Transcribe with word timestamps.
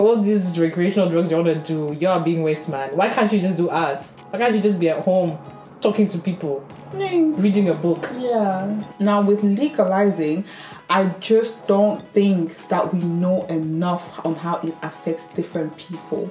all 0.00 0.16
these 0.16 0.56
recreational 0.60 1.08
drugs 1.08 1.28
you 1.28 1.36
want 1.36 1.48
to 1.48 1.56
do, 1.56 1.96
you're 1.98 2.20
being 2.20 2.44
waste 2.44 2.68
man. 2.68 2.90
Why 2.94 3.08
can't 3.08 3.32
you 3.32 3.40
just 3.40 3.56
do 3.56 3.68
art? 3.68 4.00
Why 4.30 4.38
can't 4.38 4.54
you 4.54 4.60
just 4.60 4.78
be 4.78 4.88
at 4.88 5.04
home 5.04 5.36
talking 5.80 6.06
to 6.06 6.18
people, 6.18 6.64
reading 6.94 7.68
a 7.68 7.74
book? 7.74 8.08
Yeah. 8.16 8.80
Now 9.00 9.22
with 9.22 9.42
legalizing, 9.42 10.44
I 10.88 11.06
just 11.18 11.66
don't 11.66 12.00
think 12.12 12.68
that 12.68 12.94
we 12.94 13.00
know 13.00 13.44
enough 13.46 14.24
on 14.24 14.36
how 14.36 14.58
it 14.58 14.76
affects 14.82 15.26
different 15.34 15.76
people. 15.76 16.30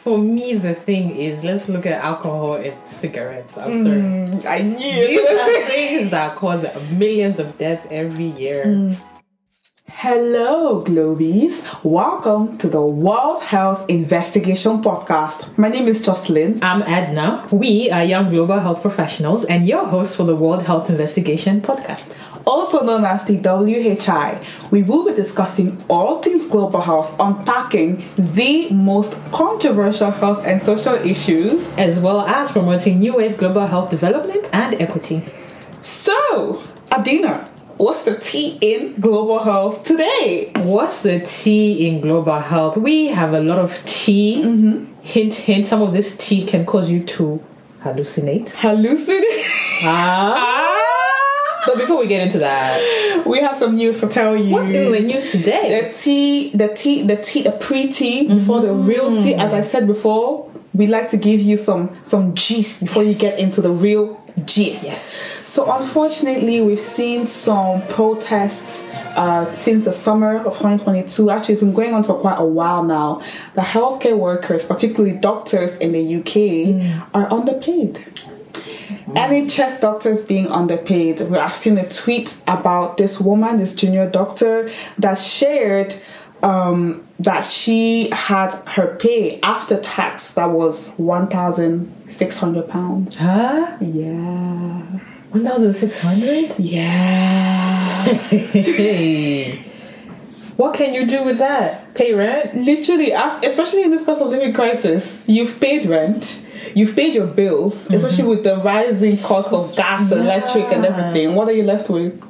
For 0.00 0.18
me, 0.18 0.56
the 0.56 0.74
thing 0.74 1.16
is, 1.16 1.42
let's 1.42 1.70
look 1.70 1.86
at 1.86 2.04
alcohol 2.04 2.56
and 2.56 2.76
cigarettes. 2.86 3.56
I'm 3.56 3.84
sorry. 3.84 4.00
Mm, 4.00 4.44
I 4.44 4.58
knew 4.60 4.76
These 4.76 5.30
are 5.30 5.62
things 5.66 6.10
that 6.10 6.36
cause 6.36 6.66
millions 6.92 7.38
of 7.38 7.56
deaths 7.56 7.86
every 7.90 8.26
year. 8.26 8.94
Hello, 10.02 10.82
Globies. 10.82 11.62
Welcome 11.84 12.58
to 12.58 12.66
the 12.66 12.82
World 12.82 13.40
Health 13.40 13.88
Investigation 13.88 14.82
Podcast. 14.82 15.56
My 15.56 15.68
name 15.68 15.86
is 15.86 16.04
Jocelyn. 16.04 16.58
I'm 16.60 16.82
Edna. 16.82 17.46
We 17.52 17.88
are 17.88 18.02
young 18.02 18.28
global 18.28 18.58
health 18.58 18.82
professionals 18.82 19.44
and 19.44 19.68
your 19.68 19.86
hosts 19.86 20.16
for 20.16 20.24
the 20.24 20.34
World 20.34 20.66
Health 20.66 20.90
Investigation 20.90 21.60
podcast. 21.60 22.16
also 22.44 22.82
known 22.84 23.04
as 23.04 23.24
the 23.26 23.36
WHI. 23.36 24.44
We 24.72 24.82
will 24.82 25.04
be 25.06 25.14
discussing 25.14 25.80
all 25.88 26.20
things 26.20 26.48
global 26.48 26.80
health, 26.80 27.14
unpacking 27.20 28.02
the 28.16 28.70
most 28.70 29.14
controversial 29.30 30.10
health 30.10 30.44
and 30.44 30.60
social 30.60 30.94
issues. 30.94 31.78
as 31.78 32.00
well 32.00 32.22
as 32.22 32.50
promoting 32.50 32.98
new 32.98 33.14
wave 33.18 33.38
global 33.38 33.68
health 33.68 33.90
development 33.90 34.50
and 34.52 34.74
equity. 34.82 35.22
So, 35.80 36.60
Adina, 36.90 37.51
what's 37.82 38.04
the 38.04 38.16
T 38.16 38.58
in 38.60 39.00
global 39.00 39.40
health 39.40 39.82
today? 39.82 40.52
What's 40.58 41.02
the 41.02 41.20
tea 41.20 41.88
in 41.88 42.00
global 42.00 42.38
health? 42.38 42.76
We 42.76 43.08
have 43.08 43.34
a 43.34 43.40
lot 43.40 43.58
of 43.58 43.84
tea. 43.84 44.42
Mm-hmm. 44.44 44.92
Hint, 45.02 45.34
hint, 45.34 45.66
some 45.66 45.82
of 45.82 45.92
this 45.92 46.16
tea 46.16 46.46
can 46.46 46.64
cause 46.64 46.88
you 46.88 47.02
to 47.04 47.42
hallucinate. 47.82 48.52
Hallucinate. 48.54 49.82
Ah. 49.82 50.34
ah. 50.36 51.62
But 51.66 51.78
before 51.78 51.98
we 51.98 52.06
get 52.06 52.22
into 52.22 52.38
that, 52.38 53.24
we 53.26 53.40
have 53.40 53.56
some 53.56 53.74
news 53.74 54.00
to 54.00 54.08
tell 54.08 54.36
you. 54.36 54.52
what's 54.52 54.70
in 54.70 54.92
the 54.92 55.00
news 55.00 55.32
today? 55.32 55.80
the 55.80 55.92
tea, 55.92 56.50
the 56.50 56.68
tea, 56.68 57.02
the 57.02 57.16
tea, 57.16 57.42
the 57.42 57.52
pre-tea 57.52 58.28
before 58.28 58.60
the 58.60 58.72
real 58.72 59.14
tea. 59.14 59.34
Mm. 59.34 59.44
As 59.44 59.52
I 59.52 59.60
said 59.60 59.88
before, 59.88 60.50
we 60.74 60.86
like 60.86 61.08
to 61.10 61.16
give 61.16 61.40
you 61.40 61.56
some 61.56 61.96
some 62.02 62.34
gist 62.34 62.80
before 62.80 63.02
you 63.02 63.14
get 63.14 63.38
into 63.38 63.60
the 63.60 63.70
real 63.70 64.16
gist. 64.44 64.84
Yes. 64.84 65.42
So 65.52 65.70
unfortunately, 65.70 66.62
we've 66.62 66.80
seen 66.80 67.26
some 67.26 67.86
protests 67.88 68.86
uh, 69.16 69.44
since 69.54 69.84
the 69.84 69.92
summer 69.92 70.38
of 70.38 70.56
2022. 70.56 71.30
Actually, 71.30 71.52
it's 71.52 71.60
been 71.60 71.74
going 71.74 71.92
on 71.92 72.04
for 72.04 72.18
quite 72.18 72.38
a 72.38 72.44
while 72.44 72.82
now. 72.82 73.22
The 73.54 73.60
healthcare 73.60 74.16
workers, 74.16 74.64
particularly 74.64 75.18
doctors 75.18 75.76
in 75.76 75.92
the 75.92 76.16
UK, 76.16 77.04
are 77.12 77.30
underpaid. 77.30 78.06
NHS 79.08 79.80
doctors 79.80 80.22
being 80.22 80.46
underpaid. 80.46 81.20
I've 81.20 81.54
seen 81.54 81.76
a 81.76 81.88
tweet 81.88 82.42
about 82.46 82.96
this 82.96 83.20
woman, 83.20 83.58
this 83.58 83.74
junior 83.74 84.08
doctor, 84.08 84.70
that 84.98 85.18
shared 85.18 85.94
um, 86.42 87.06
that 87.20 87.44
she 87.44 88.10
had 88.10 88.52
her 88.68 88.96
pay 88.96 89.40
after 89.42 89.80
tax 89.80 90.34
that 90.34 90.50
was 90.50 90.94
one 90.96 91.28
thousand 91.28 91.92
six 92.06 92.36
hundred 92.38 92.68
pounds. 92.68 93.18
Huh? 93.18 93.76
Yeah, 93.80 94.82
1,600? 95.30 96.58
yeah. 96.58 98.04
What 100.56 100.74
can 100.74 100.92
you 100.92 101.06
do 101.06 101.24
with 101.24 101.38
that? 101.38 101.94
Pay 101.94 102.12
rent? 102.12 102.54
Literally, 102.54 103.10
especially 103.12 103.84
in 103.84 103.90
this 103.90 104.04
cost 104.04 104.20
of 104.20 104.28
living 104.28 104.52
crisis, 104.52 105.26
you've 105.28 105.58
paid 105.58 105.86
rent. 105.86 106.46
You've 106.74 106.94
paid 106.94 107.14
your 107.14 107.26
bills, 107.26 107.90
especially 107.90 108.24
with 108.28 108.44
the 108.44 108.58
rising 108.58 109.16
cost 109.18 109.52
of 109.52 109.74
gas, 109.76 110.12
electric, 110.12 110.66
and 110.66 110.84
everything. 110.86 111.34
What 111.34 111.48
are 111.48 111.52
you 111.52 111.62
left 111.62 111.88
with? 111.88 112.22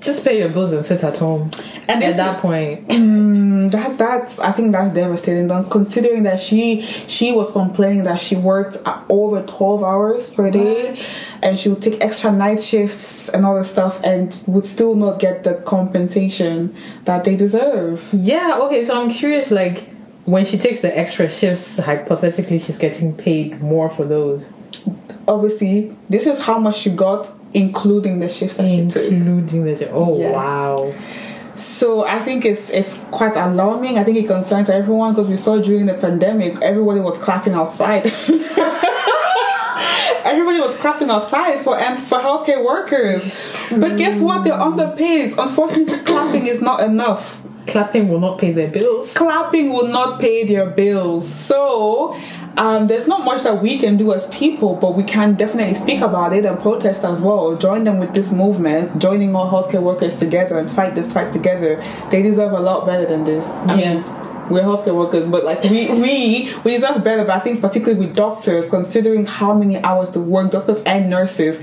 Just 0.00 0.24
pay 0.24 0.38
your 0.38 0.48
bills 0.48 0.72
and 0.72 0.84
sit 0.84 1.04
at 1.04 1.18
home. 1.18 1.50
And 1.86 2.02
At 2.02 2.16
that 2.16 2.38
point, 2.40 2.86
mm, 2.88 3.70
That 3.70 3.98
that's 3.98 4.38
I 4.38 4.52
think 4.52 4.72
that's 4.72 4.94
devastating. 4.94 5.48
Considering 5.68 6.22
that 6.22 6.40
she 6.40 6.82
she 7.08 7.32
was 7.32 7.50
complaining 7.52 8.04
that 8.04 8.20
she 8.20 8.36
worked 8.36 8.78
over 9.08 9.42
twelve 9.42 9.82
hours 9.82 10.32
per 10.32 10.50
day, 10.50 11.00
and 11.42 11.58
she 11.58 11.68
would 11.68 11.82
take 11.82 12.00
extra 12.00 12.32
night 12.32 12.62
shifts 12.62 13.28
and 13.28 13.44
all 13.44 13.56
this 13.56 13.70
stuff, 13.70 14.00
and 14.04 14.42
would 14.46 14.64
still 14.64 14.94
not 14.94 15.18
get 15.18 15.44
the 15.44 15.54
compensation 15.66 16.74
that 17.04 17.24
they 17.24 17.36
deserve. 17.36 18.08
Yeah, 18.12 18.58
okay, 18.62 18.84
so 18.84 19.00
I'm 19.00 19.10
curious 19.10 19.50
like 19.50 19.90
when 20.24 20.44
she 20.44 20.58
takes 20.58 20.80
the 20.80 20.96
extra 20.96 21.28
shifts, 21.28 21.78
hypothetically 21.78 22.58
she's 22.58 22.78
getting 22.78 23.14
paid 23.14 23.60
more 23.60 23.90
for 23.90 24.04
those. 24.04 24.52
Obviously, 25.30 25.96
this 26.08 26.26
is 26.26 26.40
how 26.40 26.58
much 26.58 26.76
she 26.78 26.90
got, 26.90 27.30
including 27.54 28.18
the 28.20 28.28
shifts 28.28 28.56
that 28.56 28.68
she 28.68 28.86
took. 28.88 29.04
Including 29.12 29.64
the 29.64 29.90
oh 29.90 30.18
Yes. 30.18 30.34
wow. 30.34 30.92
So 31.56 32.04
I 32.06 32.18
think 32.18 32.44
it's 32.44 32.68
it's 32.70 33.04
quite 33.10 33.36
alarming. 33.36 33.98
I 33.98 34.04
think 34.04 34.16
it 34.18 34.26
concerns 34.26 34.68
everyone 34.70 35.12
because 35.12 35.28
we 35.28 35.36
saw 35.36 35.58
during 35.58 35.86
the 35.86 35.94
pandemic, 35.94 36.60
everybody 36.62 37.00
was 37.00 37.18
clapping 37.18 37.52
outside. 37.54 38.06
everybody 40.24 40.60
was 40.60 40.76
clapping 40.78 41.10
outside 41.10 41.60
for 41.60 41.78
and 41.78 42.00
for 42.02 42.18
healthcare 42.18 42.64
workers. 42.64 43.54
But 43.70 43.96
guess 43.98 44.20
what? 44.20 44.44
They're 44.44 44.54
underpaid. 44.58 45.32
Unfortunately, 45.38 45.98
clapping 46.00 46.46
is 46.46 46.60
not 46.62 46.80
enough. 46.82 47.40
Clapping 47.66 48.08
will 48.08 48.20
not 48.20 48.38
pay 48.38 48.52
their 48.52 48.68
bills. 48.68 49.14
Clapping 49.16 49.70
will 49.72 49.88
not 49.88 50.18
pay 50.20 50.44
their 50.46 50.70
bills. 50.70 51.28
So 51.32 52.16
um, 52.60 52.86
there's 52.88 53.08
not 53.08 53.24
much 53.24 53.42
that 53.44 53.62
we 53.62 53.78
can 53.78 53.96
do 53.96 54.12
as 54.12 54.28
people, 54.28 54.76
but 54.76 54.94
we 54.94 55.02
can 55.02 55.34
definitely 55.34 55.74
speak 55.74 56.00
about 56.02 56.32
it 56.34 56.44
and 56.44 56.60
protest 56.60 57.04
as 57.04 57.20
well. 57.20 57.56
Join 57.56 57.84
them 57.84 57.98
with 57.98 58.14
this 58.14 58.30
movement, 58.32 59.00
joining 59.00 59.34
all 59.34 59.50
healthcare 59.50 59.82
workers 59.82 60.18
together 60.18 60.58
and 60.58 60.70
fight 60.70 60.94
this 60.94 61.12
fight 61.12 61.32
together. 61.32 61.82
They 62.10 62.22
deserve 62.22 62.52
a 62.52 62.60
lot 62.60 62.86
better 62.86 63.06
than 63.06 63.24
this. 63.24 63.46
I 63.66 63.74
Yeah. 63.80 63.94
mean, 63.94 64.04
we're 64.50 64.62
healthcare 64.62 64.94
workers, 64.96 65.26
but 65.26 65.44
like 65.44 65.62
we 65.64 65.88
we 66.04 66.52
we 66.64 66.70
deserve 66.76 67.02
better. 67.04 67.24
But 67.24 67.36
I 67.36 67.40
think 67.40 67.60
particularly 67.62 67.98
with 68.06 68.14
doctors, 68.16 68.68
considering 68.68 69.24
how 69.24 69.54
many 69.54 69.78
hours 69.82 70.10
they 70.10 70.20
work, 70.20 70.50
doctors 70.50 70.82
and 70.84 71.08
nurses, 71.08 71.60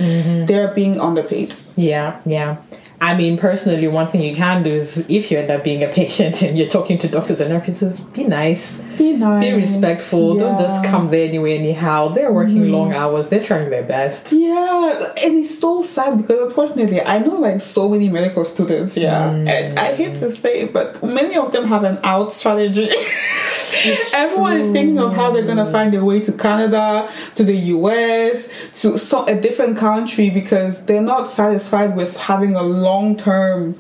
they're 0.47 0.73
being 0.73 0.99
underpaid. 0.99 1.53
Yeah, 1.75 2.19
yeah. 2.25 2.57
I 2.99 3.15
mean, 3.15 3.37
personally, 3.37 3.87
one 3.87 4.07
thing 4.07 4.21
you 4.23 4.33
can 4.35 4.63
do 4.63 4.71
is 4.71 5.05
if 5.09 5.29
you 5.29 5.37
end 5.37 5.51
up 5.51 5.63
being 5.63 5.83
a 5.83 5.87
patient 6.01 6.41
and 6.41 6.57
you're 6.57 6.69
talking 6.69 6.97
to 6.99 7.07
doctors 7.07 7.39
and 7.41 7.51
nurses, 7.51 7.99
be 7.99 8.23
nice, 8.23 8.81
Be 8.97 9.13
nice, 9.13 9.43
be 9.43 9.53
respectful. 9.53 10.37
Don't 10.37 10.57
just 10.59 10.83
come 10.85 11.09
there 11.09 11.27
anyway, 11.27 11.57
anyhow. 11.57 12.09
They're 12.09 12.31
working 12.31 12.63
mm-hmm. 12.63 12.73
long 12.73 12.93
hours, 12.93 13.29
they're 13.29 13.43
trying 13.43 13.69
their 13.69 13.83
best. 13.83 14.31
Yeah, 14.31 15.13
and 15.23 15.37
it's 15.37 15.59
so 15.59 15.81
sad 15.81 16.17
because 16.17 16.39
unfortunately, 16.49 17.01
I 17.01 17.19
know 17.19 17.35
like 17.35 17.61
so 17.61 17.89
many 17.89 18.09
medical 18.09 18.43
students. 18.45 18.97
Yeah, 18.97 19.31
mm. 19.31 19.47
and 19.47 19.79
I 19.79 19.95
hate 19.95 20.15
to 20.15 20.29
say 20.29 20.61
it, 20.61 20.73
but 20.73 21.01
many 21.03 21.37
of 21.37 21.51
them 21.51 21.67
have 21.67 21.83
an 21.83 21.99
out 22.03 22.33
strategy. 22.33 22.89
Everyone 24.13 24.53
is 24.53 24.71
thinking 24.71 24.97
of 24.97 25.13
how 25.13 25.31
they're 25.31 25.45
gonna 25.45 25.71
find 25.71 25.93
their 25.93 26.03
way 26.03 26.21
to 26.21 26.31
Canada, 26.31 27.11
to 27.35 27.43
the 27.43 27.55
US, 27.55 28.49
to 28.81 28.97
so, 28.97 29.25
a 29.25 29.39
different 29.39 29.77
country 29.77 30.29
because 30.29 30.85
they're 30.85 31.01
not 31.01 31.29
satisfied 31.29 31.95
with 31.95 32.17
having 32.17 32.55
a 32.55 32.63
long 32.63 33.15
term 33.15 33.75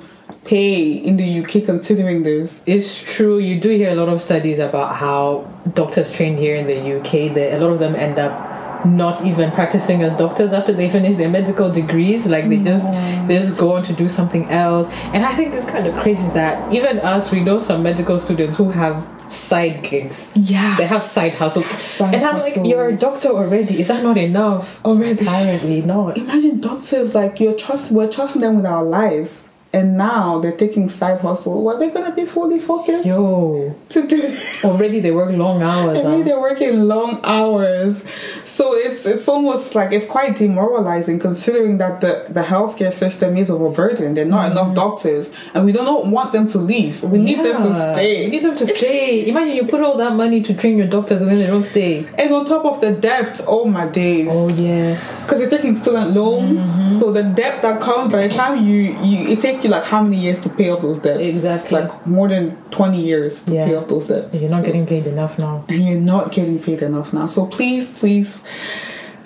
pay 0.47 0.91
in 0.91 1.17
the 1.17 1.39
UK. 1.41 1.65
Considering 1.65 2.23
this, 2.23 2.63
It's 2.67 3.01
true. 3.15 3.37
You 3.37 3.59
do 3.59 3.69
hear 3.69 3.91
a 3.91 3.95
lot 3.95 4.09
of 4.09 4.21
studies 4.21 4.59
about 4.59 4.95
how 4.95 5.47
doctors 5.73 6.11
trained 6.11 6.39
here 6.39 6.55
in 6.55 6.67
the 6.67 6.97
UK. 6.97 7.33
That 7.35 7.57
a 7.57 7.59
lot 7.59 7.71
of 7.73 7.79
them 7.79 7.95
end 7.95 8.17
up 8.19 8.85
not 8.85 9.25
even 9.25 9.51
practicing 9.51 10.01
as 10.03 10.15
doctors 10.15 10.53
after 10.53 10.71
they 10.71 10.89
finish 10.89 11.15
their 11.15 11.29
medical 11.29 11.69
degrees. 11.69 12.27
Like 12.27 12.47
they 12.49 12.61
just 12.61 12.85
mm. 12.85 13.27
they 13.27 13.39
just 13.39 13.57
go 13.57 13.75
on 13.75 13.83
to 13.83 13.93
do 13.93 14.07
something 14.09 14.49
else. 14.49 14.89
And 15.13 15.25
I 15.25 15.35
think 15.35 15.53
it's 15.53 15.69
kind 15.69 15.87
of 15.87 15.95
crazy 16.01 16.29
that 16.33 16.73
even 16.73 16.99
us, 16.99 17.31
we 17.31 17.41
know 17.41 17.59
some 17.59 17.83
medical 17.83 18.19
students 18.19 18.57
who 18.57 18.71
have 18.71 19.05
side 19.31 19.83
gigs. 19.83 20.31
Yeah. 20.35 20.75
they 20.77 20.85
have 20.85 21.03
side 21.03 21.33
hustles. 21.33 21.67
Side 21.81 22.15
and 22.15 22.23
I'm 22.23 22.39
like, 22.39 22.55
you're 22.63 22.89
a 22.89 22.97
doctor 22.97 23.29
already. 23.29 23.79
Is 23.79 23.89
that 23.89 24.03
not 24.03 24.17
enough? 24.17 24.83
Already. 24.85 25.21
apparently 25.21 25.81
not. 25.81 26.17
imagine 26.17 26.61
doctors 26.61 27.13
like 27.13 27.39
you're 27.39 27.55
trust 27.55 27.91
we're 27.91 28.09
trusting 28.09 28.41
them 28.41 28.55
with 28.55 28.65
our 28.65 28.83
lives 28.83 29.51
and 29.73 29.97
now 29.97 30.39
they're 30.39 30.55
taking 30.55 30.89
side 30.89 31.19
hustle. 31.19 31.63
Were 31.63 31.77
they 31.77 31.89
gonna 31.89 32.15
be 32.15 32.25
fully 32.25 32.59
focused 32.59 33.05
Yo, 33.05 33.75
to 33.89 34.07
do 34.07 34.37
Already 34.63 34.99
they 34.99 35.11
work 35.11 35.31
long 35.31 35.61
hours. 35.61 36.03
I 36.05 36.09
mean, 36.09 36.21
huh? 36.21 36.25
they're 36.27 36.39
working 36.39 36.87
long 36.87 37.19
hours, 37.23 38.03
so 38.45 38.73
it's 38.75 39.05
it's 39.05 39.27
almost 39.27 39.75
like 39.75 39.91
it's 39.91 40.05
quite 40.07 40.35
demoralizing 40.37 41.19
considering 41.19 41.77
that 41.77 42.01
the 42.01 42.25
the 42.29 42.41
healthcare 42.41 42.93
system 42.93 43.37
is 43.37 43.49
overburdened. 43.49 44.17
There 44.17 44.25
are 44.25 44.27
not 44.29 44.51
enough 44.51 44.75
doctors, 44.75 45.31
and 45.53 45.65
we 45.65 45.71
do 45.73 45.79
not 45.83 46.07
want 46.07 46.31
them 46.31 46.47
to 46.47 46.57
leave. 46.57 47.03
We 47.03 47.19
need 47.19 47.39
them 47.39 47.57
to 47.57 47.73
stay. 47.93 48.25
We 48.25 48.31
need 48.31 48.43
them 48.43 48.55
to 48.55 48.67
stay. 48.67 49.29
Imagine 49.29 49.55
you 49.55 49.65
put 49.65 49.81
all 49.81 49.97
that 49.97 50.15
money 50.15 50.41
to 50.43 50.53
train 50.53 50.77
your 50.77 50.87
doctors 50.87 51.21
and 51.21 51.29
then 51.29 51.37
they 51.39 51.47
don't 51.47 51.63
stay. 51.63 52.07
and 52.17 52.33
on 52.33 52.45
top 52.45 52.65
of 52.65 52.81
the 52.81 52.91
debt, 52.93 53.41
oh 53.47 53.65
my 53.65 53.87
days. 53.87 54.27
Oh 54.31 54.49
yes. 54.49 55.23
Because 55.25 55.39
they're 55.39 55.49
taking 55.49 55.75
student 55.75 56.11
loans, 56.11 56.61
Mm-hmm. 56.77 56.99
so 56.99 57.11
the 57.11 57.23
debt 57.23 57.61
that 57.61 57.81
comes 57.81 58.11
by 58.11 58.27
the 58.27 58.33
time 58.33 58.65
you, 58.65 58.95
you 59.03 59.27
it 59.33 59.39
takes 59.41 59.56
you 59.63 59.69
like 59.69 59.83
how 59.85 60.01
many 60.03 60.17
years 60.17 60.39
to 60.41 60.49
pay 60.49 60.69
off 60.69 60.81
those 60.81 60.99
debts? 60.99 61.21
Exactly. 61.27 61.79
like 61.81 62.07
more 62.07 62.27
than 62.27 62.57
twenty 62.71 63.01
years 63.01 63.43
to 63.45 63.53
Yeah. 63.53 63.65
pay 63.67 63.75
off 63.75 63.87
those 63.87 64.07
debts. 64.07 64.41
You're 64.41 64.51
not 64.51 64.61
So- 64.61 64.65
getting 64.67 64.85
paid 64.85 65.07
enough 65.07 65.37
now. 65.39 65.63
and 65.69 65.79
you're 65.87 65.99
not 65.99 66.31
getting 66.31 66.59
paid 66.59 66.81
enough 66.81 67.13
now. 67.13 67.27
So 67.27 67.45
please, 67.45 67.97
please, 67.97 68.43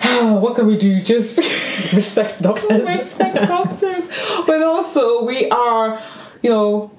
what 0.00 0.56
can 0.56 0.66
we 0.66 0.76
do? 0.76 1.02
Just 1.02 1.38
Respect 1.94 2.40
doctors. 2.48 2.82
respect 2.82 3.36
doctors, 3.48 4.08
but 4.46 4.62
also 4.62 5.24
we 5.24 5.48
are, 5.50 6.00
you 6.42 6.50
know. 6.50 6.90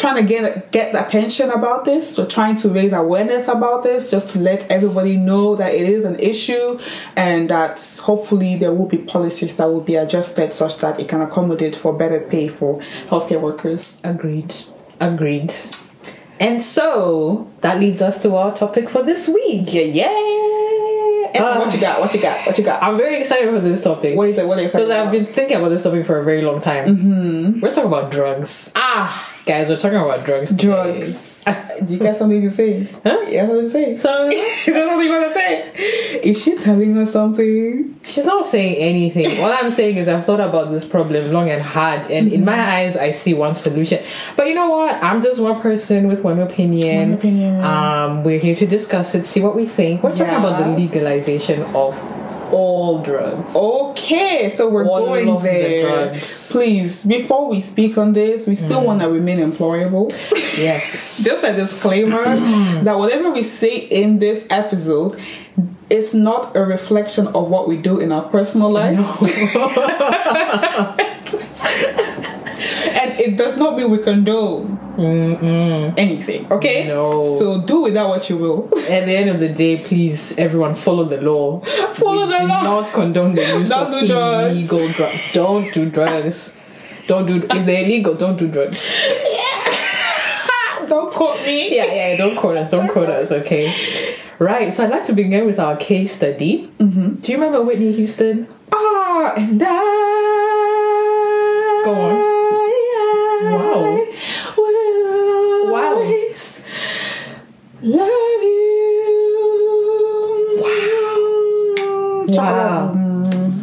Trying 0.00 0.16
to 0.16 0.22
get 0.22 0.72
get 0.72 0.94
attention 0.94 1.50
about 1.50 1.84
this. 1.84 2.16
We're 2.16 2.24
trying 2.26 2.56
to 2.56 2.70
raise 2.70 2.94
awareness 2.94 3.48
about 3.48 3.82
this, 3.82 4.10
just 4.10 4.30
to 4.30 4.38
let 4.40 4.68
everybody 4.70 5.18
know 5.18 5.56
that 5.56 5.74
it 5.74 5.86
is 5.86 6.06
an 6.06 6.18
issue, 6.18 6.80
and 7.16 7.50
that 7.50 8.00
hopefully 8.02 8.56
there 8.56 8.72
will 8.72 8.88
be 8.88 8.96
policies 8.96 9.56
that 9.56 9.66
will 9.66 9.82
be 9.82 9.96
adjusted 9.96 10.54
such 10.54 10.78
that 10.78 10.98
it 10.98 11.06
can 11.06 11.20
accommodate 11.20 11.76
for 11.76 11.92
better 11.92 12.20
pay 12.20 12.48
for 12.48 12.80
healthcare 13.10 13.42
workers. 13.42 14.00
Agreed. 14.02 14.54
Agreed. 15.00 15.52
And 16.40 16.62
so 16.62 17.50
that 17.60 17.78
leads 17.78 18.00
us 18.00 18.22
to 18.22 18.34
our 18.36 18.56
topic 18.56 18.88
for 18.88 19.02
this 19.02 19.28
week. 19.28 19.66
Yeah, 19.68 19.82
yeah. 19.82 21.30
Emma, 21.34 21.60
what 21.60 21.74
you 21.74 21.80
got? 21.80 22.00
What 22.00 22.14
you 22.14 22.22
got? 22.22 22.46
What 22.46 22.56
you 22.56 22.64
got? 22.64 22.82
I'm 22.82 22.96
very 22.96 23.20
excited 23.20 23.50
for 23.50 23.60
this 23.60 23.82
topic. 23.84 24.16
What 24.16 24.30
is 24.30 24.38
it? 24.38 24.46
What 24.48 24.58
is 24.58 24.74
it? 24.74 24.78
Because 24.78 24.90
I've 24.90 25.12
been 25.12 25.26
thinking 25.26 25.58
about 25.58 25.68
this 25.68 25.82
topic 25.82 26.06
for 26.06 26.18
a 26.18 26.24
very 26.24 26.40
long 26.40 26.60
time. 26.60 26.96
Mm-hmm. 26.96 27.60
We're 27.60 27.74
talking 27.74 27.92
about 27.92 28.10
drugs. 28.10 28.72
ah. 28.74 29.36
Guys, 29.50 29.68
we're 29.68 29.80
talking 29.80 29.98
about 29.98 30.24
drugs. 30.24 30.50
today. 30.50 30.62
drugs. 30.62 31.44
Do 31.84 31.86
you 31.94 31.98
got 31.98 32.14
something 32.14 32.40
to 32.40 32.50
say? 32.52 32.84
Huh? 32.84 33.18
You 33.26 33.34
got 33.34 33.48
something 33.48 33.64
to 33.64 33.70
say? 33.70 33.96
So 33.96 34.28
Is 34.32 34.66
there 34.66 34.88
something 34.88 35.08
you 35.08 35.12
want 35.12 35.26
to 35.26 35.34
say? 35.34 35.72
Is 36.22 36.40
she 36.40 36.56
telling 36.56 36.96
us 36.96 37.12
something? 37.12 37.98
she's 38.04 38.24
not 38.24 38.46
saying 38.46 38.76
anything. 38.76 39.42
All 39.42 39.50
I'm 39.50 39.72
saying 39.72 39.96
is 39.96 40.08
I've 40.08 40.24
thought 40.24 40.38
about 40.38 40.70
this 40.70 40.84
problem 40.84 41.32
long 41.32 41.50
and 41.50 41.60
hard, 41.60 42.08
and 42.12 42.32
in 42.32 42.44
my 42.44 42.60
eyes, 42.60 42.96
I 42.96 43.10
see 43.10 43.34
one 43.34 43.56
solution. 43.56 44.04
But 44.36 44.46
you 44.46 44.54
know 44.54 44.70
what? 44.70 45.02
I'm 45.02 45.20
just 45.20 45.40
one 45.40 45.60
person 45.60 46.06
with 46.06 46.22
one 46.22 46.38
opinion. 46.38 47.10
One 47.10 47.18
opinion. 47.18 47.64
Um, 47.64 48.22
we're 48.22 48.38
here 48.38 48.54
to 48.54 48.66
discuss 48.68 49.16
it, 49.16 49.26
see 49.26 49.40
what 49.40 49.56
we 49.56 49.66
think. 49.66 50.04
We're 50.04 50.14
talking 50.14 50.26
about 50.32 50.62
the 50.62 50.80
legalization 50.80 51.62
of 51.74 51.98
all 52.52 53.02
drugs. 53.02 53.54
Okay, 53.54 54.48
so 54.48 54.68
we're 54.68 54.86
All 54.86 55.06
going 55.06 55.26
the 55.26 55.38
there. 55.38 55.82
drugs. 55.82 56.50
Please, 56.50 57.04
before 57.04 57.48
we 57.48 57.60
speak 57.60 57.98
on 57.98 58.12
this, 58.12 58.46
we 58.46 58.54
still 58.54 58.80
mm. 58.80 58.86
want 58.86 59.00
to 59.00 59.08
remain 59.10 59.38
employable. 59.38 60.10
Yes. 60.58 61.22
Just 61.24 61.44
a 61.44 61.52
disclaimer 61.52 62.24
mm. 62.24 62.84
that 62.84 62.98
whatever 62.98 63.30
we 63.30 63.42
say 63.42 63.76
in 63.76 64.18
this 64.18 64.46
episode 64.50 65.20
is 65.90 66.14
not 66.14 66.54
a 66.56 66.64
reflection 66.64 67.26
of 67.28 67.48
what 67.48 67.68
we 67.68 67.76
do 67.76 67.98
in 67.98 68.12
our 68.12 68.22
personal 68.28 68.70
lives. 68.70 69.00
and 69.22 69.30
it 73.20 73.36
does 73.36 73.56
not 73.58 73.76
mean 73.76 73.90
we 73.90 73.98
condone 73.98 74.78
anything, 75.96 76.50
okay? 76.50 76.86
No. 76.88 77.22
So 77.38 77.60
do 77.62 77.82
with 77.82 77.94
that 77.94 78.06
what 78.08 78.28
you 78.30 78.36
will. 78.38 78.64
At 78.90 79.04
the 79.06 79.16
end 79.16 79.30
of 79.30 79.38
the 79.38 79.48
day, 79.48 79.78
please, 79.84 80.36
everyone, 80.38 80.74
follow 80.74 81.04
the 81.04 81.20
law. 81.20 81.60
Follow 81.94 82.26
We 82.26 82.32
the 82.32 82.38
do 82.40 82.46
law. 82.48 82.62
Not 82.62 82.92
condone 82.92 83.34
the 83.34 83.42
use 83.58 83.68
Don't 83.74 83.92
of 83.94 84.00
do 84.00 84.06
drugs. 84.08 84.52
illegal 84.54 84.88
drugs. 84.88 85.32
Don't 85.32 85.72
do 85.74 85.90
drugs. 85.90 86.56
Don't 87.06 87.26
do. 87.26 87.36
If 87.50 87.66
they're 87.66 87.84
illegal, 87.84 88.14
don't 88.14 88.36
do 88.38 88.46
drugs. 88.48 88.86
Don't 90.88 91.12
quote 91.12 91.40
me. 91.46 91.76
Yeah, 91.76 91.84
yeah. 91.86 92.16
Don't 92.16 92.36
quote 92.36 92.56
us. 92.56 92.70
Don't 92.70 92.88
quote 92.88 93.08
us. 93.10 93.30
Okay. 93.32 93.70
Right. 94.38 94.72
So 94.72 94.84
I'd 94.84 94.90
like 94.90 95.04
to 95.06 95.12
begin 95.12 95.44
with 95.46 95.58
our 95.58 95.76
case 95.76 96.12
study. 96.16 96.70
Mm-hmm. 96.78 97.14
Do 97.16 97.32
you 97.32 97.38
remember 97.38 97.62
Whitney 97.62 97.92
Houston? 97.92 98.46
Ah, 98.72 99.34
and 99.36 99.62
I. 99.64 99.68
Go 101.84 101.94
on. 101.94 102.14
Wow. 103.52 104.06
Will 104.56 105.72
Wow. 105.72 105.94
always 105.94 106.64
love 107.96 108.42
you. 108.42 108.60
Wow. 112.28 112.96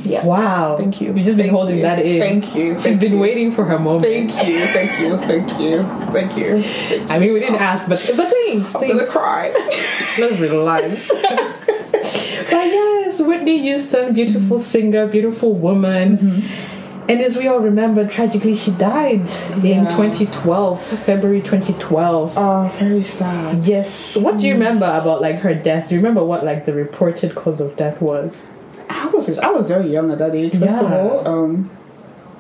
Yeah. 0.04 0.26
Wow. 0.26 0.78
Thank 0.78 1.02
you. 1.02 1.14
You've 1.14 1.26
just 1.26 1.38
been 1.38 1.48
Thank 1.48 1.52
holding 1.52 1.78
you. 1.78 1.82
that 1.84 2.00
in. 2.00 2.20
Thank 2.20 2.56
you. 2.56 2.74
She's 2.76 2.84
Thank 2.84 3.02
been 3.02 3.14
you. 3.14 3.20
waiting 3.20 3.52
for 3.52 3.66
her 3.66 3.80
moment. 3.80 4.06
Thank 4.06 4.32
you. 4.48 4.66
Thank 4.68 5.00
you. 5.00 5.18
Thank 5.18 5.60
you. 5.60 5.84
Thank 6.12 6.38
you. 6.38 6.64
I 7.10 7.20
mean, 7.20 7.34
we 7.34 7.40
didn't 7.40 7.56
ask, 7.62 7.88
but 7.88 8.00
but 8.16 8.30
thanks. 8.30 8.76
I'm 8.76 8.88
gonna 8.88 9.06
cry. 9.06 9.50
Let's 10.20 10.40
relax. 10.40 11.10
but 11.92 12.66
yes, 12.66 13.22
Whitney 13.22 13.62
Houston, 13.62 14.14
beautiful 14.14 14.60
singer, 14.60 15.08
beautiful 15.08 15.54
woman. 15.54 16.18
Mm-hmm. 16.18 16.77
And 17.10 17.22
as 17.22 17.38
we 17.38 17.48
all 17.48 17.60
remember, 17.60 18.06
tragically 18.06 18.54
she 18.56 18.72
died 18.72 19.30
in 19.64 19.86
2012, 19.86 20.82
February 20.82 21.42
2012. 21.42 22.34
oh, 22.38 22.72
very 22.78 23.02
sad. 23.02 23.64
yes. 23.66 24.18
What 24.18 24.38
do 24.40 24.48
you 24.48 24.54
remember 24.54 24.86
about 24.86 25.22
like 25.22 25.38
her 25.38 25.54
death? 25.56 25.88
Do 25.90 25.96
you 25.96 26.00
remember 26.02 26.24
what 26.24 26.44
like 26.44 26.66
the 26.66 26.74
reported 26.74 27.34
cause 27.36 27.62
of 27.62 27.76
death 27.78 28.02
was? 28.02 28.48
I 28.90 29.08
was 29.08 29.40
I 29.40 29.50
was 29.52 29.70
very 29.70 29.88
young 29.92 30.12
at 30.12 30.18
that 30.18 30.36
age. 30.36 30.52
First 30.60 30.76
of 30.76 30.90
Yeah. 30.92 30.98
all, 31.00 31.28
um, 31.28 31.70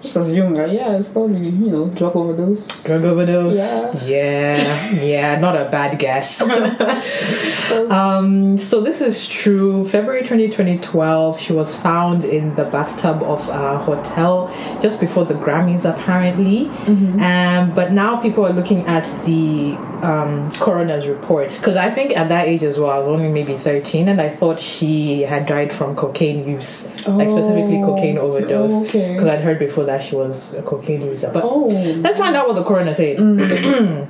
just 0.02 0.16
assume 0.16 0.54
that 0.56 0.72
yeah, 0.72 0.98
it's 0.98 1.08
probably 1.08 1.50
you 1.50 1.70
know 1.70 1.88
drug 1.90 2.16
overdose. 2.16 2.84
Drug 2.84 3.04
overdose. 3.04 3.58
Yeah. 3.58 4.06
Yeah, 4.06 4.92
yeah, 5.02 5.40
not 5.40 5.56
a 5.56 5.70
bad 5.70 5.98
guess. 6.00 6.42
um, 7.92 8.58
so 8.58 8.82
this 8.82 9.02
is 9.02 9.28
true. 9.28 9.88
February 9.88 10.24
20, 10.24 10.48
2012, 10.48 11.40
she 11.40 11.54
was 11.54 11.76
found 11.76 12.24
in 12.26 12.56
the 12.56 12.66
bathtub 12.66 13.24
of 13.24 13.48
a 13.50 13.80
hotel 13.80 14.48
just 14.82 15.00
before 15.00 15.26
the 15.26 15.34
Grammys, 15.34 15.90
apparently. 15.90 16.70
Um, 16.88 17.74
but 17.74 17.92
now 17.92 18.18
people 18.18 18.46
are 18.46 18.54
looking 18.54 18.86
at 18.86 19.04
the 19.26 19.78
um, 20.04 20.50
coroner's 20.52 21.08
report 21.08 21.54
because 21.58 21.76
I 21.76 21.90
think 21.90 22.16
at 22.16 22.30
that 22.30 22.48
age 22.48 22.64
as 22.64 22.80
well, 22.80 22.92
I 22.92 22.98
was 23.00 23.08
only 23.08 23.30
maybe 23.30 23.56
13, 23.58 24.08
and 24.08 24.22
I 24.22 24.30
thought 24.30 24.60
she 24.60 25.22
had 25.22 25.46
died 25.46 25.74
from 25.74 25.96
cocaine 25.96 26.48
use, 26.48 26.86
like 27.08 27.30
specifically 27.30 27.78
Oh, 27.82 27.88
cocaine 27.96 28.18
overdose. 28.18 28.74
okay. 28.86 29.14
Because 29.14 29.28
I'd 29.28 29.42
heard 29.42 29.60
before 29.60 29.86
that 29.86 30.04
she 30.04 30.16
was 30.16 30.54
a 30.56 30.62
cocaine 30.62 31.02
user. 31.02 31.30
But 31.34 31.44
Oh. 31.44 31.68
let's 32.02 32.18
find 32.20 32.36
out 32.36 32.48
what 32.48 32.56
the 32.56 32.64
coroner 32.64 32.94
said. 32.94 33.18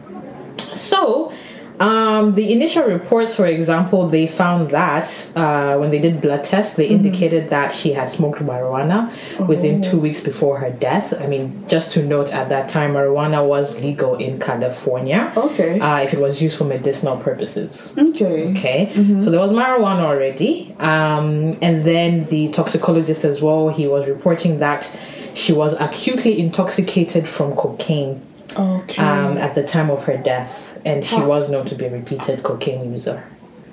So, 0.58 1.32
um, 1.80 2.36
the 2.36 2.52
initial 2.52 2.84
reports, 2.84 3.36
for 3.36 3.46
example, 3.46 4.08
they 4.08 4.28
found 4.28 4.72
that 4.72 5.32
uh, 5.36 5.78
when 5.78 5.92
they 5.92 6.00
did 6.00 6.22
blood 6.22 6.44
tests, 6.44 6.76
they 6.76 6.88
indicated 6.88 7.50
that 7.50 7.72
she 7.72 7.94
had 7.94 8.10
smoked 8.10 8.40
marijuana 8.40 9.12
within 9.48 9.82
two 9.82 10.00
weeks 10.00 10.22
before 10.22 10.60
her 10.60 10.72
death. 10.72 11.14
I 11.22 11.28
mean, 11.28 11.68
just 11.68 11.94
to 11.94 12.04
note, 12.04 12.34
at 12.34 12.50
that 12.50 12.68
time, 12.68 12.94
marijuana 12.94 13.48
was 13.48 13.84
legal 13.84 14.16
in 14.16 14.40
California. 14.40 15.32
Okay. 15.38 15.80
Uh, 15.80 16.00
if 16.02 16.14
it 16.14 16.20
was 16.20 16.42
used 16.42 16.58
for 16.58 16.64
medicinal 16.64 17.18
purposes. 17.18 17.94
Okay. 17.98 18.52
Okay, 18.52 18.90
so 19.20 19.30
there 19.30 19.40
was 19.40 19.52
marijuana 19.52 20.02
already, 20.02 20.74
um, 20.80 21.52
and 21.62 21.84
then 21.84 22.26
the 22.26 22.50
toxicologist 22.50 23.24
as 23.24 23.42
well. 23.42 23.70
He 23.70 23.88
was 23.88 24.08
reporting 24.08 24.60
that 24.60 24.96
she 25.36 25.54
was 25.54 25.74
acutely 25.80 26.40
intoxicated 26.40 27.28
from 27.28 27.56
cocaine 27.56 28.27
Okay. 28.58 29.02
um, 29.02 29.38
at 29.38 29.56
the 29.56 29.64
time 29.64 29.90
of 29.90 30.06
her 30.06 30.18
death, 30.18 30.80
and 30.86 31.06
she 31.06 31.22
was 31.22 31.50
known 31.50 31.66
to 31.66 31.76
be 31.76 31.86
a 31.86 31.92
repeated 31.92 32.44
cocaine 32.44 32.92
user. 32.92 33.24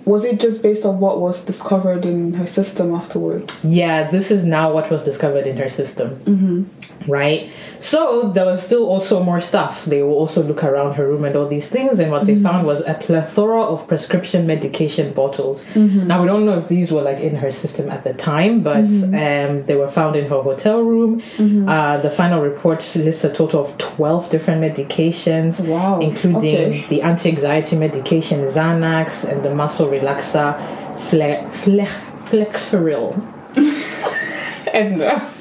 was 0.04 0.24
it 0.24 0.38
just 0.38 0.62
based 0.62 0.84
on 0.84 1.00
what 1.00 1.20
was 1.20 1.44
discovered 1.44 2.04
in 2.04 2.34
her 2.34 2.46
system 2.46 2.94
afterwards? 2.94 3.64
Yeah, 3.64 4.10
this 4.10 4.30
is 4.30 4.44
now 4.44 4.72
what 4.72 4.90
was 4.90 5.02
discovered 5.04 5.46
in 5.46 5.56
her 5.56 5.68
system. 5.68 6.16
Mm-hmm. 6.24 6.93
Right? 7.06 7.50
So 7.78 8.30
there 8.30 8.46
was 8.46 8.64
still 8.64 8.86
also 8.86 9.22
more 9.22 9.40
stuff. 9.40 9.84
They 9.84 10.02
will 10.02 10.14
also 10.14 10.42
look 10.42 10.64
around 10.64 10.94
her 10.94 11.06
room 11.06 11.24
and 11.24 11.36
all 11.36 11.48
these 11.48 11.68
things, 11.68 11.98
and 11.98 12.10
what 12.10 12.26
they 12.26 12.34
mm-hmm. 12.34 12.42
found 12.42 12.66
was 12.66 12.80
a 12.86 12.94
plethora 12.94 13.62
of 13.62 13.86
prescription 13.86 14.46
medication 14.46 15.12
bottles. 15.12 15.64
Mm-hmm. 15.66 16.06
Now, 16.06 16.20
we 16.20 16.26
don't 16.26 16.46
know 16.46 16.58
if 16.58 16.68
these 16.68 16.90
were 16.90 17.02
like 17.02 17.18
in 17.18 17.36
her 17.36 17.50
system 17.50 17.90
at 17.90 18.04
the 18.04 18.14
time, 18.14 18.62
but 18.62 18.86
mm-hmm. 18.86 19.14
um, 19.14 19.66
they 19.66 19.76
were 19.76 19.88
found 19.88 20.16
in 20.16 20.28
her 20.28 20.42
hotel 20.42 20.80
room. 20.82 21.22
Uh, 21.68 21.98
the 21.98 22.10
final 22.10 22.40
report 22.40 22.80
lists 22.96 23.24
a 23.24 23.32
total 23.32 23.60
of 23.60 23.76
12 23.78 24.30
different 24.30 24.62
medications, 24.62 25.66
Wow, 25.66 26.00
including 26.00 26.56
okay. 26.56 26.86
the 26.88 27.02
anti 27.02 27.28
anxiety 27.30 27.76
medication 27.76 28.40
Xanax 28.40 29.28
and 29.30 29.44
the 29.44 29.54
muscle 29.54 29.88
relaxer 29.88 30.56
Fle- 30.98 31.48
Fle- 31.50 31.90
Flexeril. 32.28 33.14
Enough. 34.74 35.33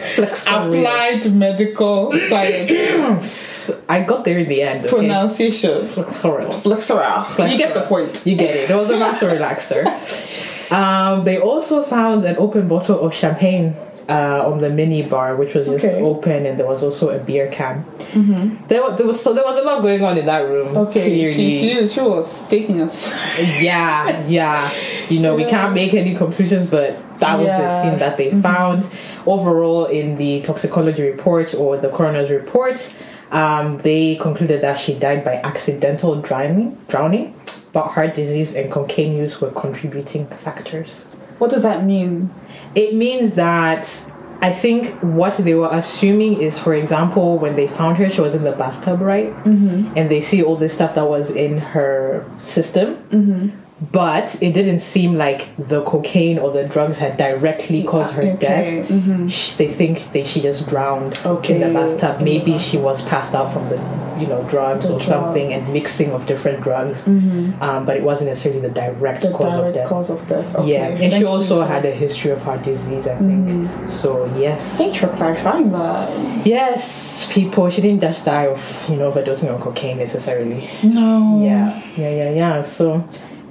Flexeril. 0.00 0.78
Applied 0.78 1.34
medical 1.34 2.12
science. 2.12 3.70
I 3.88 4.02
got 4.02 4.24
there 4.24 4.38
in 4.38 4.48
the 4.48 4.62
end. 4.62 4.86
Okay? 4.86 4.96
Pronunciation. 4.96 5.82
Flexoral. 5.82 6.50
Flexoral. 6.50 7.50
You 7.50 7.58
get 7.58 7.74
the 7.74 7.82
point. 7.82 8.26
You 8.26 8.36
get 8.36 8.56
it. 8.56 8.70
It 8.70 8.74
was 8.76 8.90
a 8.90 8.96
muscle 8.96 9.28
relaxer. 9.28 9.84
Um, 10.70 11.24
they 11.24 11.40
also 11.40 11.82
found 11.82 12.24
an 12.24 12.36
open 12.38 12.68
bottle 12.68 13.00
of 13.00 13.12
champagne 13.12 13.74
uh, 14.10 14.50
on 14.50 14.60
the 14.60 14.68
mini 14.70 15.02
bar, 15.02 15.36
which 15.36 15.54
was 15.54 15.68
just 15.68 15.86
open, 15.98 16.44
and 16.44 16.58
there 16.58 16.66
was 16.66 16.82
also 16.82 17.10
a 17.10 17.22
beer 17.22 17.48
can. 17.50 17.84
Mm-hmm. 17.84 18.66
There, 18.66 18.90
there 18.96 19.06
was 19.06 19.22
so 19.22 19.32
there 19.32 19.44
was 19.44 19.56
a 19.56 19.62
lot 19.62 19.82
going 19.82 20.02
on 20.02 20.18
in 20.18 20.26
that 20.26 20.48
room. 20.48 20.76
Okay, 20.76 21.04
clearly. 21.04 21.32
she, 21.32 21.50
she 21.60 21.88
she 21.88 22.00
was 22.00 22.48
taking 22.48 22.80
us. 22.80 23.60
yeah, 23.62 24.26
yeah. 24.26 24.70
You 25.08 25.20
know, 25.20 25.36
we 25.36 25.44
can't 25.44 25.74
make 25.74 25.94
any 25.94 26.14
conclusions, 26.16 26.66
but 26.68 26.96
that 27.20 27.38
was 27.38 27.46
the 27.46 27.52
Yeah. 27.52 27.68
Mm-hmm. 27.68 27.90
scene 27.90 27.98
that 28.00 28.16
they 28.16 28.30
found. 28.42 28.90
Overall, 29.26 29.84
in 29.86 30.16
the 30.16 30.40
toxicology 30.42 31.02
report 31.02 31.54
or 31.54 31.76
the 31.76 31.90
coroner's 31.90 32.30
report, 32.30 32.96
um, 33.30 33.78
they 33.78 34.16
concluded 34.16 34.62
that 34.62 34.80
she 34.80 34.98
died 34.98 35.24
by 35.24 35.34
accidental 35.36 36.16
drowning, 36.20 36.76
drowning, 36.88 37.34
but 37.72 37.88
heart 37.88 38.14
disease 38.14 38.54
and 38.56 38.72
cocaine 38.72 39.14
use 39.16 39.40
were 39.40 39.50
contributing 39.52 40.26
factors. 40.26 41.14
What 41.40 41.50
does 41.50 41.62
that 41.62 41.84
mean? 41.84 42.30
It 42.74 42.94
means 42.94 43.34
that 43.34 44.12
I 44.42 44.52
think 44.52 44.98
what 45.00 45.34
they 45.38 45.54
were 45.54 45.70
assuming 45.70 46.40
is, 46.40 46.58
for 46.58 46.74
example, 46.74 47.38
when 47.38 47.56
they 47.56 47.66
found 47.66 47.98
her, 47.98 48.08
she 48.08 48.20
was 48.20 48.34
in 48.34 48.44
the 48.44 48.52
bathtub, 48.52 49.00
right? 49.00 49.32
Mm-hmm. 49.44 49.92
And 49.96 50.10
they 50.10 50.20
see 50.20 50.42
all 50.42 50.56
this 50.56 50.74
stuff 50.74 50.94
that 50.94 51.08
was 51.08 51.30
in 51.30 51.58
her 51.58 52.24
system. 52.36 52.96
Mm-hmm. 53.10 53.59
But 53.92 54.36
it 54.42 54.52
didn't 54.52 54.80
seem 54.80 55.16
like 55.16 55.48
the 55.56 55.82
cocaine 55.82 56.38
or 56.38 56.50
the 56.50 56.64
drugs 56.66 56.98
had 56.98 57.16
directly 57.16 57.82
caused 57.82 58.12
her 58.14 58.22
Okay, 58.22 58.36
death. 58.82 58.88
mhm. 58.88 59.30
Sh- 59.30 59.54
They 59.54 59.68
think 59.68 60.00
that 60.12 60.26
she 60.26 60.40
just 60.42 60.68
drowned 60.68 61.18
in 61.24 61.30
Okay. 61.30 61.58
the 61.58 61.72
bathtub. 61.72 62.18
In 62.18 62.18
the 62.18 62.24
Maybe 62.24 62.52
bath- 62.52 62.60
she 62.60 62.76
was 62.76 63.00
passed 63.02 63.34
out 63.34 63.50
from 63.52 63.68
the, 63.70 63.80
you 64.20 64.26
know, 64.26 64.42
drugs 64.50 64.86
The 64.86 64.94
or 64.94 64.98
drug. 64.98 65.08
something 65.08 65.52
and 65.54 65.72
mixing 65.72 66.10
of 66.12 66.26
different 66.26 66.60
drugs. 66.60 67.06
Um, 67.06 67.84
but 67.86 67.96
it 67.96 68.02
wasn't 68.02 68.28
necessarily 68.28 68.60
the 68.60 68.68
direct 68.68 69.22
The 69.22 69.30
cause 69.30 69.66
of 69.66 69.74
death. 69.74 69.88
cause 69.88 70.10
of 70.10 70.28
death. 70.28 70.54
Okay. 70.56 70.72
Yeah, 70.72 70.84
and 70.88 70.98
Thank 70.98 71.12
she 71.14 71.20
you. 71.20 71.28
also 71.28 71.62
had 71.62 71.86
a 71.86 71.90
history 71.90 72.32
of 72.32 72.42
heart 72.42 72.62
disease, 72.62 73.08
I 73.08 73.16
think. 73.16 73.70
So 73.88 74.28
yes, 74.36 74.76
Thanks 74.76 74.98
for 74.98 75.08
clarifying 75.08 75.72
that. 75.72 76.10
yes, 76.44 77.30
people. 77.32 77.70
She 77.70 77.80
didn't 77.80 78.02
just 78.02 78.26
die 78.26 78.46
of 78.46 78.60
you 78.90 78.96
know 78.96 79.10
overdosing 79.10 79.52
on 79.54 79.58
cocaine 79.60 79.96
necessarily. 79.96 80.68
No. 80.82 81.40
Yeah, 81.42 81.80
yeah, 81.96 82.10
yeah, 82.10 82.30
yeah. 82.30 82.62
So, 82.62 83.02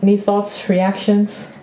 any 0.02 0.18
thoughts, 0.18 0.68
reactions? 0.70 1.54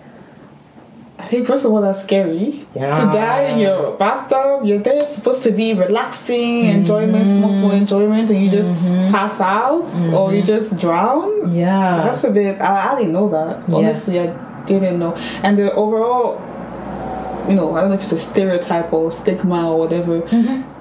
I 1.19 1.25
think 1.25 1.47
first 1.47 1.65
of 1.65 1.71
all 1.71 1.81
that's 1.81 2.03
scary. 2.03 2.61
Yeah. 2.75 2.91
To 2.91 3.11
die 3.11 3.43
in 3.53 3.59
your 3.59 3.97
bathtub, 3.97 4.63
you're 4.65 4.77
there 4.79 5.03
supposed 5.05 5.41
to 5.43 5.51
be 5.51 5.73
relaxing, 5.73 6.65
Mm-hmm. 6.65 6.77
enjoyment, 6.77 7.27
small 7.27 7.49
small 7.49 7.71
enjoyment, 7.71 8.29
and 8.29 8.43
you 8.45 8.51
just 8.51 8.91
pass 9.11 9.41
out 9.41 9.81
or 10.13 10.29
Mm-hmm. 10.29 10.35
you 10.35 10.43
just 10.43 10.77
drown. 10.79 11.51
Yeah, 11.51 11.97
That's 12.05 12.23
a 12.23 12.31
bit. 12.31 12.61
I, 12.61 12.93
I 12.93 12.95
didn't 12.97 13.13
know 13.13 13.29
that. 13.29 13.67
Yeah. 13.67 13.75
Honestly, 13.75 14.19
I 14.19 14.27
didn't 14.65 14.99
know. 14.99 15.15
And 15.41 15.57
the 15.57 15.73
overall, 15.73 16.35
you 17.49 17.55
know, 17.55 17.75
I 17.75 17.81
don't 17.81 17.89
know 17.89 17.95
if 17.95 18.01
it's 18.03 18.11
a 18.11 18.17
stereotype 18.17 18.93
or 18.93 19.11
stigma 19.11 19.71
or 19.71 19.79
whatever 19.79 20.21
Mm-hmm. 20.21 20.73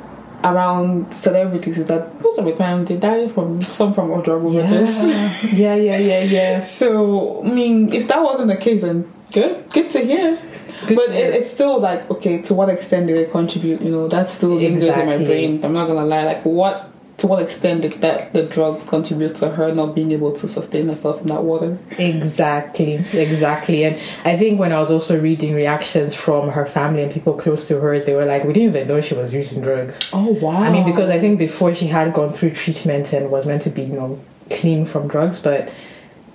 Around 0.47 1.13
celebrities 1.13 1.77
is 1.77 1.89
that 1.89 2.23
most 2.23 2.39
of 2.39 2.45
the 2.45 2.55
time 2.55 2.85
they 2.85 2.97
die 2.97 3.29
from 3.29 3.61
some 3.61 3.93
form 3.93 4.13
of 4.13 4.25
drug 4.25 4.45
overdose. 4.45 5.53
yeah, 5.53 5.75
yeah, 5.75 5.99
yeah, 5.99 6.23
yeah. 6.23 6.61
so 6.61 7.45
I 7.45 7.49
mean, 7.53 7.93
if 7.93 8.07
that 8.09 8.23
wasn't 8.23 8.49
the 8.49 8.57
case, 8.57 8.83
then 8.83 9.13
good, 9.33 9.69
good 9.71 9.91
to 9.91 10.01
hear. 10.01 10.39
Good 10.87 10.97
but 10.97 11.09
it, 11.11 11.35
it's 11.35 11.51
still 11.51 11.81
like 11.81 12.09
okay, 12.11 12.41
to 12.43 12.55
what 12.55 12.69
extent 12.69 13.09
did 13.09 13.27
they 13.27 13.31
contribute? 13.31 13.83
You 13.83 13.91
know, 13.91 14.09
that's 14.09 14.33
still 14.33 14.55
lingers 14.55 14.97
in 14.97 15.07
my 15.07 15.19
brain. 15.19 15.65
I'm 15.65 15.73
not 15.73 15.89
gonna 15.89 16.07
lie. 16.07 16.25
Like 16.25 16.45
what? 16.45 16.91
To 17.19 17.27
what 17.27 17.43
extent 17.43 17.81
did 17.83 17.93
that 18.05 18.35
the 18.35 18.43
drugs 18.43 18.87
contribute 18.87 19.37
to 19.37 19.49
her 19.51 19.73
not 19.75 19.95
being 19.95 20.13
able 20.13 20.33
to 20.33 20.47
sustain 20.47 20.87
herself 20.89 21.23
in 21.23 21.29
that 21.29 21.43
water? 21.45 21.79
Exactly, 21.99 23.03
exactly. 23.15 23.85
And 23.85 23.97
I 24.27 24.37
think 24.37 24.61
when 24.61 24.71
I 24.71 24.79
was 24.79 24.91
also 24.91 25.19
reading 25.19 25.55
reactions 25.55 26.15
from 26.15 26.51
her 26.51 26.67
family 26.67 27.03
and 27.03 27.11
people 27.11 27.33
close 27.33 27.67
to 27.69 27.81
her, 27.81 27.99
they 28.01 28.13
were 28.15 28.27
like, 28.27 28.45
"We 28.45 28.53
didn't 28.53 28.77
even 28.77 28.89
know 28.89 29.01
she 29.01 29.15
was 29.15 29.33
using 29.33 29.63
drugs." 29.63 30.11
Oh 30.13 30.33
wow! 30.43 30.63
I 30.63 30.71
mean, 30.71 30.85
because 30.85 31.09
I 31.09 31.19
think 31.19 31.39
before 31.39 31.75
she 31.75 31.87
had 31.87 32.13
gone 32.13 32.35
through 32.35 32.51
treatment 32.51 33.13
and 33.15 33.31
was 33.31 33.47
meant 33.47 33.63
to 33.63 33.71
be, 33.71 33.83
you 33.83 33.95
know, 33.95 34.19
clean 34.51 34.85
from 34.85 35.09
drugs, 35.09 35.39
but 35.41 35.73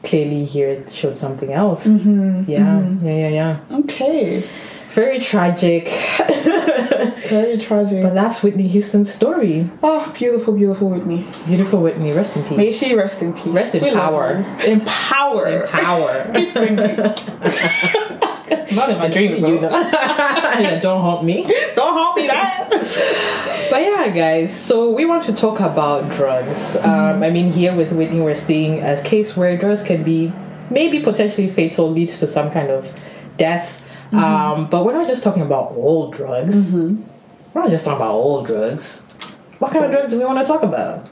clearly 0.04 0.46
here 0.46 0.68
it 0.70 0.92
showed 0.92 1.16
something 1.16 1.54
else. 1.54 1.86
Mm-hmm, 1.88 2.50
Yeah, 2.50 2.82
yeah, 3.04 3.30
yeah, 3.30 3.60
yeah. 3.70 3.78
okay, 3.82 4.44
Very 4.94 5.20
tragic. 5.20 5.88
it's 6.92 7.30
very 7.30 7.58
tragic. 7.58 8.04
but 8.04 8.14
that's 8.14 8.44
Whitney 8.44 8.68
Houston's 8.68 9.12
story. 9.14 9.70
oh, 9.84 10.12
beautiful, 10.18 10.54
beautiful 10.54 10.90
Whitney. 10.90 11.26
Beautiful 11.48 11.82
Whitney, 11.82 12.12
rest 12.12 12.36
in 12.38 12.44
peace. 12.44 12.58
May 12.58 12.72
she 12.72 12.96
rest 12.96 13.22
in 13.22 13.34
peace. 13.34 13.48
Rest 13.48 13.76
in 13.76 13.84
We 13.84 13.92
power. 13.92 14.46
In 14.66 14.82
power. 14.82 15.48
In 15.48 15.68
power. 15.68 16.32
Keep 16.34 16.50
singing. 16.50 16.76
Not 18.76 18.90
in 18.90 18.98
my 19.00 19.10
dreams, 19.10 19.40
though. 19.42 19.48
You 19.54 19.62
know. 19.62 19.70
yeah, 19.70 20.80
don't 20.80 21.02
haunt 21.02 21.26
me. 21.26 21.44
Don't 21.76 21.94
haunt 21.94 22.16
me 22.18 22.28
that. 22.28 22.68
But 23.70 23.82
yeah, 23.82 24.10
guys, 24.14 24.58
so 24.58 24.92
we 24.92 25.06
want 25.06 25.24
to 25.24 25.34
talk 25.34 25.60
about 25.60 26.10
drugs. 26.12 26.78
Um, 26.78 27.22
I 27.24 27.30
mean, 27.30 27.52
here 27.52 27.74
with 27.76 27.92
Whitney, 27.92 28.20
we're 28.22 28.36
seeing 28.36 28.82
a 28.82 29.02
case 29.04 29.36
where 29.36 29.58
drugs 29.58 29.84
can 29.84 30.04
be 30.04 30.32
maybe 30.70 31.02
potentially 31.02 31.50
fatal, 31.50 31.90
leads 31.92 32.20
to 32.20 32.28
some 32.28 32.50
kind 32.50 32.70
of 32.70 32.98
death. 33.38 33.86
Um, 34.12 34.70
but 34.70 34.86
we're 34.86 34.94
not 34.94 35.08
just 35.08 35.24
talking 35.24 35.41
about 35.44 35.72
old 35.72 36.13
drugs. 36.13 36.74
We're 36.74 36.98
not 37.56 37.70
just 37.70 37.86
talking 37.86 37.98
about 38.01 38.13
old 38.13 38.48
drugs. 38.48 39.06
What 39.60 39.72
kind 39.72 39.86
of 39.86 39.91
drugs 39.91 40.10
do 40.10 40.20
we 40.20 40.25
want 40.25 40.39
to 40.39 40.46
talk 40.46 40.63
about? 40.63 41.08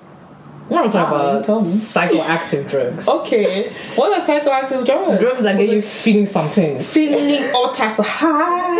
We 0.69 0.75
want 0.75 0.91
to 0.91 0.97
talk 0.99 1.09
Ah, 1.11 1.37
about 1.39 1.45
psychoactive 1.45 2.69
drugs. 2.69 3.07
okay. 3.17 3.71
What 3.95 4.11
are 4.19 4.21
psychoactive 4.23 4.85
drugs? 4.85 5.19
Drugs 5.21 5.41
that 5.43 5.57
get 5.57 5.69
you 5.69 5.81
feeling 5.81 6.25
something. 6.27 6.79
feeling 6.79 7.49
all 7.55 7.71
types 7.71 7.97
of 7.99 8.05
high. 8.07 8.77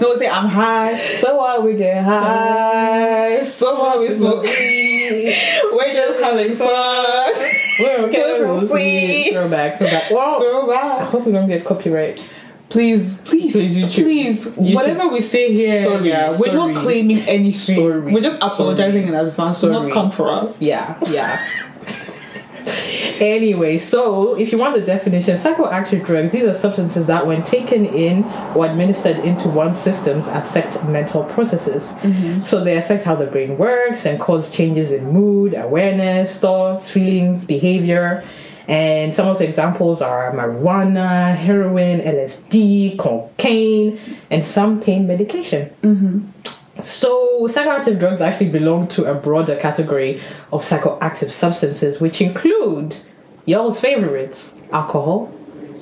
no, 0.00 0.16
say 0.16 0.28
I'm 0.28 0.46
high. 0.48 0.96
So 0.96 1.36
while 1.38 1.62
we 1.62 1.76
get 1.76 2.04
high, 2.04 3.42
so 3.44 3.80
while 3.80 3.98
we 3.98 4.10
smoke 4.10 4.42
weed, 4.44 5.36
we're 5.72 5.92
just 5.92 6.20
having 6.22 6.54
fun. 6.54 7.32
We're 7.80 7.98
okay. 8.08 8.38
We'll 8.40 8.60
sweet. 8.60 9.32
Throwback, 9.32 9.78
throwback. 9.78 10.04
I 10.04 10.38
Throwback. 10.40 11.08
hope 11.08 11.26
we 11.26 11.32
don't 11.32 11.48
get 11.48 11.64
copyright. 11.64 12.28
Please, 12.70 13.20
please, 13.22 13.52
Please, 13.52 13.76
YouTube. 13.76 14.02
please. 14.04 14.46
YouTube. 14.46 14.74
Whatever 14.74 15.08
we 15.08 15.20
say 15.20 15.52
here, 15.52 15.84
Sorry, 15.84 16.08
yeah, 16.08 16.30
we're 16.30 16.36
sorry. 16.36 16.52
not 16.56 16.76
claiming 16.76 17.18
anything. 17.26 17.74
Sorry, 17.76 18.00
we're 18.00 18.22
just 18.22 18.36
apologizing 18.36 19.08
in 19.08 19.14
advance. 19.14 19.60
Do 19.60 19.70
not 19.70 19.90
come 19.90 20.12
for 20.12 20.30
us. 20.30 20.62
Yeah, 20.62 20.96
yeah. 21.10 21.44
anyway, 23.20 23.76
so 23.78 24.38
if 24.38 24.52
you 24.52 24.58
want 24.58 24.76
the 24.76 24.82
definition, 24.82 25.34
psychoactive 25.34 26.04
drugs, 26.04 26.30
these 26.30 26.44
are 26.44 26.54
substances 26.54 27.06
that, 27.08 27.26
when 27.26 27.42
taken 27.42 27.84
in 27.84 28.24
or 28.54 28.66
administered 28.66 29.18
into 29.18 29.48
one's 29.48 29.78
systems, 29.78 30.28
affect 30.28 30.84
mental 30.84 31.24
processes. 31.24 31.92
Mm-hmm. 32.02 32.42
So 32.42 32.62
they 32.62 32.76
affect 32.78 33.04
how 33.04 33.16
the 33.16 33.26
brain 33.26 33.58
works 33.58 34.06
and 34.06 34.20
cause 34.20 34.48
changes 34.48 34.92
in 34.92 35.10
mood, 35.10 35.54
awareness, 35.54 36.38
thoughts, 36.38 36.90
feelings, 36.90 37.44
behavior. 37.44 38.24
And 38.68 39.12
some 39.12 39.26
of 39.28 39.38
the 39.38 39.44
examples 39.44 40.00
are 40.02 40.32
marijuana, 40.32 41.34
heroin, 41.36 42.00
LSD, 42.00 42.98
cocaine, 42.98 43.98
and 44.30 44.44
some 44.44 44.80
pain 44.80 45.06
medication. 45.06 45.70
Mm-hmm. 45.82 46.80
So, 46.82 47.46
psychoactive 47.46 47.98
drugs 47.98 48.20
actually 48.22 48.48
belong 48.50 48.88
to 48.88 49.04
a 49.04 49.14
broader 49.14 49.56
category 49.56 50.20
of 50.52 50.62
psychoactive 50.62 51.30
substances, 51.30 52.00
which 52.00 52.22
include 52.22 52.96
y'all's 53.44 53.80
favorites 53.80 54.54
alcohol, 54.72 55.32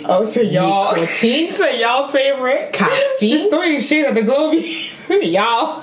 Oh, 0.06 0.24
so 0.24 0.40
y'all. 0.40 0.94
nicotine, 0.94 1.50
So 1.52 1.68
y'all's 1.68 2.12
favorite. 2.12 2.72
Caffeine? 2.72 3.18
She's 3.20 3.48
throwing 3.50 3.80
shit 3.80 4.06
at 4.06 4.14
the 4.14 4.22
globe. 4.22 4.54
y'all. 5.24 5.82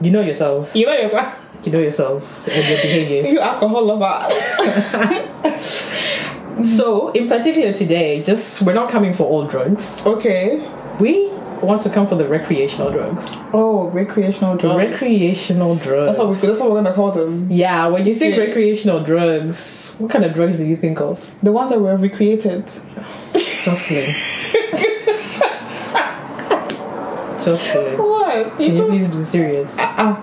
you 0.00 0.10
know 0.10 0.20
yourselves, 0.20 0.74
You 0.76 0.86
know 0.86 0.92
yourself. 0.94 1.43
You 1.66 1.72
know 1.72 1.80
yourselves 1.80 2.46
and 2.50 2.66
your 2.68 2.76
behaviors. 2.82 3.32
You 3.32 3.40
alcohol 3.40 3.84
lovers. 3.84 4.32
So, 6.62 7.10
in 7.10 7.28
particular 7.28 7.72
today, 7.72 8.22
just 8.22 8.62
we're 8.62 8.74
not 8.74 8.88
coming 8.88 9.12
for 9.12 9.24
all 9.24 9.44
drugs. 9.44 10.06
okay. 10.06 10.60
We 11.00 11.28
want 11.60 11.82
to 11.82 11.90
come 11.90 12.06
for 12.06 12.14
the 12.14 12.28
recreational 12.28 12.92
drugs. 12.92 13.36
Oh, 13.52 13.88
recreational 13.88 14.56
drugs. 14.56 14.90
Recreational 14.92 15.74
drugs. 15.74 16.16
that's 16.16 16.18
what 16.18 16.28
we, 16.28 16.34
that's 16.34 16.60
what 16.60 16.70
we're 16.70 16.82
gonna 16.82 16.94
call 16.94 17.10
them. 17.10 17.48
yeah, 17.50 17.88
when 17.88 18.06
you 18.06 18.14
think 18.14 18.36
Yeah. 18.36 18.44
recreational 18.44 19.00
drugs, 19.02 19.96
what 19.98 20.12
kind 20.12 20.24
of 20.24 20.32
drugs 20.34 20.58
do 20.58 20.64
you 20.66 20.76
think 20.76 21.00
of? 21.00 21.34
The 21.42 21.50
ones 21.50 21.70
that 21.70 21.80
were 21.80 21.96
recreated. 21.96 22.66
Jocelyn. 23.32 24.04
Jocelyn. 27.44 27.98
What? 27.98 28.60
You 28.60 28.66
Can 28.68 28.76
you 28.76 28.84
please 28.86 29.08
be 29.08 29.24
serious? 29.24 29.76
Ah, 29.78 30.22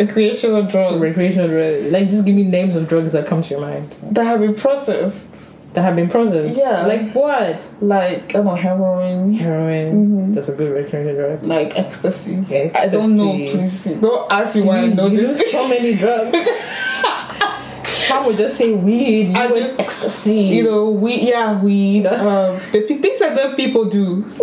recreational 0.00 0.62
drugs 0.64 1.00
Recreational 1.00 1.48
drugs. 1.48 1.88
Like, 1.90 2.08
just 2.08 2.24
give 2.26 2.34
me 2.34 2.42
names 2.44 2.74
of 2.76 2.88
drugs 2.88 3.12
that 3.12 3.26
come 3.26 3.42
to 3.42 3.50
your 3.50 3.60
mind. 3.60 3.94
that 4.10 4.24
have 4.24 4.40
been 4.40 4.54
processed. 4.54 5.54
that 5.74 5.82
have 5.82 5.94
been 5.96 6.08
processed. 6.08 6.58
Yeah. 6.58 6.84
Like 6.86 7.12
what? 7.12 7.62
Like 7.80 8.30
I 8.30 8.32
don't 8.38 8.46
know 8.46 8.54
heroin, 8.56 9.34
Heroin. 9.34 10.32
That's 10.32 10.48
a 10.48 10.54
good 10.56 10.72
recreational 10.72 11.14
drug. 11.14 11.44
like 11.44 11.78
ecstasy. 11.78 12.34
ecstasy. 12.50 12.72
I 12.74 12.88
don't 12.88 13.16
know. 13.16 13.32
Please 13.32 13.84
don't 13.84 14.32
ask 14.32 14.56
me 14.56 14.62
why 14.62 14.78
I 14.80 14.86
know 14.88 15.06
You 15.06 15.18
this. 15.28 15.52
so 15.52 15.68
many 15.68 15.94
drugs. 15.94 16.36
Some 18.10 18.26
would 18.26 18.36
just 18.36 18.56
say 18.58 18.72
weed. 18.72 19.28
You 19.28 19.36
I 19.36 19.48
just- 19.48 19.78
ecstasy. 19.78 20.34
you 20.56 20.64
know, 20.64 20.90
weed. 20.90 21.28
Yeah, 21.28 21.60
weed. 21.62 22.06
um, 22.06 22.58
the 22.72 22.84
p- 22.88 22.98
things 22.98 23.20
that 23.20 23.36
the 23.36 23.54
people 23.56 23.84
do. 23.84 24.24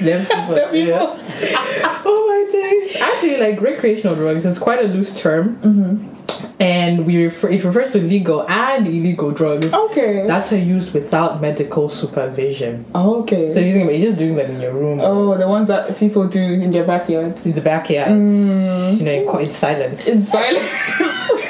Them 0.00 0.26
people, 0.30 0.54
The 0.54 0.68
people. 0.70 0.76
yeah. 0.78 2.02
oh 2.04 2.20
my 2.28 2.52
days! 2.52 2.96
Actually, 3.00 3.38
like 3.38 3.60
recreational 3.60 4.14
drugs, 4.14 4.44
it's 4.46 4.58
quite 4.58 4.80
a 4.84 4.88
loose 4.88 5.18
term, 5.18 5.56
Mm-hmm. 5.58 6.12
and 6.60 7.06
we 7.06 7.24
refer, 7.24 7.48
it 7.50 7.64
refers 7.64 7.92
to 7.92 7.98
legal 7.98 8.46
and 8.48 8.86
illegal 8.86 9.30
drugs 9.30 9.72
Okay. 9.72 10.26
that 10.26 10.52
are 10.52 10.56
used 10.58 10.92
without 10.92 11.40
medical 11.40 11.88
supervision. 11.88 12.84
okay. 12.94 13.50
So 13.50 13.60
you 13.60 13.72
think 13.72 13.84
about 13.84 13.94
it, 13.94 13.98
you're 14.00 14.08
just 14.10 14.18
doing 14.18 14.34
them 14.36 14.50
in 14.56 14.60
your 14.60 14.72
room, 14.72 15.00
oh, 15.02 15.36
the 15.36 15.48
ones 15.48 15.68
that 15.68 15.96
people 15.98 16.26
do 16.28 16.40
in 16.42 16.70
their 16.70 16.84
backyard. 16.84 17.38
in 17.44 17.52
the 17.52 17.60
backyard, 17.62 18.10
Mm. 18.10 18.98
you 18.98 19.04
know, 19.04 19.38
in 19.38 19.50
silence, 19.50 20.06
In 20.08 20.22
silence. 20.22 21.30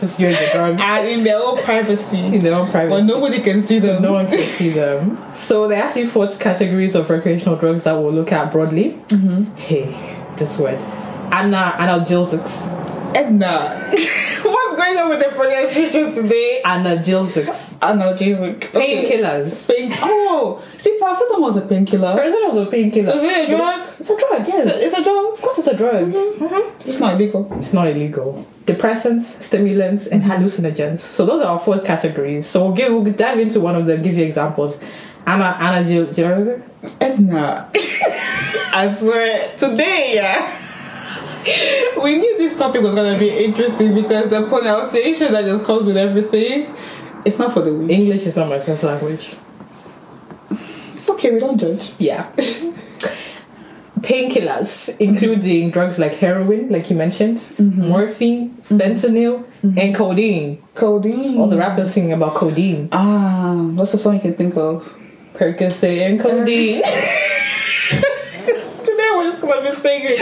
just 0.00 0.18
the 0.18 0.48
drugs 0.52 0.80
and 0.84 1.08
in 1.08 1.24
their 1.24 1.38
own 1.38 1.58
privacy. 1.62 2.18
in 2.18 2.42
their 2.42 2.54
own 2.54 2.70
privacy. 2.70 2.90
Well, 2.94 3.04
nobody 3.04 3.40
can 3.42 3.62
see 3.62 3.78
them. 3.78 4.02
no 4.02 4.12
one 4.14 4.26
can 4.26 4.38
see 4.38 4.70
them. 4.70 5.18
So 5.32 5.68
there 5.68 5.80
are 5.82 5.86
actually 5.86 6.06
four 6.06 6.28
categories 6.28 6.94
of 6.94 7.08
recreational 7.08 7.56
drugs 7.56 7.84
that 7.84 7.92
we'll 7.92 8.12
look 8.12 8.32
at 8.32 8.50
broadly. 8.52 8.92
Mm-hmm. 9.06 9.54
Hey, 9.56 10.18
this 10.36 10.58
word. 10.58 10.78
Ana- 11.32 11.74
analgesics. 11.78 12.68
Edna. 13.16 13.76
Going 14.90 15.04
on 15.04 15.10
with 15.10 15.20
the 15.20 15.36
pronunciation 15.36 16.12
today? 16.12 16.60
Analgesics. 16.64 17.78
Analgesic. 17.78 18.74
Okay. 18.74 19.06
Painkillers. 19.06 19.68
Pain. 19.68 19.92
Oh, 20.02 20.64
see, 20.78 20.98
paracetamol 21.00 21.40
was 21.40 21.56
a 21.58 21.60
painkiller. 21.60 22.16
Paracetamol 22.16 22.50
is 22.50 22.66
a 22.66 22.70
painkiller. 22.70 23.12
So 23.12 23.18
is 23.18 23.24
it 23.24 23.44
a 23.44 23.56
drug? 23.56 23.88
It's 24.00 24.10
a 24.10 24.18
drug, 24.18 24.48
yes. 24.48 24.82
It's 24.82 24.98
a 24.98 25.04
drug. 25.04 25.34
Of 25.34 25.42
course 25.42 25.58
it's 25.58 25.68
a 25.68 25.76
drug. 25.76 26.06
Mm-hmm. 26.06 26.44
Mm-hmm. 26.44 26.54
Mm-hmm. 26.54 26.80
It's 26.80 26.98
not 26.98 27.14
illegal. 27.14 27.48
It's 27.52 27.72
not 27.72 27.86
illegal. 27.86 28.44
Depressants, 28.64 29.20
stimulants, 29.20 30.08
and 30.08 30.24
hallucinogens. 30.24 30.98
So 30.98 31.24
those 31.24 31.40
are 31.40 31.52
our 31.52 31.60
four 31.60 31.78
categories. 31.78 32.48
So 32.48 32.64
we'll 32.64 32.74
give 32.74 32.92
we'll 32.92 33.12
dive 33.12 33.38
into 33.38 33.60
one 33.60 33.76
of 33.76 33.86
them, 33.86 34.02
give 34.02 34.14
you 34.14 34.24
examples. 34.24 34.80
Ana 35.24 35.56
analgesic. 35.60 36.64
Edna. 37.00 37.70
I 38.72 38.92
swear, 38.92 39.56
today, 39.56 40.12
yeah. 40.16 40.59
We 42.02 42.16
knew 42.16 42.38
this 42.38 42.56
topic 42.56 42.82
was 42.82 42.94
gonna 42.94 43.18
be 43.18 43.30
interesting 43.30 43.94
because 43.94 44.30
the 44.30 44.46
pronunciation 44.48 45.32
that 45.32 45.44
just 45.44 45.64
comes 45.64 45.84
with 45.84 45.96
everything. 45.96 46.74
It's 47.24 47.38
not 47.38 47.52
for 47.52 47.60
the 47.60 47.74
weak. 47.74 47.90
English 47.90 48.26
is 48.26 48.36
not 48.36 48.48
my 48.48 48.58
first 48.58 48.82
language. 48.82 49.34
It's 50.50 51.10
okay, 51.10 51.30
we 51.30 51.38
don't 51.38 51.58
judge. 51.58 51.92
Yeah. 51.98 52.30
Painkillers, 54.00 54.96
including 54.98 55.70
drugs 55.70 55.98
like 55.98 56.14
heroin, 56.14 56.70
like 56.70 56.88
you 56.88 56.96
mentioned, 56.96 57.36
mm-hmm. 57.36 57.88
morphine, 57.88 58.50
mm-hmm. 58.50 58.78
fentanyl, 58.78 59.44
mm-hmm. 59.62 59.78
and 59.78 59.94
codeine. 59.94 60.62
Codeine. 60.74 61.38
All 61.38 61.48
the 61.48 61.58
rappers 61.58 61.92
singing 61.92 62.14
about 62.14 62.34
codeine. 62.34 62.88
Ah, 62.92 63.54
what's 63.74 63.92
the 63.92 63.98
song 63.98 64.14
you 64.14 64.20
can 64.20 64.34
think 64.34 64.56
of? 64.56 64.96
Percocet 65.34 66.00
and 66.08 66.18
codeine. 66.18 66.82
Today 68.84 69.08
we're 69.16 69.28
just 69.30 69.42
gonna 69.42 69.62
be 69.68 69.72
singing 69.74 70.16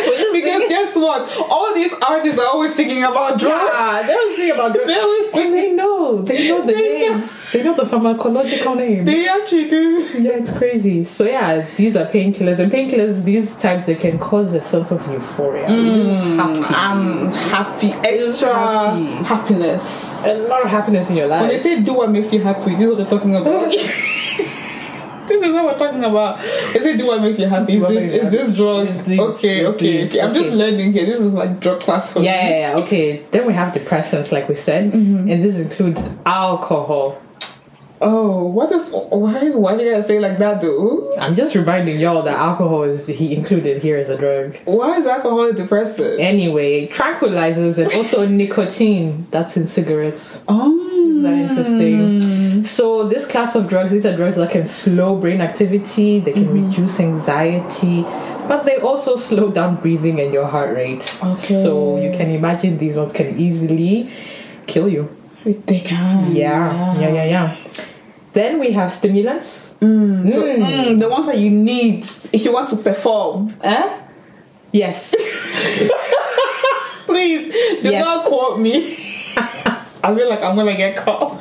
guess 0.89 0.97
what? 0.97 1.49
All 1.51 1.75
these 1.75 1.93
artists 2.09 2.39
are 2.39 2.47
always 2.47 2.75
singing 2.75 3.03
about 3.05 3.39
drugs. 3.39 3.55
Ah, 3.73 4.03
they 4.07 4.13
don't 4.13 4.37
sing 4.37 4.51
about 4.51 4.73
drugs. 4.73 4.87
They 4.87 4.99
always 4.99 5.35
And 5.35 5.55
they 5.55 5.73
know. 5.73 6.23
They 6.23 6.49
know 6.49 6.61
the 6.67 6.73
They 6.73 7.01
know. 7.09 7.15
names. 7.15 7.53
They 7.53 7.63
know 7.63 7.75
the 7.75 7.83
pharmacological 7.85 8.77
names. 8.77 9.07
They 9.07 9.29
actually 9.29 9.69
do. 9.69 10.01
Yeah, 10.19 10.33
it's 10.39 10.57
crazy. 10.57 11.05
So 11.05 11.25
yeah, 11.25 11.67
these 11.77 11.97
are 11.97 12.07
painkillers, 12.07 12.59
and 12.59 12.73
painkillers 12.73 13.25
these 13.25 13.55
types 13.57 13.85
they 13.85 13.95
can 13.95 14.19
cause 14.19 14.55
a 14.55 14.61
sense 14.61 14.91
of 14.91 15.07
euphoria. 15.11 15.67
We're 15.69 16.37
happy. 16.37 16.75
I'm 16.75 17.31
happy, 17.33 17.91
extra 18.05 18.53
happy. 18.55 19.05
happiness. 19.25 20.27
a 20.27 20.35
lot 20.49 20.63
of 20.65 20.71
happiness 20.71 21.11
in 21.11 21.17
your 21.17 21.27
life. 21.29 21.43
When 21.43 21.51
they 21.51 21.59
say 21.59 21.83
do 21.83 21.95
what 21.95 22.11
makes 22.11 22.33
you 22.33 22.41
happy, 22.43 22.71
this 22.75 22.81
is 22.81 22.89
what 22.91 22.97
they're 22.99 23.07
talking 23.19 23.37
about. 23.37 23.73
this 25.29 25.47
is 25.47 25.53
what 25.53 25.65
we're 25.67 25.79
talking 25.79 26.05
about. 26.05 26.41
Is 26.45 26.77
it 26.85 26.97
do 26.99 27.07
what 27.07 27.21
makes 27.23 27.39
you 27.39 27.47
happy. 27.49 27.75
Is 27.77 27.83
this 27.83 28.05
is 28.25 28.31
this 28.33 28.57
drugs? 28.57 29.05
This- 29.05 29.21
okay, 29.21 29.67
okay, 29.67 29.97
this- 30.03 30.13
okay. 30.15 30.21
I'm 30.23 30.35
just 30.35 30.51
learning 30.51 30.93
here. 30.93 31.07
This 31.07 31.21
is 31.21 31.33
like 31.35 31.61
drug 31.61 31.81
class 31.81 32.13
for 32.13 32.21
Yeah, 32.21 32.43
me. 32.45 32.51
yeah, 32.51 32.71
yeah, 32.77 32.83
okay. 32.85 33.19
Then 33.31 33.47
we 33.47 33.53
have 33.53 33.75
depressants, 33.75 34.33
like 34.33 34.49
we 34.49 34.55
said, 34.55 34.93
mm-hmm. 34.93 35.29
and 35.29 35.45
this 35.45 35.59
includes 35.59 36.03
alcohol. 36.27 37.21
Oh, 38.01 38.45
what 38.47 38.71
is 38.71 38.91
why 38.93 39.51
why 39.51 39.77
do 39.77 39.83
you 39.83 39.93
guys 39.95 40.07
say 40.07 40.21
like 40.21 40.39
that 40.39 40.63
though? 40.63 41.17
I'm 41.19 41.35
just 41.35 41.57
reminding 41.57 41.99
y'all 41.99 42.23
that 42.23 42.37
alcohol 42.39 42.85
is 42.85 43.09
he 43.09 43.35
included 43.35 43.83
here 43.83 43.97
as 43.97 44.09
a 44.09 44.17
drug. 44.17 44.57
Why 44.67 44.99
is 44.99 45.07
alcohol 45.09 45.49
a 45.51 45.53
depressant? 45.53 46.21
Anyway, 46.21 46.87
tranquilizers 46.87 47.77
and 47.79 47.89
also 47.95 48.25
nicotine. 48.41 49.27
That's 49.33 49.57
in 49.57 49.67
cigarettes. 49.67 50.45
Oh, 50.47 50.71
Isn't 51.09 51.23
that 51.23 51.35
interesting? 51.51 52.65
So 52.65 53.09
this 53.09 53.27
class 53.27 53.55
of 53.55 53.69
drugs, 53.69 53.93
these 53.93 54.05
are 54.07 54.17
drugs 54.17 54.37
that 54.37 54.51
can 54.51 54.67
slow 54.67 55.17
brain 55.17 55.41
activity, 55.41 56.21
they 56.21 56.33
can 56.33 56.51
reduce 56.53 57.01
anxiety, 57.01 58.03
but 58.47 58.65
they 58.65 58.77
also 58.79 59.17
slow 59.17 59.51
down 59.51 59.77
breathing 59.77 60.21
and 60.21 60.33
your 60.33 60.47
heart 60.47 60.75
rate. 60.77 61.19
Okay. 61.23 61.35
So 61.63 61.97
you 62.01 62.11
can 62.11 62.31
imagine 62.31 62.79
these 62.79 62.97
ones 62.97 63.13
can 63.13 63.39
easily 63.39 64.11
kill 64.67 64.89
you. 64.89 65.09
They 65.45 65.81
can. 65.81 66.35
Yeah, 66.35 66.99
yeah, 67.01 67.09
yeah, 67.13 67.25
yeah. 67.25 67.57
Then 68.33 68.61
we 68.61 68.73
have 68.73 68.93
stimulants. 68.93 69.77
So 69.81 69.87
mm, 69.87 70.99
the 70.99 71.09
ones 71.09 71.27
that 71.27 71.39
you 71.39 71.51
need 71.51 72.05
if 72.33 72.45
you 72.45 72.53
want 72.53 72.69
to 72.71 72.77
perform, 72.77 73.55
eh? 73.63 74.01
Yes. 74.73 75.15
Please 77.07 77.53
do 77.83 77.91
Yes. 77.91 78.05
not 78.05 78.25
quote 78.27 78.59
me. 78.61 78.97
I 80.03 80.15
feel 80.15 80.29
like 80.29 80.43
I'm 80.43 80.57
gonna 80.57 80.77
get 80.77 80.97
caught. 80.97 81.41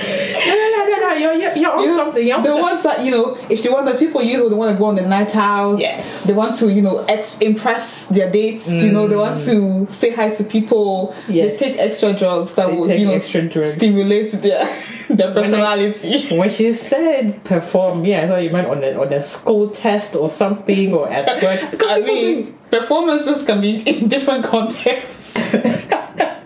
no, 0.46 0.54
no, 0.54 0.86
no, 0.88 0.98
no. 0.98 1.14
You're, 1.14 1.34
you're, 1.34 1.56
you're 1.56 1.72
on 1.76 1.84
You 1.84 1.96
something. 1.96 2.26
You're 2.26 2.36
on 2.36 2.42
the 2.42 2.48
something. 2.48 2.62
ones 2.62 2.82
that 2.84 3.04
you 3.04 3.10
know, 3.10 3.38
if 3.48 3.64
you 3.64 3.72
want 3.72 3.86
the 3.86 3.98
people 3.98 4.22
use, 4.22 4.48
they 4.48 4.54
want 4.54 4.72
to 4.74 4.78
go 4.78 4.86
on 4.86 4.96
the 4.96 5.02
night 5.02 5.36
out. 5.36 5.78
Yes. 5.78 6.24
they 6.24 6.34
want 6.34 6.56
to 6.56 6.72
you 6.72 6.82
know 6.82 7.04
ex- 7.08 7.40
impress 7.40 8.06
their 8.06 8.30
dates. 8.30 8.70
You 8.70 8.92
know, 8.92 9.08
they 9.08 9.16
want 9.16 9.36
mm. 9.36 9.86
to 9.86 9.92
say 9.92 10.14
hi 10.14 10.30
to 10.30 10.44
people. 10.44 11.14
Yes. 11.28 11.60
they 11.60 11.68
take 11.68 11.78
extra 11.78 12.12
drugs 12.14 12.54
that 12.54 12.68
They 12.68 12.76
will 12.76 12.90
you 12.90 13.06
know 13.06 13.18
stimulate 13.18 14.32
their 14.32 14.64
their 15.10 15.34
personality. 15.34 16.36
When 16.36 16.50
she 16.50 16.72
said 16.72 17.44
perform, 17.44 18.04
yeah, 18.04 18.22
I 18.22 18.28
thought 18.28 18.42
you 18.42 18.50
meant 18.50 18.68
on 18.68 18.82
a 18.84 18.98
on 18.98 19.12
a 19.12 19.22
school 19.22 19.70
test 19.70 20.16
or 20.16 20.30
something 20.30 20.94
or 20.94 21.10
at 21.10 21.42
work. 21.42 21.82
I 21.88 22.00
mean, 22.00 22.58
performances 22.70 23.44
can 23.44 23.60
be 23.60 23.82
in 23.82 24.08
different 24.08 24.44
contexts. 24.44 25.36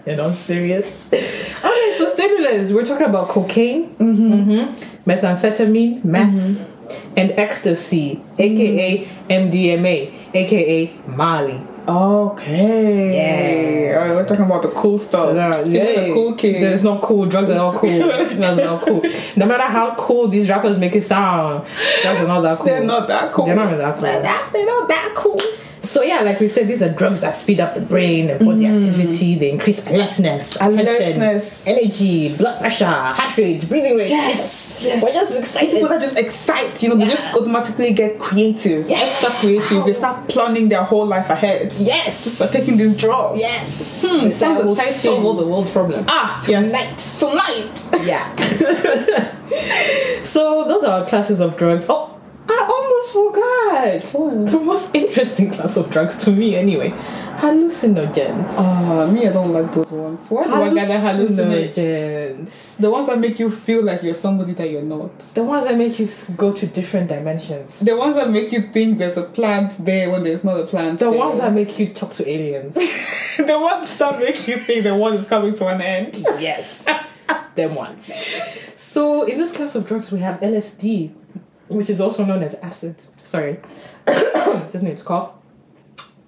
You 0.07 0.17
know, 0.17 0.33
serious. 0.33 1.03
Okay, 1.65 1.95
so 1.97 2.07
stimulants. 2.09 2.73
We're 2.73 2.85
talking 2.85 3.07
about 3.07 3.29
cocaine, 3.29 3.95
mm-hmm. 3.97 5.09
methamphetamine, 5.09 6.05
meth, 6.05 6.69
and 7.17 7.31
ecstasy, 7.33 8.23
aka 8.39 9.07
MDMA, 9.31 10.35
aka 10.35 10.93
Molly. 11.07 11.63
Okay. 11.89 13.15
Yeah. 13.15 13.99
Alright, 13.99 14.15
we're 14.15 14.27
talking 14.27 14.45
about 14.45 14.63
the 14.63 14.71
cool 14.71 14.99
stuff. 14.99 15.35
See, 15.65 15.79
the 15.79 16.13
cool 16.15 16.35
kids. 16.35 16.61
There's 16.61 16.85
no 16.85 16.99
cool. 16.99 17.27
Drugs 17.27 17.51
are 17.51 17.57
not 17.57 17.75
cool. 17.75 17.99
Drugs 18.09 18.35
are 18.35 18.57
not 18.57 18.83
cool. 18.83 19.03
No 19.37 19.47
matter 19.47 19.65
how 19.65 19.95
cool 19.97 20.29
these 20.29 20.49
rappers 20.49 20.79
make 20.79 20.95
it 20.97 21.03
sound, 21.03 21.67
drugs 22.03 22.21
are 22.21 22.27
not 22.27 22.41
that 22.43 22.59
cool. 22.59 22.67
They're 22.67 22.85
not 22.85 23.09
that 23.09 23.33
cool. 23.33 23.47
They're 23.47 23.57
not 23.57 23.77
that 23.77 23.95
cool. 23.95 24.03
They're 24.03 24.23
not, 24.23 24.53
they're 24.53 24.67
not 24.67 24.89
that 24.89 25.13
cool. 25.15 25.41
So 25.85 26.03
yeah, 26.03 26.21
like 26.23 26.41
we 26.41 26.49
said, 26.49 26.67
these 26.67 26.83
are 26.83 26.89
drugs 26.89 27.21
that 27.21 27.37
speed 27.37 27.61
up 27.61 27.75
the 27.75 27.81
brain 27.83 28.31
and 28.31 28.45
body 28.45 28.67
activity. 28.67 29.35
They 29.37 29.51
increase 29.51 29.87
alertness, 29.87 30.57
Mm. 30.59 30.79
Alertness. 30.81 31.67
energy, 31.67 32.35
blood 32.37 32.59
pressure, 32.61 32.87
heart 32.87 33.37
rate, 33.37 33.69
breathing 33.69 33.97
rate. 33.97 34.09
Yes, 34.09 34.83
yes. 34.87 35.03
We're 35.03 35.13
just 35.13 35.39
excited. 35.39 35.71
People 35.73 35.89
that 35.91 36.01
just 36.01 36.17
excite, 36.19 36.83
you 36.83 36.89
know, 36.89 36.97
they 36.97 37.07
just 37.09 37.35
automatically 37.35 37.93
get 37.93 38.19
creative, 38.19 38.89
Yeah. 38.89 38.99
extra 39.03 39.31
creative. 39.31 39.85
They 39.85 39.93
start 39.93 40.27
planning 40.29 40.69
their 40.71 40.83
whole 40.85 41.07
life 41.07 41.29
ahead. 41.31 41.73
yes, 41.79 42.25
Just 42.25 42.41
by 42.41 42.47
taking 42.47 42.79
these 42.79 42.97
drugs. 42.99 43.39
yes. 43.39 44.07
Hmm, 44.09 44.25
They 44.25 44.31
sounds 44.31 44.65
will 44.65 44.73
exciting. 44.73 44.95
solve 44.95 45.25
all 45.25 45.35
the 45.35 45.47
world's 45.47 45.71
problems. 45.71 46.07
Ah, 46.09 46.41
Tonight. 46.43 46.71
yes. 46.71 47.21
Tonight. 47.21 48.07
Yeah. 48.07 49.33
so 50.23 50.65
those 50.67 50.83
are 50.85 51.01
our 51.01 51.07
classes 51.07 51.41
of 51.41 51.57
drugs. 51.57 51.87
Oh, 51.89 52.11
I 52.49 52.67
almost 52.69 53.13
forgot. 53.13 54.03
What? 54.21 54.51
The 54.51 54.61
most 54.61 54.95
interesting 54.95 55.51
class 55.51 55.77
of 55.77 55.91
drugs 55.91 56.17
to 56.25 56.31
me, 56.31 56.55
anyway, 56.57 56.91
hallucinogens. 57.39 58.55
Ah, 58.59 59.11
me, 59.13 59.27
I 59.27 59.33
don't 59.33 59.53
like 59.53 59.73
those 59.73 59.91
ones. 59.91 60.29
Why 60.29 60.45
do 60.45 60.53
I 60.53 60.69
hallucinogens. 60.69 62.77
The 62.77 62.91
ones 62.91 63.09
that 63.09 63.19
make 63.19 63.39
you 63.39 63.51
feel 63.51 63.83
like 63.83 64.03
you're 64.03 64.13
somebody 64.15 64.53
that 64.55 64.71
you're 64.71 64.83
not. 64.83 65.19
The 65.19 65.45
ones 65.45 65.65
that 65.65 65.77
make 65.77 65.99
you 65.99 66.07
th- 66.07 66.37
go 66.37 66.53
to 66.53 66.67
different 66.67 67.09
dimensions. 67.09 67.81
The 67.81 67.97
ones 67.97 68.17
that 68.17 68.31
make 68.31 68.53
you 68.53 68.61
think 68.61 68.99
there's 68.99 69.17
a 69.17 69.25
plant 69.25 69.73
there 69.85 70.11
when 70.11 70.23
there's 70.23 70.45
not 70.45 70.61
a 70.61 70.67
plant. 70.67 70.99
The 70.99 71.11
there. 71.11 71.19
ones 71.19 71.39
that 71.39 71.53
make 71.53 71.79
you 71.79 71.95
talk 71.95 72.13
to 72.15 72.29
aliens. 72.29 72.75
the 73.39 73.59
ones 73.59 73.97
that 73.97 74.19
make 74.21 74.47
you 74.47 74.57
think 74.57 74.85
the 74.85 74.95
world 74.95 75.15
is 75.15 75.27
coming 75.27 75.55
to 75.57 75.67
an 75.69 75.81
end. 75.81 76.17
yes. 76.39 76.87
them 77.55 77.75
ones. 77.75 78.13
So 78.77 79.25
in 79.25 79.39
this 79.39 79.57
class 79.57 79.75
of 79.75 79.87
drugs, 79.87 80.13
we 80.13 80.19
have 80.21 80.39
LSD, 80.41 81.11
which 81.69 81.91
is 81.91 82.01
also 82.01 82.25
known 82.25 82.43
as 82.43 82.55
acid. 82.57 82.97
Sorry, 83.23 83.59
just 84.73 84.83
need 84.83 84.99
to 84.99 85.05
cough. 85.05 85.31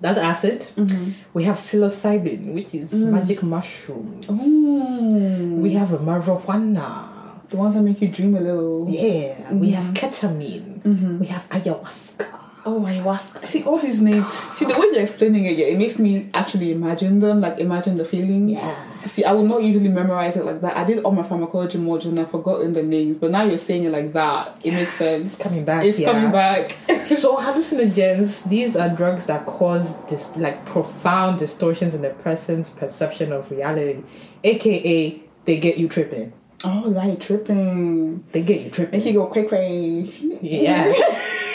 That's 0.01 0.19
acid. 0.19 0.61
Mm-hmm. 0.77 1.11
We 1.33 1.45
have 1.45 1.57
psilocybin, 1.57 2.53
which 2.53 2.75
is 2.75 2.93
Mm. 2.93 3.11
magic 3.13 3.43
mushrooms. 3.43 4.29
Ooh. 4.29 5.57
We 5.57 5.73
have 5.75 5.89
marijuana. 5.89 7.09
The 7.49 7.57
ones 7.57 7.75
that 7.77 7.83
make 7.83 8.03
you 8.03 8.09
dream 8.09 8.35
a 8.37 8.41
little. 8.41 8.87
Yeah, 8.91 9.53
we 9.53 9.71
have 9.71 9.85
Mm-hmm. 9.95 9.95
ketamine. 9.95 11.19
We 11.21 11.27
have 11.29 11.49
ayahuasca. 11.49 12.27
Oh, 12.69 12.81
ayahuasca. 12.81 13.47
See, 13.47 13.63
all 13.63 13.79
these 13.79 14.03
names. 14.03 14.27
See, 14.57 14.65
the 14.65 14.75
way 14.75 14.89
you're 14.93 15.03
explaining 15.03 15.45
it, 15.47 15.57
yeah, 15.57 15.67
it 15.67 15.79
makes 15.79 16.01
me 16.01 16.29
actually 16.35 16.73
imagine 16.73 17.21
them, 17.21 17.41
like 17.41 17.61
imagine 17.61 17.97
the 17.97 18.05
feeling. 18.05 18.49
Yeah. 18.49 18.75
See, 19.07 19.23
I 19.25 19.31
would 19.31 19.49
not 19.49 19.63
usually 19.63 19.89
memorize 19.89 20.37
it 20.37 20.45
like 20.45 20.61
that. 20.63 20.77
I 20.77 20.83
did 20.83 21.05
all 21.05 21.13
my 21.13 21.23
pharmacology 21.23 21.79
modules 21.79 22.07
and 22.07 22.19
I've 22.19 22.31
forgotten 22.31 22.73
the 22.73 22.83
names, 22.83 23.19
but 23.19 23.31
now 23.31 23.45
you're 23.45 23.57
saying 23.57 23.85
it 23.85 23.93
like 23.93 24.13
that. 24.15 24.49
It 24.65 24.73
makes 24.73 24.95
sense. 24.95 25.35
It's 25.35 25.43
coming 25.45 25.65
back, 25.65 25.85
It's 25.85 26.01
yeah. 26.01 26.11
coming 26.11 26.33
back. 26.33 26.73
so 27.05 27.37
hallucinogens, 27.37 28.49
these 28.49 28.77
are 28.77 28.89
drugs 28.89 29.27
that 29.27 29.47
cause 29.47 29.97
this 30.07 30.37
like 30.37 30.65
profound 30.67 31.39
distortions 31.39 31.95
in 31.95 32.03
the 32.03 32.11
person's 32.11 32.71
perception 32.71 33.33
of 33.33 33.49
reality, 33.49 34.03
aka 34.43 35.23
they 35.45 35.59
get 35.61 35.79
you 35.79 35.89
tripping. 35.89 36.33
oh, 36.65 36.83
like 36.87 37.21
tripping. 37.21 38.25
They 38.33 38.43
get 38.43 38.63
you 38.63 38.71
tripping. 38.71 38.99
Make 38.99 39.07
you 39.07 39.21
go 39.21 39.27
cray 39.27 39.45
cray. 39.45 40.13
Yeah. 40.43 40.93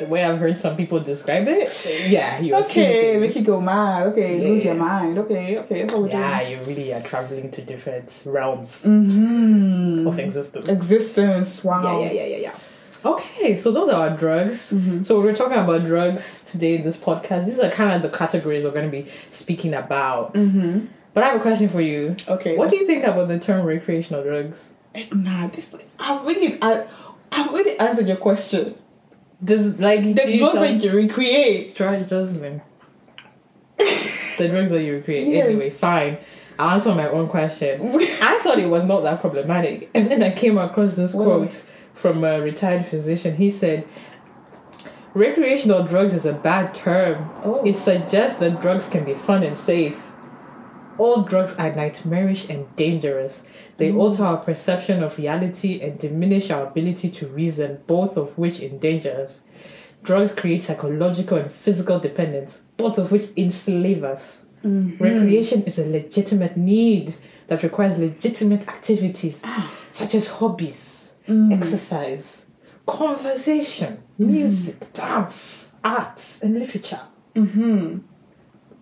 the 0.00 0.06
way 0.06 0.24
I've 0.24 0.38
heard 0.38 0.58
some 0.58 0.76
people 0.76 1.00
describe 1.00 1.46
it, 1.48 1.86
yeah, 2.08 2.38
you're 2.40 2.58
Okay, 2.64 3.18
make 3.18 3.34
you 3.36 3.42
go 3.44 3.60
mad. 3.60 4.08
Okay, 4.08 4.38
Yeah. 4.38 4.48
lose 4.48 4.64
your 4.64 4.74
mind. 4.74 5.18
Okay, 5.18 5.58
okay, 5.58 5.82
that's 5.82 5.92
what 5.92 6.02
we're 6.02 6.08
Yeah, 6.08 6.40
doing. 6.40 6.50
you 6.52 6.58
really 6.66 6.92
are 6.94 7.00
traveling 7.02 7.50
to 7.52 7.62
different 7.62 8.22
realms 8.26 8.84
Mm-hmm. 8.84 10.06
of 10.06 10.18
existence. 10.18 10.68
Existence. 10.68 11.64
Wow. 11.64 12.00
Yeah, 12.02 12.10
yeah, 12.10 12.12
yeah, 12.22 12.26
yeah, 12.26 12.36
yeah. 12.38 12.52
Okay, 13.06 13.54
so 13.54 13.70
those 13.70 13.90
are 13.90 14.08
our 14.08 14.16
drugs. 14.16 14.72
Mm-hmm. 14.72 15.02
So 15.02 15.20
we're 15.20 15.34
talking 15.34 15.58
about 15.58 15.84
drugs 15.84 16.42
today 16.50 16.76
in 16.76 16.84
this 16.84 16.96
podcast. 16.96 17.44
These 17.44 17.60
are 17.60 17.70
kind 17.70 17.92
of 17.92 18.00
the 18.10 18.16
categories 18.16 18.64
we're 18.64 18.70
going 18.70 18.90
to 18.90 19.02
be 19.02 19.10
speaking 19.28 19.74
about. 19.74 20.34
Mm-hmm. 20.34 20.86
But 21.12 21.22
I 21.24 21.26
have 21.28 21.36
a 21.36 21.42
question 21.42 21.68
for 21.68 21.82
you. 21.82 22.16
Okay. 22.26 22.56
What 22.56 22.70
do 22.70 22.76
you 22.76 22.86
think 22.86 23.04
about 23.04 23.28
the 23.28 23.38
term 23.38 23.66
recreational 23.66 24.22
drugs? 24.24 24.72
Nah, 25.12 25.48
this. 25.48 25.74
I've 26.00 26.24
really, 26.24 26.56
I, 26.62 26.86
I've 27.30 27.52
really 27.52 27.78
answered 27.78 28.08
your 28.08 28.16
question. 28.16 28.74
Does 29.42 29.78
like 29.78 30.02
The 30.02 30.38
drugs 30.38 30.54
that 30.54 30.82
you 30.82 30.92
recreate. 30.92 31.74
Try 31.74 32.02
Jocelyn. 32.02 32.62
the 33.78 34.48
drugs 34.48 34.70
that 34.70 34.82
you 34.82 34.94
recreate. 34.94 35.26
Yes. 35.28 35.46
Anyway, 35.46 35.70
fine. 35.70 36.18
I'll 36.58 36.70
answer 36.70 36.94
my 36.94 37.08
own 37.08 37.28
question. 37.28 37.80
I 37.82 38.40
thought 38.42 38.58
it 38.58 38.68
was 38.68 38.84
not 38.84 39.02
that 39.02 39.20
problematic. 39.20 39.90
And 39.94 40.10
then 40.10 40.22
I 40.22 40.30
came 40.30 40.58
across 40.58 40.94
this 40.96 41.12
quote 41.12 41.66
from 41.94 42.24
a 42.24 42.40
retired 42.40 42.86
physician. 42.86 43.36
He 43.36 43.50
said, 43.50 43.86
Recreational 45.14 45.84
drugs 45.84 46.14
is 46.14 46.26
a 46.26 46.32
bad 46.32 46.74
term. 46.74 47.30
Oh. 47.44 47.64
It 47.64 47.76
suggests 47.76 48.38
that 48.38 48.60
drugs 48.60 48.88
can 48.88 49.04
be 49.04 49.14
fun 49.14 49.42
and 49.42 49.56
safe. 49.56 50.12
All 50.98 51.22
drugs 51.22 51.54
are 51.56 51.74
nightmarish 51.74 52.48
and 52.48 52.74
dangerous. 52.76 53.44
They 53.76 53.90
mm. 53.90 53.98
alter 53.98 54.24
our 54.24 54.36
perception 54.36 55.02
of 55.02 55.18
reality 55.18 55.80
and 55.80 55.98
diminish 55.98 56.50
our 56.50 56.66
ability 56.66 57.10
to 57.10 57.26
reason, 57.26 57.80
both 57.86 58.16
of 58.16 58.36
which 58.38 58.60
endanger 58.60 59.20
us. 59.22 59.42
Drugs 60.02 60.34
create 60.34 60.62
psychological 60.62 61.38
and 61.38 61.50
physical 61.50 61.98
dependence, 61.98 62.62
both 62.76 62.98
of 62.98 63.10
which 63.10 63.26
enslave 63.36 64.04
us. 64.04 64.46
Mm. 64.64 65.00
Recreation 65.00 65.62
is 65.64 65.78
a 65.78 65.86
legitimate 65.86 66.56
need 66.56 67.14
that 67.48 67.62
requires 67.62 67.98
legitimate 67.98 68.68
activities 68.68 69.40
ah. 69.44 69.72
such 69.90 70.14
as 70.14 70.28
hobbies, 70.28 71.14
mm. 71.28 71.52
exercise, 71.52 72.46
conversation, 72.86 74.02
music, 74.18 74.80
mm-hmm. 74.80 74.92
dance, 74.92 75.74
arts, 75.82 76.42
and 76.42 76.58
literature. 76.58 77.00
Mm-hmm. 77.34 77.98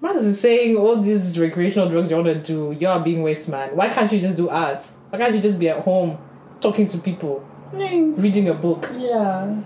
Man 0.03 0.17
is 0.17 0.41
saying 0.41 0.77
all 0.77 0.97
these 0.97 1.39
recreational 1.39 1.89
drugs 1.89 2.11
you 2.11 2.17
want 2.17 2.27
to 2.27 2.35
do, 2.35 2.77
you 2.77 2.89
are 2.89 2.99
being 2.99 3.23
waste 3.23 3.49
man. 3.49 3.77
Why 3.77 3.89
can't 3.89 4.11
you 4.11 4.19
just 4.19 4.37
do 4.37 4.49
art? 4.49 4.85
Why 5.11 5.19
can't 5.19 5.33
you 5.33 5.41
just 5.41 5.61
be 5.61 5.69
at 5.69 5.85
home 5.85 6.19
talking 6.61 6.89
to 6.89 6.99
people, 6.99 7.47
reading 7.73 8.49
a 8.49 8.55
book? 8.55 8.91
Yeah. 8.97 9.61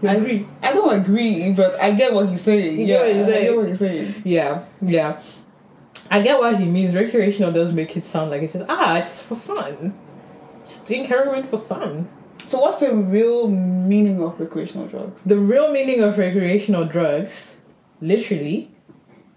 You 0.00 0.08
I, 0.08 0.14
agree? 0.14 0.46
I 0.62 0.72
don't 0.72 1.00
agree, 1.00 1.52
but 1.52 1.80
I 1.80 1.94
get 1.94 2.12
what 2.12 2.28
he's 2.28 2.42
saying. 2.42 2.78
You 2.78 2.86
yeah, 2.86 3.00
what 3.00 3.16
he's 3.16 3.26
I 3.26 3.40
get 3.42 3.56
what 3.56 3.66
he's 3.66 3.78
saying. 3.80 4.22
Yeah, 4.24 4.64
yeah. 4.80 5.20
I 6.12 6.22
get 6.22 6.38
what 6.38 6.60
he 6.60 6.66
means. 6.66 6.94
Recreational 6.94 7.50
does 7.50 7.72
make 7.72 7.96
it 7.96 8.06
sound 8.06 8.30
like 8.30 8.42
it's 8.42 8.52
just 8.52 8.66
ah, 8.68 8.98
it's 8.98 9.26
for 9.26 9.34
fun. 9.34 9.98
Just 10.64 10.86
doing 10.86 11.06
heroin 11.06 11.42
for 11.42 11.58
fun. 11.58 12.08
So, 12.46 12.60
what's 12.60 12.78
the 12.78 12.94
real 12.94 13.48
meaning 13.48 14.22
of 14.22 14.38
recreational 14.38 14.86
drugs? 14.86 15.24
The 15.24 15.38
real 15.38 15.72
meaning 15.72 16.02
of 16.04 16.18
recreational 16.18 16.84
drugs, 16.84 17.56
literally, 18.00 18.73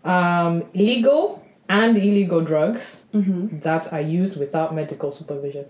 um, 0.08 0.64
legal 0.74 1.46
and 1.70 1.98
illegal 1.98 2.42
drugs 2.42 3.04
Mm-hmm. 3.14 3.60
that 3.60 3.92
are 3.92 4.02
used 4.02 4.38
without 4.40 4.74
medical 4.76 5.12
supervision. 5.12 5.66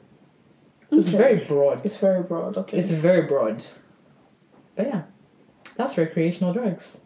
So 0.91 0.97
It's 1.00 1.10
very 1.10 1.39
broad. 1.45 1.82
It's 1.86 2.00
very 2.00 2.23
broad. 2.23 2.58
Okay. 2.58 2.78
It's 2.80 2.91
very 2.91 3.23
broad. 3.28 3.65
But 4.76 4.88
yeah, 4.88 5.02
that's 5.76 5.97
recreational 5.97 6.54
drugs. 6.54 7.00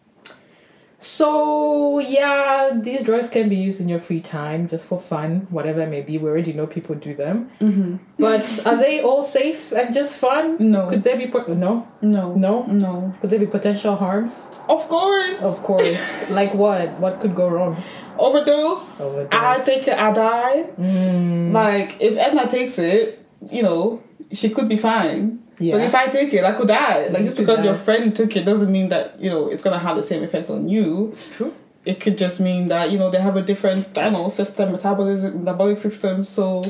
So 1.03 1.97
yeah, 1.99 2.69
these 2.75 3.01
drugs 3.03 3.27
can 3.29 3.49
be 3.49 3.55
used 3.55 3.81
in 3.81 3.89
your 3.89 3.99
free 3.99 4.21
time 4.21 4.67
just 4.67 4.85
for 4.87 5.01
fun, 5.01 5.47
whatever 5.49 5.81
it 5.81 5.89
may 5.89 6.01
be. 6.01 6.19
We 6.19 6.29
already 6.29 6.53
know 6.53 6.67
people 6.67 6.93
do 6.95 7.15
them. 7.15 7.49
mm-hmm. 7.59 7.97
But 8.19 8.45
are 8.67 8.77
they 8.77 9.01
all 9.01 9.23
safe 9.23 9.71
and 9.71 9.91
just 9.93 10.17
fun? 10.17 10.57
No. 10.59 10.89
Could 10.89 11.01
there 11.03 11.17
be 11.17 11.25
pot- 11.27 11.49
no? 11.49 11.87
No. 12.01 12.35
No? 12.35 12.63
No. 12.67 13.15
Could 13.19 13.31
there 13.31 13.39
be 13.39 13.47
potential 13.47 13.95
harms? 13.95 14.47
Of 14.69 14.87
course. 14.87 15.41
Of 15.41 15.57
course. 15.63 16.29
like 16.39 16.53
what? 16.53 16.99
What 16.99 17.19
could 17.19 17.33
go 17.33 17.49
wrong? 17.49 17.81
Overdose. 18.19 19.01
Overdose. 19.01 19.33
I 19.33 19.59
take 19.59 19.87
it, 19.87 19.97
I 19.97 20.13
die. 20.13 20.69
Mm, 20.79 21.51
Like, 21.51 21.97
if 21.99 22.15
Edna 22.15 22.47
takes 22.47 22.77
it, 22.77 23.25
you 23.51 23.63
know, 23.63 24.03
she 24.31 24.49
could 24.51 24.69
be 24.69 24.77
fine. 24.77 25.39
Yeah. 25.61 25.75
But 25.77 25.83
if 25.83 25.93
I 25.93 26.07
take 26.07 26.33
it, 26.33 26.43
I 26.43 26.53
could 26.53 26.67
die. 26.67 27.07
Like, 27.07 27.23
just 27.23 27.37
because 27.37 27.63
your 27.63 27.75
friend 27.75 28.15
took 28.15 28.35
it 28.35 28.45
doesn't 28.45 28.71
mean 28.71 28.89
that, 28.89 29.21
you 29.21 29.29
know, 29.29 29.49
it's 29.49 29.61
to 29.61 29.77
have 29.77 29.95
the 29.95 30.03
same 30.03 30.23
effect 30.23 30.49
on 30.49 30.67
you. 30.67 31.09
it's 31.09 31.29
true. 31.35 31.53
It 31.85 31.99
could 31.99 32.17
just 32.17 32.39
mean 32.39 32.67
that, 32.67 32.91
you 32.91 32.97
know, 32.99 33.09
they 33.09 33.21
have 33.21 33.35
a 33.35 33.41
different, 33.41 33.97
I 33.97 34.03
don't 34.03 34.13
know, 34.13 34.29
system, 34.29 34.71
metabolism, 34.71 35.43
metabolic 35.43 35.77
system. 35.77 36.23
So, 36.23 36.63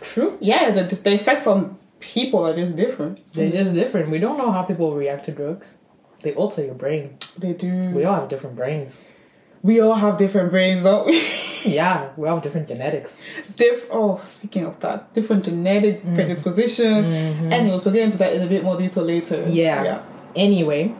True. 0.00 0.36
yeah, 0.40 0.70
the, 0.70 0.82
the 0.96 1.14
effects 1.14 1.46
on 1.46 1.78
people 2.00 2.46
are 2.46 2.54
just 2.54 2.74
different. 2.74 3.20
They're 3.32 3.50
just 3.50 3.74
different. 3.74 4.10
We 4.10 4.18
don't 4.18 4.38
know 4.38 4.50
how 4.50 4.62
people 4.62 4.94
react 4.94 5.26
to 5.26 5.32
drugs. 5.32 5.76
They 6.22 6.34
alter 6.34 6.64
your 6.64 6.74
brain. 6.74 7.18
They 7.36 7.52
do. 7.52 7.90
We 7.90 8.04
all 8.04 8.16
have 8.20 8.28
different 8.28 8.56
brains. 8.56 9.02
We 9.62 9.80
all 9.80 9.94
have 9.94 10.18
different 10.18 10.50
brains, 10.50 10.82
don't 10.82 11.06
we? 11.06 11.22
Yeah, 11.64 12.10
we 12.16 12.28
all 12.28 12.36
have 12.36 12.44
different 12.44 12.68
genetics. 12.68 13.20
Diff- 13.56 13.88
oh, 13.90 14.20
speaking 14.22 14.64
of 14.64 14.78
that, 14.78 15.12
different 15.12 15.44
genetic 15.44 16.02
predispositions. 16.14 17.04
Anyway, 17.52 17.80
so 17.80 17.90
get 17.90 18.04
into 18.04 18.18
that 18.18 18.32
in 18.32 18.42
a 18.42 18.46
bit 18.46 18.62
more 18.62 18.76
detail 18.78 19.02
later. 19.02 19.44
Yeah. 19.48 20.00
Anyway, 20.36 20.94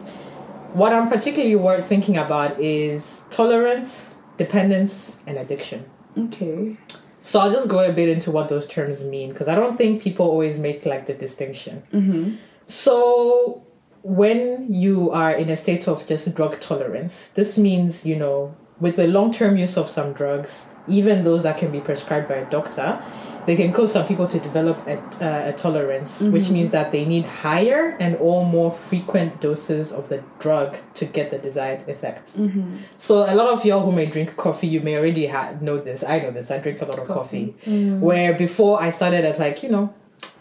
what 0.72 0.92
I'm 0.92 1.08
particularly 1.08 1.54
worth 1.54 1.86
thinking 1.86 2.16
about 2.16 2.58
is 2.58 3.24
tolerance, 3.30 4.16
dependence, 4.36 5.22
and 5.28 5.38
addiction. 5.38 5.88
Okay. 6.18 6.76
So 7.22 7.40
I'll 7.40 7.52
just 7.52 7.68
go 7.68 7.78
a 7.78 7.92
bit 7.92 8.08
into 8.08 8.30
what 8.30 8.48
those 8.48 8.66
terms 8.66 9.04
mean 9.04 9.30
because 9.30 9.48
I 9.48 9.54
don't 9.54 9.76
think 9.76 10.02
people 10.02 10.26
always 10.26 10.58
make 10.58 10.84
like 10.86 11.06
the 11.06 11.14
distinction. 11.14 11.82
Mm-hmm. 11.92 12.34
So 12.66 13.64
when 14.08 14.72
you 14.72 15.10
are 15.10 15.32
in 15.32 15.50
a 15.50 15.56
state 15.56 15.86
of 15.86 16.06
just 16.06 16.34
drug 16.34 16.58
tolerance, 16.60 17.28
this 17.28 17.58
means, 17.58 18.06
you 18.06 18.16
know, 18.16 18.56
with 18.80 18.96
the 18.96 19.06
long 19.06 19.32
term 19.32 19.58
use 19.58 19.76
of 19.76 19.90
some 19.90 20.14
drugs, 20.14 20.68
even 20.86 21.24
those 21.24 21.42
that 21.42 21.58
can 21.58 21.70
be 21.70 21.80
prescribed 21.80 22.26
by 22.26 22.36
a 22.36 22.50
doctor, 22.50 23.02
they 23.44 23.54
can 23.54 23.70
cause 23.70 23.92
some 23.92 24.06
people 24.06 24.26
to 24.26 24.38
develop 24.38 24.78
a, 24.86 24.98
uh, 24.98 25.50
a 25.50 25.52
tolerance, 25.52 26.22
which 26.22 26.44
mm-hmm. 26.44 26.52
means 26.54 26.70
that 26.70 26.90
they 26.90 27.04
need 27.04 27.26
higher 27.26 27.96
and 28.00 28.16
or 28.16 28.46
more 28.46 28.72
frequent 28.72 29.42
doses 29.42 29.92
of 29.92 30.08
the 30.08 30.24
drug 30.38 30.78
to 30.94 31.04
get 31.04 31.30
the 31.30 31.38
desired 31.38 31.86
effects. 31.86 32.34
Mm-hmm. 32.36 32.78
So 32.96 33.30
a 33.30 33.34
lot 33.34 33.48
of 33.48 33.64
y'all 33.66 33.84
who 33.84 33.92
may 33.92 34.06
drink 34.06 34.36
coffee, 34.36 34.68
you 34.68 34.80
may 34.80 34.96
already 34.96 35.26
ha- 35.26 35.54
know 35.60 35.78
this. 35.78 36.02
I 36.02 36.18
know 36.20 36.30
this. 36.30 36.50
I 36.50 36.58
drink 36.58 36.80
a 36.80 36.86
lot 36.86 36.98
of 36.98 37.06
coffee. 37.06 37.54
Mm. 37.66 38.00
Where 38.00 38.32
before 38.32 38.82
I 38.82 38.88
started 38.88 39.24
at 39.26 39.38
like 39.38 39.62
you 39.62 39.68
know 39.68 39.94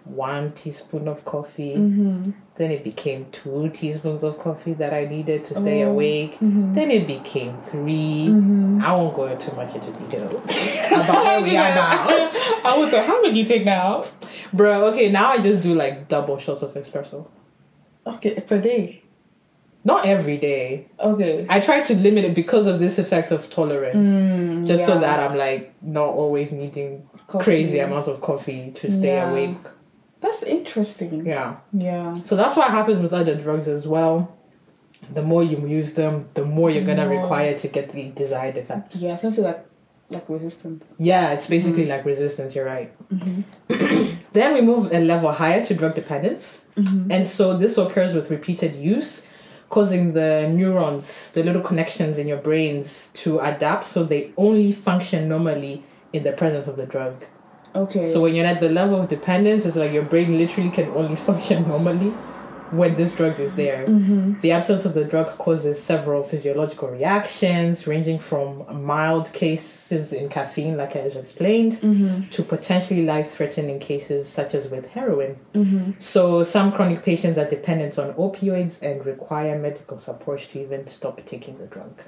one 0.10 0.52
teaspoon 0.54 1.08
of 1.08 1.24
coffee, 1.26 1.76
mm-hmm. 1.76 2.32
then 2.56 2.72
it 2.72 2.84
became 2.84 3.26
two 3.32 3.70
teaspoons 3.70 4.24
of 4.24 4.40
coffee 4.40 4.74
that 4.74 4.94
I 4.94 5.06
needed 5.06 5.46
to 5.46 5.56
stay 5.56 5.84
Oh. 5.84 5.92
awake. 5.92 6.34
Mm-hmm. 6.36 6.74
Then 6.74 6.92
it 6.92 7.08
became 7.08 7.58
3 7.58 8.28
mm-hmm. 8.30 8.82
I 8.84 8.94
won't 8.94 9.16
go 9.16 9.36
too 9.36 9.56
much 9.56 9.76
into 9.76 9.92
detail 9.92 10.30
about 10.92 11.24
where 11.26 11.42
we 11.42 11.58
are 11.58 11.76
now, 11.76 12.06
I 12.66 12.76
would 12.78 12.90
say, 12.92 13.06
how 13.06 13.22
many 13.22 13.40
you 13.40 13.46
take 13.46 13.66
now? 13.66 14.06
bro. 14.54 14.86
Okay, 14.88 15.12
now 15.12 15.32
I 15.32 15.42
just 15.42 15.62
do 15.62 15.76
like 15.76 16.08
double 16.08 16.38
shots 16.40 16.62
of 16.62 16.74
espresso. 16.74 17.28
Okay, 18.06 18.40
per 18.48 18.60
day. 18.60 19.04
Not 19.84 20.06
every 20.06 20.38
day. 20.38 20.88
Okay. 21.00 21.46
I 21.50 21.62
try 21.62 21.82
to 21.82 21.96
limit 21.96 22.26
it 22.26 22.36
because 22.36 22.68
of 22.68 22.80
this 22.80 23.00
effect 23.00 23.32
of 23.32 23.50
tolerance. 23.50 24.08
Mm, 24.08 24.68
just 24.68 24.86
so 24.86 25.00
that 25.00 25.20
I'm 25.20 25.38
like 25.38 25.74
not 25.82 26.10
always 26.10 26.52
needing 26.52 27.08
Coffee. 27.28 27.44
crazy 27.44 27.80
amounts 27.80 28.08
of 28.10 28.20
coffee 28.20 28.72
to 28.72 28.92
stay 28.92 29.16
Yeah. 29.16 29.30
awake. 29.32 29.56
That's 30.20 30.44
interesting. 30.44 31.26
Yeah. 31.26 31.58
Yeah. 31.74 32.16
So 32.24 32.36
that's 32.36 32.56
what 32.56 32.72
happens 32.72 33.00
with 33.00 33.14
other 33.14 33.36
drugs 33.36 33.68
as 33.68 33.88
well. 33.88 34.36
The 35.12 35.22
more 35.22 35.44
you 35.44 35.66
use 35.68 35.94
them, 35.94 36.28
the 36.34 36.46
more 36.46 36.70
you're 36.72 36.84
gonna 36.84 37.06
More. 37.06 37.22
require 37.22 37.58
to 37.58 37.68
get 37.68 37.92
the 37.92 38.10
desired 38.12 38.58
effect. 38.58 38.96
Yeah, 38.96 39.14
essentially 39.14 39.46
like 39.46 39.66
like 40.10 40.28
resistance. 40.30 40.96
Yeah, 40.98 41.34
it's 41.34 41.44
mm-hmm. 41.44 41.52
basically 41.52 41.86
like 41.86 42.06
resistance, 42.06 42.56
you're 42.56 42.66
right. 42.66 42.92
Mm-hmm. 43.10 44.18
then 44.32 44.54
we 44.54 44.62
move 44.62 44.92
a 44.94 45.00
level 45.00 45.32
higher 45.32 45.66
to 45.66 45.74
drug 45.74 45.96
dependence. 45.96 46.66
Mm-hmm. 46.76 47.12
And 47.12 47.28
so 47.28 47.58
this 47.58 47.78
occurs 47.78 48.14
with 48.14 48.32
repeated 48.32 48.76
use, 48.76 49.28
causing 49.70 50.14
the 50.14 50.48
neurons, 50.50 51.32
the 51.32 51.44
little 51.44 51.62
connections 51.62 52.18
in 52.18 52.28
your 52.28 52.38
brains, 52.38 53.12
to 53.16 53.40
adapt 53.40 53.86
so 53.86 54.04
they 54.04 54.32
only 54.38 54.72
function 54.72 55.28
normally 55.28 55.84
in 56.14 56.24
the 56.24 56.32
presence 56.32 56.68
of 56.68 56.78
the 56.78 56.86
drug. 56.86 57.26
Okay. 57.76 58.08
So 58.08 58.22
when 58.22 58.36
you're 58.36 58.46
at 58.46 58.60
the 58.60 58.70
level 58.70 59.02
of 59.02 59.08
dependence, 59.08 59.66
it's 59.66 59.76
like 59.76 59.92
your 59.92 60.04
brain 60.04 60.38
literally 60.38 60.70
can 60.70 60.90
only 60.90 61.16
function 61.28 61.68
normally 61.68 62.14
when 62.72 62.96
this 62.96 63.16
drug 63.16 63.40
is 63.40 63.56
there. 63.56 63.86
Mm-hmm. 63.86 64.40
The 64.42 64.52
absence 64.52 64.86
of 64.86 64.94
the 64.94 65.04
drug 65.04 65.28
causes 65.38 65.82
several 65.82 66.24
physiological 66.24 66.90
reactions, 66.90 67.88
ranging 67.88 68.20
from 68.20 68.84
mild 68.84 69.32
cases 69.34 70.14
in 70.14 70.30
caffeine, 70.30 70.78
like 70.78 70.96
I 70.96 71.04
just 71.04 71.18
explained, 71.18 71.74
mm-hmm. 71.74 72.30
to 72.30 72.44
potentially 72.44 73.06
life 73.06 73.32
threatening 73.32 73.80
cases 73.80 74.28
such 74.28 74.54
as 74.54 74.68
with 74.68 74.88
heroin. 74.88 75.38
Mm-hmm. 75.54 75.92
So 75.98 76.44
some 76.44 76.72
chronic 76.72 77.04
patients 77.04 77.38
are 77.38 77.48
dependent 77.48 77.98
on 77.98 78.14
opioids 78.14 78.82
and 78.82 79.06
require 79.06 79.58
medical 79.58 79.98
support 79.98 80.40
to 80.40 80.62
even 80.62 80.88
stop 80.88 81.26
taking 81.26 81.58
the 81.58 81.68
drug. 81.68 82.02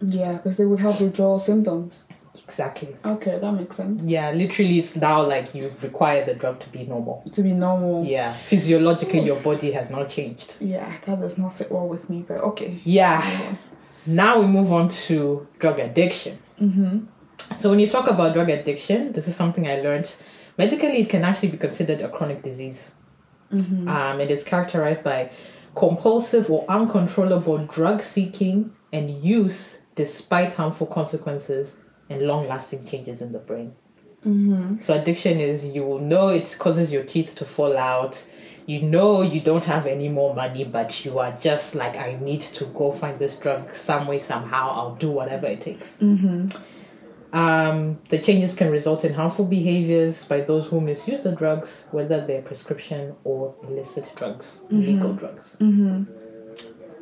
yeah, 0.00 0.34
because 0.34 0.56
they 0.56 0.66
would 0.66 0.80
have 0.80 1.00
withdrawal 1.00 1.38
symptoms. 1.38 2.06
Exactly. 2.44 2.96
Okay, 3.04 3.38
that 3.38 3.52
makes 3.52 3.76
sense. 3.76 4.02
Yeah, 4.04 4.30
literally, 4.32 4.78
it's 4.78 4.96
now 4.96 5.26
like 5.26 5.54
you 5.54 5.72
require 5.82 6.24
the 6.24 6.34
drug 6.34 6.60
to 6.60 6.68
be 6.68 6.84
normal. 6.84 7.22
To 7.32 7.42
be 7.42 7.52
normal. 7.52 8.04
Yeah, 8.04 8.32
physiologically, 8.32 9.20
your 9.20 9.40
body 9.40 9.72
has 9.72 9.90
not 9.90 10.08
changed. 10.08 10.58
Yeah, 10.60 10.96
that 11.06 11.20
does 11.20 11.38
not 11.38 11.54
sit 11.54 11.70
well 11.70 11.88
with 11.88 12.08
me, 12.10 12.24
but 12.26 12.38
okay. 12.38 12.80
Yeah. 12.84 13.56
Now 14.06 14.38
we 14.40 14.46
move 14.46 14.72
on 14.72 14.88
to 14.88 15.46
drug 15.58 15.80
addiction. 15.80 16.38
Mm-hmm. 16.60 17.06
So 17.56 17.70
when 17.70 17.80
you 17.80 17.88
talk 17.88 18.08
about 18.08 18.34
drug 18.34 18.50
addiction, 18.50 19.12
this 19.12 19.26
is 19.28 19.34
something 19.34 19.66
I 19.66 19.80
learned. 19.80 20.14
Medically, 20.58 21.00
it 21.00 21.10
can 21.10 21.24
actually 21.24 21.50
be 21.50 21.58
considered 21.58 22.00
a 22.00 22.08
chronic 22.08 22.42
disease. 22.42 22.92
Um, 23.52 24.20
it 24.20 24.30
is 24.30 24.42
characterized 24.42 25.04
by 25.04 25.30
compulsive 25.76 26.50
or 26.50 26.64
uncontrollable 26.68 27.58
drug 27.58 28.00
seeking 28.00 28.74
and 28.92 29.10
use 29.10 29.86
despite 29.94 30.52
harmful 30.52 30.86
consequences 30.86 31.76
and 32.08 32.22
long 32.22 32.48
lasting 32.48 32.84
changes 32.84 33.22
in 33.22 33.32
the 33.32 33.38
brain. 33.38 33.74
Mm-hmm. 34.26 34.78
So 34.78 34.94
addiction 34.94 35.38
is 35.40 35.64
you 35.64 35.98
know 36.00 36.28
it 36.28 36.54
causes 36.58 36.92
your 36.92 37.04
teeth 37.04 37.34
to 37.36 37.44
fall 37.44 37.76
out. 37.76 38.26
You 38.66 38.82
know 38.82 39.22
you 39.22 39.40
don't 39.40 39.64
have 39.64 39.86
any 39.86 40.08
more 40.08 40.34
money, 40.34 40.64
but 40.64 41.04
you 41.04 41.18
are 41.18 41.32
just 41.40 41.74
like 41.74 41.96
I 41.96 42.18
need 42.20 42.40
to 42.40 42.64
go 42.66 42.92
find 42.92 43.18
this 43.18 43.38
drug 43.38 43.72
some 43.72 44.06
way 44.06 44.18
somehow. 44.18 44.70
I'll 44.70 44.96
do 44.96 45.10
whatever 45.10 45.46
it 45.46 45.60
takes. 45.60 46.00
Mm-hmm. 46.00 46.46
Um, 47.32 48.00
the 48.08 48.18
changes 48.18 48.54
can 48.54 48.70
result 48.70 49.04
in 49.04 49.12
harmful 49.12 49.44
behaviors 49.44 50.24
by 50.24 50.40
those 50.40 50.68
who 50.68 50.80
misuse 50.80 51.20
the 51.20 51.32
drugs, 51.32 51.86
whether 51.90 52.24
they're 52.24 52.40
prescription 52.40 53.14
or 53.24 53.54
illicit 53.64 54.10
drugs, 54.16 54.62
mm-hmm. 54.64 54.76
illegal 54.82 55.12
drugs. 55.12 55.56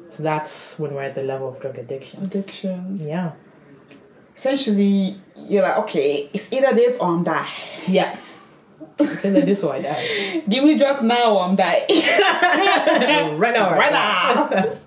So 0.08 0.22
that's 0.22 0.78
when 0.78 0.94
we're 0.94 1.02
at 1.02 1.14
the 1.14 1.22
level 1.22 1.48
of 1.48 1.60
drug 1.60 1.78
addiction. 1.78 2.22
Addiction. 2.22 2.98
Yeah. 3.00 3.32
Essentially, 4.36 5.20
you're 5.48 5.62
like, 5.62 5.78
okay, 5.78 6.28
it's 6.32 6.52
either 6.52 6.74
this 6.74 6.98
or 6.98 7.08
I'm 7.08 7.24
die. 7.24 7.48
Yeah. 7.86 8.16
It's 8.98 9.24
either 9.24 9.40
this 9.42 9.62
or 9.62 9.74
I 9.74 9.82
die. 9.82 10.42
Give 10.48 10.64
me 10.64 10.78
drugs 10.78 11.02
now 11.02 11.36
or 11.36 11.44
I'm 11.44 11.56
die. 11.56 11.84
right 13.36 13.54
now. 13.54 13.72
right 13.72 13.92
now. 13.92 14.74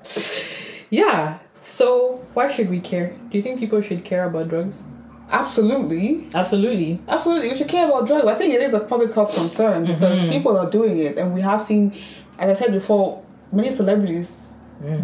Yeah. 0.89 1.39
So 1.59 2.25
why 2.33 2.49
should 2.49 2.69
we 2.69 2.79
care? 2.79 3.09
Do 3.29 3.37
you 3.37 3.43
think 3.43 3.59
people 3.59 3.81
should 3.81 4.05
care 4.05 4.23
about 4.23 4.47
drugs? 4.47 4.83
Absolutely. 5.29 6.29
Absolutely. 6.33 6.99
Absolutely, 7.07 7.49
we 7.49 7.57
should 7.57 7.67
care 7.67 7.87
about 7.87 8.07
drugs. 8.07 8.25
I 8.25 8.35
think 8.35 8.53
it 8.53 8.61
is 8.61 8.73
a 8.73 8.79
public 8.79 9.13
health 9.13 9.35
concern 9.35 9.85
because 9.85 10.21
mm-hmm. 10.21 10.31
people 10.31 10.57
are 10.57 10.69
doing 10.69 10.97
it, 10.99 11.17
and 11.17 11.33
we 11.33 11.41
have 11.41 11.61
seen, 11.61 11.93
as 12.39 12.49
I 12.49 12.65
said 12.65 12.71
before, 12.73 13.23
many 13.51 13.71
celebrities 13.71 14.46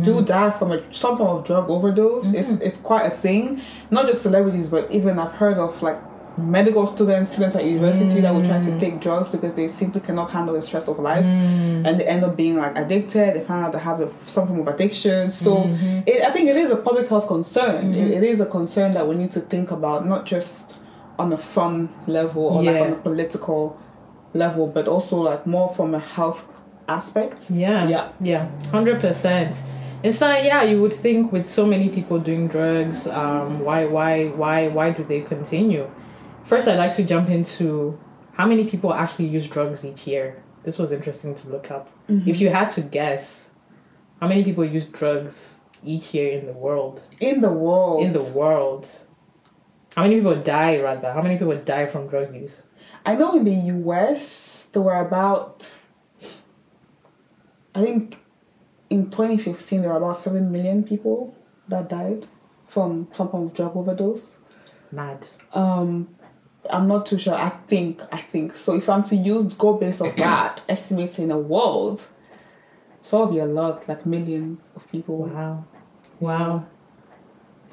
do 0.01 0.23
die 0.23 0.51
from 0.51 0.71
a 0.71 0.93
some 0.93 1.17
form 1.17 1.37
of 1.37 1.45
drug 1.45 1.69
overdose. 1.69 2.31
It's 2.33 2.51
mm-hmm. 2.51 2.61
it's 2.61 2.79
quite 2.79 3.05
a 3.05 3.09
thing. 3.09 3.61
Not 3.89 4.05
just 4.05 4.21
celebrities, 4.21 4.69
but 4.69 4.91
even 4.91 5.19
I've 5.19 5.31
heard 5.33 5.57
of 5.57 5.81
like 5.81 5.99
medical 6.37 6.87
students, 6.87 7.31
students 7.31 7.55
at 7.55 7.63
university 7.63 8.19
that 8.21 8.33
will 8.33 8.43
try 8.43 8.59
to 8.59 8.71
mm. 8.71 8.79
take 8.79 8.99
drugs 8.99 9.29
because 9.29 9.53
they 9.53 9.67
simply 9.67 10.01
cannot 10.01 10.31
handle 10.31 10.55
the 10.55 10.61
stress 10.61 10.87
of 10.87 10.97
life, 10.97 11.23
mm. 11.23 11.85
and 11.85 11.99
they 11.99 12.05
end 12.05 12.23
up 12.23 12.35
being 12.35 12.57
like 12.57 12.75
addicted. 12.75 13.35
They 13.35 13.43
find 13.43 13.65
out 13.65 13.73
they 13.73 13.79
have 13.79 13.99
a, 13.99 14.11
some 14.19 14.47
form 14.47 14.61
of 14.61 14.67
addiction. 14.67 15.31
So 15.31 15.57
mm-hmm. 15.57 16.01
it, 16.07 16.23
I 16.23 16.31
think 16.31 16.49
it 16.49 16.57
is 16.57 16.71
a 16.71 16.75
public 16.75 17.07
health 17.07 17.27
concern. 17.27 17.93
Mm-hmm. 17.93 18.01
It- 18.01 18.13
it 18.13 18.23
is 18.23 18.39
a 18.39 18.45
concern 18.45 18.93
that 18.93 19.07
we 19.07 19.15
need 19.15 19.31
to 19.31 19.41
think 19.41 19.71
about, 19.71 20.07
not 20.07 20.25
just 20.25 20.79
on 21.19 21.33
a 21.33 21.37
fun 21.37 21.89
level 22.07 22.43
or 22.43 22.63
like 22.63 22.81
on 22.81 22.93
a 22.93 22.95
political 22.95 23.79
level, 24.33 24.67
but 24.67 24.87
also 24.87 25.21
like 25.21 25.45
more 25.45 25.71
from 25.73 25.93
a 25.93 25.99
health 25.99 26.47
aspect. 26.87 27.49
Yeah. 27.49 27.87
Yeah. 27.87 28.11
Yeah. 28.19 28.49
Hundred 28.71 29.01
percent. 29.01 29.61
It's 30.03 30.19
like 30.19 30.43
yeah, 30.43 30.63
you 30.63 30.81
would 30.81 30.93
think 30.93 31.31
with 31.31 31.47
so 31.47 31.65
many 31.65 31.89
people 31.89 32.19
doing 32.19 32.47
drugs, 32.47 33.07
um, 33.07 33.61
why 33.61 33.85
why 33.85 34.27
why 34.27 34.67
why 34.67 34.91
do 34.91 35.03
they 35.03 35.21
continue? 35.21 35.89
First 36.43 36.67
I'd 36.67 36.77
like 36.77 36.95
to 36.97 37.03
jump 37.03 37.29
into 37.29 37.97
how 38.33 38.45
many 38.45 38.65
people 38.65 38.93
actually 38.93 39.27
use 39.27 39.47
drugs 39.47 39.85
each 39.85 40.05
year. 40.07 40.43
This 40.63 40.77
was 40.77 40.91
interesting 40.91 41.35
to 41.35 41.49
look 41.49 41.71
up. 41.71 41.89
If 42.07 42.41
you 42.41 42.49
had 42.49 42.71
to 42.71 42.81
guess, 42.81 43.51
how 44.19 44.27
many 44.27 44.43
people 44.43 44.65
use 44.65 44.85
drugs 44.85 45.61
each 45.85 46.13
year 46.13 46.39
in 46.39 46.45
the 46.47 46.53
world? 46.53 47.01
In 47.19 47.41
the 47.41 47.51
world, 47.51 48.03
In 48.03 48.13
the 48.13 48.23
world. 48.23 48.87
How 49.95 50.03
many 50.03 50.15
people 50.15 50.35
die 50.35 50.81
rather? 50.81 51.11
How 51.13 51.21
many 51.21 51.37
people 51.37 51.55
die 51.57 51.85
from 51.85 52.07
drug 52.07 52.33
use? 52.33 52.65
I 53.05 53.15
know 53.15 53.35
in 53.37 53.43
the 53.43 53.73
US 53.77 54.69
there 54.73 54.81
were 54.81 54.95
about, 54.95 55.73
I 57.75 57.81
think, 57.81 58.19
in 58.89 59.09
2015 59.09 59.81
there 59.81 59.89
were 59.89 59.97
about 59.97 60.17
seven 60.17 60.51
million 60.51 60.83
people 60.83 61.35
that 61.67 61.89
died 61.89 62.27
from 62.67 63.07
some 63.13 63.29
form 63.29 63.47
of 63.47 63.53
drug 63.53 63.75
overdose. 63.75 64.37
Mad. 64.91 65.27
Um, 65.53 66.09
I'm 66.69 66.87
not 66.87 67.05
too 67.05 67.17
sure. 67.17 67.33
I 67.33 67.49
think 67.49 68.01
I 68.11 68.17
think 68.17 68.51
so. 68.53 68.75
If 68.75 68.87
I'm 68.89 69.03
to 69.03 69.15
use 69.15 69.53
go 69.53 69.73
based 69.73 70.01
off 70.01 70.15
that, 70.17 70.63
estimating 70.69 71.31
a 71.31 71.37
world, 71.37 72.01
it's 72.95 73.09
probably 73.09 73.39
a 73.39 73.45
lot, 73.45 73.87
like 73.87 74.05
millions 74.05 74.73
of 74.75 74.89
people. 74.91 75.25
Wow. 75.25 75.65
Wow. 76.19 76.65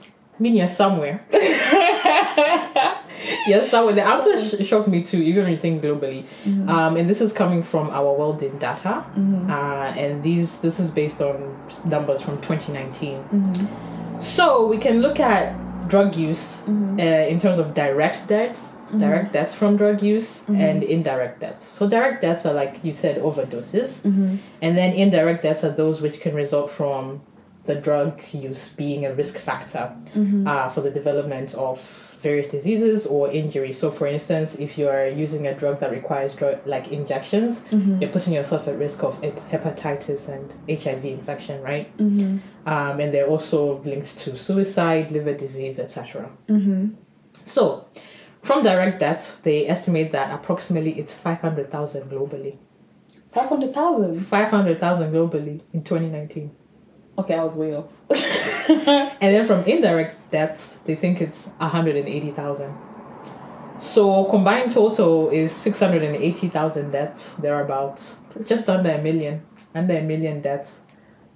I 0.03 0.43
mean, 0.43 0.55
you're 0.55 0.67
somewhere. 0.67 1.27
yes, 3.47 3.63
that 3.65 3.69
somewhere. 3.69 3.95
The 3.95 4.07
answer 4.07 4.41
sh- 4.41 4.67
shocked 4.67 4.89
me 4.89 5.03
too, 5.03 5.19
even 5.19 5.45
when 5.45 5.53
you 5.53 5.59
think 5.59 5.83
globally. 5.83 6.25
Um, 6.69 6.97
and 6.97 7.09
this 7.09 7.21
is 7.21 7.33
coming 7.33 7.63
from 7.63 7.91
our 7.91 8.13
world 8.13 8.43
in 8.43 8.59
data. 8.59 9.05
Uh, 9.49 9.93
and 9.97 10.23
these 10.23 10.59
this 10.61 10.79
is 10.81 10.91
based 10.91 11.21
on 11.21 11.57
numbers 11.85 12.21
from 12.23 12.41
2019. 12.41 14.19
So 14.21 14.67
we 14.67 14.79
can 14.79 15.01
look 15.01 15.19
at 15.21 15.55
drug 15.89 16.15
use 16.17 16.63
uh, 16.69 17.03
in 17.03 17.41
terms 17.41 17.59
of 17.59 17.75
direct 17.75 18.29
deaths, 18.29 18.75
direct 18.97 19.33
deaths 19.33 19.55
from 19.55 19.77
drug 19.77 20.03
use, 20.03 20.45
and 20.49 20.83
indirect 20.83 21.41
deaths. 21.41 21.63
So 21.63 21.89
direct 21.89 22.21
deaths 22.23 22.45
are 22.47 22.53
like 22.53 22.85
you 22.85 22.93
said, 22.93 23.17
overdoses, 23.21 24.05
and 24.63 24.77
then 24.77 24.93
indirect 24.93 25.43
deaths 25.43 25.65
are 25.65 25.71
those 25.71 26.01
which 26.01 26.21
can 26.21 26.35
result 26.35 26.71
from 26.71 27.23
the 27.67 27.75
drug 27.75 28.21
use 28.33 28.71
being 28.71 29.05
a 29.07 29.13
risk 29.15 29.37
factor 29.37 29.93
uh, 30.47 30.69
for 30.69 30.81
the 30.81 30.91
development 30.91 31.55
of 31.55 32.10
various 32.21 32.49
diseases 32.49 33.07
or 33.07 33.31
injuries. 33.31 33.79
So, 33.79 33.91
for 33.91 34.07
instance, 34.07 34.57
if 34.57 34.77
you 34.79 34.89
are 34.89 35.09
using 35.09 35.47
a 35.47 35.55
drug 35.55 35.81
that 35.81 35.91
requires 35.91 36.35
drug 36.35 36.59
like 36.67 36.93
injections, 36.93 37.63
mm-hmm. 37.63 38.01
you're 38.01 38.11
putting 38.11 38.35
yourself 38.35 38.69
at 38.69 38.79
risk 38.79 39.03
of 39.03 39.21
hepatitis 39.21 40.29
and 40.29 40.53
HIV 40.69 41.05
infection, 41.05 41.63
right? 41.63 41.97
Mm-hmm. 41.99 42.39
Um, 42.69 43.01
and 43.01 43.13
they're 43.15 43.27
also 43.27 43.79
linked 43.81 44.19
to 44.21 44.37
suicide, 44.37 45.11
liver 45.11 45.35
disease, 45.35 45.79
etc. 45.79 46.31
Mm-hmm. 46.49 46.95
So, 47.33 47.87
from 48.43 48.63
direct 48.63 49.01
deaths, 49.01 49.39
they 49.39 49.67
estimate 49.67 50.13
that 50.13 50.33
approximately 50.33 50.99
it's 50.99 51.15
500,000 51.15 52.11
globally. 52.11 52.57
Five 53.33 53.49
hundred 53.49 53.73
thousand. 53.73 54.19
500,000 54.19 55.13
globally 55.13 55.61
in 55.73 55.85
2019. 55.85 56.51
Okay, 57.21 57.35
I 57.35 57.45
was 57.45 57.55
way 57.55 57.77
off. 57.77 57.85
And 59.21 59.35
then 59.35 59.47
from 59.47 59.63
indirect 59.65 60.31
deaths, 60.31 60.77
they 60.87 60.95
think 60.95 61.21
it's 61.21 61.49
180,000. 61.59 62.75
So 63.79 64.25
combined 64.25 64.71
total 64.73 65.29
is 65.29 65.53
680,000 65.53 66.91
deaths, 66.91 67.35
thereabouts. 67.35 68.21
Just 68.47 68.71
under 68.71 68.91
a 68.91 69.03
million. 69.03 69.43
Under 69.75 69.99
a 69.99 70.03
million 70.03 70.41
deaths 70.41 70.83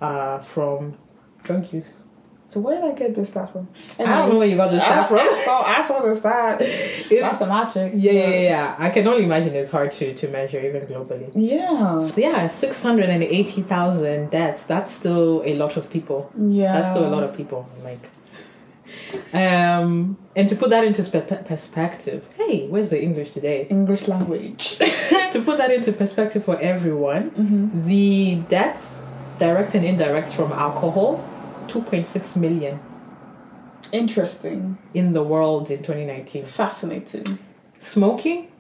uh, 0.01 0.39
from 0.39 0.97
drug 1.43 1.71
use. 1.71 2.03
So 2.47 2.61
where 2.61 2.81
did 2.81 2.91
I 2.93 2.95
get 2.95 3.15
this 3.15 3.31
stat 3.31 3.51
from? 3.53 3.69
And 3.99 4.09
I 4.09 4.19
don't 4.19 4.29
know 4.31 4.39
where 4.39 4.47
you 4.47 4.57
got 4.57 4.71
this 4.71 4.83
stat 4.83 5.05
I, 5.05 5.09
from. 5.09 5.19
I 5.19 5.43
saw, 5.45 5.63
I 5.63 5.83
saw 5.83 6.03
the 6.03 6.15
stat. 6.15 6.59
That's 6.59 7.39
the 7.39 7.47
magic. 7.47 7.93
Yeah, 7.95 8.13
yeah, 8.13 8.29
yeah, 8.29 8.41
yeah. 8.41 8.77
I 8.79 8.91
can 8.91 9.09
only 9.09 9.25
imagine 9.25 9.55
it's 9.55 9.71
hard 9.71 9.91
to, 9.93 10.15
to 10.15 10.29
measure 10.29 10.61
even 10.61 10.83
globally. 10.87 11.31
Yeah. 11.35 11.99
So 11.99 12.21
yeah, 12.21 12.47
680,000 12.49 14.31
deaths. 14.31 14.65
That's 14.65 14.93
still 14.93 15.43
a 15.45 15.55
lot 15.57 15.77
of 15.77 15.91
people. 15.91 16.31
Yeah. 16.39 16.73
That's 16.75 16.91
still 16.91 17.07
a 17.07 17.13
lot 17.15 17.25
of 17.25 17.35
people. 17.37 17.69
Like, 17.83 18.11
um, 19.33 20.17
and 20.37 20.49
to 20.49 20.55
put 20.57 20.71
that 20.71 20.85
into 20.85 21.03
spe- 21.03 21.47
perspective, 21.47 22.25
hey, 22.37 22.69
where's 22.69 22.91
the 22.91 23.03
English 23.03 23.31
today? 23.31 23.67
English 23.71 24.07
language. 24.07 24.79
to 24.79 25.43
put 25.45 25.59
that 25.59 25.71
into 25.73 25.93
perspective 25.93 26.45
for 26.45 26.59
everyone, 26.61 27.31
Mm-hmm. 27.31 27.87
the 27.89 28.37
deaths, 28.49 29.01
direct 29.39 29.75
and 29.75 29.85
indirect, 29.85 30.29
from 30.33 30.53
alcohol, 30.53 31.25
2.6 31.69 32.37
million 32.37 32.81
Interesting. 33.93 34.79
in 34.93 35.13
the 35.13 35.23
world 35.23 35.71
in 35.71 35.79
2019. 35.79 36.45
Fascinating. 36.45 37.25
Smoking, 37.79 38.51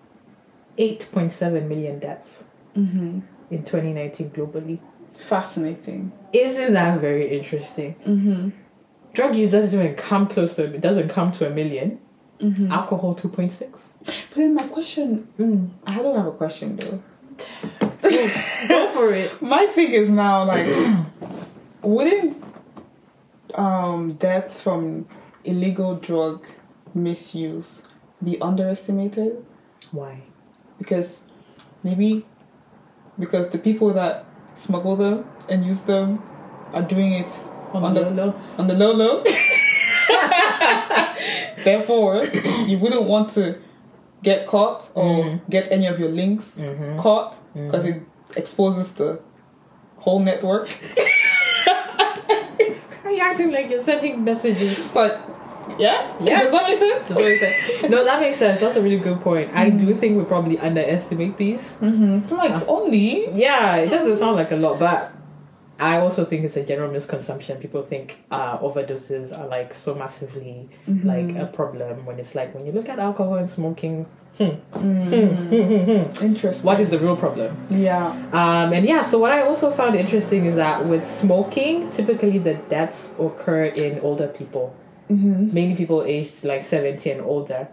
8.7 0.78 1.66
million 1.68 1.98
deaths 1.98 2.44
Mm-hmm. 2.76 3.20
in 3.52 3.62
2019 3.62 4.30
globally. 4.30 4.80
Fascinating. 5.16 6.10
Isn't 6.32 6.74
that 6.74 7.00
very 7.00 7.38
interesting? 7.38 7.94
Mm-hmm. 8.04 8.48
Drug 9.12 9.36
use 9.36 9.52
doesn't 9.52 9.80
even 9.80 9.94
come 9.94 10.26
close 10.26 10.56
to 10.56 10.64
it 10.64 10.80
doesn't 10.80 11.08
come 11.08 11.30
to 11.32 11.46
a 11.46 11.50
1000000 11.50 11.98
Mm-hmm. 12.40 12.72
Alcohol 12.72 13.14
2.6. 13.14 13.98
But 14.30 14.34
then 14.34 14.54
my 14.56 14.66
question, 14.66 15.28
Mm. 15.38 15.70
I 15.86 16.02
don't 16.02 16.16
have 16.16 16.26
a 16.26 16.32
question 16.32 16.76
though. 16.76 17.00
Go 18.68 18.92
for 18.92 19.12
it. 19.14 19.40
My 19.54 19.66
thing 19.66 19.92
is 19.92 20.10
now 20.10 20.44
like, 20.44 20.66
wouldn't 21.82 22.36
um, 23.54 24.12
deaths 24.12 24.60
from 24.60 25.06
illegal 25.44 25.96
drug 25.96 26.46
misuse 26.94 27.88
be 28.22 28.40
underestimated? 28.40 29.44
Why? 29.92 30.22
Because 30.78 31.30
maybe 31.82 32.24
because 33.18 33.50
the 33.50 33.58
people 33.58 33.92
that 33.92 34.24
smuggle 34.54 34.96
them 34.96 35.24
and 35.48 35.64
use 35.64 35.82
them 35.82 36.22
are 36.72 36.82
doing 36.82 37.12
it 37.14 37.38
On, 37.72 37.82
On 37.84 37.94
the 37.94 38.04
the- 38.04 38.10
low. 38.10 38.34
on 38.58 38.66
the 38.68 38.74
low 38.74 38.92
low. 38.92 39.22
Therefore, 41.64 42.24
you 42.66 42.78
wouldn't 42.78 43.04
want 43.04 43.30
to 43.30 43.58
get 44.22 44.46
caught 44.46 44.90
or 44.94 45.24
Mm. 45.24 45.40
get 45.50 45.70
any 45.72 45.86
of 45.86 45.98
your 45.98 46.10
links 46.10 46.60
Mhm. 46.60 46.98
caught 46.98 47.36
because 47.54 47.84
it 47.84 48.02
exposes 48.36 48.94
the 48.94 49.20
whole 49.98 50.20
network. 50.20 50.68
You 53.14 53.20
acting 53.22 53.50
like 53.52 53.70
you're 53.70 53.80
sending 53.80 54.22
messages? 54.24 54.90
But 54.92 55.18
yeah, 55.78 56.12
Yeah. 56.20 56.42
does 56.42 56.52
that 56.52 56.62
make 56.68 56.78
sense? 56.78 57.08
Does 57.08 57.16
that 57.16 57.24
make 57.24 57.38
sense? 57.40 57.90
no, 57.90 58.04
that 58.04 58.20
makes 58.20 58.36
sense. 58.36 58.60
That's 58.60 58.76
a 58.76 58.82
really 58.82 58.98
good 58.98 59.20
point. 59.20 59.54
I 59.54 59.70
do 59.70 59.94
think 59.94 60.18
we 60.18 60.24
probably 60.24 60.58
underestimate 60.58 61.36
these. 61.36 61.76
Mm-hmm. 61.80 62.26
So 62.28 62.36
like 62.36 62.52
it's 62.52 62.64
only 62.64 63.30
Yeah, 63.32 63.76
it 63.76 63.88
doesn't 63.90 64.16
sound 64.18 64.36
like 64.36 64.50
a 64.52 64.56
lot, 64.56 64.78
but 64.78 65.12
I 65.78 65.98
also 65.98 66.24
think 66.24 66.44
it's 66.44 66.56
a 66.56 66.64
general 66.64 66.90
misconception. 66.90 67.58
People 67.58 67.82
think 67.82 68.22
uh, 68.30 68.58
overdoses 68.58 69.36
are 69.36 69.46
like 69.48 69.74
so 69.74 69.94
massively 69.94 70.68
like 70.86 71.34
a 71.36 71.46
problem 71.46 72.06
when 72.06 72.18
it's 72.18 72.34
like 72.34 72.54
when 72.54 72.64
you 72.66 72.72
look 72.72 72.88
at 72.88 72.98
alcohol 72.98 73.34
and 73.34 73.50
smoking, 73.50 74.06
hmm, 74.38 74.50
interesting. 76.22 76.66
what 76.66 76.80
is 76.80 76.90
the 76.90 76.98
real 76.98 77.16
problem? 77.16 77.56
Yeah. 77.70 78.10
Um, 78.32 78.72
and 78.72 78.86
yeah, 78.86 79.02
so 79.02 79.18
what 79.18 79.32
I 79.32 79.42
also 79.42 79.70
found 79.70 79.96
interesting 79.96 80.46
is 80.46 80.56
that 80.56 80.84
with 80.86 81.06
smoking, 81.06 81.90
typically 81.90 82.38
the 82.38 82.54
deaths 82.54 83.14
occur 83.18 83.64
in 83.66 84.00
older 84.00 84.28
people, 84.28 84.74
Mm-hmm. 85.10 85.52
mainly 85.52 85.76
people 85.76 86.02
aged 86.02 86.44
like 86.44 86.62
70 86.62 87.10
and 87.10 87.20
older. 87.20 87.68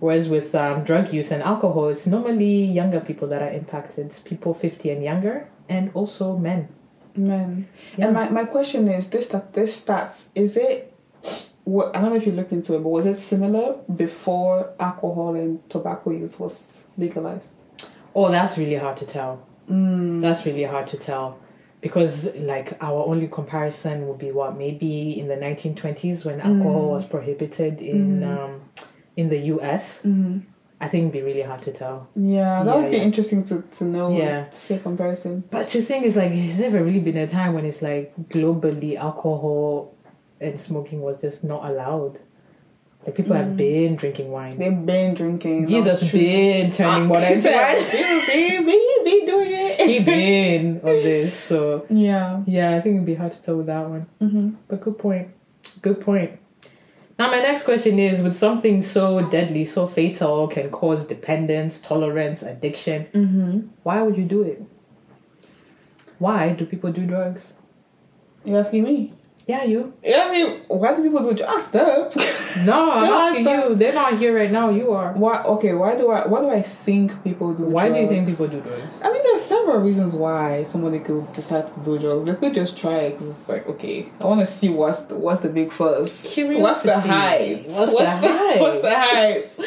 Whereas 0.00 0.30
with 0.30 0.54
um, 0.54 0.84
drug 0.84 1.12
use 1.12 1.30
and 1.30 1.42
alcohol, 1.42 1.88
it's 1.88 2.06
normally 2.06 2.64
younger 2.64 2.98
people 2.98 3.28
that 3.28 3.42
are 3.42 3.50
impacted, 3.50 4.18
people 4.24 4.54
50 4.54 4.88
and 4.90 5.04
younger, 5.04 5.48
and 5.68 5.90
also 5.92 6.34
men. 6.36 6.68
Men. 7.14 7.68
Yeah. 7.96 8.06
And 8.06 8.14
my, 8.14 8.28
my 8.30 8.44
question 8.44 8.88
is 8.88 9.08
this 9.08 9.28
that 9.28 9.52
this 9.52 9.84
stats 9.84 10.28
is 10.34 10.56
it 10.56 10.92
what 11.64 11.94
I 11.94 12.00
don't 12.00 12.10
know 12.10 12.16
if 12.16 12.26
you 12.26 12.32
looked 12.32 12.52
into 12.52 12.74
it, 12.74 12.82
but 12.82 12.88
was 12.88 13.06
it 13.06 13.18
similar 13.20 13.78
before 13.94 14.72
alcohol 14.80 15.34
and 15.34 15.68
tobacco 15.70 16.10
use 16.10 16.38
was 16.38 16.84
legalized? 16.96 17.56
Oh, 18.14 18.30
that's 18.30 18.58
really 18.58 18.74
hard 18.74 18.96
to 18.98 19.06
tell. 19.06 19.46
Mm. 19.70 20.20
That's 20.20 20.44
really 20.44 20.64
hard 20.64 20.88
to 20.88 20.96
tell. 20.96 21.38
Because, 21.80 22.34
like, 22.36 22.76
our 22.80 23.04
only 23.06 23.26
comparison 23.26 24.06
would 24.06 24.18
be 24.18 24.30
what? 24.30 24.56
Maybe 24.56 25.18
in 25.18 25.26
the 25.28 25.34
1920s 25.34 26.24
when 26.24 26.40
alcohol 26.40 26.90
was 26.90 27.04
prohibited 27.04 27.80
in 27.80 28.22
um, 28.22 28.60
in 29.16 29.28
the 29.28 29.38
US. 29.38 30.02
Mm-hmm. 30.02 30.40
I 30.82 30.88
think 30.88 31.02
it'd 31.02 31.12
be 31.12 31.22
really 31.22 31.42
hard 31.42 31.62
to 31.62 31.72
tell. 31.72 32.08
Yeah, 32.16 32.64
that 32.64 32.66
Yeah, 32.74 32.82
would 32.82 32.90
be 32.90 32.96
yeah. 32.98 33.04
interesting 33.04 33.44
to, 33.44 33.62
to 33.62 33.84
know. 33.84 34.16
Yeah. 34.18 34.44
To 34.46 34.54
see 34.56 34.74
a 34.74 34.78
comparison. 34.80 35.44
But 35.48 35.68
the 35.68 35.80
thing 35.80 36.02
is, 36.02 36.16
like, 36.16 36.32
there's 36.32 36.58
never 36.58 36.82
really 36.82 36.98
been 37.00 37.16
a 37.16 37.26
time 37.28 37.54
when 37.54 37.64
it's 37.64 37.82
like 37.82 38.12
globally 38.28 38.96
alcohol 38.96 39.94
and 40.40 40.58
smoking 40.58 41.00
was 41.00 41.20
just 41.20 41.44
not 41.44 41.64
allowed. 41.70 42.18
Like, 43.06 43.14
people 43.16 43.34
have 43.36 43.56
been 43.56 43.96
drinking 43.96 44.30
wine. 44.30 44.58
They've 44.58 44.86
been 44.86 45.14
drinking. 45.14 45.66
Jesus 45.66 46.10
been 46.12 46.70
turning 46.72 47.08
water 47.08 47.26
into 47.32 47.48
wine. 47.50 47.76
Jesus, 47.90 48.24
he 48.30 48.58
be, 48.58 48.98
be 49.04 49.26
doing 49.26 49.50
it. 49.52 49.80
He 49.88 50.04
been 50.04 50.76
on 50.80 50.96
this, 51.02 51.34
so 51.34 51.86
Yeah. 51.90 52.42
yeah, 52.46 52.76
I 52.76 52.80
think 52.80 52.94
it'd 52.96 53.06
be 53.06 53.14
hard 53.14 53.32
to 53.32 53.42
tell 53.42 53.56
with 53.56 53.66
that 53.66 53.88
one. 53.88 54.06
Mm-hmm. 54.20 54.48
But 54.68 54.80
good 54.80 54.98
point. 54.98 55.28
Good 55.80 56.00
point. 56.00 56.38
Now, 57.22 57.30
my 57.30 57.38
next 57.38 57.62
question 57.62 58.00
is 58.00 58.20
with 58.20 58.34
something 58.34 58.82
so 58.82 59.24
deadly, 59.30 59.64
so 59.64 59.86
fatal, 59.86 60.48
can 60.48 60.70
cause 60.72 61.06
dependence, 61.06 61.80
tolerance, 61.80 62.42
addiction, 62.42 63.06
Mm-hmm. 63.14 63.68
why 63.84 64.02
would 64.02 64.16
you 64.18 64.24
do 64.24 64.42
it? 64.42 64.60
Why 66.18 66.52
do 66.52 66.66
people 66.66 66.90
do 66.90 67.06
drugs? 67.06 67.54
You're 68.44 68.58
asking 68.58 68.82
me? 68.82 69.14
Yeah, 69.46 69.64
you. 69.64 69.92
You 70.04 70.14
asking 70.14 70.60
why 70.68 70.94
do 70.96 71.02
people 71.02 71.22
do 71.28 71.34
drugs? 71.34 71.68
Duh. 71.70 72.10
No, 72.64 72.90
I'm 72.92 73.04
asking 73.12 73.48
you. 73.48 73.74
They're 73.74 73.92
not 73.94 74.18
here 74.18 74.36
right 74.36 74.50
now. 74.50 74.70
You 74.70 74.92
are. 74.92 75.12
Why? 75.14 75.42
Okay. 75.42 75.72
Why 75.74 75.96
do 75.96 76.10
I? 76.10 76.26
Why 76.26 76.40
do 76.40 76.50
I 76.50 76.62
think 76.62 77.22
people 77.24 77.54
do? 77.54 77.64
Why 77.64 77.88
do 77.88 77.96
you 77.98 78.08
think 78.08 78.28
people 78.28 78.46
do 78.48 78.60
drugs? 78.60 79.00
I 79.02 79.12
mean, 79.12 79.22
there's 79.22 79.42
several 79.42 79.78
reasons 79.80 80.14
why 80.14 80.64
somebody 80.64 81.00
could 81.00 81.32
decide 81.32 81.66
to 81.74 81.80
do 81.84 81.98
drugs. 81.98 82.24
They 82.26 82.34
could 82.34 82.54
just 82.54 82.78
try 82.78 82.98
it 83.06 83.10
because 83.12 83.30
it's 83.30 83.48
like, 83.48 83.66
okay, 83.68 84.08
I 84.20 84.26
want 84.26 84.40
to 84.40 84.46
see 84.46 84.68
what's 84.68 85.00
the 85.00 85.16
what's 85.16 85.40
the 85.40 85.48
big 85.48 85.72
fuzz, 85.72 86.34
what's 86.36 86.82
the 86.82 86.98
hype, 87.00 87.66
What's 87.66 87.92
the 87.92 88.10
hype? 88.10 88.60
what's 88.60 88.80
the 88.80 88.94
hype? 88.94 89.60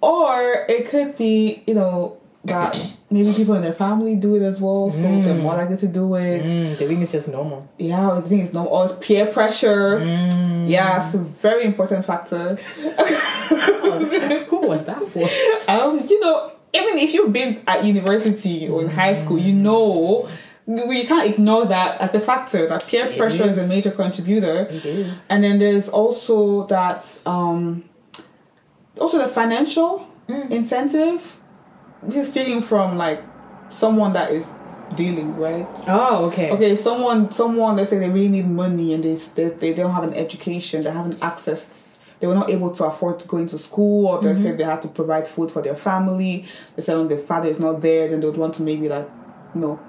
Or 0.00 0.66
it 0.68 0.86
could 0.88 1.16
be, 1.16 1.62
you 1.66 1.74
know, 1.74 2.18
that 2.44 2.76
maybe 3.10 3.32
people 3.32 3.54
in 3.54 3.62
their 3.62 3.72
family 3.72 4.16
do 4.16 4.36
it 4.36 4.42
as 4.42 4.60
well, 4.60 4.90
so 4.90 5.02
they're 5.22 5.34
more 5.34 5.56
likely 5.56 5.76
to 5.78 5.86
do 5.86 6.14
it. 6.16 6.44
Mm, 6.44 6.76
they 6.78 6.86
think 6.86 7.00
it's 7.02 7.12
just 7.12 7.28
normal. 7.28 7.68
Yeah, 7.78 8.12
I 8.12 8.20
think 8.20 8.44
it's 8.44 8.52
not 8.52 8.66
always 8.66 8.92
peer 8.92 9.26
pressure. 9.26 9.98
Mm. 10.00 10.68
Yeah, 10.68 10.98
it's 10.98 11.14
a 11.14 11.18
very 11.18 11.64
important 11.64 12.04
factor. 12.04 12.54
Who 14.50 14.68
was 14.68 14.84
that 14.86 15.02
for? 15.06 15.26
Um, 15.70 16.00
you 16.08 16.20
know, 16.20 16.52
even 16.72 16.98
if 16.98 17.14
you've 17.14 17.32
been 17.32 17.62
at 17.66 17.84
university 17.84 18.68
or 18.68 18.82
in 18.82 18.88
high 18.90 19.14
school, 19.14 19.38
you 19.38 19.54
know, 19.54 20.28
we 20.66 21.04
can't 21.04 21.30
ignore 21.30 21.66
that 21.66 22.00
as 22.00 22.14
a 22.14 22.20
factor. 22.20 22.66
That 22.68 22.86
peer 22.88 23.06
It 23.06 23.18
pressure 23.18 23.44
is. 23.44 23.58
is. 23.58 23.64
a 23.64 23.68
major 23.74 23.90
contributor. 23.90 24.66
It 24.70 24.84
is. 24.84 25.12
And 25.30 25.44
then 25.44 25.58
there's 25.58 25.88
also 25.88 26.66
that, 26.66 27.20
um, 27.26 27.84
also 28.98 29.18
the 29.18 29.28
financial 29.28 30.06
Mm. 30.28 30.50
incentive. 30.50 31.38
Just 32.08 32.30
speaking 32.30 32.60
from 32.60 32.96
like 32.96 33.22
someone 33.70 34.12
that 34.12 34.30
is 34.30 34.52
dealing, 34.96 35.36
right? 35.36 35.66
Oh, 35.88 36.26
okay. 36.26 36.50
Okay, 36.50 36.72
if 36.72 36.80
someone, 36.80 37.30
someone, 37.30 37.76
let's 37.76 37.90
say 37.90 37.98
they 37.98 38.08
really 38.08 38.28
need 38.28 38.46
money 38.46 38.94
and 38.94 39.02
they, 39.02 39.14
they, 39.14 39.48
they 39.48 39.74
don't 39.74 39.92
have 39.92 40.04
an 40.04 40.14
education, 40.14 40.82
they 40.82 40.90
haven't 40.90 41.20
accessed, 41.20 41.98
they 42.20 42.26
were 42.26 42.34
not 42.34 42.50
able 42.50 42.70
to 42.72 42.84
afford 42.84 43.18
to 43.18 43.28
go 43.28 43.38
into 43.38 43.58
school, 43.58 44.06
or 44.06 44.22
they 44.22 44.28
mm-hmm. 44.28 44.42
said 44.42 44.58
they 44.58 44.64
had 44.64 44.82
to 44.82 44.88
provide 44.88 45.26
food 45.26 45.50
for 45.50 45.62
their 45.62 45.76
family. 45.76 46.46
They 46.76 46.82
said 46.82 46.96
oh, 46.96 47.00
when 47.00 47.08
their 47.08 47.18
father 47.18 47.48
is 47.48 47.60
not 47.60 47.80
there, 47.80 48.08
then 48.08 48.20
they 48.20 48.26
would 48.26 48.36
want 48.36 48.54
to 48.54 48.62
maybe 48.62 48.88
like, 48.88 49.08
you 49.54 49.60
know, 49.60 49.80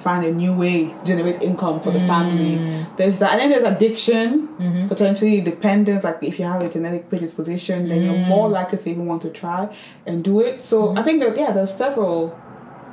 find 0.00 0.24
a 0.24 0.32
new 0.32 0.56
way 0.56 0.88
to 0.88 1.04
generate 1.04 1.40
income 1.42 1.80
for 1.80 1.90
the 1.90 2.00
family. 2.00 2.56
There's 2.96 3.18
that, 3.20 3.32
and 3.32 3.40
then 3.40 3.50
there's 3.50 3.64
addiction, 3.64 4.86
potentially 4.88 5.40
dependence. 5.40 6.04
Like 6.04 6.18
if 6.22 6.38
you 6.38 6.44
have 6.44 6.62
a 6.62 6.68
genetic 6.68 7.08
predisposition, 7.08 7.88
then 7.88 8.02
you're 8.02 8.26
more 8.26 8.48
likely 8.48 8.78
to 8.78 8.90
even 8.90 9.06
want 9.06 9.22
to 9.22 9.30
try 9.30 9.74
and 10.06 10.24
do 10.24 10.40
it. 10.40 10.62
So 10.62 10.96
I 10.96 11.02
think 11.02 11.20
that 11.22 11.36
yeah, 11.36 11.52
there's 11.52 11.74
several 11.74 12.38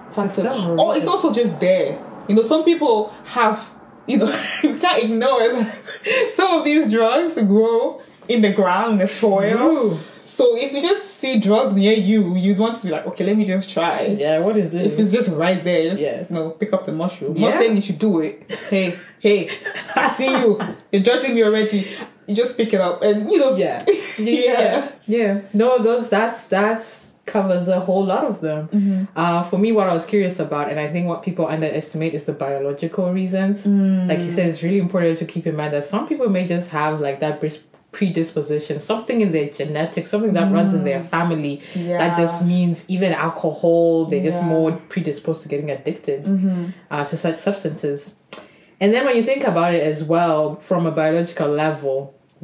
factors. 0.10 0.44
several 0.44 0.80
Or 0.80 0.96
it's 0.96 1.08
also 1.08 1.34
just 1.34 1.60
there. 1.60 2.00
You 2.28 2.36
know, 2.36 2.42
some 2.42 2.64
people 2.64 3.14
have. 3.26 3.72
You 4.10 4.20
know, 4.20 4.26
you 4.64 4.78
can't 4.80 5.04
ignore 5.04 5.40
that 5.52 5.84
some 6.34 6.60
of 6.60 6.64
these 6.64 6.90
drugs 6.90 7.36
grow 7.44 8.02
in 8.30 8.42
the 8.42 8.54
ground 8.54 8.94
in 8.94 9.00
the 9.00 9.08
soil. 9.08 9.58
Ooh. 9.60 10.00
So 10.28 10.58
if 10.58 10.74
you 10.74 10.82
just 10.82 11.06
see 11.22 11.40
drugs 11.40 11.74
near 11.74 11.94
you, 11.94 12.36
you'd 12.36 12.58
want 12.60 12.78
to 12.80 12.86
be 12.88 12.92
like, 12.92 13.06
okay, 13.08 13.24
let 13.26 13.38
me 13.38 13.46
just 13.46 13.70
try. 13.70 14.08
Yeah, 14.08 14.40
what 14.40 14.58
is 14.58 14.70
this? 14.72 14.92
If 14.94 15.00
it's 15.00 15.14
just 15.14 15.30
right 15.32 15.64
there, 15.64 15.90
just 15.90 16.02
Yeah. 16.02 16.26
you 16.30 16.36
know, 16.36 16.50
pick 16.52 16.74
up 16.74 16.86
the 16.86 16.92
mushroom. 16.92 17.36
Yeah. 17.36 17.50
not 17.50 17.54
saying 17.60 17.76
you 17.78 17.82
should 17.82 18.00
do 18.00 18.20
it. 18.22 18.50
Hey, 18.70 18.96
hey, 19.20 19.50
I 19.96 20.10
see 20.10 20.30
you. 20.30 20.60
You're 20.92 21.02
judging 21.04 21.34
me 21.36 21.44
already. 21.44 21.88
You 22.28 22.36
just 22.36 22.58
pick 22.58 22.74
it 22.74 22.82
up 22.82 23.02
and 23.04 23.30
you 23.32 23.40
know. 23.40 23.56
yeah. 23.56 23.86
Yeah. 24.20 24.92
yeah 25.06 25.42
no 25.54 25.82
those 25.84 26.10
that's 26.10 26.48
that's 26.48 27.14
covers 27.28 27.68
a 27.68 27.80
whole 27.80 28.04
lot 28.04 28.24
of 28.26 28.42
them 28.42 28.68
Mm-hmm. 28.70 29.04
uh 29.16 29.44
for 29.44 29.58
me 29.60 29.72
what 29.72 29.88
i 29.88 29.94
was 29.94 30.06
curious 30.08 30.40
about 30.40 30.70
and 30.72 30.80
i 30.80 30.88
think 30.92 31.08
what 31.08 31.22
people 31.22 31.46
underestimate 31.46 32.14
is 32.16 32.24
the 32.24 32.34
biological 32.34 33.14
reasons 33.14 33.66
Mm. 33.68 34.08
like 34.10 34.20
you 34.26 34.32
said 34.32 34.48
it's 34.50 34.64
really 34.64 34.80
important 34.80 35.20
to 35.20 35.26
keep 35.26 35.46
in 35.46 35.56
mind 35.56 35.74
that 35.74 35.86
some 35.86 36.08
people 36.08 36.30
may 36.30 36.48
just 36.48 36.72
have 36.72 37.00
like 37.00 37.20
that 37.20 37.40
predisposition 37.98 38.76
something 38.92 39.18
in 39.26 39.30
their 39.36 39.50
genetics 39.60 40.08
something 40.14 40.34
that 40.38 40.48
runs 40.58 40.72
in 40.78 40.84
their 40.92 41.02
family 41.16 41.56
that 42.00 42.12
Mm. 42.14 42.18
Just 42.24 42.38
means 42.54 42.78
even 42.96 43.12
alcohol 43.28 44.06
they're 44.10 44.28
just 44.32 44.42
Yeah. 44.42 44.48
Mm-hmm. 44.50 44.64
more 44.64 44.72
predisposed 44.94 45.40
to 45.44 45.48
getting 45.54 45.70
addicted 45.78 46.22
uh, 46.92 47.04
to 47.10 47.16
such 47.26 47.38
substances 47.48 48.00
and 48.82 48.90
then 48.94 49.02
when 49.08 49.16
you 49.20 49.24
think 49.32 49.44
about 49.54 49.72
it 49.78 49.84
as 49.94 50.00
well 50.14 50.40
from 50.70 50.82
a 50.86 50.92
biological 51.02 51.50
level, 51.66 51.96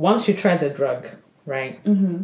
once 0.10 0.28
you 0.28 0.34
try 0.43 0.54
the 0.58 0.72
drug, 0.80 1.01
right? 1.45 1.74
Mm-hmm. 1.86 2.18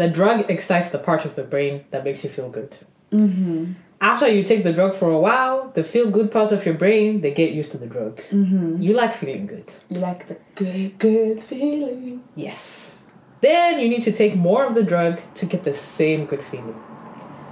The 0.00 0.08
drug 0.18 0.38
excites 0.54 0.88
the 0.94 1.00
part 1.08 1.22
of 1.28 1.32
the 1.34 1.42
brain 1.52 1.74
that 1.90 2.04
makes 2.04 2.20
you 2.24 2.30
feel 2.36 2.48
good. 2.58 2.72
Mm-hmm. 3.12 3.72
After 4.00 4.28
you 4.28 4.44
take 4.44 4.64
the 4.64 4.72
drug 4.72 4.94
for 4.94 5.10
a 5.10 5.18
while, 5.18 5.70
the 5.74 5.84
feel 5.84 6.10
good 6.10 6.32
parts 6.32 6.52
of 6.52 6.64
your 6.64 6.74
brain 6.74 7.20
they 7.20 7.32
get 7.32 7.52
used 7.52 7.70
to 7.72 7.78
the 7.78 7.86
drug. 7.86 8.22
Mm-hmm. 8.30 8.80
You 8.80 8.94
like 8.94 9.12
feeling 9.14 9.46
good. 9.46 9.70
You 9.90 10.00
like 10.00 10.26
the 10.26 10.38
good, 10.54 10.98
good 10.98 11.42
feeling. 11.42 12.24
Yes. 12.34 13.04
Then 13.42 13.78
you 13.78 13.88
need 13.88 14.02
to 14.02 14.12
take 14.12 14.36
more 14.36 14.64
of 14.64 14.74
the 14.74 14.82
drug 14.82 15.20
to 15.34 15.46
get 15.46 15.64
the 15.64 15.74
same 15.74 16.24
good 16.24 16.42
feeling. 16.42 16.80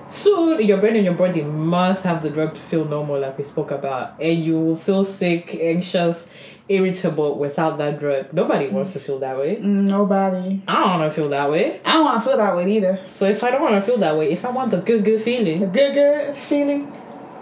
Soon, 0.08 0.64
your 0.66 0.78
brain 0.78 0.96
and 0.96 1.04
your 1.04 1.14
body 1.14 1.42
must 1.42 2.04
have 2.04 2.22
the 2.22 2.30
drug 2.30 2.54
to 2.54 2.60
feel 2.60 2.84
normal, 2.86 3.20
like 3.20 3.36
we 3.36 3.44
spoke 3.44 3.70
about, 3.70 4.14
and 4.18 4.42
you 4.42 4.58
will 4.58 4.76
feel 4.76 5.04
sick, 5.04 5.54
anxious, 5.54 6.30
irritable 6.68 7.38
without 7.38 7.76
that 7.76 8.00
drug. 8.00 8.32
Nobody 8.32 8.68
wants 8.68 8.94
to 8.94 9.00
feel 9.00 9.18
that 9.18 9.36
way. 9.36 9.58
Nobody. 9.60 10.62
I 10.66 10.74
don't 10.74 11.00
want 11.00 11.14
to 11.14 11.20
feel 11.20 11.28
that 11.28 11.50
way. 11.50 11.80
I 11.84 11.92
don't 11.92 12.04
want 12.06 12.22
to 12.22 12.28
feel 12.28 12.38
that 12.38 12.56
way 12.56 12.72
either. 12.72 13.00
So 13.04 13.26
if 13.26 13.44
I 13.44 13.50
don't 13.50 13.60
want 13.60 13.74
to 13.74 13.82
feel 13.82 13.98
that 13.98 14.16
way, 14.16 14.32
if 14.32 14.44
I 14.46 14.50
want 14.50 14.70
the 14.70 14.78
good, 14.78 15.04
good 15.04 15.20
feeling 15.20 15.60
The 15.60 15.66
good, 15.66 15.94
good 15.94 16.34
feeling. 16.34 16.90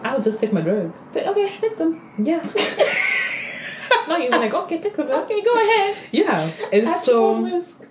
I'll 0.03 0.21
just 0.21 0.41
take 0.41 0.53
my 0.53 0.61
drug. 0.61 0.93
Okay, 1.15 1.49
hit 1.49 1.79
them. 1.79 2.13
Yeah. 2.19 2.43
Not 4.09 4.21
even 4.21 4.41
like 4.41 4.55
okay, 4.55 4.81
take 4.81 4.95
the 4.95 5.05
drug. 5.05 5.25
Okay, 5.25 5.43
go 5.43 5.55
ahead. 5.55 5.97
Yeah, 6.13 6.51
and 6.73 6.87
At 6.87 7.01
so 7.01 7.13
your 7.13 7.37
own 7.37 7.45
risk. 7.45 7.89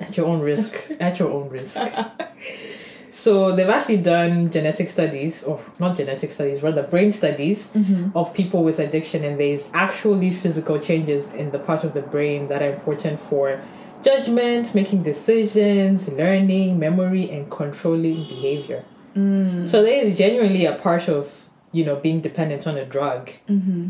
At 0.00 0.16
your 0.16 0.26
own 0.26 0.40
risk. 0.40 0.90
At 1.00 1.18
your 1.18 1.30
own 1.30 1.48
risk. 1.48 1.78
So 3.10 3.54
they've 3.56 3.68
actually 3.68 3.98
done 3.98 4.50
genetic 4.50 4.88
studies, 4.88 5.42
or 5.42 5.60
not 5.78 5.96
genetic 5.96 6.30
studies, 6.30 6.62
rather 6.62 6.84
brain 6.84 7.10
studies 7.10 7.70
mm-hmm. 7.72 8.16
of 8.16 8.32
people 8.32 8.62
with 8.62 8.78
addiction, 8.78 9.24
and 9.24 9.38
there's 9.38 9.68
actually 9.74 10.30
physical 10.30 10.78
changes 10.78 11.32
in 11.34 11.50
the 11.50 11.58
parts 11.58 11.82
of 11.82 11.92
the 11.92 12.02
brain 12.02 12.48
that 12.48 12.62
are 12.62 12.72
important 12.72 13.18
for 13.18 13.60
judgment, 14.02 14.74
making 14.74 15.02
decisions, 15.02 16.08
learning, 16.08 16.78
memory, 16.78 17.28
and 17.30 17.50
controlling 17.50 18.24
behavior. 18.28 18.84
Mm. 19.16 19.68
So 19.68 19.82
there 19.82 20.02
is 20.04 20.16
genuinely 20.16 20.64
a 20.64 20.76
part 20.76 21.08
of 21.08 21.39
you 21.72 21.84
know 21.84 21.96
being 21.96 22.20
dependent 22.20 22.66
on 22.66 22.76
a 22.76 22.84
drug 22.84 23.30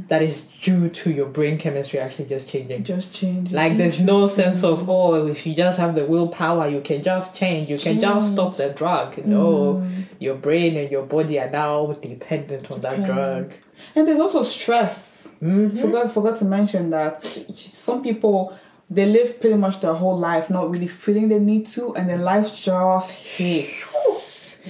that 0.09 0.21
is 0.23 0.49
due 0.63 0.91
to 0.91 1.11
your 1.11 1.27
brain 1.27 1.57
chemistry 1.59 1.99
actually 1.99 2.27
just 2.27 2.49
changing. 2.49 2.85
Just 2.85 3.15
change. 3.15 3.53
Like 3.53 3.77
there's 3.77 4.01
no 4.01 4.27
sense 4.29 4.63
of 4.65 4.89
oh 4.89 5.27
if 5.27 5.47
you 5.47 5.55
just 5.55 5.79
have 5.79 5.95
the 5.95 6.05
willpower 6.05 6.69
you 6.69 6.81
can 6.81 7.03
just 7.03 7.35
change 7.35 7.69
you 7.71 7.79
can 7.79 8.01
just 8.01 8.33
stop 8.33 8.57
the 8.57 8.71
drug. 8.71 9.25
No, 9.25 9.87
your 10.19 10.35
brain 10.35 10.77
and 10.77 10.91
your 10.91 11.05
body 11.05 11.39
are 11.41 11.51
now 11.51 11.93
dependent 11.93 12.71
on 12.71 12.81
that 12.83 13.05
drug. 13.07 13.55
And 13.95 14.07
there's 14.07 14.21
also 14.21 14.43
stress. 14.43 15.35
Mm-hmm. 15.41 15.79
Forgot 15.79 16.13
forgot 16.13 16.39
to 16.39 16.45
mention 16.45 16.91
that 16.91 17.21
some 17.21 18.03
people 18.03 18.59
they 18.91 19.07
live 19.07 19.41
pretty 19.41 19.57
much 19.57 19.81
their 19.81 19.95
whole 19.95 20.19
life 20.19 20.51
not 20.51 20.69
really 20.71 20.89
feeling 20.89 21.29
the 21.29 21.39
need 21.39 21.67
to, 21.69 21.95
and 21.95 22.11
then 22.11 22.23
life 22.23 22.55
just 22.61 23.39
hits. 23.39 24.61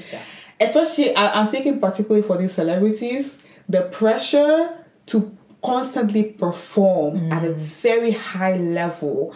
Especially, 0.60 1.14
I, 1.16 1.40
I'm 1.40 1.46
thinking 1.46 1.80
particularly 1.80 2.26
for 2.26 2.36
these 2.36 2.52
celebrities, 2.52 3.42
the 3.68 3.82
pressure 3.82 4.76
to 5.06 5.36
constantly 5.62 6.24
perform 6.24 7.20
mm. 7.20 7.32
at 7.32 7.44
a 7.44 7.52
very 7.52 8.12
high 8.12 8.56
level 8.56 9.34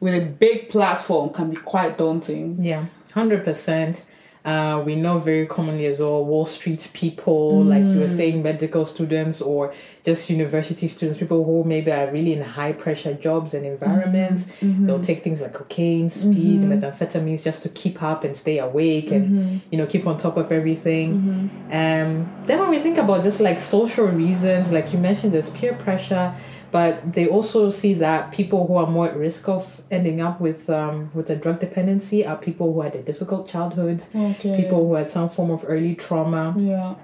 with 0.00 0.14
a 0.14 0.20
big 0.20 0.68
platform 0.68 1.30
can 1.30 1.50
be 1.50 1.56
quite 1.56 1.96
daunting. 1.98 2.56
Yeah, 2.58 2.86
hundred 3.12 3.44
percent. 3.44 4.04
Uh, 4.46 4.80
we 4.86 4.94
know 4.94 5.18
very 5.18 5.44
commonly 5.44 5.86
as 5.86 5.98
well 5.98 6.24
Wall 6.24 6.46
Street 6.46 6.88
people, 6.92 7.64
like 7.64 7.84
you 7.84 7.98
were 7.98 8.06
mm. 8.06 8.16
saying, 8.16 8.44
medical 8.44 8.86
students 8.86 9.42
or 9.42 9.74
just 10.04 10.30
university 10.30 10.86
students, 10.86 11.18
people 11.18 11.42
who 11.42 11.64
maybe 11.64 11.90
are 11.90 12.08
really 12.12 12.32
in 12.32 12.40
high 12.40 12.70
pressure 12.70 13.12
jobs 13.12 13.54
and 13.54 13.66
environments. 13.66 14.44
Mm-hmm. 14.44 14.66
Mm-hmm. 14.66 14.86
They'll 14.86 15.02
take 15.02 15.24
things 15.24 15.40
like 15.40 15.52
cocaine, 15.52 16.10
speed, 16.10 16.60
mm-hmm. 16.60 16.74
methamphetamines 16.74 17.42
just 17.42 17.64
to 17.64 17.68
keep 17.70 18.00
up 18.04 18.22
and 18.22 18.36
stay 18.36 18.58
awake 18.58 19.10
and 19.10 19.60
you 19.72 19.78
know 19.78 19.86
keep 19.86 20.06
on 20.06 20.16
top 20.16 20.36
of 20.36 20.52
everything. 20.52 21.50
Um, 21.72 22.32
then 22.44 22.60
when 22.60 22.70
we 22.70 22.78
think 22.78 22.98
about 22.98 23.24
just 23.24 23.40
like 23.40 23.58
social 23.58 24.06
reasons, 24.06 24.70
like 24.70 24.92
you 24.92 25.00
mentioned, 25.00 25.34
there's 25.34 25.50
peer 25.50 25.74
pressure 25.74 26.32
but 26.78 26.92
they 27.16 27.26
also 27.36 27.60
see 27.80 27.94
that 28.06 28.20
people 28.38 28.60
who 28.68 28.74
are 28.82 28.90
more 28.96 29.06
at 29.10 29.16
risk 29.26 29.42
of 29.56 29.62
ending 29.90 30.18
up 30.26 30.36
with 30.46 30.60
um, 30.80 30.96
with 31.16 31.28
a 31.36 31.36
drug 31.44 31.58
dependency 31.66 32.18
are 32.30 32.36
people 32.48 32.66
who 32.72 32.80
had 32.86 32.94
a 33.02 33.02
difficult 33.10 33.42
childhood, 33.54 33.98
Okay. 34.14 34.54
people 34.62 34.80
who 34.86 34.92
had 35.00 35.08
some 35.16 35.28
form 35.36 35.50
of 35.56 35.60
early 35.74 35.94
trauma. 36.04 36.44
Yeah. 36.72 36.90
You 36.90 36.96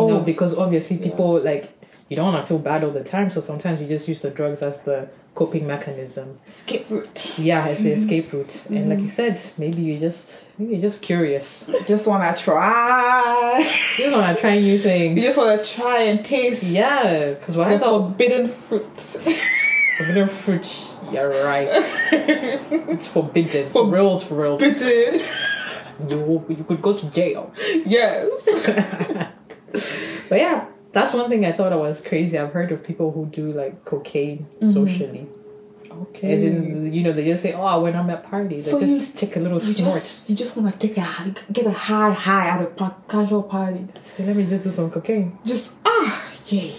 Oh, 0.00 0.08
know, 0.08 0.20
because 0.32 0.52
obviously 0.64 0.96
people 1.08 1.30
like 1.52 1.64
you 2.08 2.16
don't 2.16 2.32
want 2.32 2.42
to 2.42 2.46
feel 2.46 2.58
bad 2.58 2.84
all 2.84 2.90
the 2.90 3.04
time, 3.04 3.30
so 3.30 3.40
sometimes 3.40 3.80
you 3.80 3.86
just 3.86 4.08
use 4.08 4.20
the 4.20 4.30
drugs 4.30 4.62
as 4.62 4.82
the 4.82 5.08
coping 5.34 5.66
mechanism. 5.66 6.38
escape 6.46 6.90
route. 6.90 7.38
Yeah, 7.38 7.66
as 7.66 7.82
the 7.82 7.90
mm-hmm. 7.90 8.02
escape 8.02 8.32
route. 8.32 8.66
And 8.66 8.90
like 8.90 8.98
you 8.98 9.04
mm-hmm. 9.04 9.34
said, 9.36 9.40
maybe 9.56 9.82
you 9.82 9.98
just 9.98 10.46
maybe 10.58 10.72
you're 10.72 10.80
just 10.80 11.02
curious. 11.02 11.70
Just 11.86 12.06
wanna 12.06 12.34
try. 12.36 13.58
You 13.98 14.04
just 14.04 14.16
want 14.16 14.36
to 14.36 14.40
try 14.40 14.58
new 14.58 14.78
things. 14.78 15.18
You 15.18 15.28
just 15.28 15.38
wanna 15.38 15.64
try 15.64 16.02
and 16.02 16.24
taste. 16.24 16.64
Yeah, 16.64 17.34
because 17.34 17.56
what 17.56 17.68
I 17.68 17.78
thought 17.78 18.10
forbidden 18.10 18.48
fruit. 18.48 19.00
forbidden 19.96 20.28
fruit. 20.28 20.96
You're 21.10 21.44
right. 21.44 21.68
it's 22.92 23.08
forbidden. 23.08 23.70
For 23.70 23.86
reals, 23.86 24.24
for 24.24 24.34
reals. 24.34 24.62
Forbidden. 24.62 25.20
You 26.08 26.44
you 26.48 26.64
could 26.64 26.82
go 26.82 26.96
to 26.96 27.06
jail. 27.06 27.52
Yes. 27.86 28.48
But 30.28 30.38
yeah, 30.38 30.66
that's 30.92 31.12
one 31.14 31.28
thing 31.30 31.44
I 31.46 31.52
thought 31.52 31.72
I 31.72 31.76
was 31.76 32.00
crazy. 32.00 32.38
I've 32.38 32.52
heard 32.52 32.70
of 32.72 32.84
people 32.84 33.10
who 33.12 33.26
do 33.26 33.52
like 33.52 33.84
cocaine 33.84 34.46
socially. 34.60 35.26
Okay. 35.90 36.32
As 36.34 36.42
in, 36.44 36.92
you 36.92 37.02
know, 37.02 37.12
they 37.12 37.24
just 37.24 37.42
say, 37.42 37.52
"Oh, 37.52 37.82
when 37.82 37.94
I'm 37.94 38.08
at 38.10 38.24
parties, 38.24 38.70
So 38.70 38.78
I 38.78 38.80
you- 38.82 38.98
just 38.98 39.18
take 39.18 39.36
a 39.36 39.40
little 39.40 39.58
you 39.60 39.72
snort." 39.74 39.92
just 39.92 40.30
you 40.30 40.36
just 40.36 40.56
wanna 40.56 40.72
take 40.72 40.96
a 40.96 41.00
high- 41.02 41.34
get 41.52 41.66
a 41.66 41.70
high 41.70 42.10
high 42.12 42.46
at 42.48 42.62
a 42.62 42.66
pa- 42.66 42.96
casual 43.08 43.42
party. 43.42 43.86
So 44.02 44.22
let 44.22 44.36
me 44.36 44.46
just 44.46 44.64
do 44.64 44.70
some 44.70 44.90
cocaine. 44.90 45.36
Just 45.44 45.74
ah 45.84 46.30
yay. 46.46 46.72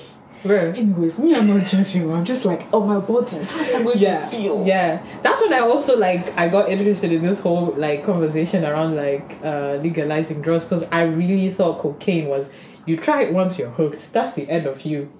Bro. 0.43 0.73
Anyways, 0.75 1.19
me 1.19 1.35
I'm 1.35 1.47
not 1.47 1.65
judging. 1.67 2.11
I'm 2.11 2.25
just 2.25 2.43
like 2.45 2.63
oh 2.73 2.81
my 2.85 2.99
body. 2.99 3.37
How's 3.45 3.71
that 3.71 3.83
going 3.83 3.97
Yeah, 3.99 4.19
to 4.21 4.27
feel? 4.35 4.65
yeah. 4.65 5.01
That's 5.21 5.41
when 5.41 5.53
I 5.53 5.59
also 5.59 5.95
like 5.97 6.35
I 6.37 6.47
got 6.49 6.69
interested 6.69 7.11
in 7.11 7.21
this 7.23 7.39
whole 7.39 7.73
like 7.77 8.03
conversation 8.05 8.65
around 8.65 8.95
like 8.95 9.37
uh 9.43 9.77
legalizing 9.81 10.41
drugs 10.41 10.65
because 10.65 10.85
I 10.91 11.03
really 11.03 11.49
thought 11.51 11.79
cocaine 11.79 12.27
was 12.27 12.49
you 12.85 12.97
try 12.97 13.23
it 13.23 13.33
once 13.33 13.57
you're 13.57 13.69
hooked. 13.69 14.11
That's 14.13 14.33
the 14.33 14.49
end 14.49 14.65
of 14.67 14.81
you. 14.81 15.11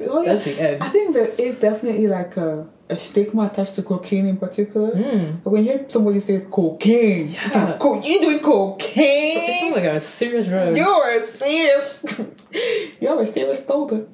Oh, 0.00 0.22
yeah. 0.22 0.32
That's 0.32 0.44
the 0.44 0.60
end. 0.60 0.82
I 0.82 0.88
think 0.88 1.14
there 1.14 1.28
is 1.38 1.58
definitely 1.58 2.06
like 2.08 2.36
a, 2.36 2.68
a 2.88 2.96
stigma 2.96 3.46
attached 3.46 3.74
to 3.76 3.82
cocaine 3.82 4.26
in 4.26 4.36
particular. 4.38 4.90
Hmm. 4.96 5.36
But 5.42 5.50
when 5.50 5.64
you 5.64 5.72
hear 5.72 5.84
somebody 5.88 6.20
say 6.20 6.40
cocaine, 6.50 7.26
it's. 7.28 7.54
Yeah. 7.54 7.64
like, 7.64 7.78
co- 7.78 8.02
you 8.02 8.20
doing 8.20 8.40
cocaine? 8.40 9.36
It 9.38 9.60
sounds 9.60 9.76
like 9.76 9.84
a 9.84 10.00
serious 10.00 10.46
drug. 10.46 10.76
You're 10.76 11.10
a 11.20 11.24
serious. 11.24 12.00
You're 13.00 13.20
a 13.20 13.26
serious 13.26 13.62
stoner. 13.62 14.06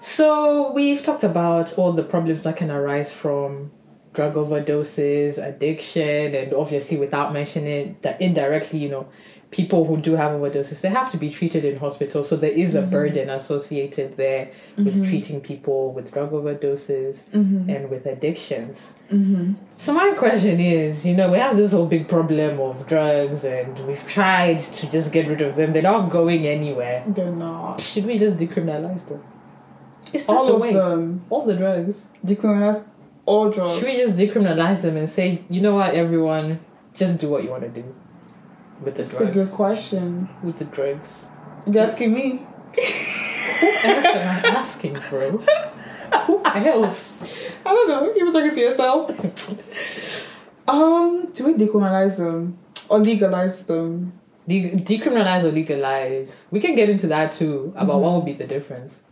So 0.00 0.72
we've 0.72 1.02
talked 1.02 1.22
about 1.24 1.78
all 1.78 1.92
the 1.92 2.02
problems 2.02 2.42
that 2.42 2.56
can 2.56 2.70
arise 2.70 3.12
from 3.12 3.70
drug 4.14 4.34
overdoses, 4.34 5.38
addiction, 5.38 6.34
and 6.34 6.52
obviously 6.52 6.96
without 6.96 7.32
mentioning 7.32 7.96
that 8.02 8.20
indirectly, 8.20 8.80
you 8.80 8.88
know, 8.88 9.08
people 9.52 9.84
who 9.84 9.98
do 9.98 10.16
have 10.16 10.32
overdoses, 10.32 10.80
they 10.80 10.88
have 10.88 11.12
to 11.12 11.18
be 11.18 11.30
treated 11.30 11.64
in 11.64 11.78
hospital. 11.78 12.24
So 12.24 12.36
there 12.36 12.50
is 12.50 12.74
a 12.74 12.80
mm-hmm. 12.80 12.90
burden 12.90 13.30
associated 13.30 14.16
there 14.16 14.50
with 14.76 14.96
mm-hmm. 14.96 15.04
treating 15.04 15.40
people 15.42 15.92
with 15.92 16.10
drug 16.10 16.32
overdoses 16.32 17.24
mm-hmm. 17.28 17.68
and 17.68 17.90
with 17.90 18.06
addictions. 18.06 18.94
So 19.74 19.92
my 19.92 20.14
question 20.14 20.58
is, 20.58 21.06
you 21.06 21.14
know, 21.14 21.30
we 21.30 21.38
have 21.38 21.54
this 21.54 21.72
whole 21.72 21.84
big 21.84 22.08
problem 22.08 22.58
of 22.60 22.86
drugs 22.86 23.44
and 23.44 23.78
we've 23.86 24.06
tried 24.08 24.60
to 24.60 24.90
just 24.90 25.12
get 25.12 25.28
rid 25.28 25.42
of 25.42 25.54
them. 25.54 25.74
They're 25.74 25.82
not 25.82 26.08
going 26.08 26.46
anywhere. 26.46 27.04
They're 27.06 27.30
not. 27.30 27.82
Should 27.82 28.06
we 28.06 28.18
just 28.18 28.38
decriminalize 28.38 29.06
them? 29.06 29.22
It's 30.14 30.26
All 30.30 30.46
the 30.46 30.54
of 30.54 30.60
way. 30.62 30.72
them. 30.72 31.24
All 31.28 31.44
the 31.44 31.56
drugs. 31.56 32.06
Decriminalize 32.24 32.86
all 33.26 33.50
drugs. 33.50 33.80
Should 33.80 33.88
we 33.88 33.96
just 33.98 34.16
decriminalize 34.16 34.80
them 34.80 34.96
and 34.96 35.10
say, 35.10 35.42
you 35.50 35.60
know 35.60 35.74
what, 35.74 35.94
everyone, 35.94 36.58
just 36.94 37.20
do 37.20 37.28
what 37.28 37.44
you 37.44 37.50
want 37.50 37.64
to 37.64 37.68
do 37.68 37.94
with 38.84 38.96
the 38.96 39.02
That's 39.02 39.20
a 39.20 39.26
good 39.30 39.50
question. 39.50 40.28
With 40.42 40.58
the 40.58 40.64
drugs. 40.64 41.28
You're 41.66 41.84
asking 41.84 42.12
me? 42.12 42.46
Who 43.60 43.68
else 43.68 44.04
am 44.04 44.44
I 44.44 44.48
asking, 44.48 44.98
bro? 45.08 45.38
Who 46.26 46.42
else? 46.44 47.50
I 47.64 47.70
don't 47.70 47.88
know. 47.88 48.12
You 48.14 48.26
were 48.26 48.32
talking 48.32 48.54
to 48.54 48.60
yourself. 48.60 49.10
um, 50.68 51.30
do 51.32 51.46
we 51.46 51.54
decriminalize 51.54 52.16
them 52.16 52.58
or 52.88 52.98
legalize 52.98 53.66
them? 53.66 54.12
De- 54.48 54.72
decriminalize 54.72 55.44
or 55.44 55.52
legalize? 55.52 56.46
We 56.50 56.60
can 56.60 56.74
get 56.74 56.90
into 56.90 57.06
that 57.08 57.32
too 57.32 57.72
about 57.76 58.00
what 58.00 58.14
would 58.14 58.24
be 58.24 58.32
the 58.32 58.46
difference. 58.46 59.02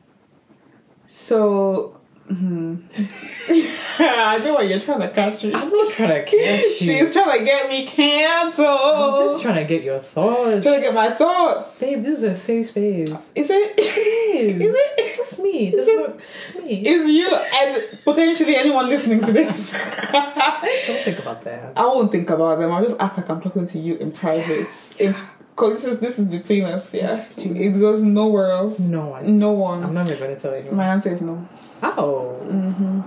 So, 1.06 1.99
hmm. 2.34 2.76
I 4.02 4.38
know 4.42 4.54
what 4.54 4.68
you're 4.68 4.80
trying 4.80 5.00
to 5.00 5.10
catch 5.10 5.44
me. 5.44 5.52
I'm 5.54 5.68
not 5.68 5.92
trying 5.92 6.08
to 6.08 6.24
catch 6.24 6.34
you. 6.34 6.70
She's 6.78 7.12
trying 7.12 7.40
to 7.40 7.44
get 7.44 7.68
me 7.68 7.86
canceled. 7.86 8.66
I'm 8.68 9.28
just 9.28 9.42
trying 9.42 9.56
to 9.56 9.64
get 9.64 9.82
your 9.82 10.00
thoughts. 10.00 10.64
trying 10.64 10.80
to 10.80 10.86
get 10.86 10.94
my 10.94 11.10
thoughts. 11.10 11.80
Babe, 11.80 12.02
this 12.02 12.18
is 12.18 12.24
a 12.24 12.34
safe 12.34 12.66
space. 12.68 13.30
Is 13.34 13.50
it? 13.50 13.78
Is 13.78 14.60
Is 14.60 14.74
it? 14.74 14.92
It's 14.98 15.16
just 15.16 15.40
me. 15.42 15.68
It's 15.68 15.76
It's 15.78 15.86
just- 15.86 16.08
not, 16.08 16.16
it's 16.18 16.52
just 16.54 16.64
me. 16.64 16.82
Is 16.86 17.06
you 17.10 17.28
and 17.36 17.98
potentially 18.04 18.56
anyone 18.56 18.88
listening 18.88 19.20
to 19.24 19.32
this? 19.32 19.72
Don't 20.12 21.00
think 21.00 21.18
about 21.18 21.42
that. 21.44 21.72
I 21.76 21.82
won't 21.86 22.10
think 22.12 22.30
about 22.30 22.58
them. 22.58 22.72
I'll 22.72 22.84
just 22.84 23.00
act 23.00 23.16
like 23.18 23.28
I'm 23.28 23.40
talking 23.40 23.66
to 23.66 23.78
you 23.78 23.96
in 23.96 24.12
private. 24.12 24.68
Because 24.96 25.82
this 25.82 25.84
is 25.84 26.00
this 26.00 26.18
is 26.18 26.28
between 26.28 26.64
us, 26.64 26.94
yeah. 26.94 27.22
Between 27.34 27.56
It 27.56 27.78
goes 27.78 28.02
nowhere 28.02 28.50
else. 28.52 28.78
No 28.78 29.08
one. 29.08 29.38
No 29.38 29.52
one. 29.52 29.82
I'm 29.84 29.92
not 29.92 30.06
even 30.06 30.18
going 30.18 30.34
to 30.34 30.40
tell 30.40 30.54
anyone. 30.54 30.76
My 30.76 30.86
answer 30.86 31.10
is 31.12 31.20
no. 31.20 31.46
Oh. 31.82 33.04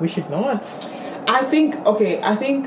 We 0.00 0.08
should 0.08 0.28
not. 0.30 0.64
I 1.28 1.42
think 1.44 1.76
okay. 1.86 2.20
I 2.22 2.34
think. 2.36 2.66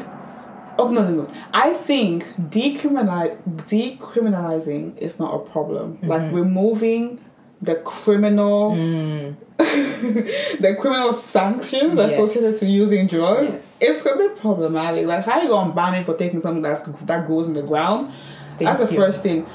Oh 0.77 0.89
no 0.89 1.03
no 1.03 1.11
no! 1.23 1.27
I 1.53 1.73
think 1.73 2.25
decriminalize 2.37 3.37
decriminalizing 3.65 4.97
is 4.97 5.19
not 5.19 5.33
a 5.33 5.39
problem. 5.39 5.99
Like 6.03 6.31
removing 6.33 7.23
the 7.61 7.75
criminal 7.75 8.71
Mm. 8.71 9.35
the 9.57 10.75
criminal 10.79 11.13
sanctions 11.13 11.97
Yes. 11.97 12.11
associated 12.11 12.59
to 12.59 12.65
using 12.65 13.07
drugs, 13.07 13.51
Yes. 13.53 13.77
it's 13.81 14.03
gonna 14.03 14.27
be 14.29 14.35
problematic. 14.35 15.07
Like 15.07 15.23
how 15.25 15.41
you 15.41 15.47
gonna 15.49 15.73
ban 15.73 15.93
it 15.95 16.05
for 16.05 16.15
taking 16.15 16.41
something 16.41 16.61
that's 16.61 16.83
that 17.05 17.27
goes 17.27 17.47
in 17.47 17.53
the 17.53 17.63
ground? 17.63 18.11
that's 18.59 18.79
the 18.79 18.91
you. 18.91 18.97
first 18.99 19.21
thing. 19.23 19.45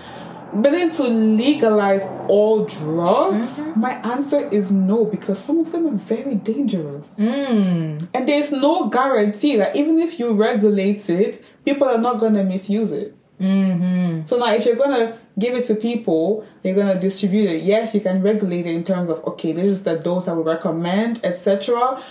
But 0.53 0.71
then 0.71 0.91
to 0.93 1.03
legalize 1.05 2.03
all 2.29 2.65
drugs, 2.65 3.61
Mm-hmm. 3.61 3.81
my 3.81 3.93
answer 4.13 4.49
is 4.51 4.71
no 4.73 5.05
because 5.05 5.39
some 5.39 5.61
of 5.61 5.71
them 5.73 5.87
are 5.87 5.97
very 5.97 6.35
dangerous. 6.35 7.19
Mm. 7.19 8.09
And 8.13 8.29
there's 8.29 8.51
no 8.53 8.89
guarantee 8.89 9.57
that 9.57 9.77
even 9.77 9.99
if 9.99 10.19
you 10.19 10.33
regulate 10.33 11.09
it, 11.09 11.45
people 11.65 11.89
are 11.89 11.99
not 11.99 12.19
gonna 12.19 12.45
misuse 12.45 12.93
it. 12.93 13.17
Mm-hmm. 13.41 14.27
So 14.27 14.37
now, 14.37 14.53
if 14.53 14.67
you're 14.67 14.77
gonna 14.77 15.19
give 15.39 15.55
it 15.55 15.65
to 15.67 15.75
people, 15.75 16.45
you're 16.63 16.75
gonna 16.75 17.01
distribute 17.01 17.49
it. 17.49 17.63
Yes, 17.63 17.95
you 17.95 18.01
can 18.01 18.21
regulate 18.23 18.67
it 18.67 18.75
in 18.75 18.85
terms 18.85 19.09
of 19.09 19.25
okay, 19.25 19.53
this 19.53 19.67
is 19.67 19.83
the 19.83 19.97
dose 19.97 20.29
I 20.29 20.33
would 20.33 20.47
recommend, 20.47 21.21
etc. 21.25 22.03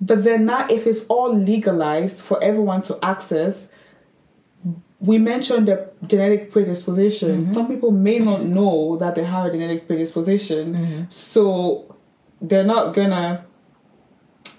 But 0.00 0.24
then 0.24 0.46
now, 0.46 0.66
if 0.70 0.86
it's 0.86 1.04
all 1.06 1.34
legalized 1.34 2.20
for 2.20 2.42
everyone 2.42 2.80
to 2.82 2.98
access, 3.02 3.70
we 5.00 5.18
mentioned 5.18 5.68
the 5.68 5.90
genetic 6.06 6.52
predisposition. 6.52 7.46
Some 7.46 7.68
people 7.68 7.90
may 7.90 8.18
not 8.18 8.42
know 8.42 8.96
that 8.96 9.14
they 9.14 9.24
have 9.24 9.46
a 9.46 9.50
genetic 9.50 9.86
predisposition, 9.86 11.06
so 11.10 11.96
they're 12.40 12.64
not 12.64 12.94
gonna. 12.94 13.46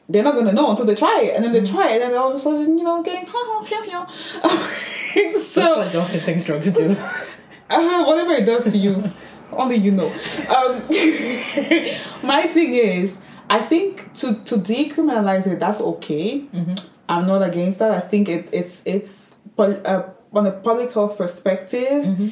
They're 0.10 0.24
not 0.24 0.36
gonna 0.36 0.52
know 0.52 0.72
until 0.72 0.86
they 0.86 0.96
try 0.96 1.22
it, 1.22 1.36
and 1.36 1.46
then 1.46 1.54
they 1.54 1.64
try 1.64 1.90
it, 1.92 2.02
and 2.02 2.12
then 2.12 2.20
all 2.20 2.30
of 2.30 2.36
a 2.36 2.40
sudden, 2.40 2.78
you 2.78 2.84
know, 2.84 3.02
getting 3.04 3.26
ha 3.28 3.38
ha 3.38 3.64
pew 3.64 3.82
pew. 3.84 4.04
That's 5.32 5.48
so 5.48 5.80
what 5.80 5.92
Johnson 5.92 6.20
thinks 6.22 6.44
drugs 6.44 6.72
do. 6.72 6.90
uh, 7.70 8.04
whatever 8.06 8.34
it 8.34 8.46
does 8.46 8.66
to 8.66 8.78
you, 8.78 9.04
only 9.52 9.76
you 9.76 9.92
know. 9.92 10.08
Um, 10.08 10.82
my 12.24 12.44
thing 12.48 12.74
is, 12.74 13.20
I 13.50 13.60
think 13.60 14.14
to 14.16 14.44
to 14.46 14.56
decriminalize 14.56 15.48
it, 15.48 15.60
that's 15.60 15.82
okay. 15.82 16.48
I'm 17.08 17.28
not 17.28 17.44
against 17.44 17.80
that. 17.80 17.92
I 17.92 18.00
think 18.00 18.28
it 18.28 18.50
it's 18.52 18.86
it's 18.86 19.40
uh, 19.58 20.04
on 20.34 20.46
a 20.48 20.52
public 20.52 20.94
health 20.94 21.18
perspective. 21.18 22.06
Mm-hmm. 22.06 22.30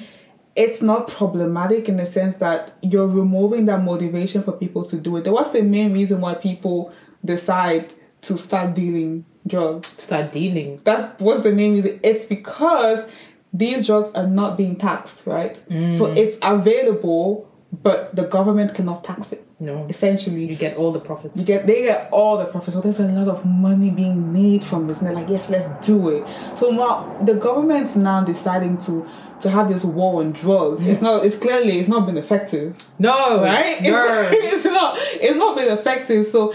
It's 0.56 0.82
not 0.82 1.08
problematic 1.08 1.88
in 1.88 1.98
the 1.98 2.06
sense 2.06 2.38
that 2.38 2.74
you're 2.82 3.08
removing 3.08 3.66
that 3.66 3.84
motivation 3.84 4.44
for 4.44 4.52
people 4.52 4.84
to 4.86 4.98
do 4.98 5.18
it. 5.18 5.28
What's 5.28 5.52
the 5.52 5.62
main 5.62 5.94
reason 5.94 6.22
why 6.22 6.34
people 6.34 6.94
decide 7.24 7.94
to 8.22 8.38
start 8.38 8.76
dealing 8.76 9.26
drugs? 9.48 9.88
Start 9.88 10.32
dealing. 10.32 10.82
that's 10.84 11.22
what's 11.22 11.42
the 11.42 11.52
main 11.52 11.76
reason. 11.76 12.00
It's 12.04 12.26
because 12.26 13.10
these 13.54 13.88
drugs 13.88 14.12
are 14.14 14.28
not 14.28 14.58
being 14.58 14.76
taxed, 14.76 15.26
right? 15.26 15.56
So 15.58 15.64
mm. 15.66 16.18
it's 16.18 16.38
available, 16.42 17.49
but 17.72 18.16
the 18.16 18.24
government 18.24 18.74
cannot 18.74 19.04
tax 19.04 19.32
it. 19.32 19.46
No. 19.60 19.86
Essentially, 19.90 20.46
You 20.46 20.56
get 20.56 20.78
all 20.78 20.92
the 20.92 21.00
profits. 21.02 21.38
you 21.38 21.44
get 21.44 21.68
they 21.68 21.84
get 21.84 22.10
all 22.12 22.38
the 22.38 22.46
profits. 22.46 22.76
So 22.76 22.82
there's 22.82 23.00
a 23.00 23.04
lot 23.08 23.28
of 23.28 23.46
money 23.46 23.90
being 23.92 24.32
made 24.34 24.64
from 24.64 24.88
this, 24.88 25.00
and 25.00 25.08
they're 25.08 25.14
like, 25.16 25.30
yes, 25.30 25.50
let's 25.50 25.86
do 25.86 26.10
it. 26.10 26.28
So 26.58 26.72
now 26.72 27.18
the 27.24 27.36
government's 27.36 27.96
now 27.96 28.24
deciding 28.24 28.78
to 28.80 29.06
to 29.42 29.50
have 29.50 29.68
this 29.70 29.84
war 29.86 30.22
on 30.22 30.32
drugs. 30.32 30.82
It's 30.86 31.02
not. 31.02 31.26
It's 31.26 31.38
clearly 31.38 31.80
it's 31.80 31.90
not 31.90 32.06
been 32.06 32.18
effective 32.18 32.76
No. 33.00 33.42
right? 33.42 33.78
No. 33.84 34.30
It's, 34.32 34.56
it's 34.56 34.66
not. 34.66 34.96
It's 35.00 35.38
not 35.38 35.56
been 35.58 35.70
effective. 35.78 36.26
So 36.26 36.54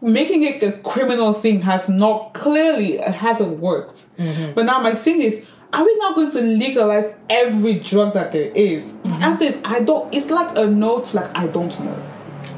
making 0.00 0.42
it 0.42 0.62
a 0.62 0.72
criminal 0.72 1.32
thing 1.32 1.60
has 1.62 1.88
not 1.88 2.34
clearly 2.34 2.94
it 2.98 3.14
hasn't 3.14 3.58
worked. 3.60 3.94
Mm-hmm. 4.18 4.52
But 4.54 4.64
now 4.66 4.80
my 4.80 4.94
thing 4.94 5.22
is. 5.22 5.42
Are 5.76 5.84
we 5.84 5.94
now 5.98 6.14
going 6.14 6.30
to 6.32 6.40
legalize 6.40 7.12
every 7.28 7.80
drug 7.80 8.14
that 8.14 8.32
there 8.32 8.50
is? 8.54 8.96
My 9.04 9.16
answer 9.26 9.44
is 9.44 9.58
I 9.64 9.80
don't. 9.80 10.12
It's 10.14 10.30
like 10.30 10.56
a 10.56 10.66
no 10.66 11.00
to 11.00 11.16
like 11.16 11.30
I 11.36 11.46
don't 11.48 11.78
know. 11.80 12.02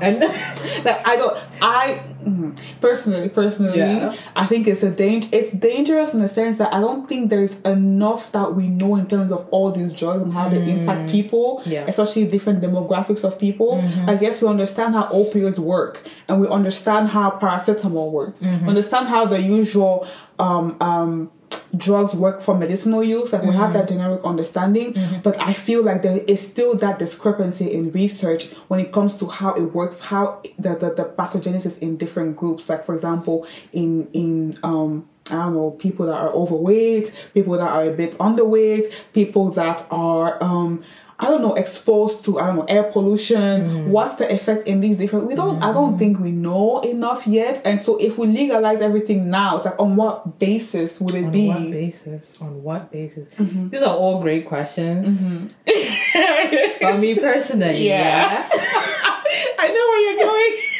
and 0.01 0.21
Like 0.85 1.07
I 1.07 1.17
don't. 1.17 1.37
I 1.61 2.03
mm, 2.25 2.81
personally, 2.81 3.29
personally, 3.29 3.79
Yeah. 3.79 4.15
I 4.37 4.47
think 4.47 4.69
it's 4.69 4.83
a 4.85 4.91
danger. 4.91 5.29
It's 5.33 5.51
dangerous 5.51 6.15
in 6.15 6.21
the 6.21 6.29
sense 6.29 6.59
that 6.59 6.73
I 6.73 6.79
don't 6.81 7.09
think 7.09 7.31
there's 7.31 7.61
enough 7.63 8.31
that 8.33 8.55
we 8.55 8.69
know 8.69 8.95
in 8.97 9.07
terms 9.09 9.33
of 9.33 9.49
all 9.51 9.73
these 9.73 9.93
drugs 9.93 10.23
and 10.23 10.33
how 10.33 10.49
they 10.49 10.63
impact 10.71 11.11
people, 11.11 11.63
Yeah. 11.67 11.87
especially 11.89 12.27
different 12.29 12.61
demographics 12.63 13.25
of 13.25 13.39
people. 13.39 13.83
I 14.07 14.15
guess 14.17 14.41
we 14.43 14.47
understand 14.49 14.95
how 14.95 15.07
opioids 15.09 15.59
work, 15.59 16.07
and 16.29 16.41
we 16.41 16.47
understand 16.49 17.09
how 17.09 17.31
paracetamol 17.31 18.13
works. 18.13 18.43
We 18.43 18.69
understand 18.69 19.09
how 19.09 19.27
the 19.27 19.41
usual 19.41 20.07
um 20.39 20.77
um 20.81 21.31
drugs 21.77 22.15
work 22.15 22.41
for 22.41 22.57
medicinal 22.57 23.03
use 23.03 23.33
like 23.33 23.43
we 23.43 23.55
have 23.55 23.73
that 23.75 23.89
generic 23.89 24.21
understanding 24.25 24.97
but 25.23 25.39
i 25.41 25.53
feel 25.53 25.83
like 25.83 26.01
there 26.03 26.17
is 26.27 26.47
still 26.47 26.75
that 26.75 26.99
discrepancy 26.99 27.71
in 27.73 27.93
research 27.93 28.51
when 28.69 28.81
it 28.81 28.91
comes 28.91 29.19
to 29.19 29.27
how 29.27 29.53
it 29.55 29.75
works 29.75 30.01
how 30.01 30.41
the, 30.59 30.71
the, 30.71 30.95
the 30.95 31.05
pathogenesis 31.19 31.79
in 31.81 31.97
different 31.97 32.37
groups 32.37 32.69
like 32.69 32.85
for 32.85 32.95
example 32.95 33.47
in 33.73 34.09
in 34.13 34.59
um 34.63 35.09
I 35.31 35.35
don't 35.35 35.55
know, 35.55 35.73
people 35.73 36.07
that 36.07 36.15
are 36.15 36.31
overweight, 36.31 37.31
people 37.35 37.53
that 37.59 37.71
are 37.71 37.85
a 37.85 37.93
bit 37.93 38.17
underweight, 38.17 38.91
people 39.13 39.51
that 39.51 39.87
are 39.91 40.43
um 40.43 40.83
I 41.21 41.27
don't 41.27 41.43
know, 41.43 41.55
exposed 41.55 42.25
to 42.27 42.39
I 42.39 42.47
don't 42.47 42.57
know 42.57 42.65
air 42.69 42.85
pollution. 42.85 43.39
Mm. 43.41 43.87
What's 43.89 44.15
the 44.17 44.33
effect 44.33 44.69
in 44.69 44.79
these 44.79 44.97
different? 44.97 45.27
We 45.27 45.35
don't. 45.35 45.61
I 45.61 45.73
don't 45.73 45.97
mm. 45.97 45.99
think 45.99 46.21
we 46.21 46.31
know 46.31 46.81
enough 46.81 47.27
yet. 47.27 47.61
And 47.65 47.81
so, 47.81 47.97
if 47.97 48.19
we 48.19 48.29
legalize 48.29 48.81
everything 48.81 49.29
now, 49.29 49.57
it's 49.57 49.65
like 49.65 49.81
on 49.81 49.97
what 49.97 50.39
basis 50.39 51.01
would 51.01 51.17
it 51.17 51.25
on 51.25 51.31
be? 51.33 51.51
On 51.51 51.65
what 51.65 51.73
basis? 51.73 52.41
On 52.41 52.63
what 52.63 52.93
basis? 52.93 53.29
Mm-hmm. 53.31 53.71
These 53.71 53.83
are 53.83 53.97
all 53.97 54.23
great 54.23 54.47
questions. 54.47 55.25
Mm-hmm. 55.25 56.79
but 56.81 56.99
me 57.01 57.17
personally, 57.17 57.85
Yeah. 57.89 58.31
yeah. 58.31 58.49
I 59.59 59.69
know 59.69 59.89
where 59.89 60.01
you're 60.09 60.25
going. 60.25 60.63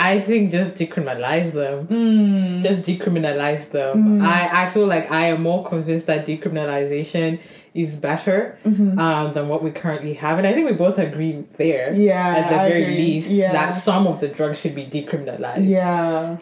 I 0.00 0.20
think 0.20 0.50
just 0.50 0.76
decriminalize 0.76 1.52
them. 1.52 1.86
Mm. 1.86 2.62
Just 2.62 2.82
decriminalize 2.82 3.70
them. 3.70 4.22
I, 4.22 4.66
I 4.66 4.70
feel 4.70 4.86
like 4.86 5.10
I 5.10 5.26
am 5.26 5.42
more 5.42 5.64
convinced 5.64 6.06
that 6.06 6.26
decriminalization 6.26 7.40
is 7.74 7.96
better 7.96 8.58
um, 8.64 9.32
than 9.32 9.48
what 9.48 9.62
we 9.62 9.70
currently 9.70 10.14
have. 10.14 10.38
And 10.38 10.46
I 10.46 10.52
think 10.52 10.68
we 10.68 10.76
both 10.76 10.98
agree 10.98 11.44
there. 11.56 11.92
Yeah, 11.94 12.36
At 12.36 12.50
the 12.50 12.60
I 12.60 12.68
very 12.68 12.82
agree. 12.84 12.96
least, 12.96 13.30
Yeah. 13.30 13.52
that 13.52 13.72
some 13.72 14.06
of 14.06 14.20
the 14.20 14.28
drugs 14.28 14.60
should 14.60 14.74
be 14.74 14.86
decriminalized. 14.86 15.68
Yeah. 15.68 16.38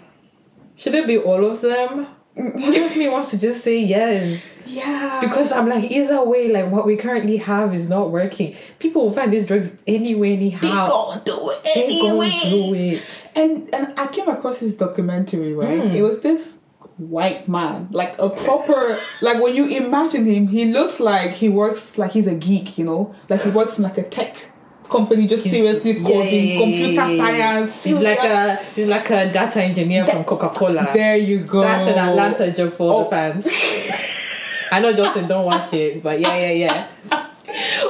Should 0.77 0.95
it 0.95 1.07
be 1.07 1.19
all 1.19 1.45
of 1.45 1.61
them? 1.61 2.07
Part 2.37 2.77
of 2.77 2.97
me 2.97 3.09
wants 3.09 3.31
to 3.31 3.39
just 3.39 3.65
say 3.65 3.79
yes. 3.81 4.45
Yeah. 4.67 5.21
Because 5.23 5.53
I'm 5.53 5.69
like, 5.69 5.91
either 5.91 6.23
way, 6.23 6.49
like 6.53 6.71
what 6.71 6.85
we 6.87 6.97
currently 6.97 7.39
have 7.39 7.73
is 7.73 7.89
not 7.89 8.11
working. 8.11 8.55
People 8.79 9.05
will 9.05 9.13
find 9.13 9.33
these 9.33 9.47
drugs 9.47 9.77
anyway, 9.87 10.35
anyhow. 10.35 10.61
they 10.61 10.69
gonna 10.69 11.23
do 11.25 11.51
it 11.51 11.61
anyway. 11.77 13.01
And 13.35 13.75
and 13.75 13.99
I 13.99 14.07
came 14.09 14.29
across 14.29 14.61
this 14.61 14.75
documentary, 14.77 15.55
right? 15.55 15.89
Hmm. 15.89 15.95
It 15.95 16.03
was 16.03 16.21
this 16.21 16.59
white 16.99 17.47
man, 17.49 17.89
like 17.91 18.19
a 18.19 18.29
proper 18.31 18.99
like 19.23 19.41
when 19.43 19.55
you 19.55 19.67
imagine 19.85 20.25
him, 20.25 20.49
he 20.49 20.73
looks 20.73 20.99
like 21.01 21.33
he 21.33 21.49
works 21.49 21.99
like 21.99 22.13
he's 22.13 22.27
a 22.27 22.35
geek, 22.35 22.79
you 22.79 22.85
know? 22.85 23.15
Like 23.29 23.43
he 23.43 23.51
works 23.51 23.79
in 23.79 23.85
like 23.85 23.99
a 23.99 24.03
tech 24.03 24.51
company 24.89 25.27
just 25.27 25.43
seriously 25.45 25.99
Yeah, 25.99 26.05
coding 26.09 26.49
yeah, 26.49 26.59
computer 26.61 26.93
yeah, 26.93 27.17
science. 27.17 27.85
He's 27.85 27.99
like 28.01 28.21
a 28.21 28.57
he's 28.75 28.87
like 28.89 29.11
a 29.11 29.33
data 29.33 29.63
engineer 29.63 30.07
from 30.07 30.25
Coca 30.25 30.49
Cola. 30.51 30.89
There 30.93 31.17
you 31.17 31.41
go. 31.45 31.61
That's 31.61 31.87
an 31.91 31.99
Atlanta 31.99 32.53
joke 32.53 32.75
for 32.75 32.91
all 32.93 33.01
Oh. 33.01 33.05
the 33.05 33.11
fans. 33.11 33.47
I 34.73 34.81
know 34.81 34.93
Justin 34.93 35.29
don't 35.29 35.45
watch 35.45 35.73
it, 35.75 36.03
but 36.03 36.19
yeah, 36.21 36.37
yeah, 36.51 36.87
yeah. 37.11 37.27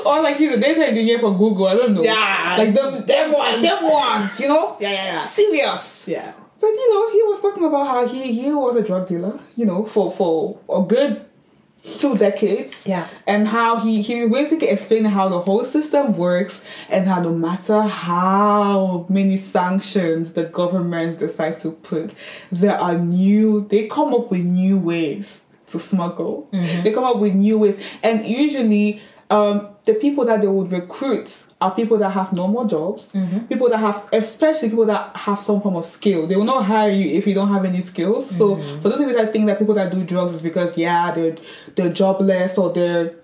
Or 0.07 0.23
like 0.23 0.37
he's 0.37 0.53
a 0.55 0.61
data 0.61 0.87
engineer 0.87 1.19
for 1.19 1.37
Google. 1.37 1.67
I 1.67 1.75
don't 1.75 1.95
know. 1.95 2.03
Yeah, 2.03 2.55
like 2.59 2.75
them, 2.75 3.05
them 3.07 3.33
ones, 3.33 3.63
them 3.63 3.85
ones. 3.93 4.41
You 4.41 4.49
know. 4.49 4.77
Yeah, 4.81 4.91
yeah, 4.93 5.05
yeah. 5.05 5.23
Serious. 5.25 6.09
Yeah. 6.09 6.33
But 6.67 6.73
you 6.73 6.95
know, 6.95 7.13
he 7.13 7.23
was 7.23 7.41
talking 7.41 7.65
about 7.65 7.87
how 7.87 8.09
he 8.09 8.33
he 8.33 8.53
was 8.53 8.75
a 8.75 8.83
drug 8.83 9.07
dealer. 9.07 9.39
You 9.55 9.67
know, 9.67 9.87
for 9.87 10.11
for 10.11 10.59
a 10.69 10.83
good 10.83 11.25
two 11.99 12.19
decades. 12.19 12.89
Yeah. 12.89 13.07
And 13.25 13.47
how 13.47 13.79
he 13.79 14.03
he 14.03 14.29
basically 14.29 14.71
explained 14.71 15.07
how 15.07 15.29
the 15.29 15.39
whole 15.39 15.65
system 15.65 16.15
works 16.15 16.65
and 16.91 17.07
how 17.07 17.21
no 17.21 17.33
matter 17.33 17.83
how 17.83 19.07
many 19.09 19.37
sanctions 19.37 20.33
the 20.33 20.47
governments 20.47 21.19
decide 21.19 21.59
to 21.59 21.71
put, 21.71 22.17
there 22.51 22.77
are 22.77 22.99
new. 22.99 23.69
They 23.69 23.87
come 23.87 24.13
up 24.13 24.33
with 24.33 24.45
new 24.45 24.77
ways 24.77 25.47
to 25.69 25.79
smuggle. 25.79 26.49
They 26.83 26.91
come 26.93 27.05
up 27.05 27.19
with 27.19 27.35
new 27.35 27.59
ways, 27.59 27.81
and 28.03 28.27
usually. 28.27 29.01
Um, 29.31 29.69
the 29.87 29.95
people 29.95 30.25
that 30.25 30.41
they 30.41 30.49
would 30.49 30.71
recruit 30.73 31.45
are 31.61 31.73
people 31.75 31.97
that 31.99 32.11
have 32.11 32.33
normal 32.33 32.65
jobs, 32.65 33.13
mm-hmm. 33.13 33.47
people 33.47 33.69
that 33.71 33.79
have, 33.79 34.09
especially 34.13 34.69
people 34.69 34.85
that 34.85 35.17
have 35.17 35.39
some 35.39 35.61
form 35.61 35.77
of 35.77 35.87
skill. 35.87 36.27
They 36.27 36.37
will 36.37 36.45
not 36.45 36.65
hire 36.65 36.91
you 36.91 37.17
if 37.17 37.27
you 37.27 37.35
don't 37.35 37.49
have 37.49 37.65
any 37.65 37.81
skills. 37.81 38.29
So, 38.29 38.57
mm-hmm. 38.57 38.83
for 38.83 38.89
those 38.89 39.01
of 39.01 39.09
you 39.09 39.15
that 39.15 39.33
think 39.33 39.47
that 39.47 39.61
people 39.61 39.75
that 39.75 39.93
do 39.93 40.05
drugs 40.05 40.35
is 40.35 40.43
because 40.43 40.77
yeah 40.77 41.13
they're 41.13 41.37
they're 41.77 41.93
jobless 41.93 42.59
or 42.59 42.73
they're 42.73 43.15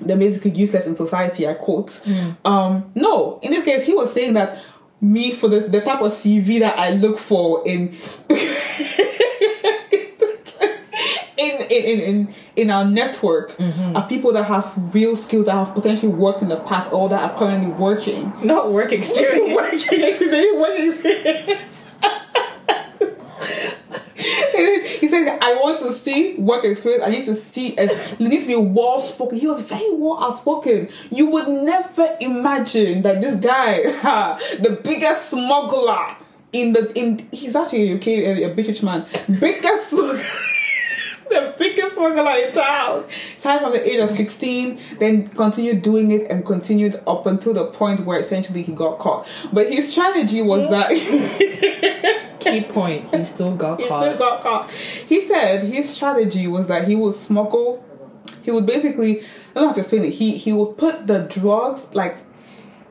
they're 0.00 0.16
basically 0.16 0.52
useless 0.52 0.86
in 0.86 0.94
society. 0.94 1.46
I 1.46 1.54
quote. 1.54 1.88
Mm. 1.88 2.36
Um, 2.46 2.90
no, 2.94 3.38
in 3.42 3.50
this 3.50 3.64
case, 3.64 3.84
he 3.84 3.92
was 3.92 4.12
saying 4.12 4.32
that 4.34 4.62
me 5.02 5.32
for 5.32 5.48
the 5.48 5.60
the 5.60 5.82
type 5.82 6.00
of 6.00 6.12
CV 6.12 6.60
that 6.60 6.78
I 6.78 6.90
look 6.90 7.18
for 7.18 7.62
in. 7.66 7.94
In, 11.74 12.00
in, 12.00 12.34
in, 12.54 12.70
our 12.70 12.84
network 12.84 13.56
mm-hmm. 13.56 13.96
are 13.96 14.06
people 14.08 14.32
that 14.34 14.44
have 14.44 14.94
real 14.94 15.16
skills 15.16 15.46
that 15.46 15.54
have 15.54 15.74
potentially 15.74 16.12
worked 16.12 16.40
in 16.40 16.48
the 16.48 16.60
past 16.60 16.92
or 16.92 17.08
that 17.08 17.20
are 17.20 17.36
currently 17.36 17.70
working. 17.72 18.32
Not 18.44 18.70
work 18.72 18.92
experience. 18.92 19.54
working 19.56 20.02
experience. 20.02 20.56
Working 20.56 20.88
experience. 20.88 21.90
he 25.00 25.08
said, 25.08 25.38
I 25.42 25.54
want 25.54 25.80
to 25.80 25.92
see 25.92 26.36
work 26.36 26.64
experience. 26.64 27.04
I 27.04 27.10
need 27.10 27.24
to 27.26 27.34
see, 27.34 27.76
uh, 27.76 27.82
as 27.82 28.12
it 28.12 28.20
needs 28.20 28.46
to 28.46 28.48
be 28.48 28.70
well 28.70 29.00
spoken. 29.00 29.38
He 29.38 29.46
was 29.46 29.60
very 29.62 29.92
well 29.92 30.22
outspoken. 30.22 30.88
You 31.10 31.30
would 31.30 31.48
never 31.48 32.16
imagine 32.20 33.02
that 33.02 33.20
this 33.20 33.36
guy, 33.36 33.82
the 34.60 34.80
biggest 34.82 35.30
smuggler 35.30 36.16
in 36.52 36.72
the, 36.72 36.92
in, 36.96 37.28
he's 37.32 37.56
actually 37.56 37.90
a 37.90 37.96
UK, 37.96 38.06
a, 38.06 38.44
a 38.44 38.54
British 38.54 38.82
man, 38.82 39.06
biggest 39.40 39.90
smuggler. 39.90 40.24
Biggest 41.74 41.96
smuggler 41.96 42.46
in 42.46 42.52
town. 42.52 43.04
Started 43.36 43.64
from 43.64 43.72
the 43.72 43.88
age 43.88 44.00
of 44.00 44.10
16, 44.10 44.80
then 44.98 45.28
continued 45.28 45.82
doing 45.82 46.10
it 46.10 46.30
and 46.30 46.44
continued 46.44 47.00
up 47.06 47.26
until 47.26 47.54
the 47.54 47.66
point 47.66 48.04
where 48.04 48.18
essentially 48.18 48.62
he 48.62 48.72
got 48.72 48.98
caught. 48.98 49.26
But 49.52 49.72
his 49.72 49.90
strategy 49.90 50.42
was 50.42 50.68
that 50.70 50.90
Key 52.40 52.62
point, 52.62 53.14
he 53.14 53.24
still 53.24 53.56
got 53.56 53.80
he 53.80 53.88
caught. 53.88 54.02
still 54.02 54.18
got 54.18 54.42
caught. 54.42 54.70
He 54.70 55.20
said 55.22 55.62
his 55.62 55.88
strategy 55.88 56.46
was 56.46 56.66
that 56.66 56.86
he 56.86 56.94
would 56.94 57.14
smuggle, 57.14 57.82
he 58.42 58.50
would 58.50 58.66
basically, 58.66 59.22
I 59.22 59.24
don't 59.54 59.68
how 59.68 59.72
to 59.72 59.80
explain 59.80 60.04
it, 60.04 60.10
he, 60.10 60.36
he 60.36 60.52
would 60.52 60.76
put 60.76 61.06
the 61.06 61.20
drugs, 61.20 61.94
like, 61.94 62.18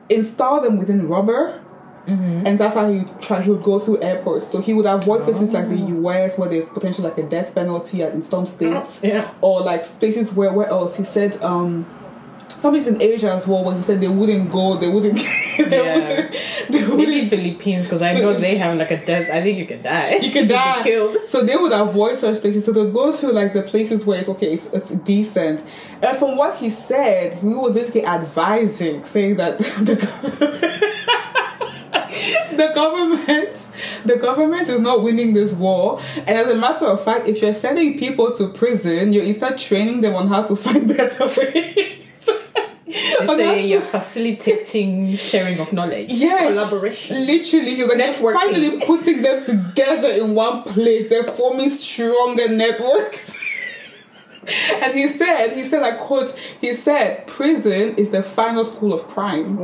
install 0.08 0.60
them 0.60 0.78
within 0.78 1.06
rubber. 1.08 1.63
Mm-hmm. 2.06 2.46
And 2.46 2.58
that's 2.60 2.74
how 2.74 2.90
he 2.92 3.04
try. 3.20 3.40
He 3.40 3.50
would 3.50 3.62
go 3.62 3.78
through 3.78 4.02
airports, 4.02 4.46
so 4.48 4.60
he 4.60 4.74
would 4.74 4.86
avoid 4.86 5.24
places 5.24 5.52
like 5.52 5.68
the 5.70 5.76
Oh. 5.82 5.88
U.S. 6.02 6.36
where 6.38 6.48
there's 6.48 6.66
potentially 6.66 7.08
like 7.08 7.16
a 7.18 7.22
death 7.22 7.54
penalty 7.54 8.02
in 8.02 8.20
some 8.22 8.44
states, 8.46 9.00
Yeah. 9.02 9.30
or 9.40 9.62
like 9.62 9.84
places 9.98 10.34
where 10.34 10.52
where 10.52 10.66
else? 10.68 10.96
He 10.96 11.04
said 11.04 11.42
um, 11.42 11.86
some 12.48 12.72
places 12.72 12.94
in 12.94 13.00
Asia 13.02 13.32
as 13.32 13.46
well. 13.46 13.64
Where 13.64 13.74
he 13.74 13.82
said 13.82 14.00
they 14.02 14.08
wouldn't 14.08 14.52
go, 14.52 14.76
they 14.76 14.88
wouldn't, 14.88 15.16
they 15.58 15.64
Yeah. 15.70 16.08
wouldn't, 16.08 16.96
Maybe 16.96 17.26
Philippines, 17.28 17.84
because 17.84 18.02
I 18.02 18.14
know 18.14 18.34
they 18.34 18.56
have 18.56 18.76
like 18.76 18.90
a 18.90 19.04
death. 19.04 19.30
I 19.32 19.40
think 19.40 19.58
you 19.58 19.66
can 19.66 19.82
die. 19.82 20.16
you 20.16 20.30
can 20.30 20.46
die. 20.60 20.82
killed. 20.82 21.16
So 21.26 21.42
they 21.42 21.56
would 21.56 21.72
avoid 21.72 22.18
such 22.18 22.40
places. 22.42 22.64
So 22.66 22.72
they'd 22.72 22.92
go 22.92 23.12
through 23.12 23.32
like 23.32 23.52
the 23.54 23.62
places 23.62 24.04
where 24.04 24.20
it's 24.20 24.28
okay, 24.28 24.52
it's, 24.54 24.66
it's 24.74 24.90
decent. 24.90 25.64
And 26.02 26.16
from 26.18 26.36
what 26.36 26.56
he 26.58 26.68
said, 26.70 27.34
he 27.36 27.46
was 27.46 27.72
basically 27.72 28.04
advising, 28.04 29.04
saying 29.04 29.36
that 29.36 29.58
the 29.58 30.84
the 32.56 32.72
government 32.74 33.68
the 34.04 34.16
government 34.16 34.68
is 34.68 34.80
not 34.80 35.02
winning 35.02 35.32
this 35.32 35.52
war 35.52 36.00
and 36.16 36.30
as 36.30 36.48
a 36.48 36.56
matter 36.56 36.86
of 36.86 37.02
fact 37.04 37.26
if 37.26 37.40
you're 37.42 37.54
sending 37.54 37.98
people 37.98 38.32
to 38.32 38.48
prison 38.48 39.12
you're 39.12 39.24
instead 39.24 39.58
training 39.58 40.00
them 40.00 40.14
on 40.14 40.28
how 40.28 40.42
to 40.42 40.56
find 40.56 40.88
better 40.96 41.24
ways 41.24 41.90
They 42.86 43.26
say 43.26 43.66
you're 43.66 43.80
facilitating 43.80 45.16
sharing 45.16 45.58
of 45.58 45.72
knowledge. 45.72 46.12
Yes. 46.12 46.52
Collaboration. 46.52 47.16
Literally, 47.26 47.74
he 47.74 47.82
was 47.82 47.88
like, 47.88 47.98
they're 47.98 48.12
Networking. 48.12 48.34
finally 48.34 48.80
putting 48.86 49.22
them 49.22 49.42
together 49.44 50.08
in 50.10 50.34
one 50.34 50.62
place. 50.62 51.08
They're 51.08 51.24
forming 51.24 51.70
stronger 51.70 52.48
networks. 52.48 53.42
and 54.82 54.94
he 54.94 55.08
said, 55.08 55.54
he 55.54 55.64
said, 55.64 55.82
I 55.82 55.92
quote, 55.96 56.30
he 56.60 56.74
said, 56.74 57.26
prison 57.26 57.96
is 57.96 58.10
the 58.10 58.22
final 58.22 58.64
school 58.64 58.92
of 58.92 59.04
crime. 59.08 59.58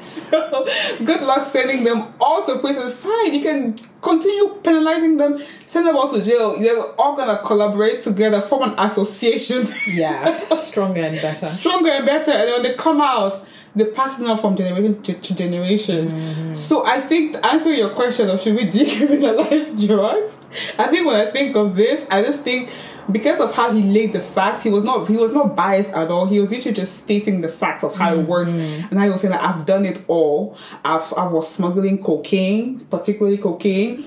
So 0.30 0.66
good 1.04 1.22
luck 1.22 1.44
sending 1.44 1.84
them 1.84 2.14
all 2.20 2.44
to 2.46 2.58
prison. 2.58 2.90
Fine, 2.90 3.34
you 3.34 3.42
can 3.42 3.78
continue 4.00 4.54
penalizing 4.62 5.16
them, 5.16 5.42
send 5.66 5.86
them 5.86 5.96
all 5.96 6.10
to 6.10 6.22
jail. 6.22 6.58
They're 6.58 6.82
all 6.98 7.16
gonna 7.16 7.38
collaborate 7.44 8.00
together, 8.00 8.40
form 8.40 8.70
an 8.70 8.78
association. 8.78 9.66
Yeah. 9.86 10.54
Stronger 10.56 11.02
and 11.02 11.20
better. 11.20 11.46
stronger 11.46 11.90
and 11.90 12.06
better. 12.06 12.30
And 12.32 12.50
when 12.50 12.62
they 12.62 12.74
come 12.74 13.00
out, 13.00 13.44
they're 13.74 13.92
passing 13.92 14.26
on 14.26 14.38
from 14.38 14.56
generation 14.56 15.02
to, 15.02 15.34
generation. 15.34 16.08
Mm-hmm. 16.08 16.54
So 16.54 16.86
I 16.86 17.00
think 17.00 17.34
to 17.34 17.46
answer 17.46 17.72
your 17.72 17.90
question 17.90 18.28
of 18.28 18.40
should 18.40 18.56
we 18.56 18.66
decriminalize 18.70 19.86
drugs, 19.86 20.44
I 20.78 20.88
think 20.88 21.06
when 21.06 21.16
I 21.16 21.30
think 21.30 21.56
of 21.56 21.76
this, 21.76 22.06
I 22.10 22.22
just 22.22 22.42
think 22.42 22.70
because 23.12 23.40
of 23.40 23.54
how 23.54 23.72
he 23.72 23.82
laid 23.82 24.12
the 24.12 24.20
facts, 24.20 24.62
he 24.62 24.70
was 24.70 24.84
not 24.84 25.06
he 25.08 25.16
was 25.16 25.32
not 25.32 25.56
biased 25.56 25.90
at 25.90 26.10
all. 26.10 26.26
He 26.26 26.40
was 26.40 26.50
literally 26.50 26.74
just 26.74 27.00
stating 27.04 27.40
the 27.40 27.48
facts 27.48 27.82
of 27.82 27.96
how 27.96 28.14
it 28.14 28.26
works. 28.26 28.52
Mm-hmm. 28.52 28.88
And 28.90 29.00
I 29.00 29.08
was 29.08 29.20
saying 29.20 29.32
that 29.32 29.42
I've 29.42 29.66
done 29.66 29.86
it 29.86 30.04
all. 30.08 30.56
I've 30.84 31.12
I 31.14 31.26
was 31.26 31.52
smuggling 31.52 32.02
cocaine, 32.02 32.80
particularly 32.86 33.38
cocaine. 33.38 34.04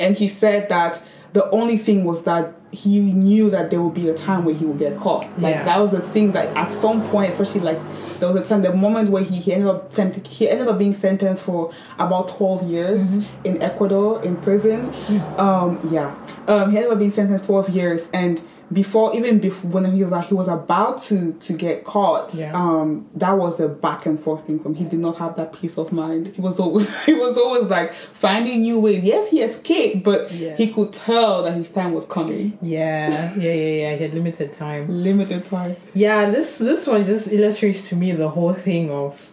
And 0.00 0.16
he 0.16 0.28
said 0.28 0.68
that 0.70 1.02
the 1.34 1.48
only 1.50 1.76
thing 1.76 2.04
was 2.04 2.24
that 2.24 2.54
he 2.70 3.00
knew 3.00 3.50
that 3.50 3.70
there 3.70 3.80
would 3.82 3.94
be 3.94 4.08
a 4.08 4.14
time 4.14 4.44
where 4.44 4.54
he 4.54 4.64
would 4.64 4.78
get 4.78 4.98
caught. 4.98 5.24
Like 5.38 5.54
Yeah. 5.54 5.64
that 5.64 5.78
was 5.80 5.90
the 5.90 6.00
thing 6.00 6.32
that 6.32 6.46
at 6.56 6.72
some 6.72 7.02
point, 7.10 7.28
especially 7.30 7.60
like 7.60 7.78
there 8.18 8.28
was 8.28 8.36
a 8.36 8.44
time, 8.44 8.62
the 8.62 8.72
moment 8.72 9.10
where 9.10 9.22
he, 9.22 9.36
he 9.36 9.52
ended 9.52 9.68
up 9.68 9.90
sent, 9.90 10.26
he 10.26 10.48
ended 10.48 10.68
up 10.68 10.78
being 10.78 10.92
sentenced 10.92 11.42
for 11.42 11.70
about 11.98 12.28
twelve 12.28 12.62
years 12.68 13.14
in 13.44 13.60
Ecuador 13.60 14.22
in 14.24 14.36
prison. 14.38 14.92
Um, 15.38 15.78
yeah, 15.90 16.14
um, 16.48 16.70
he 16.70 16.76
ended 16.78 16.92
up 16.92 16.98
being 16.98 17.10
sentenced 17.10 17.44
twelve 17.46 17.68
years, 17.68 18.10
and 18.12 18.40
before 18.74 19.14
even 19.16 19.38
before 19.38 19.70
when 19.70 19.84
he 19.92 20.02
was 20.02 20.12
like 20.12 20.26
he 20.26 20.34
was 20.34 20.48
about 20.48 21.00
to 21.02 21.32
to 21.46 21.52
get 21.54 21.84
caught, 21.84 22.34
Yeah. 22.34 22.52
um, 22.54 23.06
that 23.14 23.32
was 23.32 23.60
a 23.60 23.68
back 23.68 24.04
and 24.06 24.18
forth 24.20 24.46
thing 24.46 24.58
from 24.58 24.74
him. 24.74 24.84
He 24.84 24.90
did 24.90 24.98
not 25.00 25.16
have 25.18 25.36
that 25.36 25.52
peace 25.52 25.78
of 25.78 25.92
mind. 25.92 26.28
He 26.28 26.40
was 26.42 26.60
always 26.60 26.88
he 27.10 27.14
was 27.14 27.38
always 27.38 27.64
like 27.70 27.92
finding 27.94 28.62
new 28.62 28.78
ways. 28.80 29.02
Yes, 29.04 29.30
he 29.30 29.40
escaped, 29.40 30.02
but 30.04 30.30
Yeah. 30.32 30.56
he 30.56 30.72
could 30.72 30.92
tell 30.92 31.42
that 31.44 31.54
his 31.54 31.70
time 31.70 31.94
was 31.94 32.06
coming. 32.06 32.58
Yeah, 32.60 33.32
yeah, 33.36 33.52
yeah, 33.52 33.52
yeah. 33.82 33.96
He 33.96 34.02
had 34.02 34.14
limited 34.14 34.52
time. 34.52 34.88
Limited 35.02 35.44
time. 35.44 35.76
Yeah, 35.94 36.28
this 36.30 36.58
this 36.58 36.86
one 36.86 37.04
just 37.04 37.28
illustrates 37.32 37.88
to 37.90 37.96
me 37.96 38.12
the 38.12 38.28
whole 38.28 38.52
thing 38.54 38.90
of 38.90 39.30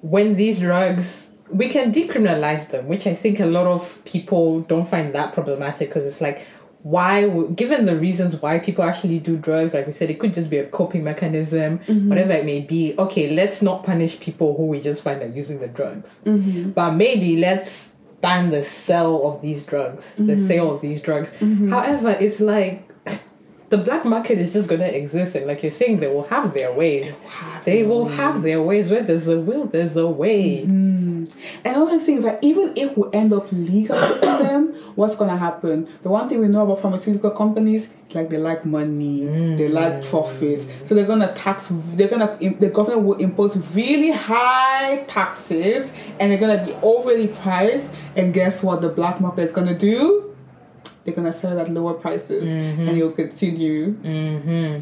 when 0.00 0.34
these 0.36 0.58
drugs 0.60 1.30
we 1.50 1.68
can 1.68 1.92
decriminalize 1.92 2.70
them, 2.70 2.88
which 2.88 3.06
I 3.06 3.14
think 3.14 3.38
a 3.38 3.44
lot 3.44 3.66
of 3.66 4.02
people 4.06 4.60
don't 4.62 4.88
find 4.88 5.14
that 5.14 5.34
problematic 5.34 5.90
because 5.90 6.06
it's 6.06 6.22
like 6.22 6.46
why 6.82 7.28
given 7.54 7.84
the 7.86 7.96
reasons 7.96 8.40
why 8.42 8.58
people 8.58 8.82
actually 8.84 9.18
do 9.18 9.36
drugs 9.36 9.72
like 9.72 9.86
we 9.86 9.92
said 9.92 10.10
it 10.10 10.18
could 10.18 10.34
just 10.34 10.50
be 10.50 10.58
a 10.58 10.66
coping 10.66 11.04
mechanism 11.04 11.78
mm-hmm. 11.78 12.08
whatever 12.08 12.32
it 12.32 12.44
may 12.44 12.60
be. 12.60 12.94
Okay 12.98 13.30
let's 13.34 13.62
not 13.62 13.84
punish 13.84 14.18
people 14.20 14.56
who 14.56 14.66
we 14.66 14.80
just 14.80 15.02
find 15.02 15.22
are 15.22 15.28
using 15.28 15.60
the 15.60 15.68
drugs. 15.68 16.20
Mm-hmm. 16.24 16.70
But 16.70 16.92
maybe 16.92 17.36
let's 17.36 17.94
ban 18.20 18.50
the 18.50 18.62
sale 18.62 19.26
of 19.26 19.42
these 19.42 19.66
drugs 19.66 20.16
the 20.16 20.22
mm-hmm. 20.22 20.46
sale 20.46 20.74
of 20.74 20.80
these 20.80 21.00
drugs. 21.00 21.32
However 21.38 22.10
it's 22.10 22.40
like 22.40 22.91
the 23.72 23.78
black 23.78 24.04
market 24.04 24.38
is 24.38 24.52
just 24.52 24.68
gonna 24.68 24.84
exist 24.84 25.34
and 25.34 25.46
like 25.46 25.62
you're 25.62 25.70
saying 25.70 25.98
they 25.98 26.06
will 26.06 26.24
have 26.24 26.54
their 26.54 26.72
ways 26.72 27.20
they 27.64 27.82
will 27.82 28.06
have 28.06 28.42
their 28.42 28.62
ways 28.62 28.90
where 28.90 29.02
there's 29.02 29.28
a 29.28 29.38
will 29.38 29.66
there's 29.66 29.96
a 29.96 30.06
way 30.06 30.62
mm-hmm. 30.62 31.02
And 31.64 31.76
other 31.76 31.98
things 32.00 32.24
that 32.24 32.42
even 32.42 32.72
if 32.76 32.96
we 32.96 33.04
end 33.12 33.32
up 33.32 33.48
legalizing 33.52 34.20
them, 34.20 34.74
what's 34.94 35.16
gonna 35.16 35.36
happen? 35.36 35.88
The 36.02 36.08
one 36.08 36.28
thing 36.28 36.40
we 36.40 36.48
know 36.48 36.64
about 36.64 36.80
pharmaceutical 36.80 37.30
companies, 37.30 37.92
like 38.12 38.28
they 38.28 38.38
like 38.38 38.64
money, 38.64 39.24
they 39.56 39.68
like 39.68 39.94
mm. 39.94 40.10
profit, 40.10 40.62
so 40.86 40.94
they're 40.94 41.06
gonna 41.06 41.32
tax. 41.34 41.68
They're 41.70 42.08
gonna 42.08 42.36
the 42.38 42.70
government 42.70 43.06
will 43.06 43.18
impose 43.18 43.74
really 43.74 44.12
high 44.12 45.04
taxes, 45.06 45.94
and 46.18 46.32
they're 46.32 46.38
gonna 46.38 46.64
be 46.64 46.74
overly 46.82 47.28
priced. 47.28 47.92
And 48.16 48.34
guess 48.34 48.62
what? 48.62 48.82
The 48.82 48.88
black 48.88 49.20
market 49.20 49.42
is 49.42 49.52
gonna 49.52 49.78
do? 49.78 50.31
They're 51.04 51.14
gonna 51.14 51.32
sell 51.32 51.58
it 51.58 51.60
at 51.60 51.70
lower 51.70 51.94
prices, 51.94 52.48
mm-hmm. 52.48 52.88
and 52.88 52.96
you'll 52.96 53.12
continue. 53.12 53.94
Mm-hmm. 53.94 54.80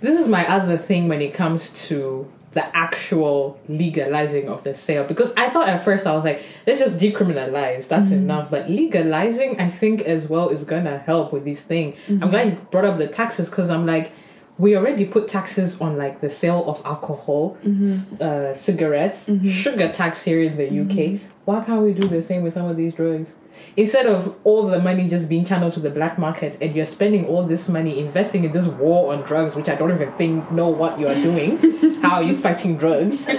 This 0.00 0.20
is 0.20 0.28
my 0.28 0.46
other 0.46 0.76
thing 0.76 1.08
when 1.08 1.22
it 1.22 1.32
comes 1.32 1.88
to 1.88 2.30
the 2.54 2.76
actual 2.76 3.58
legalizing 3.68 4.48
of 4.48 4.62
the 4.62 4.72
sale 4.72 5.04
because 5.04 5.32
I 5.36 5.48
thought 5.50 5.68
at 5.68 5.84
first 5.84 6.06
I 6.06 6.14
was 6.14 6.24
like, 6.24 6.42
let's 6.66 6.78
just 6.78 6.98
decriminalize, 6.98 7.88
that's 7.88 8.06
mm-hmm. 8.06 8.14
enough. 8.14 8.50
But 8.50 8.70
legalizing, 8.70 9.60
I 9.60 9.68
think 9.68 10.02
as 10.02 10.28
well 10.28 10.48
is 10.50 10.64
gonna 10.64 10.98
help 10.98 11.32
with 11.32 11.44
these 11.44 11.62
things. 11.62 11.98
I'm 12.08 12.30
glad 12.30 12.46
you 12.46 12.52
brought 12.70 12.84
up 12.84 12.98
the 12.98 13.08
taxes 13.08 13.50
because 13.50 13.70
I'm 13.70 13.86
like, 13.86 14.12
we 14.56 14.76
already 14.76 15.04
put 15.04 15.26
taxes 15.26 15.80
on 15.80 15.96
like 15.96 16.20
the 16.20 16.30
sale 16.30 16.64
of 16.68 16.80
alcohol, 16.84 17.58
s- 17.64 18.12
uh, 18.20 18.54
cigarettes, 18.54 19.28
sugar 19.48 19.88
tax 19.88 20.24
here 20.24 20.40
in 20.40 20.56
the 20.56 20.68
UK. 20.80 21.20
Why 21.44 21.62
can't 21.62 21.82
we 21.82 21.92
do 21.92 22.08
the 22.08 22.22
same 22.22 22.42
with 22.42 22.54
some 22.54 22.66
of 22.66 22.76
these 22.76 22.94
drugs? 22.94 23.36
Instead 23.76 24.06
of 24.06 24.34
all 24.44 24.66
the 24.66 24.78
money 24.80 25.08
just 25.08 25.28
being 25.28 25.44
channeled 25.44 25.74
to 25.74 25.80
the 25.80 25.90
black 25.90 26.18
market 26.18 26.56
and 26.62 26.74
you're 26.74 26.86
spending 26.86 27.26
all 27.26 27.44
this 27.44 27.68
money 27.68 27.98
investing 28.00 28.44
in 28.44 28.52
this 28.52 28.66
war 28.66 29.12
on 29.12 29.22
drugs, 29.22 29.54
which 29.54 29.68
I 29.68 29.74
don't 29.74 29.92
even 29.92 30.10
think 30.12 30.50
know 30.50 30.68
what 30.68 30.98
you're 30.98 31.14
doing. 31.14 31.58
How 32.02 32.16
are 32.16 32.22
you 32.22 32.34
fighting 32.36 32.78
drugs? 32.78 33.26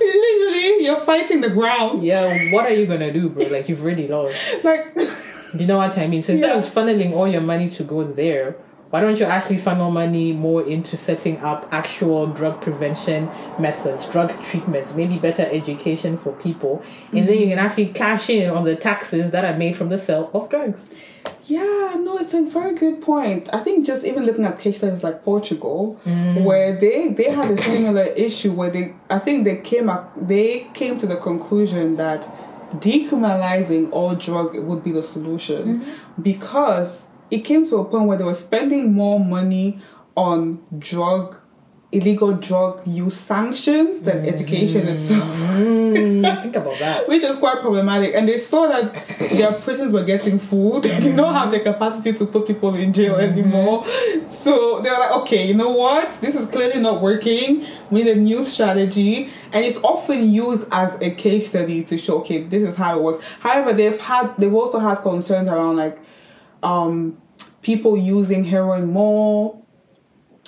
Literally, 0.00 0.84
you're 0.84 1.00
fighting 1.00 1.40
the 1.40 1.50
ground. 1.50 2.02
Yeah, 2.02 2.52
what 2.52 2.66
are 2.66 2.74
you 2.74 2.86
gonna 2.86 3.12
do, 3.12 3.28
bro? 3.28 3.46
Like 3.46 3.68
you've 3.68 3.82
already 3.82 4.08
lost. 4.08 4.36
Like, 4.64 4.94
You 5.54 5.66
know 5.66 5.76
what 5.78 5.96
I 5.98 6.06
mean? 6.06 6.22
So 6.22 6.32
instead 6.32 6.48
Yeah. 6.50 6.56
of 6.58 6.64
funneling 6.64 7.12
all 7.12 7.28
your 7.28 7.42
money 7.42 7.68
to 7.70 7.84
go 7.84 8.04
there, 8.04 8.56
why 8.92 9.00
don't 9.00 9.18
you 9.18 9.24
actually 9.24 9.56
funnel 9.56 9.90
money 9.90 10.34
more 10.34 10.62
into 10.62 10.98
setting 10.98 11.38
up 11.38 11.66
actual 11.72 12.26
drug 12.26 12.60
prevention 12.60 13.24
methods, 13.58 14.06
drug 14.06 14.30
treatments, 14.44 14.94
maybe 14.94 15.16
better 15.16 15.48
education 15.50 16.18
for 16.18 16.34
people, 16.34 16.84
and 17.10 17.26
then 17.26 17.38
you 17.38 17.46
can 17.46 17.58
actually 17.58 17.86
cash 17.86 18.28
in 18.28 18.50
on 18.50 18.64
the 18.64 18.76
taxes 18.76 19.30
that 19.30 19.46
are 19.46 19.56
made 19.56 19.78
from 19.78 19.88
the 19.88 19.96
sale 19.96 20.30
of 20.34 20.50
drugs. 20.50 20.90
Yeah, 21.46 21.94
no, 22.00 22.18
it's 22.18 22.34
a 22.34 22.44
very 22.44 22.74
good 22.74 23.00
point. 23.00 23.48
I 23.54 23.60
think 23.60 23.86
just 23.86 24.04
even 24.04 24.26
looking 24.26 24.44
at 24.44 24.58
case 24.58 24.76
studies 24.76 25.02
like 25.02 25.24
Portugal, 25.24 25.98
mm. 26.04 26.44
where 26.44 26.78
they 26.78 27.14
they 27.14 27.30
had 27.30 27.50
a 27.50 27.56
similar 27.56 28.04
issue 28.04 28.52
where 28.52 28.68
they 28.68 28.94
I 29.08 29.20
think 29.20 29.44
they 29.44 29.56
came 29.56 29.88
up 29.88 30.12
they 30.20 30.68
came 30.74 30.98
to 30.98 31.06
the 31.06 31.16
conclusion 31.16 31.96
that 31.96 32.30
decriminalizing 32.72 33.90
all 33.90 34.14
drug 34.14 34.54
would 34.54 34.84
be 34.84 34.92
the 34.92 35.02
solution 35.02 35.80
mm-hmm. 35.80 36.22
because 36.22 37.08
it 37.32 37.46
came 37.46 37.64
to 37.64 37.78
a 37.78 37.84
point 37.84 38.06
where 38.06 38.18
they 38.18 38.24
were 38.24 38.34
spending 38.34 38.92
more 38.92 39.18
money 39.18 39.78
on 40.14 40.62
drug 40.78 41.36
illegal 41.92 42.32
drug 42.32 42.80
use 42.86 43.14
sanctions 43.14 44.00
than 44.00 44.24
education 44.26 44.88
itself. 44.88 45.28
Mm, 45.52 46.42
think 46.42 46.56
about 46.56 46.78
that. 46.78 47.06
which 47.08 47.22
is 47.22 47.36
quite 47.36 47.60
problematic. 47.60 48.14
And 48.14 48.26
they 48.26 48.38
saw 48.38 48.68
that 48.68 49.06
their 49.18 49.52
prisons 49.52 49.92
were 49.92 50.04
getting 50.04 50.38
full. 50.38 50.80
They 50.92 51.00
did 51.00 51.16
not 51.16 51.34
have 51.34 51.50
the 51.50 51.60
capacity 51.60 52.14
to 52.14 52.24
put 52.24 52.46
people 52.46 52.74
in 52.74 52.94
jail 52.94 53.16
anymore. 53.16 53.84
So 54.24 54.80
they 54.80 54.88
were 54.88 54.98
like, 54.98 55.16
okay, 55.22 55.46
you 55.46 55.54
know 55.54 55.70
what? 55.70 56.12
This 56.22 56.34
is 56.34 56.46
clearly 56.46 56.80
not 56.80 57.02
working. 57.02 57.66
We 57.90 58.04
need 58.04 58.16
a 58.16 58.20
new 58.20 58.42
strategy. 58.44 59.30
And 59.52 59.62
it's 59.62 59.78
often 59.82 60.32
used 60.32 60.68
as 60.72 60.98
a 61.02 61.10
case 61.10 61.48
study 61.48 61.84
to 61.84 61.98
show, 61.98 62.20
okay, 62.20 62.42
this 62.42 62.62
is 62.62 62.76
how 62.76 62.98
it 62.98 63.02
works. 63.02 63.22
However, 63.40 63.74
they've 63.74 64.00
had, 64.00 64.34
they've 64.38 64.54
also 64.54 64.78
had 64.78 64.96
concerns 65.02 65.50
around 65.50 65.76
like, 65.76 65.98
um, 66.62 67.20
people 67.62 67.96
using 67.96 68.44
heroin 68.44 68.92
more 68.92 69.62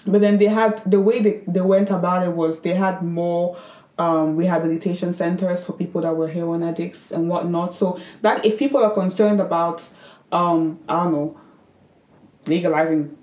but 0.07 0.21
then 0.21 0.39
they 0.39 0.47
had 0.47 0.79
the 0.91 1.01
way 1.01 1.23
they, 1.23 1.43
they 1.47 1.61
went 1.61 1.91
about 1.91 2.27
it 2.27 2.33
was 2.33 2.61
they 2.61 2.75
had 2.75 3.03
more 3.03 3.57
um, 3.99 4.37
rehabilitation 4.37 5.13
centers 5.13 5.65
for 5.65 5.73
people 5.73 6.01
that 6.03 6.15
were 6.15 6.29
heroin 6.29 6.63
addicts 6.63 7.11
and 7.11 7.29
whatnot. 7.29 7.75
So 7.75 8.01
that 8.23 8.45
if 8.45 8.59
people 8.59 8.83
are 8.83 8.91
concerned 8.91 9.41
about 9.41 9.89
um, 10.33 10.81
I 10.89 11.05
don't 11.05 11.13
know 11.13 11.41
legalizing 12.47 13.17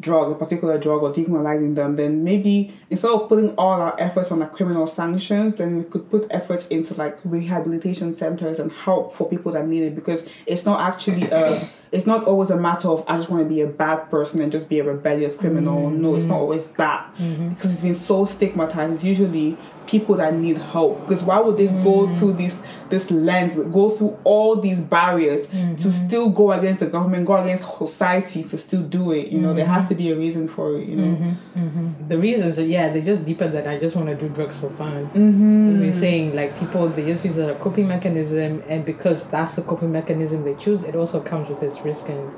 drug, 0.00 0.30
a 0.30 0.34
particular 0.34 0.78
drug, 0.78 1.02
or 1.02 1.12
decriminalizing 1.12 1.74
them, 1.74 1.96
then 1.96 2.22
maybe 2.22 2.74
instead 2.90 3.10
of 3.10 3.28
putting 3.28 3.54
all 3.56 3.80
our 3.80 3.96
efforts 3.98 4.30
on 4.30 4.40
like 4.40 4.52
criminal 4.52 4.86
sanctions, 4.86 5.56
then 5.56 5.78
we 5.78 5.84
could 5.84 6.10
put 6.10 6.26
efforts 6.30 6.66
into 6.68 6.94
like 6.94 7.18
rehabilitation 7.24 8.12
centers 8.12 8.60
and 8.60 8.70
help 8.72 9.14
for 9.14 9.28
people 9.28 9.52
that 9.52 9.66
need 9.66 9.82
it 9.82 9.94
because 9.94 10.28
it's 10.46 10.64
not 10.66 10.80
actually 10.80 11.24
a 11.30 11.68
it's 11.92 12.06
not 12.06 12.24
always 12.24 12.50
a 12.50 12.56
matter 12.56 12.88
of 12.88 13.04
I 13.08 13.16
just 13.16 13.30
want 13.30 13.42
to 13.44 13.48
be 13.48 13.62
a 13.62 13.66
bad 13.66 14.10
person 14.10 14.40
and 14.40 14.52
just 14.52 14.68
be 14.68 14.80
a 14.80 14.84
rebellious 14.84 15.36
criminal. 15.36 15.88
No, 15.88 16.14
it's 16.14 16.26
not 16.26 16.34
mm-hmm. 16.34 16.42
always 16.42 16.66
that 16.72 17.14
mm-hmm. 17.16 17.48
because 17.50 17.72
it's 17.72 17.82
been 17.82 17.94
so 17.94 18.24
stigmatized. 18.26 18.92
It's 18.92 19.04
usually 19.04 19.56
people 19.86 20.16
that 20.16 20.34
need 20.34 20.56
help 20.56 21.00
because 21.00 21.22
why 21.24 21.38
would 21.38 21.56
they 21.56 21.68
go 21.68 22.06
mm. 22.06 22.18
through 22.18 22.32
this 22.32 22.62
this 22.88 23.10
lens, 23.10 23.54
go 23.54 23.88
through 23.88 24.16
all 24.24 24.56
these 24.56 24.80
barriers 24.80 25.48
to 25.48 25.56
mm-hmm. 25.56 25.90
still 25.90 26.30
go 26.30 26.52
against 26.52 26.80
the 26.80 26.86
government, 26.86 27.26
go 27.26 27.36
against 27.36 27.76
society 27.78 28.42
to 28.44 28.56
still 28.58 28.82
do 28.82 29.12
it? 29.12 29.28
You 29.28 29.40
know, 29.40 29.54
there 29.54 29.66
has 29.66 29.88
to 29.88 29.94
mm-hmm. 29.94 30.02
be 30.04 30.12
a 30.12 30.16
reason 30.16 30.48
for 30.48 30.76
it. 30.78 30.88
You 30.88 30.96
know. 30.96 31.34
Mm-hmm. 31.56 32.08
The 32.08 32.18
reasons, 32.18 32.58
are, 32.58 32.64
yeah, 32.64 32.92
they're 32.92 33.02
just 33.02 33.24
deeper 33.24 33.48
than 33.48 33.66
I 33.66 33.78
just 33.78 33.96
want 33.96 34.08
to 34.08 34.14
do 34.14 34.28
drugs 34.28 34.58
for 34.58 34.70
fun. 34.70 35.06
Mm-hmm. 35.06 35.68
We've 35.72 35.80
been 35.80 35.92
saying 35.92 36.36
like 36.36 36.58
people 36.58 36.88
they 36.88 37.04
just 37.04 37.24
use 37.24 37.38
it 37.38 37.42
as 37.42 37.48
a 37.48 37.54
coping 37.56 37.88
mechanism, 37.88 38.62
and 38.68 38.84
because 38.84 39.26
that's 39.28 39.54
the 39.54 39.62
coping 39.62 39.92
mechanism 39.92 40.44
they 40.44 40.54
choose, 40.54 40.84
it 40.84 40.94
also 40.94 41.20
comes 41.20 41.48
with 41.48 41.62
its 41.62 41.80
risk 41.80 42.08
and 42.08 42.32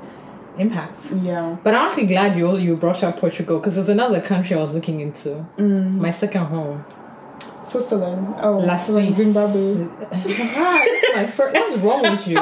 impacts. 0.59 1.13
Yeah. 1.13 1.57
But 1.63 1.73
I'm 1.73 1.87
actually 1.87 2.07
glad 2.07 2.37
you 2.37 2.57
you 2.57 2.75
brought 2.75 3.03
up 3.03 3.17
Portugal 3.17 3.59
because 3.59 3.75
there's 3.75 3.89
another 3.89 4.21
country 4.21 4.55
I 4.55 4.59
was 4.59 4.73
looking 4.73 4.99
into. 4.99 5.45
Mm. 5.57 5.95
My 5.95 6.11
second 6.11 6.45
home, 6.45 6.85
Switzerland. 7.63 8.35
Oh, 8.41 8.57
La 8.59 8.77
Suisse. 8.77 9.15
Zimbabwe. 9.15 9.87
Ah, 10.55 10.85
my 11.15 11.25
first. 11.27 11.55
What's 11.55 11.77
wrong 11.77 12.01
with 12.01 12.27
you? 12.27 12.37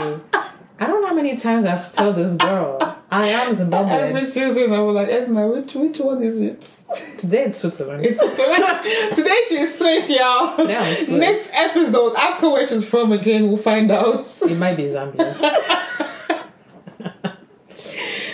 I 0.80 0.86
don't 0.86 1.02
know 1.02 1.08
how 1.08 1.14
many 1.16 1.38
times 1.38 1.66
I 1.66 1.72
have 1.72 1.90
to 1.90 1.92
tell 1.92 2.14
this 2.14 2.36
girl 2.36 2.78
I 3.10 3.28
am 3.28 3.56
Zimbabwean. 3.56 4.10
Every 4.10 4.26
season, 4.26 4.74
I 4.74 4.80
was 4.80 4.96
like, 4.96 5.08
Edna, 5.10 5.48
which 5.48 5.74
which 5.76 6.00
one 6.00 6.22
is 6.22 6.40
it? 6.40 6.62
Today 7.20 7.46
it's 7.46 7.60
Switzerland. 7.60 8.06
It's 8.06 8.20
today 9.16 9.42
she's 9.48 9.78
Swiss, 9.78 10.10
y'all. 10.10 10.56
Swiss. 10.58 11.10
Next 11.10 11.52
episode, 11.54 12.16
ask 12.16 12.40
her 12.40 12.50
where 12.52 12.68
she's 12.68 12.88
from 12.88 13.12
again. 13.14 13.48
We'll 13.48 13.58
find 13.58 13.90
out. 13.92 14.28
It 14.44 14.58
might 14.58 14.76
be 14.76 14.84
Zambia. 14.84 15.36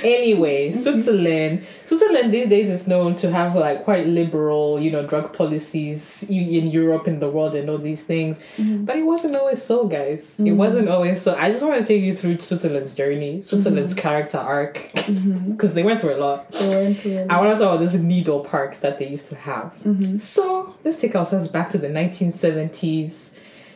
anyway, 0.04 0.72
Switzerland. 0.84 1.66
Switzerland 1.86 2.34
these 2.34 2.50
days 2.50 2.70
is 2.70 2.88
known 2.88 3.16
to 3.18 3.32
have 3.32 3.56
like 3.56 3.84
quite 3.84 4.08
liberal, 4.08 4.80
you 4.80 4.92
know, 4.92 5.06
drug 5.06 5.34
policies 5.34 6.24
in 6.30 6.68
Europe, 6.68 7.08
in 7.08 7.20
the 7.20 7.30
world, 7.30 7.56
and 7.56 7.70
all 7.70 7.78
these 7.78 8.04
things. 8.04 8.40
Mm-hmm. 8.58 8.86
But 8.86 8.98
it 8.98 9.04
wasn't 9.04 9.36
always 9.36 9.62
so, 9.62 9.88
guys. 9.88 10.40
It 10.40 10.44
mm-hmm. 10.44 10.58
wasn't 10.58 10.90
always 10.90 11.22
so. 11.22 11.36
I 11.36 11.52
just 11.52 11.64
want 11.64 11.80
to 11.80 11.86
take 11.86 12.04
you 12.04 12.16
through 12.16 12.40
Switzerland's 12.40 12.94
journey, 12.94 13.42
Switzerland's 13.42 13.94
mm-hmm. 13.94 14.02
character 14.02 14.38
arc, 14.38 14.90
because 15.48 15.74
they 15.74 15.84
went 15.84 16.02
through 16.02 16.16
a 16.16 16.20
lot. 16.20 16.52
They 16.52 16.70
went 16.70 16.98
through 16.98 17.28
I 17.30 17.40
want 17.40 17.52
to 17.52 17.64
talk 17.64 17.76
about 17.76 17.80
this 17.80 17.96
needle 17.96 18.42
park 18.42 18.76
that 18.78 19.00
they 19.00 19.08
used 19.08 19.28
to 19.30 19.36
have. 19.36 19.74
So 20.20 20.76
let's 20.84 21.00
take 21.00 21.16
ourselves 21.16 21.48
back 21.48 21.70
to 21.72 21.78
the 21.78 21.88
1970s. 21.88 23.33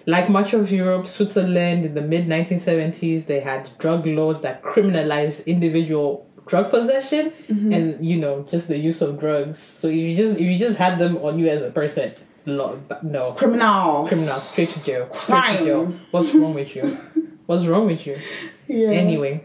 Like 0.07 0.29
much 0.29 0.53
of 0.53 0.71
Europe, 0.71 1.05
Switzerland 1.05 1.85
in 1.85 1.93
the 1.93 2.01
mid 2.01 2.27
1970s, 2.27 3.25
they 3.25 3.41
had 3.41 3.69
drug 3.77 4.05
laws 4.05 4.41
that 4.41 4.63
criminalized 4.63 5.45
individual 5.45 6.27
drug 6.47 6.69
possession 6.69 7.31
mm-hmm. 7.49 7.73
and 7.73 8.05
you 8.05 8.17
know 8.17 8.43
just 8.49 8.69
the 8.69 8.77
use 8.77 9.01
of 9.01 9.19
drugs. 9.19 9.59
So 9.59 9.89
if 9.89 9.95
you 9.95 10.15
just 10.15 10.39
if 10.39 10.47
you 10.47 10.57
just 10.57 10.79
had 10.79 10.97
them 10.97 11.17
on 11.17 11.37
you 11.37 11.49
as 11.49 11.61
a 11.61 11.71
person, 11.71 12.13
lo- 12.45 12.81
no 13.03 13.33
criminal. 13.33 14.07
criminal 14.07 14.39
straight 14.39 14.69
to 14.69 14.83
jail. 14.83 15.13
Straight 15.13 15.25
Crime. 15.25 15.57
to 15.57 15.65
jail. 15.65 15.93
What's 16.11 16.33
wrong 16.33 16.53
with 16.53 16.75
you? 16.75 16.83
What's 17.45 17.65
wrong 17.65 17.87
with 17.87 18.07
you? 18.07 18.19
Yeah. 18.67 18.89
Anyway, 18.89 19.43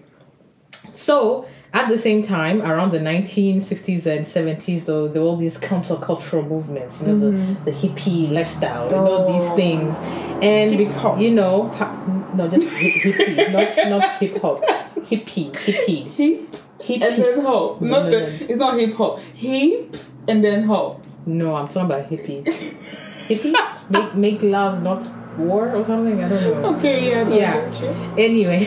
so 0.93 1.49
at 1.75 1.89
the 1.89 1.97
same 1.97 2.23
time, 2.23 2.61
around 2.63 2.91
the 2.93 2.99
1960s 2.99 4.07
and 4.07 4.27
70s, 4.27 4.85
though, 4.85 5.09
there 5.09 5.23
were 5.23 5.29
all 5.29 5.37
these 5.37 5.59
countercultural 5.59 6.47
movements, 6.47 7.01
you 7.01 7.09
know, 7.09 7.19
the, 7.19 7.37
mm-hmm. 7.37 7.65
the 7.65 7.71
hippie 7.73 8.31
lifestyle, 8.31 8.87
and 8.89 8.95
all 8.97 9.33
these 9.33 9.49
Oh. 9.51 9.57
things. 9.57 9.97
And, 10.43 10.75
Hip-hop. 10.75 11.19
you 11.21 11.31
know, 11.33 11.69
pa- 11.77 11.97
no, 12.35 12.49
just 12.49 12.69
hi- 12.71 12.91
hippie, 13.11 13.53
not, 13.53 13.89
not 13.91 14.19
hip 14.19 14.41
hop. 14.41 14.63
Hippie, 15.03 15.51
hippie, 15.53 16.47
Hip 16.83 17.03
and 17.03 17.23
then 17.23 17.41
hop. 17.45 17.81
No, 17.81 17.89
Not 17.89 18.05
no, 18.07 18.11
the. 18.11 18.19
no. 18.27 18.27
It's 18.49 18.57
not 18.57 18.79
hip 18.79 18.95
hop. 18.95 19.21
Hip 19.21 19.97
and 20.29 20.43
then 20.45 20.65
hop. 20.65 21.05
no, 21.27 21.55
I'm 21.57 21.69
talking 21.69 21.83
about 21.83 22.11
hippies. 22.11 22.45
hippies? 23.29 23.91
Make, 23.91 24.15
make 24.15 24.43
love, 24.43 24.83
not 24.83 25.09
war 25.39 25.71
or 25.75 25.85
something? 25.85 26.23
I 26.23 26.29
don't 26.29 26.63
know. 26.63 26.77
Okay, 26.77 27.11
yeah. 27.11 27.29
Yeah. 27.29 28.15
Anyway, 28.19 28.65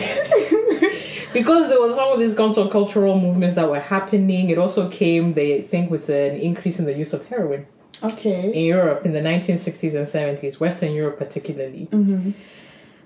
because 1.36 1.68
there 1.68 1.80
was 1.80 1.94
some 1.94 2.12
of 2.12 2.18
these 2.18 2.34
countercultural 2.34 3.20
movements 3.20 3.56
that 3.56 3.68
were 3.68 3.80
happening, 3.80 4.50
it 4.50 4.58
also 4.58 4.88
came, 4.88 5.34
they 5.34 5.62
think, 5.62 5.90
with 5.90 6.08
an 6.08 6.36
increase 6.36 6.78
in 6.78 6.86
the 6.86 6.94
use 6.94 7.12
of 7.12 7.26
heroin. 7.26 7.66
Okay. 8.04 8.52
in 8.52 8.64
Europe 8.64 9.06
in 9.06 9.12
the 9.12 9.20
1960s 9.20 9.94
and 9.94 10.06
70s, 10.06 10.60
Western 10.60 10.92
Europe 10.92 11.16
particularly. 11.16 11.88
Mm-hmm. 11.90 12.32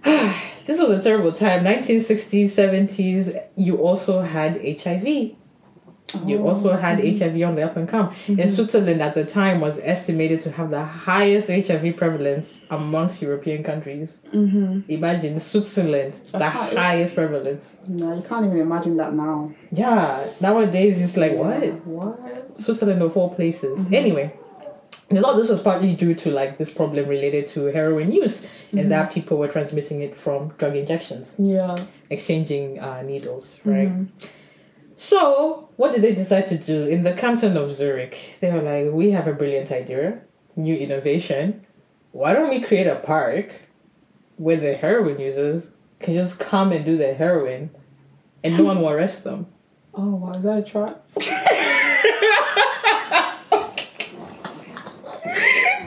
this 0.66 0.80
was 0.80 0.90
a 0.90 1.02
terrible 1.02 1.32
time. 1.32 1.64
1960s, 1.64 2.46
70s, 2.46 3.40
you 3.56 3.76
also 3.76 4.22
had 4.22 4.60
HIV. 4.60 5.36
You 6.26 6.38
Oh, 6.38 6.48
also 6.48 6.76
had 6.76 6.98
HIV 7.00 7.42
on 7.42 7.54
the 7.54 7.62
up 7.62 7.76
and 7.76 7.88
come. 7.88 8.12
In 8.28 8.48
Switzerland 8.48 9.00
at 9.02 9.14
the 9.14 9.24
time 9.24 9.60
was 9.60 9.78
estimated 9.82 10.40
to 10.42 10.50
have 10.52 10.70
the 10.70 10.82
highest 10.84 11.48
HIV 11.48 11.96
prevalence 11.96 12.58
amongst 12.70 13.22
European 13.22 13.62
countries. 13.62 14.18
Mm-hmm. 14.34 14.90
Imagine 14.90 15.38
Switzerland, 15.40 16.14
the 16.14 16.48
highest. 16.48 16.76
highest 16.76 17.14
prevalence. 17.14 17.70
No, 17.86 18.16
you 18.16 18.22
can't 18.22 18.46
even 18.46 18.58
imagine 18.58 18.96
that 18.96 19.12
now. 19.14 19.52
Yeah, 19.70 20.26
nowadays 20.40 21.00
it's 21.02 21.16
like 21.16 21.32
Yeah. 21.32 21.38
what? 21.38 21.86
What? 21.86 22.58
Switzerland 22.58 23.02
of 23.02 23.16
all 23.16 23.30
places. 23.34 23.92
Anyway, 23.92 24.32
and 25.08 25.18
a 25.18 25.22
lot 25.22 25.32
of 25.34 25.38
this 25.40 25.50
was 25.50 25.60
partly 25.60 25.94
due 25.94 26.14
to 26.14 26.30
like 26.30 26.58
this 26.58 26.72
problem 26.72 27.06
related 27.08 27.46
to 27.48 27.66
heroin 27.66 28.10
use, 28.12 28.46
and 28.72 28.90
that 28.90 29.12
people 29.12 29.36
were 29.38 29.48
transmitting 29.48 30.02
it 30.02 30.16
from 30.16 30.48
drug 30.58 30.74
injections, 30.76 31.34
Yeah. 31.38 31.76
exchanging 32.10 32.78
uh, 32.80 33.02
needles, 33.02 33.60
right? 33.64 33.90
So, 35.02 35.70
what 35.76 35.92
did 35.92 36.02
they 36.02 36.14
decide 36.14 36.44
to 36.48 36.58
do 36.58 36.84
in 36.84 37.04
the 37.04 37.14
canton 37.14 37.56
of 37.56 37.72
Zurich? 37.72 38.36
They 38.40 38.52
were 38.52 38.60
like, 38.60 38.92
"We 38.92 39.12
have 39.12 39.26
a 39.26 39.32
brilliant 39.32 39.72
idea, 39.72 40.20
new 40.56 40.76
innovation. 40.76 41.64
Why 42.12 42.34
don't 42.34 42.50
we 42.50 42.60
create 42.60 42.86
a 42.86 42.96
park 42.96 43.62
where 44.36 44.58
the 44.58 44.74
heroin 44.74 45.18
users 45.18 45.70
can 46.00 46.16
just 46.16 46.38
come 46.38 46.70
and 46.70 46.84
do 46.84 46.98
their 46.98 47.14
heroin, 47.14 47.70
and 48.44 48.58
no 48.58 48.64
one 48.64 48.82
will 48.82 48.90
arrest 48.90 49.24
them?" 49.24 49.46
Oh, 49.94 50.16
wow, 50.16 50.32
is 50.34 50.42
that 50.42 50.58
a 50.58 50.62
trap? 50.70 51.02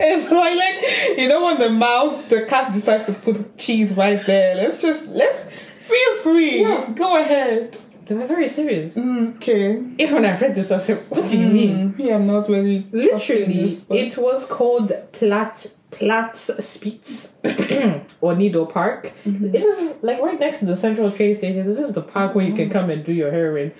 it's 0.09 0.31
like, 0.31 0.57
like 0.57 1.19
you 1.19 1.29
know 1.29 1.45
when 1.45 1.59
the 1.59 1.69
mouse, 1.69 2.29
the 2.29 2.47
cat 2.47 2.73
decides 2.73 3.05
to 3.05 3.13
put 3.13 3.59
cheese 3.59 3.95
right 3.95 4.25
there. 4.25 4.55
Let's 4.55 4.81
just 4.81 5.05
let's 5.05 5.51
feel 5.51 6.17
free. 6.23 6.61
Yeah. 6.61 6.89
Go 6.95 7.21
ahead. 7.21 7.77
They 8.05 8.15
were 8.15 8.27
very 8.27 8.47
serious. 8.47 8.97
Okay. 8.97 9.83
Even 9.97 10.15
when 10.15 10.25
I 10.25 10.37
read 10.37 10.55
this, 10.55 10.71
I 10.71 10.79
said, 10.79 10.97
"What 11.09 11.27
do 11.29 11.37
you 11.37 11.47
mean?" 11.47 11.93
Mm, 11.93 11.99
yeah, 12.05 12.15
I'm 12.15 12.27
not 12.27 12.49
really 12.49 12.85
Literally, 12.91 13.63
this, 13.67 13.81
but- 13.81 13.97
it 13.97 14.17
was 14.17 14.45
called 14.45 14.91
Plat 15.11 15.67
Platz 15.91 16.49
Spitz 16.59 17.35
or 18.21 18.35
Needle 18.35 18.65
Park. 18.65 19.13
Mm-hmm. 19.25 19.53
It 19.55 19.63
was 19.63 19.93
like 20.01 20.19
right 20.21 20.39
next 20.39 20.59
to 20.59 20.65
the 20.65 20.75
central 20.75 21.11
train 21.11 21.33
station. 21.35 21.67
This 21.67 21.79
is 21.79 21.93
the 21.93 22.01
park 22.01 22.33
where 22.35 22.43
you 22.45 22.53
Mm-hmm. 22.53 22.63
can 22.63 22.69
come 22.69 22.89
and 22.89 23.05
do 23.05 23.13
your 23.13 23.31
heroin 23.31 23.71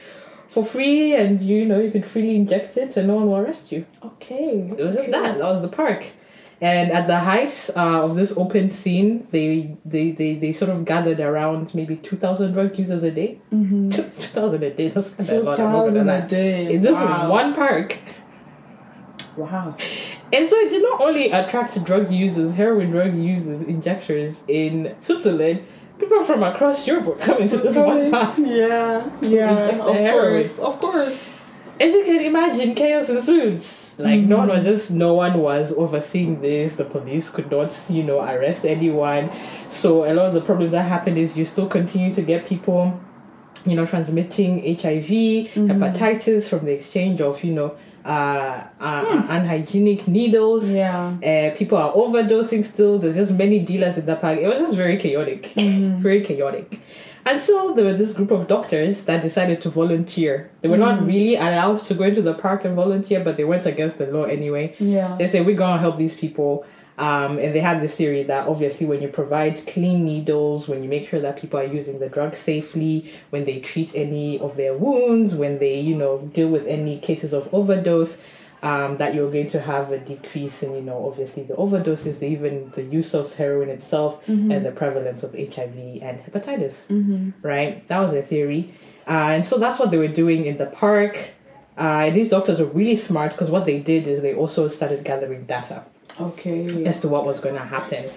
for 0.47 0.63
free, 0.63 1.15
and 1.15 1.41
you 1.41 1.65
know 1.65 1.79
you 1.79 1.89
could 1.91 2.05
freely 2.05 2.35
inject 2.35 2.77
it, 2.77 2.95
and 2.97 3.07
no 3.07 3.15
one 3.15 3.25
will 3.27 3.37
arrest 3.37 3.71
you. 3.71 3.85
okay. 4.03 4.69
It 4.77 4.83
was 4.83 4.95
just 4.95 5.11
that. 5.11 5.37
That 5.39 5.43
was 5.53 5.61
the 5.63 5.67
park. 5.83 6.05
And 6.63 6.93
at 6.93 7.07
the 7.07 7.19
height 7.19 7.69
uh, 7.75 8.05
of 8.05 8.15
this 8.15 8.37
open 8.37 8.69
scene, 8.69 9.27
they, 9.31 9.75
they, 9.83 10.11
they, 10.11 10.35
they 10.35 10.53
sort 10.53 10.71
of 10.71 10.85
gathered 10.85 11.19
around 11.19 11.75
maybe 11.75 11.97
2,000 11.97 12.53
drug 12.53 12.79
users 12.79 13.03
a 13.03 13.11
day. 13.11 13.41
Mm-hmm. 13.51 13.89
2,000 13.89 14.63
a 14.63 14.69
day, 14.73 14.87
that's 14.87 15.09
kind 15.09 15.29
of 15.29 15.35
a 15.35 15.43
lot. 15.43 15.59
I'm 15.59 15.65
not 15.65 15.71
gonna 15.73 15.83
thousand 15.83 16.07
lie. 16.07 16.15
a 16.15 16.27
day. 16.27 16.73
In 16.73 16.81
this 16.81 16.95
wow. 16.95 17.29
one 17.29 17.53
park. 17.53 17.97
Wow. 19.35 19.75
And 20.31 20.47
so 20.47 20.55
it 20.55 20.69
did 20.69 20.83
not 20.83 21.01
only 21.01 21.31
attract 21.31 21.83
drug 21.83 22.09
users, 22.09 22.55
heroin 22.55 22.91
drug 22.91 23.13
users, 23.13 23.63
injectors 23.63 24.45
in 24.47 24.95
Switzerland, 25.01 25.65
people 25.99 26.23
from 26.23 26.43
across 26.43 26.87
Europe 26.87 27.05
were 27.07 27.15
coming 27.15 27.49
to 27.49 27.57
this 27.57 27.75
one 27.75 28.09
park. 28.09 28.37
Yeah, 28.37 29.17
yeah, 29.21 29.67
of 29.67 29.79
course, 29.79 30.59
of 30.59 30.79
course. 30.79 31.32
As 31.79 31.93
you 31.93 32.03
can 32.05 32.21
imagine, 32.21 32.75
chaos 32.75 33.09
ensues. 33.09 33.95
Like 33.99 34.21
no 34.21 34.37
one 34.37 34.47
Mm-hmm. 34.47 34.57
was 34.57 34.65
just 34.65 34.91
no 34.91 35.13
one 35.15 35.39
was 35.39 35.73
overseeing 35.73 36.41
this. 36.41 36.75
The 36.75 36.85
police 36.85 37.29
could 37.29 37.49
not, 37.51 37.75
you 37.89 38.03
know, 38.03 38.19
arrest 38.19 38.63
anyone. 38.65 39.31
So 39.69 40.05
a 40.05 40.13
lot 40.13 40.27
of 40.27 40.33
the 40.33 40.41
problems 40.41 40.71
that 40.73 40.83
happened 40.83 41.17
is 41.17 41.37
you 41.37 41.45
still 41.45 41.67
continue 41.67 42.13
to 42.13 42.21
get 42.21 42.45
people, 42.45 42.99
you 43.65 43.75
know, 43.75 43.85
transmitting 43.85 44.59
HIV, 44.63 45.07
Mm-hmm. 45.09 45.71
hepatitis 45.71 46.47
from 46.49 46.65
the 46.65 46.71
exchange 46.73 47.21
of, 47.21 47.43
you 47.43 47.53
know, 47.53 47.75
uh, 48.05 48.63
uh 48.79 49.25
unhygienic 49.29 50.07
needles. 50.07 50.73
Yeah. 50.73 51.15
Uh, 51.23 51.55
people 51.57 51.77
are 51.77 51.91
overdosing 51.93 52.63
still. 52.63 52.99
There's 52.99 53.15
just 53.15 53.33
many 53.33 53.59
dealers 53.59 53.97
in 53.97 54.05
the 54.05 54.15
park. 54.15 54.37
It 54.39 54.47
was 54.47 54.59
just 54.59 54.75
very 54.75 54.97
chaotic. 54.97 55.45
Very 55.55 56.21
chaotic. 56.23 56.81
Until 57.25 57.73
there 57.73 57.85
were 57.85 57.93
this 57.93 58.13
group 58.13 58.31
of 58.31 58.47
doctors 58.47 59.05
that 59.05 59.21
decided 59.21 59.61
to 59.61 59.69
volunteer. 59.69 60.51
They 60.61 60.67
were 60.67 60.77
not 60.77 61.05
really 61.05 61.35
allowed 61.35 61.81
to 61.85 61.93
go 61.93 62.03
into 62.03 62.21
the 62.21 62.33
park 62.33 62.65
and 62.65 62.75
volunteer, 62.75 63.21
but 63.21 63.37
they 63.37 63.45
went 63.45 63.65
against 63.65 63.97
the 63.97 64.07
law 64.07 64.23
anyway. 64.23 64.75
Yeah. 64.79 65.15
They 65.17 65.27
said, 65.27 65.45
We're 65.45 65.55
going 65.55 65.75
to 65.75 65.79
help 65.79 65.97
these 65.97 66.15
people. 66.15 66.65
Um, 66.97 67.39
and 67.39 67.55
they 67.55 67.59
had 67.59 67.81
this 67.81 67.95
theory 67.95 68.23
that 68.23 68.47
obviously, 68.47 68.85
when 68.85 69.01
you 69.01 69.07
provide 69.07 69.65
clean 69.65 70.05
needles, 70.05 70.67
when 70.67 70.83
you 70.83 70.89
make 70.89 71.07
sure 71.07 71.19
that 71.21 71.37
people 71.37 71.59
are 71.59 71.65
using 71.65 71.99
the 71.99 72.07
drug 72.07 72.35
safely, 72.35 73.11
when 73.31 73.45
they 73.45 73.59
treat 73.59 73.95
any 73.95 74.37
of 74.39 74.57
their 74.57 74.75
wounds, 74.75 75.33
when 75.33 75.57
they, 75.57 75.79
you 75.79 75.95
know, 75.95 76.19
deal 76.33 76.49
with 76.49 76.67
any 76.67 76.99
cases 76.99 77.33
of 77.33 77.51
overdose, 77.51 78.21
um, 78.63 78.97
that 78.97 79.13
you're 79.13 79.29
going 79.29 79.49
to 79.49 79.59
have 79.59 79.91
a 79.91 79.99
decrease 79.99 80.63
in, 80.63 80.71
you 80.73 80.81
know, 80.81 81.05
obviously 81.05 81.43
the 81.43 81.53
overdoses, 81.53 82.19
the, 82.19 82.27
even 82.27 82.71
the 82.71 82.81
use 82.83 83.13
of 83.13 83.35
heroin 83.35 83.69
itself, 83.69 84.11
and 84.51 84.65
the 84.65 84.71
prevalence 84.71 85.21
of 85.21 85.33
HIV 85.33 85.75
and 86.01 86.19
hepatitis. 86.25 86.87
Right? 87.41 87.87
That 87.89 87.99
was 87.99 88.13
their 88.13 88.23
theory. 88.23 88.73
Uh, 89.05 89.35
and 89.35 89.45
so 89.45 89.57
that's 89.59 89.77
what 89.79 89.91
they 89.91 89.97
were 89.97 90.07
doing 90.23 90.45
in 90.45 90.57
the 90.57 90.67
park. 90.67 91.33
Uh, 91.77 92.09
these 92.11 92.29
doctors 92.29 92.59
were 92.59 92.67
really 92.67 92.95
smart 92.95 93.31
because 93.31 93.51
what 93.51 93.65
they 93.65 93.79
did 93.79 94.07
is 94.07 94.21
they 94.21 94.33
also 94.33 94.67
started 94.67 95.03
gathering 95.03 95.43
data 95.45 95.83
Okay. 96.21 96.85
as 96.85 96.99
to 97.01 97.07
what 97.07 97.25
was 97.25 97.39
going 97.39 97.55
to 97.55 97.61
happen. 97.77 98.09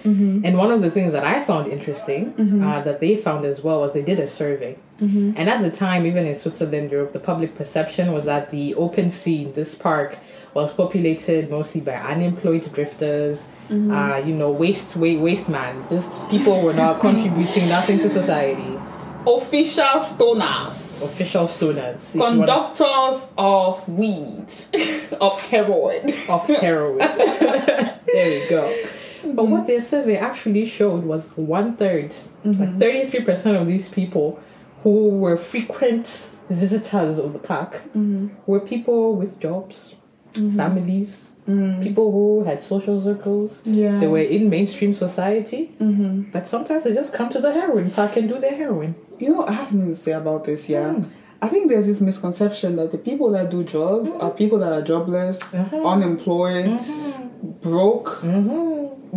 And 0.45 0.57
one 0.57 0.71
of 0.71 0.81
the 0.81 0.91
things 0.91 1.13
that 1.13 1.23
I 1.23 1.43
found 1.43 1.67
interesting 1.71 2.33
uh, 2.63 2.81
that 2.81 2.99
they 2.99 3.17
found 3.17 3.45
as 3.45 3.61
well 3.63 3.79
was 3.81 3.93
they 3.93 4.03
did 4.03 4.19
a 4.19 4.27
survey. 4.27 4.77
And 4.99 5.47
at 5.47 5.61
the 5.61 5.69
time, 5.69 6.05
even 6.07 6.25
in 6.25 6.33
Switzerland, 6.35 6.91
Europe, 6.91 7.13
the 7.13 7.19
public 7.19 7.55
perception 7.55 8.13
was 8.13 8.25
that 8.25 8.49
the 8.51 8.73
open 8.75 9.11
scene, 9.11 9.53
this 9.53 9.75
park, 9.75 10.17
was 10.55 10.73
populated 10.73 11.51
mostly 11.51 11.81
by 11.81 11.93
unemployed 11.93 12.67
drifters, 12.73 13.45
uh, 13.69 14.21
you 14.25 14.33
know, 14.33 14.49
waste, 14.49 14.95
waste, 14.95 15.21
waste 15.21 15.49
man. 15.49 15.83
Just 15.89 16.27
people 16.29 16.61
were 16.63 16.73
not 16.73 16.99
contributing 17.07 17.69
nothing 17.69 17.99
to 17.99 18.09
society. 18.09 18.79
Official 19.27 19.99
stoners. 19.99 21.03
Official 21.03 21.43
stoners. 21.43 22.09
if 22.09 22.15
you 22.15 22.21
wanna- 22.21 22.37
Conductors 22.37 23.31
of 23.37 23.89
weed, 23.89 24.47
of 25.21 25.41
heroin. 25.41 26.05
of 26.29 26.45
heroin. 26.47 26.97
there 26.97 27.99
we 28.07 28.49
go. 28.49 28.83
But 29.23 29.47
what 29.47 29.59
mm-hmm. 29.59 29.67
their 29.67 29.81
survey 29.81 30.15
actually 30.17 30.65
showed 30.65 31.03
was 31.03 31.27
one 31.35 31.75
third, 31.75 32.15
like 32.45 32.55
mm-hmm. 32.55 32.79
thirty 32.79 33.05
three 33.07 33.25
percent 33.25 33.57
of 33.57 33.67
these 33.67 33.89
people 33.89 34.39
who 34.83 35.09
were 35.09 35.37
frequent 35.37 36.33
visitors 36.49 37.19
of 37.19 37.33
the 37.33 37.39
park 37.39 37.81
mm-hmm. 37.89 38.29
were 38.45 38.59
people 38.59 39.15
with 39.15 39.39
jobs, 39.39 39.95
Mm-hmm. 40.39 40.57
families, 40.57 41.31
mm. 41.47 41.81
people 41.81 42.11
who 42.11 42.43
had 42.43 42.59
social 42.61 43.01
circles. 43.01 43.61
Yeah. 43.65 43.99
They 43.99 44.07
were 44.07 44.19
in 44.19 44.49
mainstream 44.49 44.93
society, 44.93 45.71
mm-hmm. 45.79 46.31
but 46.31 46.47
sometimes 46.47 46.83
they 46.83 46.93
just 46.93 47.13
come 47.13 47.29
to 47.31 47.39
the 47.41 47.51
heroin 47.53 47.91
park 47.91 48.17
and 48.17 48.29
do 48.29 48.39
their 48.39 48.55
heroin. 48.55 48.95
You 49.19 49.29
know, 49.31 49.45
I 49.45 49.51
have 49.53 49.69
something 49.69 49.87
to 49.89 49.95
say 49.95 50.13
about 50.13 50.43
this, 50.45 50.69
yeah. 50.69 50.93
Hmm. 50.93 51.01
I 51.39 51.49
think 51.49 51.69
there's 51.69 51.85
this 51.85 52.01
misconception 52.01 52.77
that 52.77 52.91
the 52.91 52.97
people 52.97 53.29
that 53.31 53.51
do 53.51 53.63
drugs 53.63 54.09
mm-hmm. 54.09 54.25
are 54.25 54.31
people 54.31 54.57
that 54.59 54.71
are 54.71 54.81
jobless, 54.81 55.53
Uh-huh. 55.53 55.87
unemployed, 55.87 56.79
broke, 57.61 58.21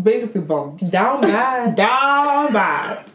basically 0.02 0.42
bums. 0.42 0.90
Down 0.90 1.22
bad. 1.22 1.74
Down 1.86 2.52
bad. 2.52 3.09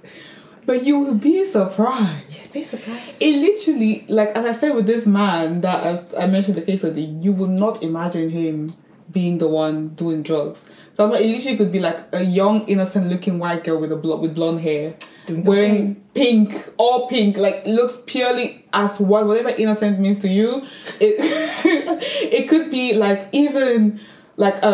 But 0.65 0.83
you 0.83 0.99
will 0.99 1.15
be 1.15 1.45
surprised. 1.45 2.53
Be 2.53 2.61
surprised. 2.61 3.21
It 3.21 3.39
literally, 3.39 4.05
like 4.09 4.29
as 4.29 4.45
I 4.45 4.51
said 4.51 4.75
with 4.75 4.87
this 4.87 5.05
man 5.05 5.61
that 5.61 6.13
I, 6.17 6.23
I 6.23 6.27
mentioned 6.27 6.55
the 6.55 6.61
case 6.61 6.83
of 6.83 6.95
the, 6.95 7.01
you 7.01 7.31
would 7.33 7.49
not 7.51 7.83
imagine 7.83 8.29
him 8.29 8.73
being 9.11 9.37
the 9.37 9.47
one 9.47 9.89
doing 9.89 10.23
drugs. 10.23 10.69
So 10.93 11.05
I'm 11.05 11.11
like, 11.11 11.21
it 11.21 11.27
literally 11.27 11.57
could 11.57 11.71
be 11.71 11.79
like 11.79 11.99
a 12.13 12.23
young, 12.23 12.65
innocent-looking 12.67 13.37
white 13.37 13.63
girl 13.63 13.79
with 13.79 13.91
a 13.91 13.95
blo- 13.95 14.17
with 14.17 14.33
blonde 14.33 14.61
hair, 14.61 14.95
wearing 15.29 15.95
pink, 16.13 16.69
all 16.77 17.07
pink, 17.07 17.37
like 17.37 17.65
looks 17.67 18.01
purely 18.07 18.65
as 18.73 18.99
what 18.99 19.27
whatever 19.27 19.49
innocent 19.49 19.99
means 19.99 20.19
to 20.19 20.27
you. 20.27 20.65
It 20.99 21.15
it 22.33 22.49
could 22.49 22.71
be 22.71 22.95
like 22.95 23.27
even 23.31 23.99
like 24.37 24.61
a, 24.63 24.69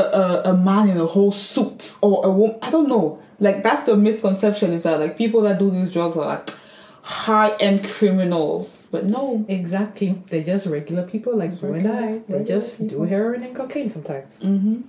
a 0.46 0.52
a 0.52 0.58
man 0.58 0.90
in 0.90 0.98
a 0.98 1.06
whole 1.06 1.32
suit 1.32 1.98
or 2.02 2.26
a 2.26 2.32
woman. 2.32 2.58
I 2.62 2.70
don't 2.72 2.88
know. 2.88 3.22
Like 3.42 3.64
that's 3.64 3.84
the 3.84 3.98
misconception 3.98 4.72
is 4.72 4.84
that 4.84 5.00
like 5.00 5.18
people 5.18 5.42
that 5.42 5.60
do 5.60 5.70
these 5.72 5.92
drugs 5.92 6.16
are 6.16 6.26
like 6.26 6.50
high 7.02 7.56
end 7.60 7.84
criminals, 7.90 8.88
but 8.92 9.06
no. 9.06 9.44
Exactly. 9.50 10.22
They're 10.28 10.44
just 10.44 10.68
regular 10.68 11.04
people 11.04 11.36
like 11.36 11.60
you 11.62 11.74
and 11.74 11.88
I. 11.88 12.20
They 12.30 12.38
regular 12.38 12.44
just 12.46 12.88
do 12.88 13.04
heroin 13.04 13.44
and 13.44 13.56
cocaine 13.56 13.90
sometimes. 13.90 14.40
Mm-hmm. 14.40 14.82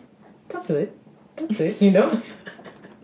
That's 0.51 0.69
it. 0.71 0.95
That's 1.37 1.59
it, 1.61 1.81
you 1.81 1.91
know? 1.93 2.23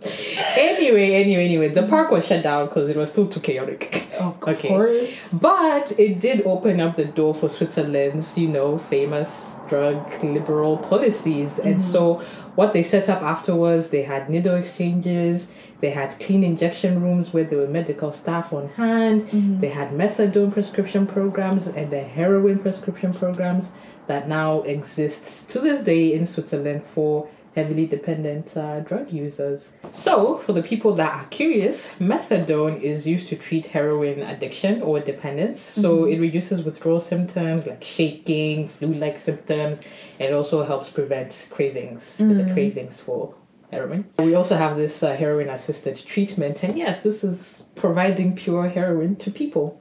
anyway, 0.57 1.15
anyway, 1.15 1.45
anyway, 1.47 1.69
the 1.69 1.85
park 1.85 2.11
was 2.11 2.27
shut 2.27 2.43
down 2.45 2.67
because 2.67 2.89
it 2.89 2.97
was 2.97 3.11
still 3.11 3.27
too 3.27 3.41
chaotic. 3.41 4.07
Oh, 4.21 4.37
of 4.43 4.49
Okay. 4.49 4.69
course. 4.69 5.33
But 5.33 5.99
it 5.99 6.21
did 6.21 6.43
open 6.47 6.81
up 6.81 6.97
the 6.97 7.07
door 7.07 7.35
for 7.35 7.49
Switzerland's, 7.49 8.37
you 8.37 8.49
know, 8.49 8.79
famous 8.79 9.57
drug 9.69 10.11
liberal 10.23 10.77
policies. 10.77 11.59
And 11.59 11.81
so 11.83 12.23
what 12.59 12.73
they 12.73 12.83
set 12.83 13.09
up 13.09 13.23
afterwards, 13.23 13.91
they 13.91 14.03
had 14.03 14.29
needle 14.29 14.57
exchanges, 14.57 15.47
they 15.79 15.91
had 15.91 16.19
clean 16.19 16.43
injection 16.43 17.01
rooms 17.01 17.33
where 17.33 17.45
there 17.45 17.59
were 17.59 17.69
medical 17.69 18.11
staff 18.11 18.53
on 18.53 18.69
hand, 18.71 19.21
mm-hmm. 19.21 19.61
they 19.61 19.69
had 19.69 19.91
methadone 19.91 20.53
prescription 20.53 21.07
programs 21.07 21.69
and 21.69 21.93
the 21.93 22.01
heroin 22.01 22.59
prescription 22.59 23.15
programs 23.15 23.71
that 24.09 24.27
now 24.27 24.63
exists 24.63 25.45
to 25.45 25.61
this 25.61 25.83
day 25.83 26.13
in 26.13 26.27
Switzerland 26.27 26.83
for 26.83 27.29
heavily 27.59 27.87
dependent 27.87 28.57
uh, 28.57 28.79
drug 28.81 29.11
users. 29.11 29.73
So, 29.93 30.39
for 30.39 30.53
the 30.53 30.63
people 30.63 30.95
that 30.95 31.13
are 31.13 31.27
curious, 31.27 31.93
methadone 31.95 32.81
is 32.81 33.05
used 33.15 33.27
to 33.31 33.37
treat 33.37 33.67
heroin 33.69 34.23
addiction 34.23 34.81
or 34.81 35.01
dependence. 35.01 35.61
So, 35.61 36.05
it 36.05 36.19
reduces 36.21 36.63
withdrawal 36.63 37.01
symptoms 37.01 37.67
like 37.67 37.83
shaking, 37.83 38.69
flu 38.69 38.95
like 38.95 39.17
symptoms, 39.17 39.81
and 40.21 40.33
also 40.35 40.65
helps 40.65 40.89
prevent 40.89 41.49
cravings, 41.51 42.03
with 42.21 42.39
the 42.39 42.53
cravings 42.55 43.01
for 43.01 43.35
heroin. 43.71 44.07
We 44.19 44.35
also 44.35 44.57
have 44.57 44.77
this 44.77 45.03
uh, 45.03 45.15
heroin 45.15 45.49
assisted 45.49 45.97
treatment, 45.97 46.63
and 46.63 46.77
yes, 46.77 47.03
this 47.03 47.23
is 47.23 47.67
providing 47.75 48.35
pure 48.35 48.69
heroin 48.69 49.17
to 49.17 49.31
people. 49.31 49.79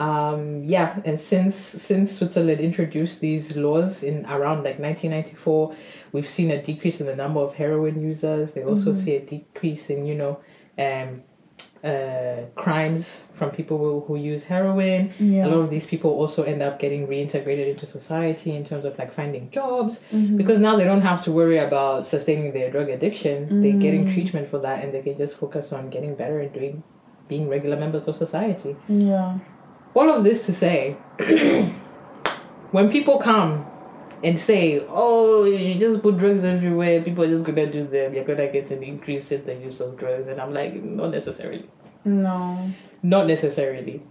Um, 0.00 0.64
yeah, 0.64 1.00
and 1.04 1.18
since 1.18 1.54
since 1.54 2.18
Switzerland 2.18 2.60
introduced 2.60 3.20
these 3.20 3.56
laws 3.56 4.02
in 4.02 4.26
around 4.26 4.64
like 4.64 4.78
1994, 4.78 5.74
we've 6.12 6.28
seen 6.28 6.50
a 6.50 6.62
decrease 6.62 7.00
in 7.00 7.06
the 7.06 7.16
number 7.16 7.40
of 7.40 7.54
heroin 7.54 8.00
users. 8.02 8.52
They 8.52 8.64
also 8.64 8.92
see 8.94 9.16
a 9.16 9.20
decrease 9.20 9.90
in 9.90 10.06
you 10.06 10.14
know 10.14 10.40
um, 10.78 11.22
uh, 11.84 12.42
crimes 12.56 13.24
from 13.34 13.50
people 13.50 13.78
who, 13.78 14.00
who 14.00 14.16
use 14.16 14.44
heroin. 14.44 15.12
Yeah. 15.18 15.46
A 15.46 15.48
lot 15.48 15.60
of 15.60 15.70
these 15.70 15.86
people 15.86 16.10
also 16.10 16.42
end 16.42 16.62
up 16.62 16.78
getting 16.78 17.06
reintegrated 17.06 17.70
into 17.70 17.86
society 17.86 18.54
in 18.54 18.64
terms 18.64 18.84
of 18.84 18.98
like 18.98 19.12
finding 19.12 19.50
jobs 19.50 20.02
because 20.36 20.58
now 20.58 20.76
they 20.76 20.84
don't 20.84 21.02
have 21.02 21.22
to 21.24 21.32
worry 21.32 21.58
about 21.58 22.06
sustaining 22.06 22.52
their 22.52 22.70
drug 22.70 22.88
addiction. 22.88 23.62
They're 23.62 23.80
getting 23.80 24.10
treatment 24.10 24.48
for 24.48 24.58
that 24.58 24.84
and 24.84 24.92
they 24.92 25.02
can 25.02 25.16
just 25.16 25.36
focus 25.36 25.72
on 25.72 25.90
getting 25.90 26.14
better 26.14 26.40
and 26.40 26.52
doing 26.52 26.82
being 27.28 27.48
regular 27.48 27.76
members 27.76 28.08
of 28.08 28.16
society. 28.16 28.74
Yeah. 28.88 29.38
All 29.94 30.10
of 30.10 30.24
this 30.24 30.46
to 30.46 30.54
say, 30.54 30.92
when 32.70 32.90
people 32.90 33.18
come 33.18 33.66
and 34.22 34.38
say, 34.38 34.84
"Oh, 34.88 35.44
you 35.44 35.74
just 35.78 36.02
put 36.02 36.18
drugs 36.18 36.44
everywhere," 36.44 37.02
people 37.02 37.24
are 37.24 37.28
just 37.28 37.44
gonna 37.44 37.70
do 37.70 37.84
them. 37.84 38.14
You're 38.14 38.24
gonna 38.24 38.48
get 38.48 38.70
an 38.70 38.82
increase 38.82 39.30
in 39.32 39.44
the 39.44 39.54
use 39.54 39.80
of 39.80 39.96
drugs, 39.96 40.28
and 40.28 40.40
I'm 40.40 40.52
like, 40.52 40.82
not 40.82 41.10
necessarily. 41.10 41.68
No. 42.04 42.70
Not 43.02 43.26
necessarily. 43.26 44.02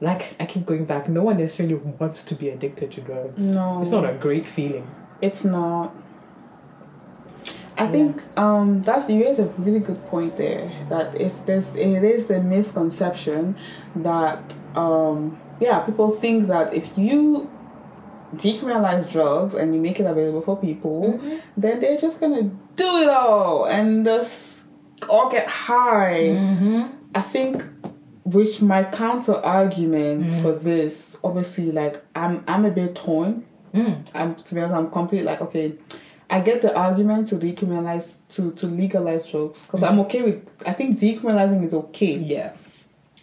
Like 0.00 0.34
I 0.40 0.46
keep 0.46 0.66
going 0.66 0.84
back. 0.84 1.08
No 1.08 1.22
one 1.22 1.38
necessarily 1.38 1.74
wants 1.74 2.24
to 2.24 2.34
be 2.34 2.48
addicted 2.48 2.92
to 2.92 3.00
drugs. 3.00 3.42
No. 3.42 3.80
It's 3.80 3.90
not 3.90 4.08
a 4.08 4.14
great 4.14 4.46
feeling. 4.46 4.88
It's 5.20 5.44
not. 5.44 5.94
I 7.78 7.86
think 7.88 8.22
um, 8.38 8.82
that's 8.82 9.08
you 9.08 9.24
raise 9.24 9.38
a 9.38 9.46
really 9.58 9.80
good 9.80 10.04
point 10.06 10.36
there. 10.36 10.70
That 10.88 11.20
it's 11.20 11.40
this 11.40 11.74
it 11.74 12.04
is 12.04 12.30
a 12.30 12.40
misconception 12.40 13.56
that 13.96 14.56
um, 14.76 15.40
yeah 15.60 15.80
people 15.80 16.10
think 16.10 16.46
that 16.48 16.74
if 16.74 16.96
you 16.98 17.50
decriminalize 18.34 19.10
drugs 19.10 19.54
and 19.54 19.74
you 19.74 19.80
make 19.80 20.00
it 20.00 20.06
available 20.06 20.42
for 20.42 20.56
people, 20.56 21.18
mm-hmm. 21.18 21.36
then 21.56 21.80
they're 21.80 21.98
just 21.98 22.20
gonna 22.20 22.44
do 22.76 23.02
it 23.02 23.08
all 23.08 23.66
and 23.66 24.04
just 24.04 24.68
all 25.08 25.30
get 25.30 25.48
high. 25.48 26.30
Mm-hmm. 26.30 26.86
I 27.14 27.20
think 27.20 27.62
which 28.24 28.62
my 28.62 28.84
counter 28.84 29.34
argument 29.34 30.30
mm. 30.30 30.42
for 30.42 30.52
this, 30.52 31.20
obviously, 31.24 31.72
like 31.72 31.96
I'm 32.14 32.44
I'm 32.46 32.64
a 32.64 32.70
bit 32.70 32.94
torn. 32.94 33.44
Mm. 33.74 34.06
I'm 34.14 34.34
to 34.34 34.54
be 34.54 34.60
honest, 34.60 34.74
I'm 34.74 34.90
completely 34.90 35.26
like 35.26 35.40
okay. 35.42 35.76
I 36.30 36.40
get 36.40 36.62
the 36.62 36.74
argument 36.74 37.28
to 37.28 37.36
decriminalize 37.36 38.26
to 38.34 38.52
to 38.52 38.66
legalize 38.66 39.26
drugs 39.26 39.62
because 39.62 39.82
I'm 39.82 39.96
mm. 39.96 40.04
okay 40.04 40.22
with. 40.22 40.50
I 40.66 40.72
think 40.72 40.98
decriminalizing 40.98 41.64
is 41.64 41.74
okay. 41.74 42.14
Yeah. 42.14 42.54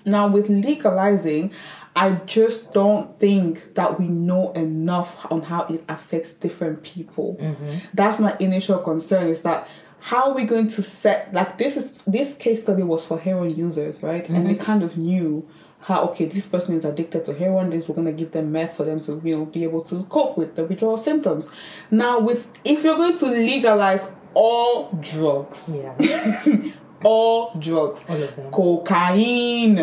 Now 0.06 0.28
with 0.28 0.50
legalizing, 0.50 1.52
I 2.00 2.14
just 2.26 2.74
don't 2.74 3.20
think 3.20 3.74
that 3.76 4.00
we 4.00 4.08
know 4.08 4.54
enough 4.54 5.30
on 5.30 5.42
how 5.42 5.64
it 5.66 5.84
affects 5.90 6.32
different 6.32 6.82
people. 6.82 7.36
Mm-hmm. 7.38 7.80
That's 7.94 8.22
my 8.22 8.38
initial 8.40 8.80
concern. 8.80 9.28
Is 9.28 9.42
that 9.42 9.68
how 10.00 10.30
are 10.30 10.34
we 10.34 10.46
going 10.46 10.70
to 10.70 10.82
set 10.82 11.34
like 11.34 11.58
this 11.58 11.76
is 11.76 12.06
this 12.06 12.38
case 12.38 12.62
study 12.62 12.84
was 12.84 13.06
for 13.06 13.20
heroin 13.20 13.54
users, 13.54 14.02
right? 14.02 14.28
And 14.30 14.50
they 14.50 14.56
mm-hmm. 14.56 14.64
kind 14.64 14.82
of 14.82 14.96
knew 14.96 15.46
how 15.82 16.06
okay 16.06 16.24
this 16.24 16.48
person 16.48 16.74
is 16.74 16.86
addicted 16.86 17.26
to 17.26 17.34
heroin. 17.34 17.70
This 17.70 17.90
we're 17.90 17.96
gonna 17.96 18.14
give 18.14 18.32
them 18.32 18.54
meth 18.54 18.78
for 18.78 18.86
them 18.86 19.02
to 19.02 19.22
you 19.22 19.36
know 19.36 19.46
be 19.46 19.66
able 19.66 19.82
to 19.82 20.04
cope 20.04 20.38
with 20.38 20.56
the 20.56 20.64
withdrawal 20.64 20.98
symptoms. 20.98 21.54
Now 21.92 22.22
with 22.22 22.50
if 22.64 22.86
you're 22.86 22.96
going 22.96 23.18
to 23.18 23.26
legalize 23.26 24.10
all 24.34 24.90
drugs, 25.02 25.82
Yeah. 25.84 26.72
all 27.04 27.54
drugs, 27.60 28.04
All 28.10 28.84
cocaine, 28.84 29.78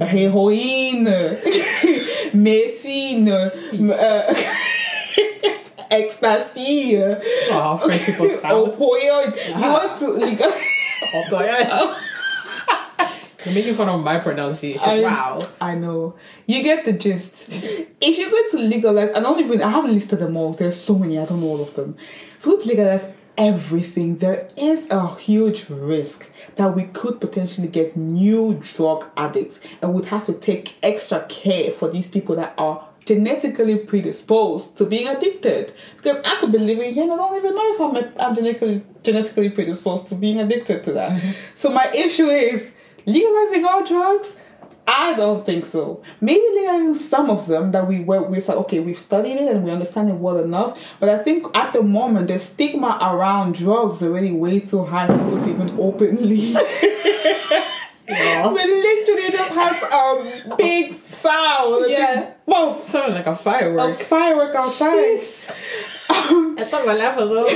heroin, 0.00 1.04
morphine, 2.34 3.28
uh, 3.28 4.34
ecstasy, 5.90 6.96
Oh, 7.50 7.78
French 7.78 8.06
people 8.06 8.26
opioid. 8.28 9.36
You 9.60 9.70
want 9.70 9.98
to 9.98 10.08
legalize? 10.10 12.02
You're 13.44 13.54
making 13.54 13.74
fun 13.76 13.88
of 13.88 14.02
my 14.02 14.18
pronunciation. 14.18 14.82
I- 14.88 15.00
wow. 15.02 15.38
I 15.60 15.74
know. 15.76 16.16
You 16.46 16.62
get 16.64 16.84
the 16.84 16.92
gist. 16.92 17.48
If 18.00 18.18
you're 18.18 18.30
going 18.30 18.50
to 18.52 18.58
legalize, 18.58 19.10
and 19.10 19.18
I 19.18 19.30
don't 19.30 19.38
even, 19.40 19.62
I 19.62 19.70
haven't 19.70 19.92
listed 19.92 20.18
them 20.18 20.36
all. 20.36 20.52
There's 20.52 20.76
so 20.80 20.98
many, 20.98 21.16
I 21.18 21.24
don't 21.26 21.40
know 21.40 21.46
all 21.46 21.60
of 21.62 21.74
them. 21.74 21.96
If 22.38 22.46
we 22.46 22.56
legalize 22.56 23.08
everything, 23.38 24.18
there 24.18 24.48
is 24.56 24.90
a 24.90 25.14
huge 25.16 25.68
risk 25.70 26.32
that 26.56 26.74
we 26.74 26.84
could 26.84 27.20
potentially 27.20 27.68
get 27.68 27.96
new 27.96 28.60
drug 28.62 29.04
addicts 29.16 29.60
and 29.80 29.94
would 29.94 30.06
have 30.06 30.26
to 30.26 30.34
take 30.34 30.76
extra 30.82 31.24
care 31.28 31.70
for 31.70 31.88
these 31.88 32.10
people 32.10 32.36
that 32.36 32.54
are 32.58 32.86
genetically 33.04 33.78
predisposed 33.78 34.76
to 34.76 34.84
being 34.84 35.06
addicted. 35.06 35.72
Because 35.96 36.20
I 36.24 36.36
could 36.40 36.52
be 36.52 36.58
living 36.58 36.92
here 36.92 37.04
and 37.04 37.12
I 37.12 37.16
don't 37.16 37.36
even 37.36 37.54
know 37.54 37.72
if 37.72 37.80
I'm, 37.80 38.20
I'm 38.20 38.34
genetically, 38.34 38.82
genetically 39.02 39.50
predisposed 39.50 40.08
to 40.08 40.14
being 40.16 40.40
addicted 40.40 40.84
to 40.84 40.92
that. 40.92 41.12
Mm-hmm. 41.12 41.30
So 41.54 41.70
my 41.70 41.90
issue 41.94 42.26
is 42.26 42.74
legalizing 43.06 43.64
all 43.64 43.84
drugs 43.84 44.36
I 44.88 45.14
don't 45.14 45.44
think 45.44 45.64
so. 45.66 46.00
Maybe 46.20 46.44
legalizing 46.54 46.94
some 46.94 47.28
of 47.30 47.46
them 47.48 47.70
that 47.70 47.86
we 47.86 48.00
were 48.04 48.22
we 48.22 48.40
said 48.40 48.56
okay 48.56 48.80
we've 48.80 48.98
studied 48.98 49.34
it 49.36 49.48
and 49.52 49.64
we 49.64 49.70
understand 49.70 50.08
it 50.10 50.14
well 50.14 50.38
enough. 50.38 50.96
But 51.00 51.08
I 51.08 51.18
think 51.18 51.46
at 51.54 51.72
the 51.72 51.82
moment 51.82 52.28
the 52.28 52.38
stigma 52.38 52.98
around 53.02 53.54
drugs 53.56 53.96
is 53.96 54.02
already 54.08 54.30
way 54.32 54.60
too 54.60 54.84
high 54.84 55.08
for 55.08 55.18
people 55.18 55.42
to 55.42 55.50
even 55.50 55.70
openly. 55.80 56.54
Yeah. 58.08 58.46
we 58.52 58.62
literally 58.62 59.32
just 59.32 59.50
had 59.50 59.82
a 59.82 60.54
big 60.56 60.94
sound. 60.94 61.86
Yeah. 61.90 62.34
boom, 62.46 62.76
Sounded 62.82 63.16
like 63.16 63.26
a 63.26 63.34
firework. 63.34 64.00
a 64.00 64.04
firework. 64.04 64.52
firework 64.52 64.54
outside. 64.54 65.18
I 66.08 66.28
um, 66.30 66.56
thought 66.56 66.86
my 66.86 66.94
life 66.94 67.16
was 67.16 67.30
over. 67.32 67.50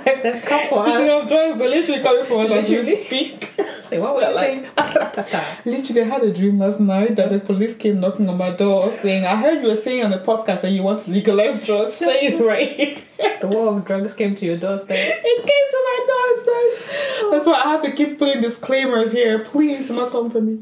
like 0.06 0.42
couple 0.44 0.82
Speaking 0.82 1.10
of 1.10 1.28
drugs, 1.28 1.58
they're 1.58 1.68
literally 1.68 2.02
coming 2.02 2.24
from 2.24 2.38
us 2.40 2.50
as 2.50 2.70
we 2.70 2.76
Literally. 2.76 2.96
speak. 2.96 3.44
Say, 3.80 3.98
what 3.98 4.14
were 4.14 4.22
you 4.22 4.34
Like- 4.34 4.66
saying? 4.76 5.56
Literally, 5.64 6.02
I 6.02 6.04
had 6.04 6.22
a 6.22 6.32
dream 6.32 6.58
last 6.58 6.80
night 6.80 7.16
that 7.16 7.30
the 7.30 7.40
police 7.40 7.76
came 7.76 8.00
knocking 8.00 8.28
on 8.28 8.36
my 8.38 8.50
door 8.50 8.88
saying, 8.90 9.24
I 9.24 9.36
heard 9.36 9.62
you 9.62 9.68
were 9.68 9.76
saying 9.76 10.04
on 10.04 10.10
the 10.12 10.18
podcast 10.18 10.62
that 10.62 10.70
you 10.70 10.82
want 10.82 11.00
to 11.02 11.10
legalize 11.10 11.64
drugs. 11.66 11.94
Say 11.94 12.26
it 12.26 12.40
right. 12.40 13.04
the 13.40 13.48
war 13.48 13.76
of 13.76 13.84
drugs 13.84 14.14
came 14.14 14.34
to 14.36 14.46
your 14.46 14.56
doorstep. 14.58 14.96
it 14.98 15.36
came 15.36 15.46
to 15.70 15.80
my 15.84 16.06
doorstep. 16.06 17.30
That's 17.32 17.46
why 17.46 17.62
I 17.64 17.68
have 17.72 17.82
to 17.82 17.92
keep 17.92 18.18
putting 18.18 18.40
disclaimers 18.40 19.12
here. 19.12 19.40
Please 19.40 19.88
do 19.88 19.96
not 19.96 20.12
come 20.12 20.30
for 20.30 20.40
me. 20.40 20.60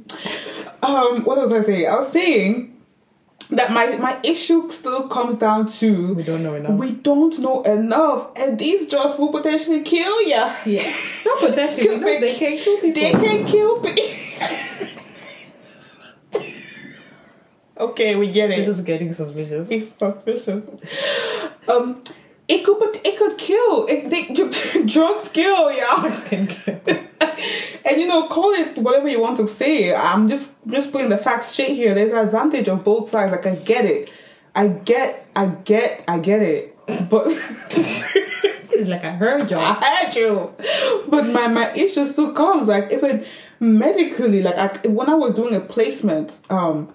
Um, 0.82 1.24
what 1.24 1.38
was 1.38 1.52
I 1.52 1.60
saying? 1.60 1.86
I 1.88 1.96
was 1.96 2.10
saying 2.10 2.74
that 3.50 3.72
my, 3.72 3.96
my 3.96 4.20
issue 4.22 4.68
still 4.70 5.08
comes 5.08 5.38
down 5.38 5.66
to 5.68 6.14
We 6.14 6.22
don't 6.22 6.42
know 6.42 6.54
enough. 6.54 6.72
we 6.78 6.90
don't 6.92 7.38
know 7.38 7.62
enough, 7.62 8.28
and 8.36 8.58
these 8.58 8.88
drugs 8.88 9.18
will 9.18 9.32
potentially 9.32 9.82
kill 9.82 10.20
you. 10.22 10.46
yeah. 10.66 10.92
Not 11.24 11.38
potentially. 11.48 11.96
Know 11.96 12.20
they 12.20 12.34
can 12.34 12.58
kill 12.58 12.80
people. 12.80 13.02
They 13.02 13.12
can 13.12 13.46
kill 13.46 13.80
people. 13.80 14.04
okay, 17.78 18.16
we 18.16 18.30
get 18.30 18.50
it. 18.50 18.56
This 18.56 18.68
is 18.78 18.82
getting 18.82 19.12
suspicious. 19.12 19.70
It's 19.70 19.88
suspicious. 19.88 20.70
Um, 21.68 22.02
it 22.48 22.64
could, 22.64 22.78
but 22.78 23.00
it 23.04 23.18
could 23.18 23.38
kill. 23.38 23.86
It, 23.86 24.10
they, 24.10 24.84
drugs 24.86 25.28
kill, 25.28 25.70
yeah. 25.70 26.00
Drugs 26.00 26.28
can 26.28 26.46
kill. 26.46 26.80
And 27.84 28.00
you 28.00 28.06
know, 28.06 28.28
call 28.28 28.52
it 28.52 28.78
whatever 28.78 29.08
you 29.08 29.20
want 29.20 29.36
to 29.38 29.48
say. 29.48 29.94
I'm 29.94 30.28
just 30.28 30.56
just 30.66 30.92
putting 30.92 31.08
the 31.08 31.18
facts 31.18 31.48
straight 31.48 31.76
here. 31.76 31.94
There's 31.94 32.12
an 32.12 32.18
advantage 32.18 32.68
of 32.68 32.84
both 32.84 33.08
sides. 33.08 33.32
Like 33.32 33.46
I 33.46 33.54
get 33.56 33.84
it. 33.84 34.10
I 34.54 34.68
get. 34.68 35.26
I 35.36 35.46
get. 35.46 36.04
I 36.08 36.18
get 36.18 36.42
it. 36.42 36.76
But 37.08 37.26
It's 38.78 38.88
like 38.88 39.04
I 39.04 39.12
heard 39.12 39.50
y'all. 39.50 39.60
I 39.60 40.04
heard 40.04 40.16
you. 40.16 40.54
But 41.08 41.26
my, 41.28 41.48
my 41.48 41.70
issue 41.72 42.04
still 42.06 42.32
comes. 42.32 42.68
Like, 42.68 42.90
even 42.90 43.24
medically, 43.60 44.42
like, 44.42 44.56
I, 44.56 44.88
when 44.88 45.10
I 45.10 45.14
was 45.14 45.34
doing 45.34 45.54
a 45.54 45.60
placement, 45.60 46.40
um, 46.48 46.92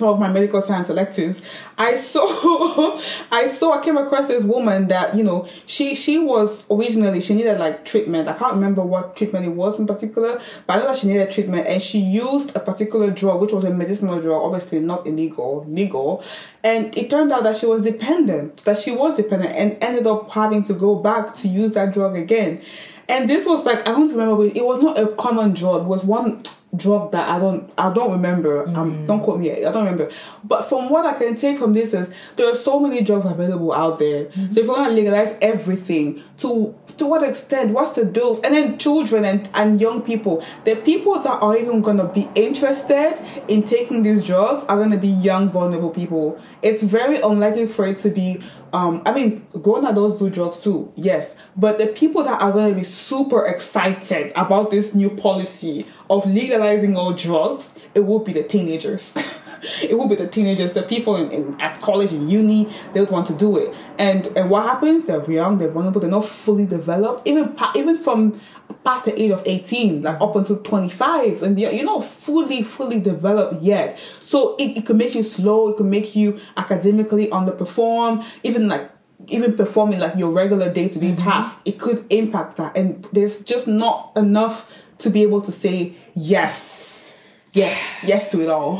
of 0.00 0.18
my 0.18 0.30
medical 0.30 0.60
science 0.60 0.88
electives, 0.90 1.42
I 1.78 1.96
saw, 1.96 2.26
I 3.32 3.46
saw, 3.46 3.78
I 3.78 3.82
came 3.82 3.96
across 3.96 4.26
this 4.26 4.44
woman 4.44 4.88
that 4.88 5.14
you 5.14 5.22
know 5.22 5.48
she 5.66 5.94
she 5.94 6.18
was 6.18 6.64
originally 6.70 7.20
she 7.20 7.34
needed 7.34 7.58
like 7.58 7.84
treatment. 7.84 8.28
I 8.28 8.36
can't 8.36 8.54
remember 8.54 8.82
what 8.82 9.16
treatment 9.16 9.46
it 9.46 9.50
was 9.50 9.78
in 9.78 9.86
particular, 9.86 10.40
but 10.66 10.76
I 10.76 10.78
know 10.80 10.88
that 10.88 10.96
she 10.96 11.08
needed 11.08 11.30
treatment, 11.30 11.66
and 11.66 11.82
she 11.82 11.98
used 11.98 12.54
a 12.56 12.60
particular 12.60 13.10
drug, 13.10 13.40
which 13.40 13.52
was 13.52 13.64
a 13.64 13.72
medicinal 13.72 14.20
drug, 14.20 14.42
obviously 14.42 14.80
not 14.80 15.06
illegal, 15.06 15.64
legal, 15.68 16.24
and 16.62 16.96
it 16.96 17.10
turned 17.10 17.32
out 17.32 17.42
that 17.44 17.56
she 17.56 17.66
was 17.66 17.82
dependent, 17.82 18.64
that 18.64 18.78
she 18.78 18.90
was 18.90 19.16
dependent, 19.16 19.54
and 19.54 19.76
ended 19.82 20.06
up 20.06 20.30
having 20.30 20.62
to 20.64 20.74
go 20.74 20.96
back 20.96 21.34
to 21.36 21.48
use 21.48 21.72
that 21.72 21.92
drug 21.92 22.16
again. 22.16 22.62
And 23.08 23.28
this 23.28 23.44
was 23.44 23.66
like 23.66 23.80
I 23.80 23.92
don't 23.92 24.10
remember, 24.10 24.44
it 24.44 24.64
was 24.64 24.82
not 24.82 24.98
a 24.98 25.08
common 25.08 25.52
drug. 25.52 25.82
It 25.82 25.88
was 25.88 26.04
one 26.04 26.42
drug 26.76 27.12
that 27.12 27.28
I 27.28 27.38
don't 27.38 27.70
I 27.76 27.92
don't 27.92 28.12
remember. 28.12 28.68
Um, 28.68 29.06
don't 29.06 29.22
quote 29.22 29.40
me. 29.40 29.50
I 29.50 29.72
don't 29.72 29.84
remember. 29.84 30.10
But 30.44 30.68
from 30.68 30.88
what 30.88 31.04
I 31.04 31.14
can 31.14 31.34
take 31.34 31.58
from 31.58 31.72
this 31.72 31.94
is 31.94 32.12
there 32.36 32.50
are 32.50 32.54
so 32.54 32.78
many 32.78 33.02
drugs 33.02 33.26
available 33.26 33.72
out 33.72 33.98
there. 33.98 34.30
So 34.32 34.60
if 34.60 34.68
we're 34.68 34.76
gonna 34.76 34.94
legalize 34.94 35.36
everything, 35.40 36.22
to 36.38 36.74
to 36.98 37.06
what 37.06 37.22
extent? 37.22 37.72
What's 37.72 37.92
the 37.92 38.04
dose? 38.04 38.40
And 38.42 38.54
then 38.54 38.78
children 38.78 39.24
and, 39.24 39.48
and 39.54 39.80
young 39.80 40.02
people. 40.02 40.44
The 40.64 40.76
people 40.76 41.18
that 41.18 41.42
are 41.42 41.56
even 41.56 41.80
gonna 41.82 42.06
be 42.06 42.28
interested 42.34 43.18
in 43.48 43.62
taking 43.62 44.02
these 44.02 44.24
drugs 44.24 44.64
are 44.64 44.78
gonna 44.78 44.98
be 44.98 45.08
young, 45.08 45.50
vulnerable 45.50 45.90
people. 45.90 46.38
It's 46.62 46.82
very 46.82 47.20
unlikely 47.20 47.66
for 47.66 47.86
it 47.86 47.98
to 47.98 48.10
be 48.10 48.42
um, 48.72 49.02
I 49.06 49.12
mean, 49.12 49.46
grown 49.62 49.86
adults 49.86 50.18
do 50.18 50.30
drugs 50.30 50.60
too, 50.60 50.92
yes. 50.96 51.36
But 51.56 51.78
the 51.78 51.86
people 51.88 52.22
that 52.24 52.40
are 52.40 52.52
going 52.52 52.70
to 52.70 52.76
be 52.76 52.84
super 52.84 53.46
excited 53.46 54.32
about 54.36 54.70
this 54.70 54.94
new 54.94 55.10
policy 55.10 55.86
of 56.08 56.26
legalizing 56.26 56.96
all 56.96 57.12
drugs, 57.12 57.78
it 57.94 58.00
will 58.00 58.24
be 58.24 58.32
the 58.32 58.42
teenagers. 58.42 59.16
it 59.82 59.96
will 59.96 60.08
be 60.08 60.14
the 60.14 60.26
teenagers, 60.26 60.72
the 60.72 60.82
people 60.82 61.16
in, 61.16 61.30
in 61.30 61.60
at 61.60 61.80
college 61.80 62.12
and 62.12 62.30
uni, 62.30 62.68
they 62.92 63.00
would 63.00 63.10
want 63.10 63.26
to 63.26 63.34
do 63.34 63.56
it. 63.58 63.74
And 63.98 64.26
and 64.36 64.50
what 64.50 64.64
happens? 64.64 65.06
They're 65.06 65.28
young, 65.30 65.58
they're 65.58 65.70
vulnerable, 65.70 66.00
they're 66.00 66.10
not 66.10 66.24
fully 66.24 66.66
developed. 66.66 67.26
Even 67.26 67.56
even 67.76 67.96
from 67.96 68.40
past 68.84 69.04
the 69.04 69.20
age 69.20 69.30
of 69.30 69.42
18 69.44 70.02
like 70.02 70.20
up 70.20 70.36
until 70.36 70.56
25 70.58 71.42
and 71.42 71.60
you're 71.60 71.84
not 71.84 72.04
fully 72.04 72.62
fully 72.62 73.00
developed 73.00 73.62
yet. 73.62 73.98
So 74.20 74.56
it, 74.56 74.78
it 74.78 74.86
could 74.86 74.96
make 74.96 75.14
you 75.14 75.22
slow 75.22 75.68
it 75.68 75.76
could 75.76 75.86
make 75.86 76.16
you 76.16 76.40
academically 76.56 77.28
underperform 77.28 78.24
even 78.42 78.68
like 78.68 78.90
even 79.26 79.54
performing 79.56 80.00
like 80.00 80.16
your 80.16 80.32
regular 80.32 80.72
day-to-day 80.72 81.12
mm-hmm. 81.12 81.28
tasks 81.28 81.62
it 81.66 81.78
could 81.78 82.04
impact 82.10 82.56
that. 82.56 82.76
And 82.76 83.06
there's 83.12 83.40
just 83.40 83.68
not 83.68 84.12
enough 84.16 84.84
to 84.98 85.10
be 85.10 85.22
able 85.22 85.40
to 85.42 85.52
say 85.52 85.94
yes 86.14 87.18
yes 87.52 88.02
yes 88.06 88.30
to 88.30 88.40
it 88.40 88.48
all. 88.48 88.78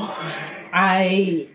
I, 0.73 1.49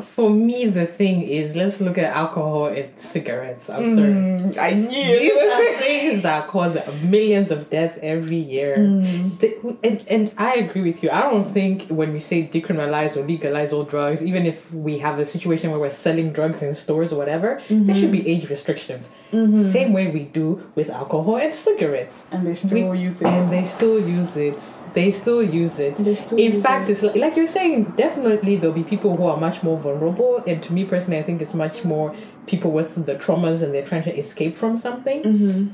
for 0.00 0.30
me, 0.30 0.66
the 0.66 0.86
thing 0.86 1.22
is, 1.22 1.54
let's 1.54 1.80
look 1.80 1.98
at 1.98 2.14
alcohol 2.14 2.66
and 2.66 2.88
cigarettes. 2.98 3.68
I'm 3.68 3.96
sorry. 3.96 4.12
Mm, 4.12 4.58
i 4.58 4.70
knew 4.74 4.88
These 4.88 5.52
are 5.52 5.72
things 5.78 6.22
that 6.22 6.48
cause 6.48 6.76
millions 7.02 7.50
of 7.50 7.68
deaths 7.70 7.98
every 8.02 8.36
year. 8.36 8.76
Mm. 8.78 9.38
The- 9.38 9.76
and, 9.82 10.04
and 10.08 10.34
I 10.38 10.54
agree 10.54 10.82
with 10.82 11.02
you. 11.02 11.10
I 11.10 11.22
don't 11.22 11.50
think 11.52 11.88
when 11.88 12.12
we 12.12 12.20
say 12.20 12.46
decriminalize 12.46 13.16
or 13.16 13.24
legalize 13.24 13.72
all 13.72 13.84
drugs, 13.84 14.22
even 14.24 14.46
if 14.46 14.72
we 14.72 14.98
have 14.98 15.18
a 15.18 15.24
situation 15.24 15.70
where 15.70 15.80
we're 15.80 15.90
selling 15.90 16.32
drugs 16.32 16.62
in 16.62 16.74
stores 16.74 17.12
or 17.12 17.16
whatever, 17.16 17.60
there 17.68 17.94
should 17.94 18.04
mm-hmm. 18.04 18.12
be 18.12 18.28
age 18.28 18.48
restrictions. 18.48 19.10
Mm-hmm. 19.32 19.62
Same 19.70 19.92
way 19.92 20.10
we 20.10 20.24
do 20.24 20.62
with 20.74 20.90
alcohol 20.90 21.36
and 21.36 21.54
cigarettes. 21.54 22.26
and 22.30 22.46
they 22.46 22.54
still 22.54 22.90
We- 22.90 22.98
use 22.98 23.20
it 23.20 23.26
And 23.26 23.52
they 23.52 23.64
still 23.64 24.00
use 24.00 24.36
it. 24.36 24.62
They 24.94 25.10
still 25.10 25.42
use 25.42 25.78
it. 25.78 25.96
They 25.96 26.14
still 26.14 26.38
In 26.38 26.52
use 26.52 26.62
fact, 26.62 26.90
it's 26.90 27.02
like, 27.02 27.16
like 27.16 27.36
you're 27.36 27.46
saying, 27.46 27.94
definitely 27.96 28.56
there'll 28.56 28.74
be 28.74 28.84
people 28.84 29.16
who 29.16 29.24
are 29.26 29.38
much 29.38 29.62
more 29.62 29.78
vulnerable. 29.78 30.42
And 30.46 30.62
to 30.64 30.72
me 30.72 30.84
personally, 30.84 31.18
I 31.18 31.22
think 31.22 31.40
it's 31.40 31.54
much 31.54 31.84
more 31.84 32.14
people 32.46 32.70
with 32.70 33.06
the 33.06 33.14
traumas 33.14 33.62
and 33.62 33.72
they're 33.72 33.86
trying 33.86 34.04
to 34.04 34.14
escape 34.16 34.56
from 34.56 34.76
something. 34.76 35.22
Mm-hmm. 35.22 35.68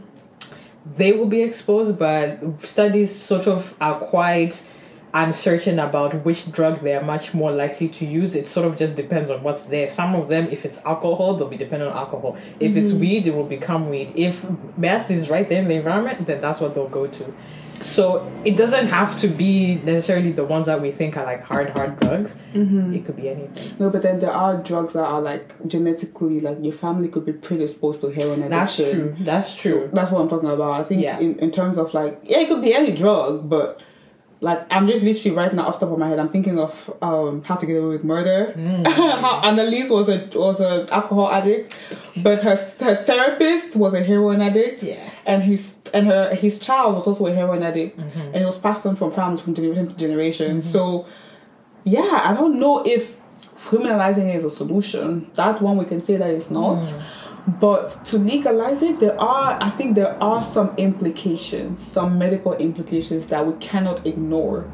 They 0.97 1.13
will 1.13 1.27
be 1.27 1.43
exposed, 1.43 1.99
but 1.99 2.41
studies 2.63 3.15
sort 3.15 3.47
of 3.47 3.77
are 3.81 3.99
quite 3.99 4.67
uncertain 5.15 5.79
about 5.79 6.25
which 6.25 6.53
drug 6.53 6.81
they 6.81 6.95
are 6.95 7.03
much 7.03 7.35
more 7.35 7.51
likely 7.51 7.89
to 7.89 8.07
use. 8.07 8.35
It 8.35 8.47
sort 8.47 8.67
of 8.67 8.77
just 8.77 8.95
depends 8.95 9.31
on 9.31 9.43
what's 9.43 9.63
there. 9.65 9.89
Some 9.89 10.15
of 10.15 10.29
them, 10.29 10.49
if 10.51 10.65
it's 10.65 10.79
alcohol, 10.85 11.35
they'll 11.35 11.49
be 11.49 11.57
dependent 11.57 11.91
on 11.93 11.97
alcohol. 11.97 12.37
If 12.61 12.77
it's 12.77 12.91
Mm-hmm. 12.91 13.01
weed, 13.01 13.27
it 13.27 13.35
will 13.35 13.47
become 13.47 13.89
weed. 13.91 14.13
If 14.15 14.47
meth 14.77 15.11
is 15.11 15.29
right 15.29 15.49
there 15.49 15.61
in 15.63 15.69
the 15.69 15.75
environment, 15.75 16.27
then 16.27 16.41
that's 16.41 16.61
what 16.61 16.75
they'll 16.75 16.89
go 16.89 17.07
to. 17.07 17.35
So 17.85 18.31
it 18.45 18.57
doesn't 18.57 18.89
have 18.89 19.17
to 19.19 19.29
be 19.29 19.81
necessarily 19.85 20.33
the 20.33 20.45
ones 20.45 20.67
that 20.67 20.81
we 20.83 20.91
think 20.91 21.17
are 21.17 21.25
like 21.25 21.43
hard, 21.45 21.71
hard 21.71 21.99
drugs. 22.01 22.37
Mm-hmm. 22.55 22.95
It 22.95 23.05
could 23.07 23.17
be 23.17 23.29
anything. 23.29 23.75
No, 23.79 23.91
but 23.91 24.03
then 24.03 24.21
there 24.21 24.33
are 24.33 24.57
drugs 24.57 24.93
that 24.95 25.05
are 25.05 25.21
like 25.21 25.55
genetically, 25.67 26.41
like 26.41 26.59
your 26.63 26.73
family 26.73 27.09
could 27.09 27.25
be 27.27 27.33
predisposed 27.33 28.01
to 28.03 28.11
heroin 28.11 28.43
addiction. 28.43 28.51
That's 28.51 28.77
true. 28.77 29.17
That's 29.21 29.53
So 29.53 29.71
true. 29.71 29.91
that's 29.93 30.11
what 30.11 30.21
I'm 30.23 30.29
talking 30.29 30.51
about. 30.51 30.73
I 30.81 30.85
think 30.85 31.03
Yeah. 31.03 31.19
in, 31.19 31.39
in 31.39 31.51
terms 31.51 31.79
of 31.79 31.95
like, 31.95 32.21
yeah, 32.25 32.41
it 32.41 32.49
could 32.49 32.63
be 32.63 32.75
any 32.75 32.93
drug, 32.95 33.49
but 33.49 33.81
like 34.41 34.65
I'm 34.73 34.87
just 34.87 35.03
literally 35.03 35.37
right 35.37 35.53
now 35.53 35.67
off 35.67 35.81
the 35.81 35.87
top 35.87 35.93
of 35.93 35.99
my 35.99 36.09
head, 36.09 36.19
I'm 36.19 36.29
thinking 36.29 36.59
of 36.59 36.73
um 37.03 37.43
How 37.45 37.57
to 37.57 37.67
Get 37.67 37.77
Away 37.77 37.89
with 37.89 38.05
Murder. 38.05 38.53
Mm. 38.57 38.87
How 39.23 39.41
Annalise 39.41 39.91
was 39.91 40.09
a 40.09 40.29
was 40.39 40.61
an 40.61 40.89
alcohol 40.91 41.31
addict, 41.31 41.83
but 42.23 42.41
her 42.43 42.57
her 42.57 42.95
therapist 43.05 43.75
was 43.77 43.95
a 43.95 44.03
heroin 44.03 44.41
addict. 44.41 44.83
Yeah. 44.83 45.11
and 45.27 45.43
his 45.43 45.77
and 45.93 46.07
her 46.07 46.35
his 46.35 46.61
child 46.61 46.95
was 46.95 47.07
also 47.07 47.27
a 47.27 47.33
heroin 47.35 47.63
addict, 47.63 47.99
Mm-hmm. 47.99 48.21
and 48.21 48.37
it 48.37 48.47
was 48.47 48.59
passed 48.59 48.87
on 48.87 48.95
from 48.97 49.11
family 49.11 49.41
from 49.43 49.55
generation 49.55 49.89
to 49.89 49.95
generation. 49.95 50.63
So 50.63 51.07
yeah, 51.85 52.23
I 52.25 52.35
don't 52.35 52.61
know 52.61 52.83
if 52.87 53.17
criminalizing 53.57 54.35
is 54.35 54.45
a 54.45 54.51
solution. 54.51 55.31
That 55.35 55.61
one 55.61 55.77
we 55.79 55.85
can 55.85 56.01
say 56.01 56.17
that 56.17 56.31
it's 56.31 56.51
not. 56.51 56.85
But 57.49 57.89
to 58.07 58.19
legalize 58.19 58.83
it, 58.83 59.01
there 59.01 59.19
are 59.19 59.57
I 59.61 59.71
think 59.71 59.95
there 59.95 60.23
are 60.23 60.43
some 60.43 60.75
implications, 60.77 61.81
some 61.81 62.19
medical 62.19 62.53
implications 62.55 63.29
that 63.29 63.47
we 63.47 63.55
cannot 63.59 64.07
ignore. 64.07 64.67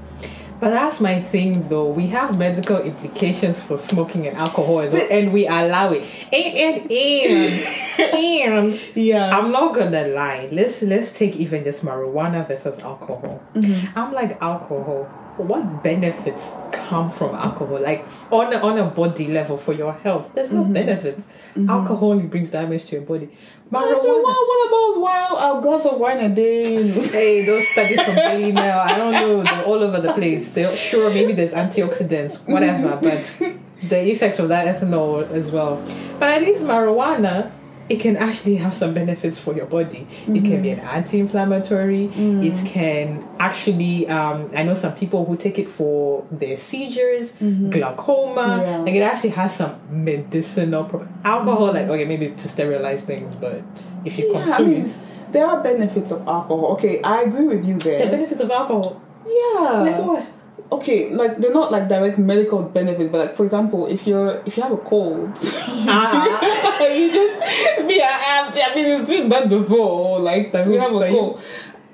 But 0.61 0.71
that's 0.71 1.01
my 1.01 1.21
thing, 1.21 1.69
though. 1.69 1.89
We 1.89 2.07
have 2.09 2.39
medical 2.39 2.79
implications 2.79 3.63
for 3.63 3.77
smoking 3.77 4.27
and 4.27 4.37
alcohol 4.37 4.81
as 4.81 4.93
well, 4.93 5.07
and 5.11 5.33
we 5.33 5.47
allow 5.47 5.93
it. 5.93 6.05
And 6.33 6.91
and 6.91 6.91
and 6.91 8.15
and 8.15 8.97
Yeah. 8.97 9.37
I'm 9.37 9.53
not 9.53 9.75
gonna 9.75 10.09
lie. 10.09 10.49
Let's 10.51 10.83
let's 10.83 11.13
take 11.17 11.37
even 11.37 11.65
just 11.65 11.85
marijuana 11.85 12.47
versus 12.49 12.79
alcohol. 12.79 13.43
Mm-hmm. 13.55 13.99
I'm 13.99 14.13
like 14.13 14.41
alcohol. 14.41 15.09
What 15.37 15.83
benefits 15.83 16.57
come 16.71 17.11
from 17.11 17.35
alcohol? 17.35 17.81
Like 17.81 18.07
on 18.31 18.53
a, 18.53 18.59
on 18.59 18.79
a 18.79 18.85
body 18.85 19.29
level 19.29 19.57
for 19.57 19.73
your 19.73 19.93
health, 19.93 20.31
there's 20.35 20.53
no 20.53 20.63
mm-hmm. 20.63 20.73
benefits. 20.73 21.23
Mm-hmm. 21.57 21.69
Alcohol 21.69 22.13
only 22.13 22.27
brings 22.27 22.51
damage 22.51 22.85
to 22.87 22.97
your 22.97 23.05
body. 23.05 23.31
Marijuana. 23.71 24.23
What 24.23 24.69
about 24.69 25.01
wow, 25.01 25.59
a 25.59 25.63
glass 25.63 25.87
of 25.87 25.99
wine 25.99 26.19
a 26.19 26.35
day? 26.35 26.93
Hey, 27.15 27.45
those 27.45 27.67
studies 27.69 28.01
from 28.03 28.15
Daily 28.15 28.53
Mail, 28.53 28.79
I 28.79 28.97
don't 28.97 29.13
know, 29.13 29.43
they're 29.43 29.65
all 29.65 29.83
over 29.83 30.01
the 30.01 30.13
place. 30.13 30.53
They're 30.53 30.69
sure 30.69 31.11
maybe 31.11 31.33
there's 31.33 31.53
antioxidants, 31.53 32.47
whatever, 32.47 32.99
but 33.03 33.57
the 33.89 34.11
effect 34.11 34.39
of 34.39 34.49
that 34.49 34.67
ethanol 34.75 35.29
as 35.29 35.51
well. 35.51 35.83
But 36.19 36.31
at 36.31 36.43
least 36.43 36.65
marijuana, 36.65 37.51
it 37.89 38.01
can 38.01 38.17
actually 38.17 38.57
have 38.57 38.75
some 38.75 38.95
benefits 38.95 39.39
for 39.39 39.55
your 39.55 39.67
body. 39.67 40.07
It 40.27 40.45
can 40.45 40.63
be 40.63 40.71
an 40.71 40.79
mm-hmm. 40.79 40.89
anti-inflammatory. 40.89 42.09
Mm. 42.09 42.45
It 42.45 42.67
can 42.67 43.29
actually, 43.39 44.09
um, 44.09 44.51
I 44.55 44.63
know 44.63 44.75
some 44.75 44.95
people 44.95 45.27
who 45.27 45.37
take 45.37 45.59
it 45.59 45.69
for 45.69 46.27
their 46.31 46.57
seizures, 46.57 47.33
mm-hmm. 47.33 47.71
glaucoma. 47.71 48.63
Yeah. 48.65 48.79
Like 48.79 48.95
it 48.95 49.03
actually 49.03 49.31
has 49.31 49.57
some 49.57 49.79
medicinal. 49.91 50.85
Pro- 50.85 51.07
Alcohol, 51.25 51.73
like 51.73 51.89
okay, 51.89 52.05
maybe 52.05 52.31
to 52.31 52.49
sterilize 52.49 53.05
things, 53.05 53.37
but 53.37 53.63
if 54.05 54.19
you 54.19 54.33
Yeah, 54.33 54.39
I 54.39 54.45
consume 54.45 54.71
mean, 54.71 54.87
it, 54.87 55.01
there 55.33 55.47
are 55.47 55.63
benefits 55.63 56.11
of 56.13 56.27
alcohol. 56.27 56.73
Okay, 56.73 57.03
I 57.03 57.23
agree 57.23 57.47
with 57.47 57.67
you 57.67 57.79
there. 57.79 58.05
the 58.07 58.11
benefits 58.11 58.41
of 58.41 58.51
alcohol. 58.51 59.01
Yeah. 59.27 59.71
Like 59.81 60.05
what? 60.05 60.31
Okay, 60.73 61.15
like 61.15 61.39
they're 61.39 61.53
not 61.53 61.71
like 61.71 61.89
direct 61.89 62.19
medical 62.19 62.63
benefits, 62.63 63.11
but 63.13 63.19
like 63.19 63.37
for 63.37 63.45
example, 63.45 63.87
if 63.87 64.07
you're 64.07 64.43
if 64.47 64.57
you 64.57 64.63
have 64.63 64.73
a 64.73 64.79
cold, 64.79 65.31
Ah. 65.87 66.81
you 66.93 67.13
just 67.13 67.85
me. 67.87 68.01
I, 68.03 68.51
I, 68.55 68.75
mean, 68.75 69.01
it's 69.01 69.09
been 69.09 69.29
done 69.29 69.49
before. 69.49 70.19
Like 70.21 70.53
if 70.55 70.67
you 70.67 70.79
have 70.81 70.93
a 70.95 71.09
cold, 71.11 71.41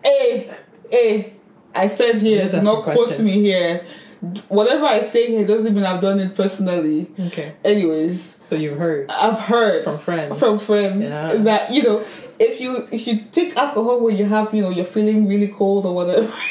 hey, 0.05 0.51
hey, 0.91 1.35
I 1.75 1.89
said 1.89 2.17
here, 2.17 2.49
do 2.49 2.63
not 2.63 2.85
quote 2.85 2.97
questions. 2.97 3.21
me 3.27 3.33
here. 3.43 3.85
Whatever 4.49 4.85
I 4.85 5.01
say 5.01 5.29
here 5.29 5.47
doesn't 5.47 5.75
mean 5.75 5.85
I've 5.85 6.01
done 6.03 6.21
it 6.21 6.35
personally. 6.35 7.11
Okay. 7.19 7.55
Anyways, 7.65 8.23
So 8.23 8.55
you've 8.55 8.79
heard. 8.79 9.11
I've 9.11 9.39
heard 9.41 9.85
From 9.85 9.99
friends. 9.99 10.39
from 10.39 10.59
friends 10.59 11.05
Yeah. 11.05 11.35
that 11.49 11.71
you 11.73 11.83
know 11.83 12.05
if 12.39 12.61
you 12.61 12.87
if 12.93 13.07
you 13.07 13.25
take 13.33 13.57
alcohol 13.57 14.01
when 14.01 14.17
you 14.17 14.27
have 14.27 14.55
you 14.55 14.63
know 14.63 14.71
you're 14.71 14.85
feeling 14.85 15.27
really 15.29 15.49
cold 15.49 15.87
or 15.87 15.95
whatever. 15.95 16.31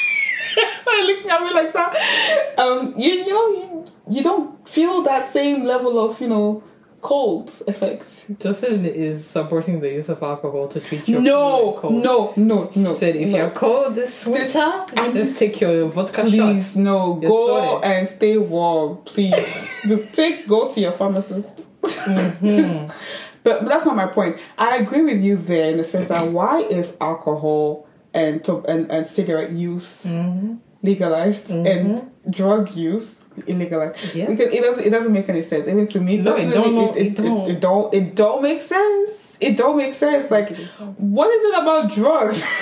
I 0.97 1.03
looked 1.07 1.29
at 1.29 1.41
me 1.41 1.53
like 1.53 1.73
that. 1.73 2.59
Um, 2.59 2.93
you 2.97 3.11
you 3.11 3.29
know 3.29 3.47
you, 3.49 3.85
you 4.17 4.23
don't 4.23 4.67
feel 4.67 5.01
that 5.03 5.27
same 5.27 5.63
level 5.65 5.99
of 6.03 6.19
you 6.21 6.27
know 6.27 6.63
cold 7.01 7.49
effects. 7.65 8.25
Justin 8.39 8.83
is 8.85 9.25
supporting 9.25 9.79
the 9.79 9.89
use 9.89 10.09
of 10.09 10.21
alcohol 10.21 10.67
to 10.67 10.81
treat 10.81 11.07
your 11.07 11.21
No, 11.21 11.77
cold. 11.79 11.93
no, 12.03 12.33
no, 12.35 12.63
no. 12.63 12.71
No. 12.75 12.93
Said 12.93 13.15
if 13.15 13.29
no. 13.29 13.37
you're 13.37 13.51
cold 13.51 13.95
this 13.95 14.25
This- 14.25 14.53
winter, 14.55 14.85
I- 14.97 15.11
just 15.13 15.37
take 15.39 15.61
your 15.61 15.87
vodka 15.89 16.23
Please, 16.23 16.65
shots. 16.65 16.75
no. 16.75 17.19
You're 17.21 17.29
go 17.31 17.79
and 17.81 18.05
stay 18.07 18.37
warm, 18.37 18.97
please. 19.05 19.81
Take 20.13 20.45
go 20.47 20.69
to 20.69 20.79
your 20.81 20.91
pharmacist. 20.91 21.69
Mm-hmm. 21.81 22.87
but, 23.43 23.61
but 23.61 23.69
that's 23.69 23.85
not 23.85 23.95
my 23.95 24.07
point. 24.07 24.37
I 24.57 24.77
agree 24.77 25.01
with 25.03 25.23
you 25.23 25.37
there 25.37 25.71
in 25.71 25.77
the 25.77 25.85
sense 25.85 26.09
that 26.09 26.27
why 26.33 26.59
is 26.59 26.97
alcohol 26.99 27.87
and 28.13 28.43
to, 28.43 28.57
and, 28.65 28.91
and 28.91 29.07
cigarette 29.07 29.51
use 29.51 30.05
Mm-hmm. 30.05 30.55
Legalized 30.81 31.49
mm-hmm. 31.49 31.65
and 31.65 32.11
drug 32.29 32.71
use 32.75 33.25
illegalized? 33.39 34.15
Yes. 34.15 34.29
Because 34.29 34.53
it 34.53 34.61
doesn't 34.61 34.85
it 34.85 34.89
doesn't 34.89 35.13
make 35.13 35.29
any 35.29 35.41
sense. 35.41 35.67
Even 35.67 35.87
to 35.87 35.99
me 35.99 36.17
No, 36.17 36.35
it 36.35 36.49
don't 36.51 36.97
it, 36.97 37.01
it, 37.01 37.15
don't. 37.17 37.49
it, 37.49 37.59
don't 37.59 37.93
it 37.93 38.15
don't 38.15 38.41
make 38.41 38.61
sense. 38.61 39.37
It 39.41 39.57
don't 39.57 39.77
make 39.77 39.93
sense. 39.93 40.31
Like, 40.31 40.55
what 40.97 41.29
is 41.29 41.43
it 41.43 41.61
about 41.61 41.91
drugs? 41.91 42.45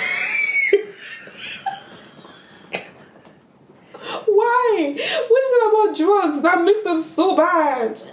Why? 4.26 4.94
What 5.28 5.42
is 5.42 5.52
it 5.52 5.68
about 5.68 5.96
drugs 5.96 6.42
that 6.42 6.62
makes 6.64 6.82
them 6.82 7.02
so 7.02 7.36
bad? 7.36 7.96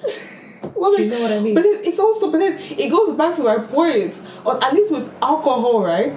Well, 0.76 1.00
You 1.00 1.10
know 1.10 1.22
what 1.22 1.32
I 1.32 1.40
mean? 1.40 1.54
But 1.54 1.64
then 1.64 1.80
it's 1.84 2.00
also, 2.00 2.32
but 2.32 2.40
then 2.40 2.58
it 2.60 2.90
goes 2.90 3.16
back 3.16 3.36
to 3.38 3.44
my 3.44 3.60
point. 3.60 4.22
Or 4.44 4.62
at 4.64 4.74
least 4.74 4.92
with 4.92 5.12
alcohol, 5.22 5.84
right? 5.84 6.14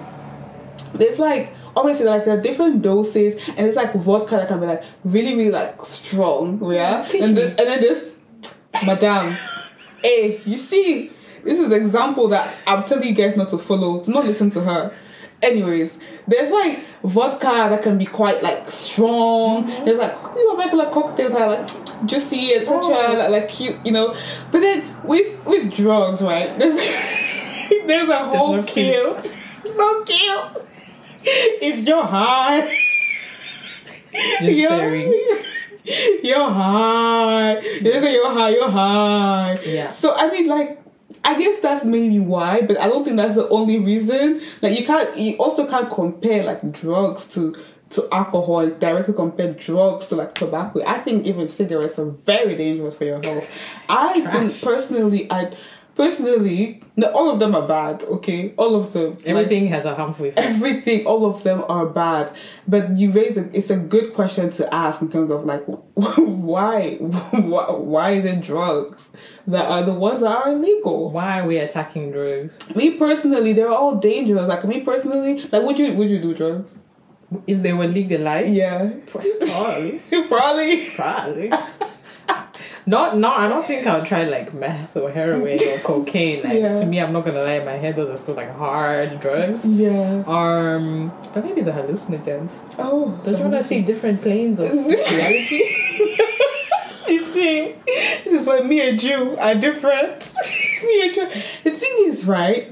There's 0.95 1.19
like 1.19 1.55
obviously 1.79 2.07
like 2.07 2.25
there 2.25 2.37
are 2.37 2.41
different 2.41 2.83
doses, 2.83 3.37
and 3.49 3.67
it's 3.67 3.77
like 3.77 3.95
vodka 3.95 4.37
that 4.37 4.49
can 4.49 4.61
be 4.61 4.67
like 4.67 4.85
really, 5.05 5.37
really 5.37 5.51
like 5.51 5.81
strong, 5.83 6.73
yeah. 6.73 7.07
Teach 7.09 7.23
and 7.23 7.37
this, 7.37 7.51
and 7.51 7.69
then 7.69 7.81
this, 7.81 8.15
madam, 8.85 9.37
hey, 10.03 10.41
you 10.45 10.59
see, 10.59 11.11
this 11.45 11.59
is 11.59 11.73
example 11.73 12.29
that 12.29 12.55
I'm 12.67 12.85
telling 12.85 13.09
you 13.09 13.15
guys 13.15 13.37
not 13.37 13.51
to 13.51 13.59
follow, 13.59 14.01
to 14.03 14.11
not 14.11 14.25
listen 14.25 14.51
to 14.51 14.61
her. 14.61 14.95
Anyways, 15.41 16.01
there's 16.27 16.51
like 16.51 16.81
vodka 17.05 17.69
that 17.71 17.83
can 17.83 17.97
be 17.97 18.07
quite 18.07 18.43
like 18.43 18.67
strong. 18.67 19.67
There's 19.85 19.99
like 19.99 20.17
you 20.35 20.49
know 20.49 20.57
regular 20.59 20.91
cocktails 20.91 21.33
that 21.33 21.43
are 21.43 21.51
like 21.51 22.07
juicy, 22.07 22.55
etc. 22.55 22.81
Oh. 22.83 23.17
Like, 23.17 23.31
like 23.31 23.49
cute, 23.49 23.77
you 23.87 23.93
know. 23.93 24.17
But 24.51 24.61
then 24.61 24.97
with 25.05 25.45
with 25.47 25.73
drugs, 25.73 26.23
right? 26.23 26.49
There's 26.59 26.77
there's 27.87 28.09
a 28.09 28.19
whole 28.19 28.57
no 28.57 28.63
field. 28.63 29.19
It's 29.65 29.77
not 29.77 30.07
cute. 30.07 30.68
It's 31.61 31.87
your 31.87 32.05
high. 32.05 32.63
Just 34.13 34.41
staring. 34.41 35.13
You're 36.23 36.51
high. 36.51 37.59
You 37.61 37.93
say 37.95 38.13
you're 38.13 38.33
high. 38.33 38.51
You're 38.51 38.71
high. 38.71 39.57
Yeah. 39.65 39.91
So 39.91 40.15
I 40.15 40.31
mean, 40.31 40.47
like, 40.47 40.81
I 41.25 41.39
guess 41.39 41.61
that's 41.61 41.85
maybe 41.85 42.19
why, 42.19 42.63
but 42.63 42.79
I 42.79 42.89
don't 42.89 43.05
think 43.05 43.17
that's 43.17 43.35
the 43.35 43.49
only 43.49 43.79
reason. 43.79 44.41
Like, 44.63 44.79
you 44.79 44.87
can't. 44.87 45.17
You 45.17 45.37
also 45.37 45.67
can't 45.67 45.91
compare 45.91 46.45
like 46.45 46.73
drugs 46.73 47.27
to 47.35 47.55
to 47.91 48.09
alcohol. 48.13 48.69
Directly 48.69 49.15
compare 49.15 49.53
drugs 49.55 50.09
to 50.09 50.17
like 50.17 50.35
tobacco. 50.35 50.83
I 50.87 50.99
think 50.99 51.27
even 51.27 51.49
cigarettes 51.49 51.99
are 51.99 52.11
very 52.11 52.55
dangerous 52.57 52.95
for 52.97 53.05
your 53.05 53.23
health. 53.23 53.49
I 53.89 54.21
think 54.21 54.61
personally, 54.61 55.27
I 55.31 55.53
personally, 55.99 56.81
no, 56.97 57.13
all 57.13 57.29
of 57.31 57.39
them 57.41 57.55
are 57.55 57.67
bad. 57.69 58.03
Okay, 58.05 58.55
all 58.57 58.75
of 58.81 58.93
them. 58.95 59.11
Like, 59.11 59.27
Everything 59.27 59.67
has 59.69 59.85
a 59.85 59.95
harmful 59.95 60.27
effect. 60.27 60.47
everything 60.55 61.05
all 61.07 61.27
of 61.31 61.43
them 61.45 61.61
are 61.69 61.87
bad 61.87 62.31
but 62.67 62.85
you 63.01 63.11
raise 63.13 63.37
a, 63.37 63.45
it's 63.57 63.71
a 63.71 63.77
good 63.95 64.15
question 64.15 64.51
to 64.59 64.63
ask 64.75 65.03
in 65.03 65.09
terms 65.11 65.31
of 65.31 65.45
like 65.45 65.63
why 65.97 66.95
why, 67.53 67.67
why 67.71 68.11
is 68.19 68.25
it 68.25 68.41
drugs 68.41 69.13
that 69.47 69.67
are 69.67 69.83
the 69.91 69.93
ones 70.07 70.21
that 70.23 70.35
are 70.41 70.49
illegal 70.53 71.11
Why 71.11 71.41
are 71.41 71.47
we 71.47 71.59
attacking 71.59 72.13
drugs? 72.13 72.75
me 72.75 72.87
personally 73.05 73.53
they're 73.53 73.77
all 73.83 73.97
dangerous 73.97 74.49
like 74.49 74.65
me 74.65 74.81
personally 74.81 75.33
like 75.53 75.63
would 75.67 75.79
you 75.79 75.93
would 75.99 76.09
you 76.15 76.21
do 76.29 76.33
drugs 76.35 76.85
If 77.47 77.59
they 77.65 77.75
were 77.75 77.89
legalized, 78.01 78.49
yeah 78.63 78.79
probably. 79.11 80.01
probably 80.33 80.91
Probably. 81.01 81.49
Not, 82.89 83.19
not. 83.19 83.39
I 83.39 83.49
don't 83.49 83.65
think 83.67 83.87
I'll 83.87 84.05
try 84.05 84.25
like 84.25 84.55
meth 84.55 84.97
or 84.97 85.11
heroin 85.11 85.59
or 85.61 85.79
cocaine. 85.85 86.43
Like 86.43 86.59
Yeah. 86.59 86.81
to 86.81 86.87
me, 86.87 87.01
I'm 87.01 87.13
not 87.13 87.25
gonna 87.27 87.43
lie. 87.43 87.59
My 87.65 87.73
head, 87.85 87.97
those 87.97 88.09
are 88.09 88.17
still 88.17 88.35
like 88.35 88.51
hard 88.57 89.21
drugs. 89.21 89.67
yeah 89.67 90.23
Um, 90.27 91.13
but 91.35 91.45
maybe 91.45 91.61
the 91.63 91.73
hallucinogens. 91.73 92.53
oh 92.79 93.21
Don't 93.25 93.37
you 93.37 93.43
want 93.45 93.55
to 93.55 93.63
see 93.63 93.81
different 93.83 94.23
planes 94.23 94.59
of 94.61 94.71
reality? 94.73 95.63
You 97.09 97.21
see, 97.33 97.75
this 98.25 98.35
is 98.41 98.47
why 98.47 98.61
me 98.61 98.87
and 98.87 99.03
you 99.03 99.35
are 99.39 99.55
different. 99.55 100.35
me 100.85 100.95
and 101.07 101.17
you. 101.17 101.25
The 101.65 101.71
thing 101.83 101.95
is, 102.09 102.27
right? 102.27 102.63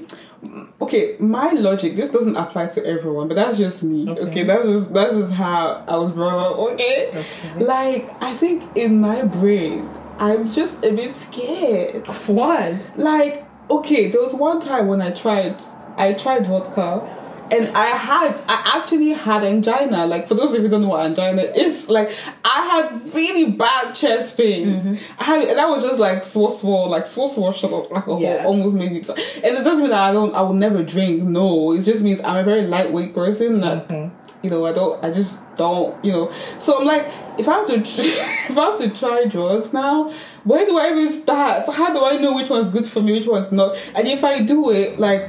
Okay, 0.81 1.17
my 1.19 1.53
logic. 1.53 1.97
This 1.97 2.11
doesn't 2.11 2.37
apply 2.37 2.67
to 2.67 2.85
everyone, 2.87 3.29
but 3.29 3.35
that's 3.35 3.57
just 3.57 3.83
me. 3.83 4.07
Okay, 4.11 4.21
Okay. 4.29 4.43
that's 4.45 4.67
just 4.67 4.93
that's 4.93 5.15
just 5.15 5.33
how 5.33 5.83
I 5.89 5.97
was 5.97 6.11
brought 6.13 6.39
up. 6.39 6.59
Okay? 6.75 7.09
Okay. 7.09 7.65
like 7.65 8.23
I 8.23 8.35
think 8.35 8.63
in 8.77 9.01
my 9.01 9.23
brain, 9.25 9.89
I'm 10.19 10.51
just 10.51 10.85
a 10.85 10.93
bit 10.93 11.13
scared. 11.15 12.07
What? 12.27 12.93
Like, 12.97 13.45
okay, 13.71 14.11
there 14.11 14.23
was 14.23 14.35
one 14.35 14.61
time 14.61 14.87
when 14.87 15.03
I 15.03 15.11
tried, 15.11 15.63
I 15.97 16.15
tried 16.15 16.47
vodka, 16.47 17.23
and 17.53 17.69
I 17.77 17.87
had, 17.87 18.41
I 18.49 18.77
actually 18.77 19.11
had 19.11 19.45
angina. 19.45 20.07
Like, 20.07 20.27
for 20.27 20.35
those 20.35 20.53
of 20.55 20.57
you 20.57 20.63
who 20.63 20.69
don't 20.69 20.83
know 20.83 20.89
what 20.89 21.05
angina 21.07 21.43
is, 21.43 21.89
like, 21.89 22.11
I 22.45 22.89
had 22.91 23.15
really 23.15 23.53
bad 23.53 23.95
chest 23.95 24.37
pains. 24.37 24.85
Mm-hmm. 24.85 25.21
I 25.21 25.25
had, 25.25 25.45
and 25.45 25.59
that 25.59 25.69
was 25.69 25.83
just 25.85 26.01
like 26.01 26.25
small, 26.25 26.51
small, 26.51 26.89
like 26.89 27.07
small, 27.07 27.29
small 27.29 27.53
shot 27.53 27.73
of 27.73 27.93
alcohol 27.93 28.21
Yeah. 28.21 28.45
almost 28.45 28.75
made 28.75 28.91
me. 28.93 29.01
T- 29.01 29.13
and 29.13 29.57
it 29.59 29.63
doesn't 29.65 29.81
mean 29.81 29.91
that 29.91 30.11
I 30.11 30.13
don't, 30.13 30.35
I 30.35 30.43
will 30.43 30.55
never 30.55 30.83
drink. 30.83 31.23
No, 31.23 31.73
it 31.73 31.83
just 31.83 32.03
means 32.03 32.21
I'm 32.23 32.37
a 32.37 32.43
very 32.45 32.63
lightweight 32.63 33.15
person. 33.15 33.61
That 33.61 33.89
mm-hmm. 33.89 34.26
You 34.47 34.51
know, 34.51 34.65
I 34.65 34.73
don't, 34.73 35.05
I 35.05 35.11
just 35.11 35.43
don't, 35.57 36.03
you 36.05 36.13
know. 36.13 36.31
So 36.59 36.79
I'm 36.81 36.87
like, 36.87 37.13
if 37.39 37.49
I 37.49 37.59
have 37.59 37.67
to, 37.67 37.79
tr- 37.79 38.01
if 38.51 38.57
I 38.57 38.71
have 38.71 38.79
to 38.79 38.91
try 38.91 39.25
drugs 39.25 39.73
now, 39.73 40.11
where 40.45 40.65
do 40.65 40.79
I 40.79 40.93
even 40.93 41.13
start? 41.13 41.69
How 41.69 41.93
do 41.93 42.05
I 42.05 42.17
know 42.23 42.37
which 42.37 42.49
one's 42.49 42.71
good 42.71 42.87
for 42.87 43.03
me, 43.03 43.13
which 43.13 43.27
one's 43.27 43.51
not? 43.51 43.77
And 43.97 44.07
if 44.07 44.23
I 44.23 44.43
do 44.45 44.71
it, 44.71 45.01
like, 45.01 45.29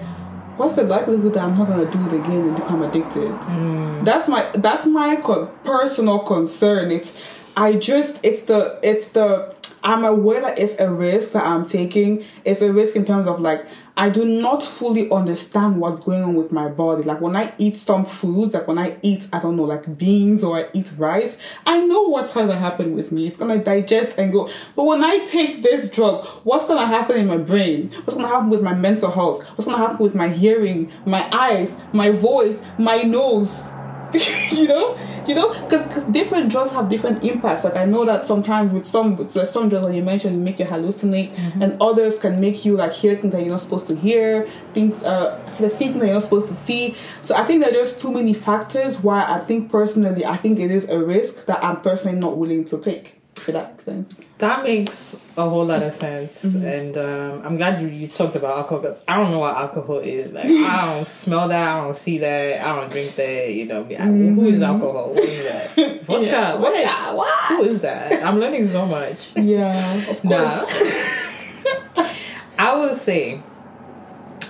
what's 0.58 0.76
the 0.76 0.84
likelihood 0.84 1.34
that 1.34 1.44
I'm 1.44 1.58
not 1.58 1.68
gonna 1.68 1.90
do 1.92 2.06
it 2.08 2.14
again 2.22 2.48
and 2.50 2.56
become 2.56 2.84
addicted? 2.84 3.32
Mm. 3.32 4.06
That's 4.06 4.28
my, 4.28 4.50
that's 4.54 4.86
my 4.86 5.16
co- 5.16 5.48
personal 5.64 6.20
concern. 6.20 6.92
It's, 6.92 7.18
I 7.58 7.74
just, 7.74 8.20
it's 8.24 8.44
the, 8.44 8.80
it's 8.84 9.10
the. 9.10 9.56
I'm 9.84 10.04
aware 10.04 10.42
that 10.42 10.60
it's 10.60 10.80
a 10.80 10.92
risk 10.92 11.32
that 11.32 11.46
I'm 11.46 11.66
taking. 11.66 12.26
It's 12.46 12.62
a 12.62 12.72
risk 12.74 12.96
in 12.96 13.06
terms 13.06 13.28
of 13.28 13.40
like 13.40 13.66
I 13.98 14.12
do 14.12 14.26
not 14.26 14.62
fully 14.62 15.10
understand 15.10 15.82
what's 15.82 16.02
going 16.02 16.22
on 16.22 16.36
with 16.36 16.52
my 16.52 16.70
body. 16.70 17.02
Like 17.02 17.20
when 17.20 17.36
I 17.36 17.52
eat 17.58 17.78
some 17.78 18.06
foods, 18.06 18.54
like 18.54 18.68
when 18.68 18.78
I 18.78 18.96
eat, 19.02 19.28
I 19.34 19.40
don't 19.40 19.56
know, 19.56 19.64
like 19.64 19.98
beans 19.98 20.44
or 20.44 20.60
I 20.60 20.68
eat 20.72 20.94
rice, 21.00 21.40
I 21.66 21.84
know 21.84 22.04
what's 22.04 22.36
gonna 22.36 22.56
happen 22.56 22.96
with 22.96 23.12
me. 23.12 23.26
It's 23.26 23.38
gonna 23.38 23.58
digest 23.58 24.20
and 24.20 24.32
go. 24.32 24.52
But 24.76 24.84
when 24.84 25.04
I 25.04 25.26
take 25.26 25.64
this 25.64 25.90
drug, 25.90 26.28
what's 26.44 26.68
gonna 26.68 26.86
happen 26.86 27.18
in 27.18 27.26
my 27.26 27.38
brain? 27.38 27.90
What's 28.04 28.14
gonna 28.14 28.28
happen 28.28 28.52
with 28.52 28.62
my 28.62 28.76
mental 28.76 29.10
health? 29.10 29.44
What's 29.56 29.66
gonna 29.66 29.80
happen 29.80 29.98
with 29.98 30.14
my 30.14 30.28
hearing, 30.28 30.92
my 31.08 31.28
eyes, 31.36 31.80
my 31.92 32.12
voice, 32.12 32.62
my 32.78 33.02
nose? 33.02 33.72
you 34.52 34.68
know, 34.68 34.98
you 35.28 35.36
know, 35.36 35.54
because 35.64 36.04
different 36.06 36.50
drugs 36.50 36.72
have 36.72 36.90
different 36.90 37.24
impacts. 37.24 37.64
Like 37.64 37.76
I 37.76 37.86
know 37.86 38.06
that 38.06 38.26
sometimes 38.26 38.72
with 38.72 38.86
some 38.86 39.18
with 39.18 39.32
some 39.32 39.70
drugs 39.70 39.88
that 39.88 39.96
you 39.96 40.04
mentioned 40.04 40.44
make 40.44 40.60
you 40.60 40.66
hallucinate, 40.66 41.38
and 41.62 41.82
others 41.82 42.18
can 42.18 42.40
make 42.40 42.64
you 42.64 42.78
like 42.78 42.94
hear 42.94 43.16
things 43.16 43.34
that 43.34 43.42
you're 43.42 43.52
not 43.52 43.62
supposed 43.62 43.88
to 43.88 43.96
hear, 43.96 44.48
things 44.74 45.04
uh, 45.04 45.48
see 45.50 45.68
things 45.68 45.94
that 46.00 46.06
you're 46.06 46.14
not 46.14 46.24
supposed 46.24 46.48
to 46.50 46.56
see. 46.56 46.96
So 47.22 47.36
I 47.36 47.44
think 47.44 47.64
that 47.64 47.74
there's 47.74 48.00
too 48.00 48.14
many 48.14 48.34
factors. 48.34 49.02
Why 49.02 49.26
I 49.26 49.40
think 49.40 49.72
personally, 49.72 50.26
I 50.26 50.38
think 50.38 50.60
it 50.60 50.72
is 50.72 50.88
a 50.90 51.04
risk 51.04 51.46
that 51.48 51.64
I'm 51.64 51.82
personally 51.82 52.20
not 52.20 52.38
willing 52.38 52.66
to 52.66 52.80
take. 52.80 53.17
That 53.46 53.72
makes 53.72 53.84
sense. 53.86 54.14
That 54.40 54.64
makes 54.64 55.16
a 55.36 55.50
whole 55.50 55.66
lot 55.66 55.82
of 55.84 55.94
sense, 55.94 56.44
Mm-hmm. 56.46 56.66
and 56.66 56.98
um, 56.98 57.42
I'm 57.46 57.58
glad 57.58 57.82
you, 57.82 57.88
you 57.88 58.08
talked 58.08 58.36
about 58.36 58.58
alcohol 58.58 58.80
because 58.80 59.02
I 59.08 59.18
don't 59.18 59.32
know 59.32 59.40
what 59.40 59.56
alcohol 59.56 60.00
is. 60.00 60.32
Like 60.32 60.46
I 60.50 60.96
don't 60.96 61.08
smell 61.08 61.48
that, 61.48 61.78
I 61.78 61.82
don't 61.84 61.96
see 61.96 62.18
that, 62.20 62.62
I 62.68 62.76
don't 62.76 62.92
drink 62.92 63.16
that. 63.16 63.54
You 63.54 63.66
know, 63.66 63.84
I- 63.90 64.06
who 64.06 64.46
is 64.46 64.62
alcohol? 64.62 65.10
What 65.12 65.20
is 65.20 65.44
that? 65.44 65.76
Vodka? 66.04 66.14
Mm-hmm. 66.14 66.24
Yeah. 66.26 66.56
What? 66.56 66.80
Yeah, 66.80 67.14
what? 67.14 67.46
Who 67.58 67.64
is 67.64 67.82
that? 67.82 68.24
I'm 68.24 68.40
learning 68.40 68.68
so 68.68 68.86
much. 68.86 69.32
Yeah, 69.36 69.76
of 70.12 70.24
Nah. 70.24 70.48
course. 70.50 71.54
I 72.60 72.76
would 72.76 72.96
say 72.98 73.42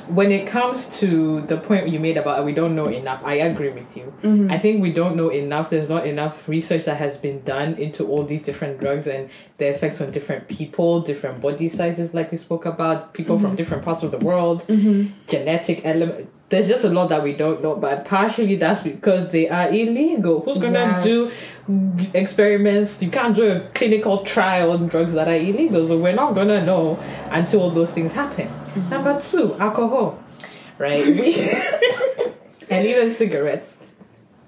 when 0.10 0.32
it 0.32 0.48
comes 0.48 1.00
to 1.00 1.42
the 1.42 1.58
point 1.58 1.90
you 1.90 2.00
made 2.00 2.18
about 2.18 2.46
we 2.46 2.54
don't 2.54 2.76
know 2.76 2.88
enough, 2.88 3.22
I 3.24 3.36
agree 3.36 3.70
with 3.70 3.96
you. 3.96 4.14
Mm-hmm. 4.24 4.52
I 4.52 4.58
think 4.58 4.82
we 4.82 4.92
don't 4.92 5.16
know 5.16 5.30
enough. 5.30 5.70
There's 5.70 5.90
not 5.90 6.08
enough 6.08 6.48
research 6.48 6.86
that 6.86 6.98
has 6.98 7.18
been 7.18 7.42
done 7.44 7.76
into 7.76 8.06
all 8.08 8.24
these 8.24 8.44
different 8.44 8.80
drugs 8.80 9.08
and 9.08 9.30
their 9.58 9.74
effects 9.74 10.02
on 10.02 10.12
different 10.12 10.48
people, 10.48 11.02
different 11.02 11.42
body 11.42 11.70
sizes, 11.70 12.14
like 12.14 12.32
we 12.32 12.38
spoke 12.38 12.66
about, 12.66 13.14
people 13.14 13.38
Mm-hmm. 13.38 13.46
from 13.46 13.56
different 13.56 13.84
parts 13.84 14.04
of 14.04 14.12
the 14.12 14.18
world, 14.18 14.66
genetic 15.28 15.86
element. 15.86 16.30
There's 16.50 16.68
just 16.70 16.86
a 16.86 16.90
lot 16.90 17.10
that 17.10 17.24
we 17.24 17.34
don't 17.34 17.62
know, 17.62 17.76
but 17.76 18.06
partially 18.06 18.56
that's 18.56 18.82
because 18.82 19.32
they 19.32 19.50
are 19.50 19.68
illegal. 19.70 20.42
Who's 20.42 20.58
gonna 20.58 20.80
Yes. 20.80 21.04
do 21.04 21.30
experiments? 22.14 23.02
You 23.02 23.10
can't 23.10 23.36
do 23.36 23.52
a 23.52 23.60
clinical 23.74 24.20
trial 24.20 24.72
on 24.72 24.88
drugs 24.88 25.14
that 25.14 25.28
are 25.28 25.36
illegal, 25.36 25.86
so 25.88 25.98
we're 25.98 26.14
not 26.14 26.36
gonna 26.36 26.64
know 26.66 26.98
until 27.32 27.62
all 27.64 27.72
those 27.72 27.92
things 27.92 28.14
happen. 28.14 28.48
Mm-hmm. 28.48 28.90
Number 28.90 29.20
two, 29.20 29.56
alcohol, 29.60 30.20
right? 30.78 31.04
And 32.70 32.86
even 32.86 33.12
cigarettes. 33.14 33.78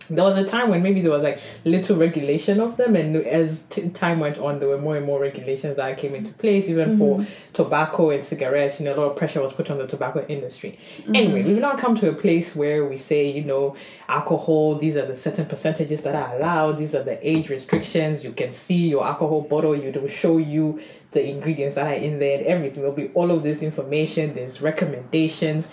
There 0.09 0.23
was 0.23 0.37
a 0.37 0.45
time 0.45 0.69
when 0.69 0.81
maybe 0.81 1.01
there 1.01 1.11
was 1.11 1.23
like 1.23 1.41
little 1.65 1.97
regulation 1.97 2.59
of 2.59 2.77
them, 2.77 2.95
and 2.95 3.15
as 3.17 3.59
t- 3.69 3.89
time 3.89 4.19
went 4.19 4.37
on, 4.37 4.59
there 4.59 4.67
were 4.67 4.77
more 4.77 4.97
and 4.97 5.05
more 5.05 5.19
regulations 5.19 5.75
that 5.75 5.97
came 5.97 6.15
into 6.15 6.33
place, 6.33 6.67
even 6.69 6.97
for 6.97 7.19
mm-hmm. 7.19 7.53
tobacco 7.53 8.09
and 8.09 8.23
cigarettes. 8.23 8.79
You 8.79 8.85
know, 8.85 8.95
a 8.95 8.97
lot 8.97 9.11
of 9.11 9.15
pressure 9.17 9.41
was 9.41 9.53
put 9.53 9.69
on 9.69 9.77
the 9.77 9.87
tobacco 9.87 10.25
industry. 10.27 10.79
Mm-hmm. 10.97 11.15
Anyway, 11.15 11.43
we've 11.43 11.59
now 11.59 11.75
come 11.75 11.95
to 11.97 12.09
a 12.09 12.13
place 12.13 12.55
where 12.55 12.85
we 12.85 12.97
say, 12.97 13.29
you 13.29 13.43
know, 13.43 13.75
alcohol, 14.07 14.75
these 14.75 14.97
are 14.97 15.05
the 15.05 15.15
certain 15.15 15.45
percentages 15.45 16.01
that 16.03 16.15
are 16.15 16.35
allowed, 16.35 16.77
these 16.77 16.95
are 16.95 17.03
the 17.03 17.19
age 17.27 17.49
restrictions. 17.49 18.23
You 18.23 18.31
can 18.31 18.51
see 18.51 18.89
your 18.89 19.05
alcohol 19.05 19.41
bottle, 19.41 19.75
you 19.75 19.91
will 19.91 20.07
show 20.07 20.37
you 20.37 20.81
the 21.11 21.27
ingredients 21.27 21.75
that 21.75 21.87
are 21.87 21.93
in 21.93 22.19
there 22.19 22.37
and 22.37 22.47
everything. 22.47 22.81
There'll 22.81 22.95
be 22.95 23.09
all 23.09 23.31
of 23.31 23.43
this 23.43 23.61
information, 23.61 24.35
there's 24.35 24.61
recommendations, 24.61 25.69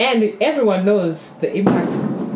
and 0.00 0.34
everyone 0.40 0.84
knows 0.84 1.34
the 1.34 1.54
impact. 1.54 2.27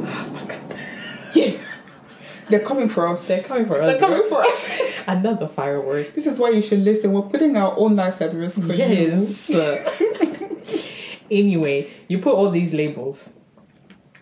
They're 2.53 2.61
coming 2.61 2.91
for 2.91 3.09
us. 3.09 3.29
They're 3.29 3.43
coming 3.43 3.65
for 3.65 3.81
us, 3.81 3.91
They're 3.91 3.99
coming 3.99 4.29
for 4.29 4.43
us. 4.43 5.05
Another 5.09 5.49
firework. 5.49 6.15
this 6.15 6.27
is 6.27 6.39
why 6.39 6.51
you 6.51 6.61
should 6.61 6.81
listen. 6.81 7.12
We're 7.12 7.23
putting 7.23 7.57
our 7.57 7.74
own 7.79 7.97
lives 7.97 8.20
at 8.20 8.35
risk 8.35 8.61
for 8.61 8.74
you. 8.74 8.85
Yes. 8.85 9.51
anyway, 11.31 11.91
you 12.09 12.19
put 12.19 12.35
all 12.35 12.51
these 12.51 12.74
labels. 12.74 13.33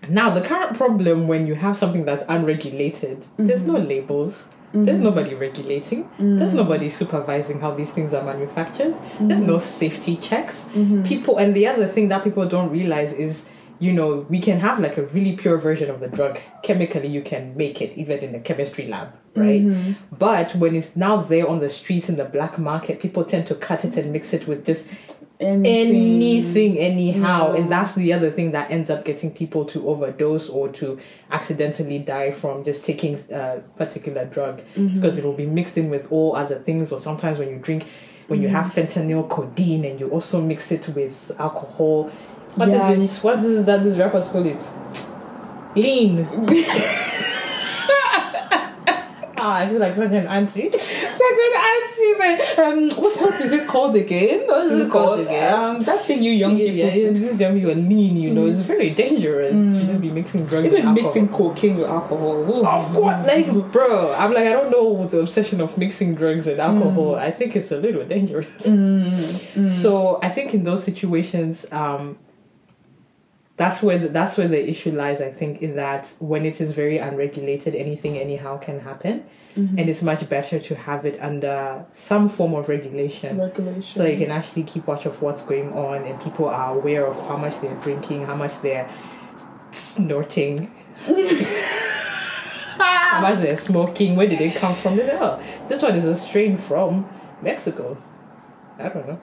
Now, 0.09 0.31
the 0.31 0.43
current 0.43 0.77
problem 0.77 1.27
when 1.27 1.49
you 1.49 1.57
have 1.57 1.77
something 1.77 2.05
that's 2.05 2.23
unregulated, 2.29 3.27
there's 3.37 3.67
no 3.67 3.75
mm-hmm. 3.75 3.89
labels. 3.89 4.47
Mm-hmm. 4.69 4.85
There's 4.85 5.01
nobody 5.01 5.35
regulating. 5.35 6.09
There's 6.17 6.51
mm-hmm. 6.51 6.57
nobody 6.57 6.89
supervising 6.89 7.59
how 7.59 7.75
these 7.75 7.91
things 7.91 8.15
are 8.15 8.23
manufactured. 8.23 8.95
There's 9.19 9.41
no 9.41 9.59
safety 9.59 10.17
checks. 10.17 10.71
People, 11.05 11.39
and 11.39 11.53
the 11.53 11.67
other 11.67 11.89
thing 11.89 12.09
that 12.11 12.23
people 12.23 12.47
don't 12.47 12.71
realize 12.71 13.13
is, 13.13 13.47
you 13.81 13.93
know, 13.95 14.27
we 14.29 14.39
can 14.39 14.61
have 14.61 14.79
like 14.79 14.99
a 14.99 15.03
really 15.07 15.35
pure 15.35 15.57
version 15.57 15.91
of 15.91 16.01
the 16.01 16.09
drug. 16.09 16.39
Chemically, 16.63 17.09
you 17.09 17.23
can 17.23 17.57
make 17.57 17.81
it 17.81 17.97
even 17.97 18.19
in 18.19 18.33
the 18.33 18.39
chemistry 18.39 18.87
lab, 18.87 19.13
right? 19.35 19.63
Mm-hmm. 19.63 19.93
But 20.17 20.55
when 20.55 20.77
it's 20.77 20.95
now 20.97 21.23
there 21.23 21.49
on 21.49 21.61
the 21.61 21.71
streets 21.71 22.11
in 22.11 22.17
the 22.17 22.27
black 22.27 22.59
market, 22.59 23.01
people 23.01 23.25
tend 23.25 23.47
to 23.47 23.55
cut 23.55 23.87
it 23.87 23.97
and 23.97 24.13
mix 24.13 24.35
it 24.35 24.47
with 24.47 24.67
just 24.67 24.87
anything. 25.41 26.79
anyhow. 26.79 27.53
And 27.53 27.73
that's 27.73 27.95
the 27.95 28.13
other 28.13 28.31
thing 28.31 28.53
that 28.53 28.71
ends 28.71 28.91
up 28.91 29.07
getting 29.07 29.31
people 29.31 29.65
to 29.67 29.89
overdose 29.89 30.51
or 30.51 30.69
to 30.73 31.01
accidentally 31.31 31.99
die 31.99 32.33
from 32.33 32.63
just 32.63 32.85
taking 32.85 33.19
a 33.33 33.63
particular 33.77 34.27
drug. 34.27 34.61
Mm-hmm. 34.75 34.93
Because 34.93 35.17
it 35.17 35.25
will 35.25 35.33
be 35.33 35.47
mixed 35.47 35.79
in 35.79 35.89
with 35.89 36.13
all 36.13 36.37
other 36.37 36.59
things. 36.59 36.93
Or 36.93 36.99
sometimes 36.99 37.39
when 37.39 37.49
you 37.49 37.57
drink 37.57 37.87
when 38.27 38.41
you 38.41 38.47
mm-hmm. 38.47 38.57
have 38.59 38.73
fentanyl 38.73 39.29
codeine 39.29 39.85
and 39.85 39.99
you 39.99 40.09
also 40.09 40.41
mix 40.41 40.71
it 40.71 40.89
with 40.91 41.33
alcohol 41.41 42.13
What 42.57 42.69
is 42.69 42.75
Yeah. 42.75 42.91
it 42.93 43.11
what 43.25 43.39
is 43.39 43.65
that 43.67 43.83
these 43.85 43.97
rappers 43.99 44.29
call 44.29 44.45
it 44.47 44.63
lean 45.77 46.27
ah 49.43 49.57
I 49.61 49.69
feel 49.69 49.79
like 49.79 49.95
such 49.95 50.11
an 50.13 50.27
auntie 50.27 50.71
Second 50.71 51.53
auntie 51.71 52.15
said, 52.21 52.59
um, 52.59 52.91
what, 52.91 53.21
what 53.21 53.41
is 53.41 53.53
it 53.53 53.67
called 53.69 53.95
again? 53.97 54.47
What 54.47 54.67
is 54.67 54.81
it 54.81 54.91
called 54.91 55.21
again? 55.21 55.55
Um, 55.55 55.81
that 55.81 56.05
thing 56.05 56.23
you 56.23 56.33
young 56.33 56.57
people 56.57 56.75
yeah, 56.75 56.87
yeah, 56.87 57.09
do. 57.13 57.19
this 57.19 57.39
young 57.41 57.55
people 57.55 57.71
are 57.71 57.75
lean, 57.75 58.17
you 58.17 58.31
know, 58.31 58.47
it's 58.47 58.61
very 58.61 58.91
dangerous 58.91 59.53
to 59.53 59.85
just 59.87 60.01
be 60.01 60.11
mixing 60.11 60.45
drugs 60.47 60.69
and 60.69 60.75
Even 60.79 60.89
alcohol. 60.89 61.05
mixing 61.09 61.29
cocaine 61.29 61.77
with 61.79 61.89
alcohol. 61.89 62.37
Ooh. 62.51 62.65
Of 62.67 62.93
course, 62.93 63.27
like, 63.27 63.47
bro, 63.73 64.15
I'm 64.15 64.33
like, 64.33 64.47
I 64.47 64.53
don't 64.53 64.71
know 64.71 65.07
the 65.07 65.21
obsession 65.21 65.61
of 65.61 65.77
mixing 65.79 66.15
drugs 66.15 66.47
and 66.47 66.61
alcohol. 66.61 67.17
I 67.17 67.31
think 67.31 67.55
it's 67.57 67.71
a 67.71 67.77
little 67.79 68.05
dangerous. 68.05 68.65
So 69.83 70.19
I 70.23 70.29
think 70.29 70.53
in 70.55 70.65
those 70.65 70.83
situations, 70.85 71.67
um, 71.73 72.19
that's 73.61 73.83
where 73.83 73.99
the, 73.99 74.09
that's 74.09 74.39
where 74.39 74.49
the 74.49 74.71
issue 74.71 74.91
lies. 74.91 75.21
I 75.21 75.31
think 75.31 75.61
in 75.61 75.77
that 75.77 76.15
when 76.19 76.47
it 76.47 76.63
is 76.63 76.73
very 76.73 76.97
unregulated, 76.97 77.75
anything 77.75 78.17
anyhow 78.17 78.57
can 78.57 78.81
happen, 78.81 79.27
mm-hmm. 79.55 79.79
and 79.79 79.91
it's 79.91 80.03
much 80.03 80.27
better 80.31 80.59
to 80.59 80.75
have 80.75 81.05
it 81.05 81.21
under 81.21 81.85
some 81.93 82.31
form 82.31 82.55
of 82.55 82.71
regulation. 82.71 83.39
regulation. 83.39 83.83
So 83.83 84.07
you 84.07 84.17
can 84.17 84.31
actually 84.31 84.63
keep 84.63 84.87
watch 84.87 85.05
of 85.05 85.21
what's 85.21 85.43
going 85.43 85.75
on, 85.75 86.05
and 86.05 86.19
people 86.23 86.49
are 86.49 86.75
aware 86.75 87.07
of 87.07 87.21
how 87.29 87.37
much 87.37 87.61
they're 87.61 87.77
drinking, 87.83 88.25
how 88.25 88.35
much 88.35 88.59
they're 88.63 88.89
snorting, 89.73 90.73
how 92.79 93.21
much 93.21 93.41
they're 93.41 93.59
smoking. 93.59 94.17
Where 94.17 94.27
did 94.27 94.39
they 94.39 94.53
come 94.53 94.75
from? 94.75 94.97
They 94.97 95.05
say, 95.05 95.19
"Oh, 95.21 95.39
this 95.69 95.83
one 95.83 95.95
is 95.97 96.07
a 96.07 96.17
strain 96.17 96.57
from 96.57 97.07
Mexico." 97.43 97.99
I 98.79 98.89
don't 98.89 99.07
know. 99.07 99.21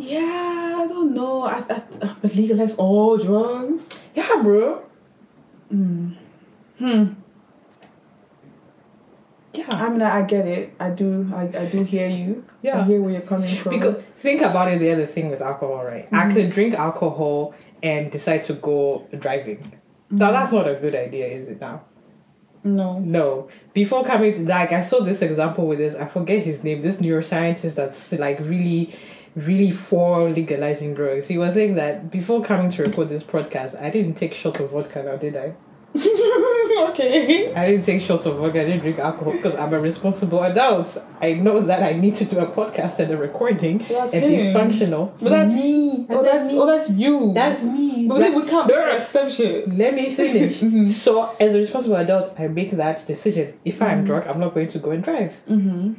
Yeah, 0.00 0.82
I 0.82 0.86
don't 0.88 1.14
know. 1.14 1.42
I, 1.44 1.58
I, 1.58 1.82
but 2.22 2.34
legalize 2.34 2.76
all 2.76 3.16
drugs. 3.18 4.08
Yeah, 4.14 4.40
bro. 4.42 4.82
Hmm. 5.68 6.12
Hmm. 6.78 7.12
Yeah, 9.52 9.66
I 9.72 9.88
mean, 9.88 10.02
I, 10.02 10.20
I 10.20 10.22
get 10.22 10.46
it. 10.46 10.74
I 10.78 10.90
do. 10.90 11.30
I, 11.34 11.42
I 11.42 11.66
do 11.66 11.82
hear 11.82 12.08
you. 12.08 12.44
Yeah. 12.62 12.80
I 12.80 12.84
hear 12.84 13.02
where 13.02 13.12
you're 13.12 13.20
coming 13.22 13.54
from. 13.54 13.72
Because 13.72 14.02
think 14.16 14.42
about 14.42 14.70
it. 14.70 14.78
The 14.78 14.92
other 14.92 15.06
thing 15.06 15.28
with 15.30 15.40
alcohol, 15.40 15.84
right? 15.84 16.08
I 16.12 16.16
mm-hmm. 16.16 16.34
could 16.34 16.50
drink 16.50 16.74
alcohol 16.74 17.54
and 17.82 18.10
decide 18.10 18.44
to 18.44 18.54
go 18.54 19.06
driving. 19.18 19.72
Now 20.10 20.26
mm-hmm. 20.26 20.34
that's 20.34 20.52
not 20.52 20.68
a 20.68 20.74
good 20.74 20.94
idea, 20.94 21.26
is 21.26 21.48
it? 21.48 21.60
Now. 21.60 21.82
no, 22.62 22.98
No. 23.00 23.48
Before 23.72 24.04
coming 24.04 24.34
to 24.34 24.46
like 24.46 24.72
I 24.72 24.82
saw 24.82 25.00
this 25.00 25.20
example 25.22 25.66
with 25.66 25.78
this, 25.78 25.94
I 25.96 26.06
forget 26.06 26.44
his 26.44 26.62
name, 26.62 26.82
this 26.82 26.98
neuroscientist 26.98 27.74
that's 27.74 28.12
like 28.12 28.38
really 28.40 28.94
really 29.36 29.70
for 29.70 30.28
legalizing 30.30 30.94
drugs. 30.94 31.28
He 31.28 31.38
was 31.38 31.54
saying 31.54 31.74
that 31.76 32.10
before 32.10 32.42
coming 32.42 32.70
to 32.72 32.82
record 32.82 33.08
this 33.08 33.22
podcast, 33.22 33.80
I 33.80 33.90
didn't 33.90 34.14
take 34.14 34.34
shots 34.34 34.60
of 34.60 34.70
vodka 34.70 35.02
now, 35.02 35.16
did 35.16 35.36
I? 35.36 35.54
okay. 36.90 37.52
I 37.52 37.66
didn't 37.66 37.84
take 37.84 38.00
shots 38.00 38.24
of 38.26 38.36
vodka, 38.36 38.60
I 38.60 38.64
didn't 38.64 38.80
drink 38.80 38.98
alcohol 38.98 39.32
because 39.32 39.56
I'm 39.56 39.72
a 39.72 39.80
responsible 39.80 40.42
adult. 40.42 40.98
I 41.20 41.34
know 41.34 41.60
that 41.62 41.82
I 41.82 41.92
need 41.98 42.14
to 42.16 42.24
do 42.24 42.38
a 42.38 42.46
podcast 42.46 42.98
and 43.00 43.12
a 43.12 43.16
recording 43.16 43.78
That's 43.78 44.14
and 44.14 44.22
be 44.22 44.52
functional. 44.52 45.14
But 45.20 45.30
that's 45.30 45.54
me. 45.54 46.06
Oh, 46.08 46.22
that's 46.22 46.52
me. 46.52 46.58
oh, 46.58 46.66
that's 46.66 46.90
you. 46.90 47.32
That's 47.34 47.64
me. 47.64 48.06
But 48.08 48.20
Like, 48.20 48.32
then 48.32 48.40
we 48.40 48.48
can't 48.48 48.68
no, 48.68 48.96
exception. 48.96 49.76
let 49.76 49.94
me 49.94 50.14
finish. 50.14 50.60
so, 50.96 51.34
as 51.40 51.54
a 51.54 51.58
responsible 51.58 51.96
adult, 51.96 52.38
I 52.38 52.46
make 52.48 52.70
that 52.72 53.04
decision. 53.06 53.58
If 53.64 53.82
I'm 53.82 54.04
drunk, 54.04 54.26
I'm 54.26 54.38
not 54.38 54.54
going 54.54 54.68
to 54.68 54.78
go 54.78 54.90
and 54.92 55.02
drive. 55.02 55.40
Mm-hmm. 55.48 55.94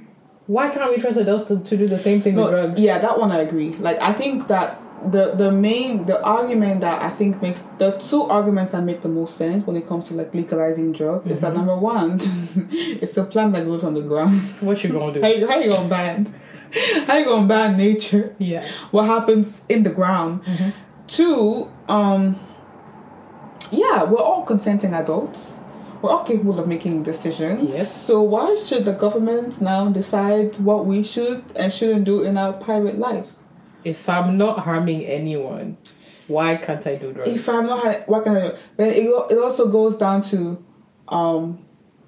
Why 0.51 0.67
can't 0.69 0.91
we 0.93 1.01
trust 1.01 1.17
adults 1.17 1.45
to, 1.45 1.59
to 1.59 1.77
do 1.77 1.87
the 1.87 1.97
same 1.97 2.21
thing 2.21 2.35
with 2.35 2.49
drugs? 2.49 2.77
yeah, 2.77 2.99
that 2.99 3.17
one 3.17 3.31
I 3.31 3.39
agree. 3.39 3.69
Like, 3.75 4.01
I 4.01 4.11
think 4.11 4.49
that 4.49 4.81
the 5.09 5.31
the 5.33 5.49
main 5.49 6.05
the 6.07 6.21
argument 6.21 6.81
that 6.81 7.01
I 7.01 7.09
think 7.09 7.41
makes 7.41 7.61
the 7.77 7.91
two 7.91 8.23
arguments 8.23 8.73
that 8.73 8.83
make 8.83 9.01
the 9.01 9.07
most 9.07 9.37
sense 9.37 9.65
when 9.65 9.77
it 9.77 9.87
comes 9.87 10.09
to 10.09 10.13
like 10.13 10.35
legalizing 10.35 10.91
drugs 10.91 11.25
is 11.31 11.39
that 11.39 11.53
number 11.53 11.77
one, 11.77 12.19
it's 13.01 13.15
a 13.15 13.23
plant 13.23 13.53
that 13.53 13.63
grows 13.63 13.85
on 13.85 13.93
the 13.93 14.01
ground. 14.01 14.41
What 14.59 14.83
you 14.83 14.89
gonna 14.89 15.05
How 15.21 15.31
do? 15.31 15.39
you, 15.39 15.47
how 15.47 15.57
you 15.57 15.69
gonna 15.69 15.87
ban? 15.87 16.33
How 17.07 17.15
you 17.15 17.25
gonna 17.25 17.47
ban 17.47 17.77
nature? 17.77 18.35
Yeah. 18.37 18.67
What 18.91 19.05
happens 19.05 19.61
in 19.69 19.83
the 19.83 19.89
ground? 19.89 20.41
Two, 21.07 21.71
um, 21.87 22.37
yeah, 23.71 24.03
we're 24.03 24.19
all 24.19 24.43
consenting 24.43 24.93
adults. 24.93 25.60
We're 26.01 26.09
all 26.11 26.23
capable 26.23 26.59
of 26.59 26.67
making 26.67 27.03
decisions. 27.03 27.63
Yes. 27.63 27.91
So 27.95 28.21
why 28.21 28.55
should 28.55 28.85
the 28.85 28.93
government 28.93 29.61
now 29.61 29.89
decide 29.89 30.57
what 30.57 30.85
we 30.85 31.03
should 31.03 31.43
and 31.55 31.71
shouldn't 31.71 32.05
do 32.05 32.23
in 32.23 32.37
our 32.37 32.53
private 32.53 32.97
lives? 32.97 33.49
If 33.83 34.09
I'm 34.09 34.37
not 34.37 34.59
harming 34.59 35.05
anyone, 35.05 35.77
why 36.27 36.55
can't 36.55 36.85
I 36.85 36.95
do 36.95 37.13
drugs? 37.13 37.29
If 37.29 37.47
I'm 37.49 37.65
not, 37.67 37.83
ha- 37.83 38.03
what 38.07 38.23
can 38.23 38.35
I 38.35 38.49
do? 38.49 38.55
But 38.77 38.87
it, 38.87 39.05
it 39.31 39.37
also 39.37 39.67
goes 39.69 39.97
down 39.97 40.21
to 40.23 40.63
um, 41.07 41.63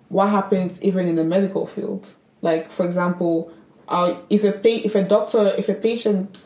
what 0.10 0.30
happens 0.30 0.82
even 0.82 1.08
in 1.08 1.16
the 1.16 1.24
medical 1.24 1.68
field. 1.68 2.08
Like, 2.42 2.72
for 2.72 2.86
example, 2.86 3.52
uh, 3.88 4.20
if 4.30 4.44
a 4.44 4.52
pa- 4.52 4.82
if 4.84 4.96
a 4.96 5.04
doctor, 5.04 5.54
if 5.58 5.68
a 5.70 5.74
patient, 5.74 6.46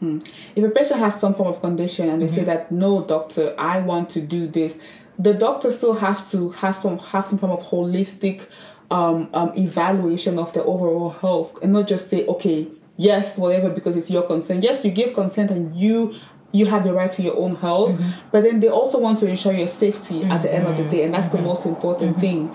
hmm, 0.00 0.18
if 0.54 0.64
a 0.64 0.70
patient 0.70 1.00
has 1.00 1.18
some 1.18 1.34
form 1.34 1.48
of 1.48 1.60
condition 1.60 2.08
and 2.08 2.22
they 2.22 2.28
say 2.28 2.44
that 2.44 2.70
no, 2.70 3.04
doctor, 3.04 3.54
I 3.58 3.80
want 3.80 4.10
to 4.10 4.20
do 4.20 4.46
this, 4.46 4.80
the 5.18 5.34
doctor 5.34 5.72
still 5.72 5.94
has 5.94 6.30
to 6.30 6.50
have 6.50 6.74
some 6.74 6.98
have 6.98 7.26
some 7.26 7.38
form 7.38 7.52
of 7.52 7.60
holistic 7.60 8.46
um, 8.90 9.28
um, 9.34 9.52
evaluation 9.56 10.38
of 10.38 10.52
their 10.54 10.62
overall 10.62 11.10
health 11.10 11.58
and 11.62 11.72
not 11.72 11.88
just 11.88 12.08
say, 12.08 12.24
okay, 12.26 12.68
yes, 12.96 13.36
whatever, 13.36 13.70
because 13.70 13.96
it's 13.96 14.10
your 14.10 14.22
consent. 14.22 14.62
Yes, 14.62 14.84
you 14.84 14.90
give 14.90 15.14
consent 15.14 15.50
and 15.50 15.74
you 15.74 16.14
you 16.50 16.64
have 16.64 16.82
the 16.82 16.94
right 16.94 17.12
to 17.12 17.22
your 17.22 17.36
own 17.36 17.56
health, 17.56 18.00
but 18.32 18.42
then 18.42 18.60
they 18.60 18.68
also 18.68 18.98
want 18.98 19.18
to 19.18 19.26
ensure 19.28 19.52
your 19.52 19.66
safety 19.66 20.24
at 20.24 20.40
the 20.40 20.54
end 20.54 20.66
of 20.66 20.78
the 20.78 20.84
day, 20.84 21.04
and 21.04 21.12
that's 21.12 21.28
the 21.28 21.42
most 21.42 21.66
important 21.66 22.18
thing. 22.20 22.54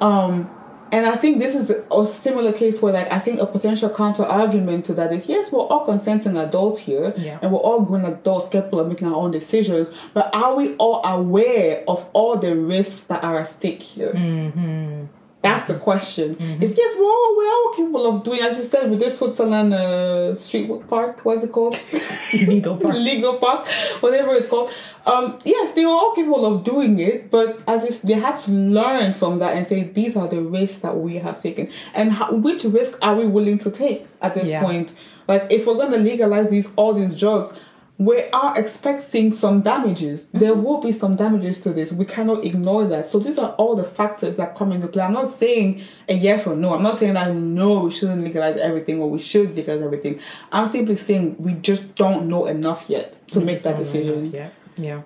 Um, 0.00 0.48
and 0.92 1.06
I 1.06 1.16
think 1.16 1.38
this 1.40 1.54
is 1.54 1.70
a 1.90 2.06
similar 2.06 2.52
case 2.52 2.80
where, 2.80 2.92
like, 2.92 3.10
I 3.10 3.18
think 3.18 3.40
a 3.40 3.46
potential 3.46 3.90
counter 3.90 4.24
argument 4.24 4.84
to 4.86 4.94
that 4.94 5.12
is 5.12 5.28
yes, 5.28 5.52
we're 5.52 5.60
all 5.60 5.84
consenting 5.84 6.36
adults 6.36 6.80
here, 6.80 7.12
Yeah. 7.16 7.38
and 7.42 7.50
we're 7.52 7.58
all 7.58 7.80
grown 7.82 8.04
adults 8.04 8.48
capable 8.48 8.80
of 8.80 8.88
making 8.88 9.08
our 9.08 9.14
own 9.16 9.30
decisions, 9.30 9.88
but 10.14 10.34
are 10.34 10.54
we 10.56 10.74
all 10.76 11.04
aware 11.04 11.82
of 11.88 12.08
all 12.12 12.36
the 12.36 12.54
risks 12.54 13.04
that 13.04 13.24
are 13.24 13.38
at 13.38 13.48
stake 13.48 13.82
here? 13.82 14.12
Mm-hmm. 14.12 15.04
That's 15.48 15.64
the 15.66 15.78
question. 15.78 16.36
It's 16.62 16.76
yes, 16.76 16.96
we're 16.98 17.04
all 17.04 17.36
we're 17.36 17.52
all 17.58 17.72
capable 17.76 18.06
of 18.06 18.24
doing. 18.24 18.40
As 18.40 18.56
you 18.58 18.64
said, 18.64 18.90
with 18.90 19.00
this 19.00 19.18
Switzerland 19.18 19.72
uh, 19.74 20.34
street 20.34 20.68
park, 20.88 21.24
what's 21.24 21.44
it 21.44 21.52
called? 21.52 21.76
Legal 22.32 22.76
part. 22.76 22.94
legal 23.10 23.34
park, 23.38 23.66
whatever 24.00 24.34
it's 24.34 24.48
called. 24.48 24.70
Um, 25.06 25.38
yes, 25.44 25.72
they 25.74 25.84
were 25.84 25.92
all 25.92 26.12
capable 26.14 26.44
of 26.46 26.64
doing 26.64 26.98
it, 26.98 27.30
but 27.30 27.62
as 27.68 27.84
it's, 27.84 28.00
they 28.00 28.14
had 28.14 28.38
to 28.40 28.50
learn 28.50 29.12
from 29.12 29.38
that 29.38 29.56
and 29.56 29.64
say 29.64 29.84
these 29.84 30.16
are 30.16 30.26
the 30.26 30.40
risks 30.40 30.80
that 30.80 30.96
we 30.96 31.18
have 31.18 31.40
taken, 31.40 31.70
and 31.94 32.10
how, 32.12 32.34
which 32.34 32.64
risk 32.64 32.98
are 33.02 33.14
we 33.14 33.26
willing 33.26 33.58
to 33.60 33.70
take 33.70 34.06
at 34.20 34.34
this 34.34 34.48
Yeah. 34.48 34.62
point? 34.62 34.92
Like, 35.28 35.46
if 35.50 35.66
we're 35.66 35.74
going 35.74 35.92
to 35.92 35.98
legalize 35.98 36.50
these 36.50 36.72
all 36.76 36.92
these 36.94 37.16
drugs. 37.18 37.56
We 37.98 38.24
are 38.24 38.58
expecting 38.58 39.32
some 39.32 39.62
damages. 39.62 40.28
There 40.28 40.52
will 40.52 40.82
be 40.82 40.92
some 40.92 41.16
damages 41.16 41.62
to 41.62 41.72
this. 41.72 41.92
We 41.92 42.04
cannot 42.04 42.44
ignore 42.44 42.84
that. 42.88 43.08
So 43.08 43.18
these 43.18 43.38
are 43.38 43.52
all 43.52 43.74
the 43.74 43.84
factors 43.84 44.36
that 44.36 44.54
come 44.54 44.70
into 44.72 44.86
play. 44.86 45.02
I'm 45.02 45.14
not 45.14 45.30
saying 45.30 45.82
a 46.06 46.14
yes 46.14 46.46
or 46.46 46.56
no. 46.56 46.74
I'm 46.74 46.82
not 46.82 46.98
saying 46.98 47.14
that 47.14 47.34
no, 47.34 47.84
we 47.84 47.90
shouldn't 47.90 48.20
legalize 48.20 48.58
everything 48.58 49.00
or 49.00 49.08
we 49.08 49.18
should 49.18 49.56
legalize 49.56 49.82
everything. 49.82 50.20
I'm 50.52 50.66
simply 50.66 50.96
saying 50.96 51.36
we 51.38 51.54
just 51.54 51.94
don't 51.94 52.28
know 52.28 52.44
enough 52.46 52.84
yet 52.88 53.18
to 53.28 53.40
make 53.40 53.62
that 53.62 53.78
decision. 53.78 54.30
Yeah, 54.30 54.50
yeah. 54.76 55.02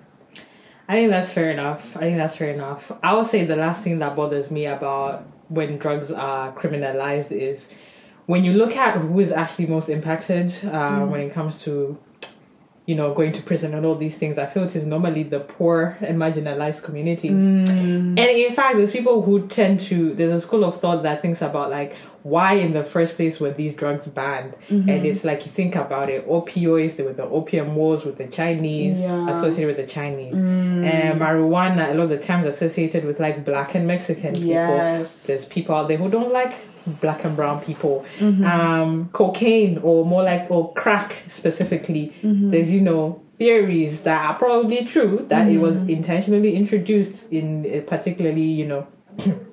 I 0.89 0.95
think 0.95 1.11
that's 1.11 1.31
fair 1.31 1.49
enough. 1.49 1.95
I 1.95 2.01
think 2.01 2.17
that's 2.17 2.35
fair 2.35 2.53
enough. 2.53 2.91
I 3.01 3.13
would 3.13 3.27
say 3.27 3.45
the 3.45 3.55
last 3.55 3.85
thing 3.85 3.99
that 3.99 4.13
bothers 4.17 4.51
me 4.51 4.65
about 4.65 5.25
when 5.47 5.77
drugs 5.77 6.11
are 6.11 6.51
criminalized 6.51 7.31
is 7.31 7.73
when 8.25 8.43
you 8.43 8.51
look 8.53 8.75
at 8.75 8.97
who 8.97 9.19
is 9.21 9.31
actually 9.31 9.67
most 9.67 9.87
impacted 9.87 10.53
uh, 10.65 11.05
when 11.05 11.21
it 11.21 11.31
comes 11.31 11.61
to 11.63 11.97
you 12.91 12.97
know 12.97 13.13
going 13.13 13.31
to 13.31 13.41
prison 13.41 13.73
and 13.73 13.85
all 13.85 13.95
these 13.95 14.17
things. 14.17 14.37
I 14.37 14.45
feel 14.45 14.63
it 14.63 14.75
is 14.75 14.85
normally 14.85 15.23
the 15.23 15.39
poor 15.39 15.97
and 16.01 16.17
marginalized 16.17 16.83
communities. 16.83 17.39
Mm. 17.39 18.19
And 18.19 18.19
in 18.19 18.53
fact, 18.53 18.75
there's 18.75 18.91
people 18.91 19.21
who 19.21 19.47
tend 19.47 19.79
to. 19.91 20.13
There's 20.13 20.33
a 20.33 20.41
school 20.41 20.65
of 20.65 20.81
thought 20.81 21.03
that 21.03 21.21
thinks 21.21 21.41
about 21.41 21.71
like 21.71 21.95
why 22.23 22.53
in 22.53 22.73
the 22.73 22.83
first 22.83 23.15
place 23.15 23.39
were 23.39 23.51
these 23.51 23.75
drugs 23.75 24.07
banned? 24.07 24.53
Mm-hmm. 24.69 24.89
And 24.89 25.05
it's 25.05 25.23
like 25.23 25.45
you 25.45 25.51
think 25.51 25.75
about 25.75 26.09
it, 26.09 26.27
opioids, 26.27 26.95
there 26.95 27.05
were 27.05 27.13
the 27.13 27.23
opium 27.23 27.75
wars 27.75 28.05
with 28.05 28.17
the 28.17 28.27
Chinese, 28.27 28.99
Yeah. 28.99 29.29
associated 29.29 29.75
with 29.75 29.85
the 29.85 29.91
Chinese, 29.91 30.37
mm. 30.37 30.85
and 30.85 31.19
marijuana. 31.19 31.91
A 31.91 31.93
lot 31.93 32.03
of 32.03 32.09
the 32.09 32.17
times 32.17 32.45
associated 32.45 33.05
with 33.05 33.19
like 33.19 33.43
black 33.45 33.75
and 33.75 33.87
Mexican 33.87 34.33
people. 34.33 34.49
Yes. 34.49 35.23
There's 35.25 35.45
people 35.45 35.75
out 35.75 35.87
there 35.87 35.97
who 35.97 36.09
don't 36.09 36.31
like 36.31 36.53
black 36.99 37.23
and 37.23 37.35
brown 37.35 37.61
people. 37.61 38.05
Mm-hmm. 38.19 38.43
Um, 38.45 39.09
cocaine 39.13 39.79
or 39.79 40.05
more 40.05 40.23
like 40.23 40.49
or 40.49 40.73
crack 40.73 41.23
specifically. 41.27 42.13
Mm-hmm. 42.21 42.51
There's 42.51 42.73
you 42.73 42.81
know 42.81 43.21
theories 43.37 44.03
that 44.03 44.23
are 44.23 44.37
probably 44.37 44.85
true 44.85 45.25
that 45.27 45.47
it 45.47 45.57
was 45.57 45.77
intentionally 45.77 46.55
introduced 46.55 47.31
in 47.31 47.65
uh, 47.65 47.81
particularly 47.89 48.43
you 48.43 48.67
know 48.67 48.87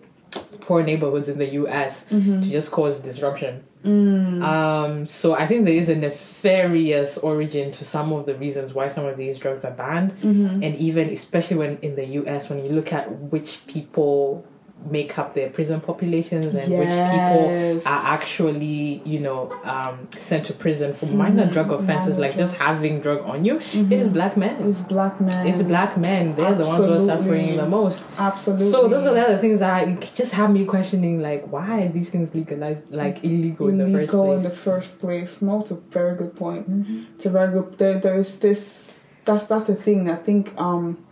poor 0.68 0.82
neighborhoods 0.82 1.30
in 1.30 1.38
the 1.38 1.52
US 1.62 2.04
mm-hmm. 2.10 2.42
to 2.42 2.50
just 2.50 2.70
cause 2.70 3.00
disruption. 3.00 3.64
Mm. 3.82 4.42
Um, 4.42 5.06
so 5.06 5.32
I 5.32 5.46
think 5.46 5.64
there 5.64 5.74
is 5.74 5.88
a 5.88 5.96
nefarious 5.96 7.16
origin 7.16 7.72
to 7.72 7.86
some 7.86 8.12
of 8.12 8.26
the 8.26 8.34
reasons 8.34 8.74
why 8.74 8.88
some 8.88 9.06
of 9.06 9.16
these 9.16 9.38
drugs 9.38 9.64
are 9.64 9.70
banned, 9.70 10.12
mm-hmm. 10.20 10.62
and 10.62 10.76
even 10.76 11.08
especially 11.08 11.56
when 11.56 11.78
in 11.78 11.96
the 11.96 12.04
US, 12.20 12.50
when 12.50 12.62
you 12.62 12.70
look 12.70 12.92
at 12.92 13.10
which 13.10 13.66
people 13.66 14.44
make 14.90 15.18
up 15.18 15.34
their 15.34 15.50
prison 15.50 15.80
populations 15.80 16.46
and 16.46 16.70
which 16.70 16.88
people 16.88 17.80
are 17.86 18.02
actually, 18.14 19.02
you 19.04 19.20
know, 19.20 19.52
um, 19.64 20.08
sent 20.12 20.46
to 20.46 20.52
prison 20.52 20.94
for 20.94 21.06
minor 21.06 21.46
drug 21.46 21.70
offenses, 21.70 22.16
minor 22.16 22.28
like 22.28 22.36
just 22.36 22.56
having 22.56 23.00
drug 23.00 23.20
on 23.22 23.44
you, 23.44 23.56
it 23.58 23.92
is 23.92 24.08
black 24.08 24.36
men. 24.36 24.62
It's 24.62 24.82
black 24.82 25.20
men. 25.20 25.46
It's 25.46 25.62
black 25.62 25.96
men. 25.96 26.34
They're 26.34 26.54
the 26.54 26.64
ones 26.64 26.84
who 26.84 26.94
are 26.94 27.00
suffering 27.00 27.56
the 27.56 27.66
most. 27.66 28.10
Absolutely. 28.18 28.70
So 28.70 28.88
those 28.88 29.06
are 29.06 29.14
the 29.14 29.22
other 29.22 29.38
things 29.38 29.60
that 29.60 30.12
just 30.14 30.32
have 30.34 30.50
me 30.50 30.64
questioning, 30.64 31.20
like, 31.20 31.50
why 31.50 31.82
are 31.82 31.88
these 31.88 32.10
things 32.10 32.34
legalized, 32.34 32.90
like 32.90 33.24
illegal, 33.24 33.68
in 33.68 33.78
the 33.78 33.84
first 33.84 34.12
illegal 34.12 34.26
place? 34.26 34.44
in 34.44 34.50
the 34.50 34.56
first 34.56 35.00
place. 35.00 35.42
No, 35.42 35.60
it's 35.60 35.70
a 35.70 35.76
very 35.76 36.16
good 36.16 36.36
point. 36.36 36.66
It's 37.14 37.26
a 37.26 37.30
very 37.30 37.52
good. 37.52 37.78
There, 37.78 37.98
there 37.98 38.14
is 38.14 38.38
this. 38.38 39.04
That's 39.24 39.46
that's 39.46 39.64
the 39.64 39.74
thing. 39.74 40.10
I 40.10 40.16
think. 40.16 40.58
Um, 40.58 41.04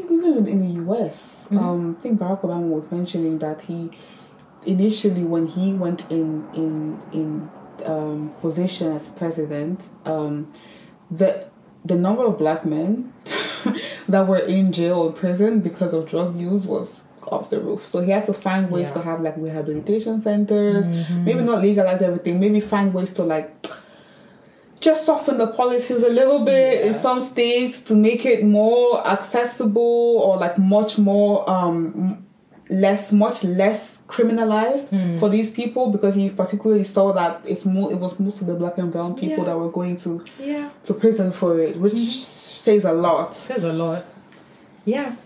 think 0.00 0.10
even 0.10 0.48
in 0.48 0.60
the 0.60 0.80
U.S. 0.84 1.48
Um, 1.52 1.96
I 1.98 2.02
think 2.02 2.18
Barack 2.20 2.40
Obama 2.42 2.68
was 2.68 2.90
mentioning 2.92 3.38
that 3.40 3.62
he 3.62 3.90
initially 4.66 5.24
when 5.24 5.46
he 5.46 5.72
went 5.72 6.10
in 6.10 6.46
in 6.54 7.00
in 7.12 7.50
um, 7.84 8.32
position 8.40 8.92
as 8.92 9.08
president, 9.08 9.88
um, 10.04 10.52
the 11.10 11.46
the 11.84 11.94
number 11.96 12.24
of 12.24 12.38
black 12.38 12.64
men 12.66 13.12
that 14.08 14.26
were 14.26 14.38
in 14.38 14.72
jail 14.72 14.98
or 15.00 15.12
prison 15.12 15.60
because 15.60 15.94
of 15.94 16.06
drug 16.06 16.36
use 16.36 16.66
was 16.66 17.02
off 17.28 17.50
the 17.50 17.60
roof. 17.60 17.84
So 17.84 18.00
he 18.00 18.10
had 18.10 18.26
to 18.26 18.32
find 18.34 18.70
ways 18.70 18.88
Yeah. 18.88 18.94
to 18.94 19.02
have 19.02 19.20
like 19.22 19.34
rehabilitation 19.36 20.20
centers, 20.20 20.88
maybe 20.88 21.42
not 21.42 21.62
legalize 21.62 22.02
everything, 22.02 22.40
maybe 22.40 22.60
find 22.60 22.92
ways 22.92 23.12
to 23.14 23.22
like 23.22 23.66
just 24.80 25.04
soften 25.04 25.36
the 25.38 25.46
policies 25.46 26.02
a 26.02 26.08
little 26.08 26.44
bit 26.44 26.86
in 26.86 26.94
some 26.94 27.20
states 27.20 27.82
to 27.82 27.94
make 27.94 28.24
it 28.24 28.44
more 28.44 29.06
accessible 29.06 30.18
or 30.24 30.38
like 30.38 30.56
much 30.58 30.98
more 30.98 31.48
um 31.48 32.24
less 32.70 33.12
much 33.12 33.42
less 33.44 34.02
criminalized 34.06 34.90
Hmm. 34.90 35.18
for 35.18 35.28
these 35.28 35.50
people 35.50 35.90
because 35.90 36.14
he 36.14 36.30
particularly 36.30 36.84
saw 36.84 37.12
that 37.12 37.40
it's 37.44 37.64
more 37.64 37.90
it 37.92 37.98
was 37.98 38.18
mostly 38.20 38.46
the 38.46 38.54
black 38.54 38.78
and 38.78 38.90
brown 38.92 39.14
people 39.14 39.38
Yeah. 39.38 39.44
that 39.44 39.58
were 39.58 39.70
going 39.70 39.96
to 39.96 40.22
yeah, 40.38 40.70
to 40.84 40.94
prison 40.94 41.32
for 41.32 41.60
it 41.60 41.76
which 41.76 41.98
says 41.98 42.84
a 42.84 42.92
lot 42.92 43.34
says 43.34 43.64
a 43.64 43.72
lot. 43.72 44.04
Yeah, 44.84 45.16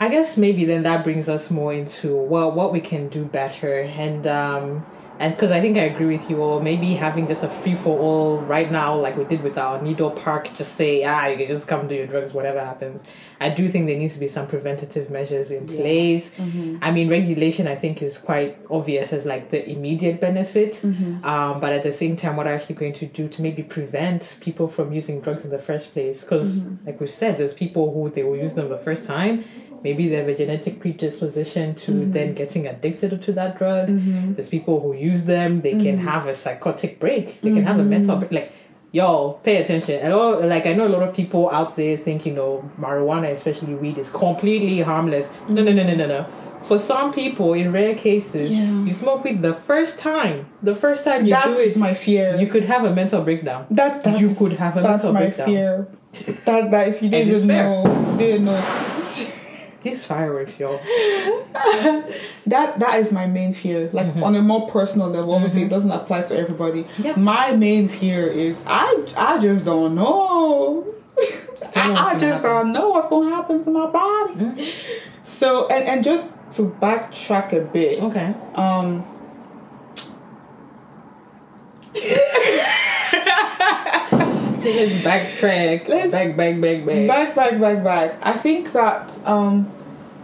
I 0.00 0.08
guess 0.08 0.36
maybe 0.38 0.64
then 0.64 0.84
that 0.84 1.04
brings 1.04 1.28
us 1.28 1.50
more 1.50 1.72
into 1.72 2.14
well, 2.16 2.50
what 2.52 2.72
we 2.72 2.80
can 2.80 3.08
do 3.08 3.24
better, 3.24 3.80
and 3.80 4.26
um, 4.26 4.86
and 5.20 5.32
because 5.34 5.52
I 5.52 5.60
think 5.60 5.76
I 5.76 5.82
agree 5.82 6.16
with 6.16 6.28
you 6.28 6.42
all, 6.42 6.60
maybe 6.60 6.94
having 6.94 7.26
just 7.26 7.44
a 7.44 7.48
free 7.48 7.74
for 7.76 7.98
all 7.98 8.38
right 8.38 8.70
now, 8.70 8.96
like 8.98 9.16
we 9.16 9.24
did 9.24 9.42
with 9.42 9.56
our 9.58 9.80
Needle 9.80 10.10
Park, 10.10 10.44
just 10.54 10.74
say 10.74 11.04
ah, 11.04 11.26
you 11.28 11.36
can 11.36 11.46
just 11.46 11.68
come 11.68 11.86
do 11.88 11.94
your 11.94 12.06
drugs, 12.06 12.32
whatever 12.32 12.60
happens. 12.60 13.02
I 13.40 13.50
do 13.50 13.68
think 13.68 13.86
there 13.86 13.98
needs 13.98 14.14
to 14.14 14.20
be 14.20 14.26
some 14.28 14.46
preventative 14.46 15.10
measures 15.10 15.50
in 15.50 15.68
Yeah. 15.68 15.76
place. 15.80 16.30
Mm-hmm. 16.34 16.78
I 16.82 16.90
mean, 16.92 17.08
regulation 17.08 17.66
I 17.68 17.76
think 17.76 18.02
is 18.02 18.18
quite 18.18 18.58
obvious 18.70 19.12
as 19.12 19.24
like 19.24 19.50
the 19.50 19.68
immediate 19.70 20.20
benefit, 20.20 20.72
Mm-hmm. 20.74 21.24
um, 21.24 21.60
but 21.60 21.72
at 21.72 21.82
the 21.82 21.92
same 21.92 22.16
time, 22.16 22.36
what 22.36 22.46
are 22.46 22.54
actually 22.54 22.76
going 22.76 22.94
to 22.94 23.06
do 23.06 23.28
to 23.28 23.42
maybe 23.42 23.62
prevent 23.62 24.38
people 24.40 24.66
from 24.68 24.92
using 24.92 25.20
drugs 25.20 25.44
in 25.44 25.50
the 25.50 25.58
first 25.58 25.92
place? 25.92 26.22
Because, 26.22 26.58
Mm-hmm. 26.58 26.86
like 26.86 27.00
we've 27.00 27.10
said, 27.10 27.38
there's 27.38 27.54
people 27.54 27.92
who 27.94 28.10
they 28.10 28.22
will 28.24 28.36
use 28.36 28.54
them 28.54 28.68
the 28.68 28.78
first 28.78 29.04
time. 29.04 29.44
Maybe 29.84 30.08
they 30.08 30.16
have 30.16 30.28
a 30.28 30.34
genetic 30.34 30.80
predisposition 30.80 31.74
to 31.84 31.92
Mm-hmm. 31.92 32.10
then 32.12 32.34
getting 32.34 32.66
addicted 32.66 33.20
to 33.22 33.32
that 33.32 33.58
drug. 33.58 33.86
There's 34.34 34.48
people 34.48 34.80
who 34.80 34.94
use 34.94 35.24
them; 35.26 35.60
they 35.60 35.72
can 35.72 35.96
Mm-hmm. 35.98 36.08
have 36.08 36.26
a 36.26 36.34
psychotic 36.34 36.98
break. 36.98 37.40
They 37.42 37.52
can 37.52 37.64
have 37.64 37.78
a 37.78 37.84
mental 37.84 38.16
break. 38.16 38.32
Like 38.32 38.52
y'all 38.92 39.34
pay 39.42 39.56
attention 39.60 39.98
and 40.04 40.12
all 40.14 40.40
like 40.46 40.66
i 40.66 40.72
know 40.72 40.86
a 40.86 40.92
lot 40.96 41.02
of 41.02 41.12
people 41.20 41.50
out 41.50 41.74
there 41.74 41.96
think 41.96 42.24
you 42.24 42.32
know 42.32 42.62
marijuana 42.78 43.28
especially 43.28 43.74
weed 43.74 43.98
is 43.98 44.08
completely 44.08 44.80
harmless 44.82 45.32
no 45.48 45.64
no 45.64 45.72
no 45.72 45.82
no 45.84 45.96
no 45.96 46.06
no 46.06 46.20
for 46.62 46.78
some 46.78 47.12
people 47.12 47.54
in 47.54 47.72
rare 47.72 47.96
cases 47.96 48.52
Yeah. 48.52 48.84
you 48.84 48.92
smoke 48.92 49.24
weed 49.24 49.42
the 49.42 49.52
first 49.52 49.98
time 49.98 50.46
the 50.62 50.76
first 50.76 51.02
time 51.04 51.24
you 51.26 51.30
that 51.30 51.46
do 51.46 51.58
it 51.58 51.76
my 51.76 51.92
fear 51.92 52.36
you 52.36 52.46
could 52.46 52.62
have 52.72 52.84
a 52.84 52.94
mental 52.94 53.20
breakdown 53.22 53.66
that, 53.70 54.04
that 54.04 54.20
you 54.20 54.32
could 54.32 54.52
have 54.52 54.76
a 54.76 54.82
that's 54.82 55.02
mental 55.02 55.12
my 55.12 55.20
breakdown. 55.22 55.46
fear 55.48 55.88
that 56.44 56.70
that 56.70 56.86
if 56.86 57.02
you 57.02 57.08
didn't 57.18 57.48
know 57.48 58.14
didn't 58.16 58.44
know 58.48 58.62
these 59.84 60.04
fireworks 60.04 60.58
y'all. 60.58 60.80
That 62.46 62.78
that 62.80 63.00
is 63.00 63.12
my 63.12 63.26
main 63.26 63.54
fear. 63.54 63.88
Like 63.92 64.06
mm-hmm. 64.06 64.22
on 64.22 64.34
a 64.36 64.42
more 64.42 64.68
personal 64.68 65.08
level 65.08 65.32
obviously 65.34 65.62
it 65.62 65.64
mm-hmm. 65.64 65.74
doesn't 65.74 65.90
apply 65.90 66.22
to 66.22 66.36
everybody. 66.36 66.86
Yeah. 66.98 67.16
my 67.16 67.54
main 67.56 67.88
fear 67.88 68.26
is 68.26 68.64
i 68.66 69.04
i 69.16 69.38
just 69.40 69.64
don't 69.64 69.94
know. 69.94 70.92
I, 71.76 71.92
I 71.92 72.12
just 72.18 72.24
happen. 72.24 72.42
don't 72.42 72.72
know 72.72 72.90
what's 72.90 73.08
gonna 73.08 73.30
happen 73.30 73.64
to 73.64 73.70
my 73.70 73.90
body. 73.90 74.34
Mm-hmm. 74.34 75.20
So 75.22 75.68
and 75.68 75.88
and 75.88 76.04
just 76.04 76.26
to 76.56 76.70
backtrack 76.80 77.52
a 77.52 77.60
bit 77.60 78.02
okay. 78.02 78.34
um 78.54 79.04
so 84.64 84.70
let's 84.70 84.96
backtrack. 85.02 85.88
Let's 85.88 86.12
back, 86.12 86.36
back, 86.36 86.60
back, 86.60 86.84
back, 86.86 87.06
back, 87.06 87.34
back, 87.34 87.60
back, 87.60 87.84
back. 87.84 88.18
I 88.22 88.32
think 88.32 88.72
that, 88.72 89.18
um, 89.26 89.70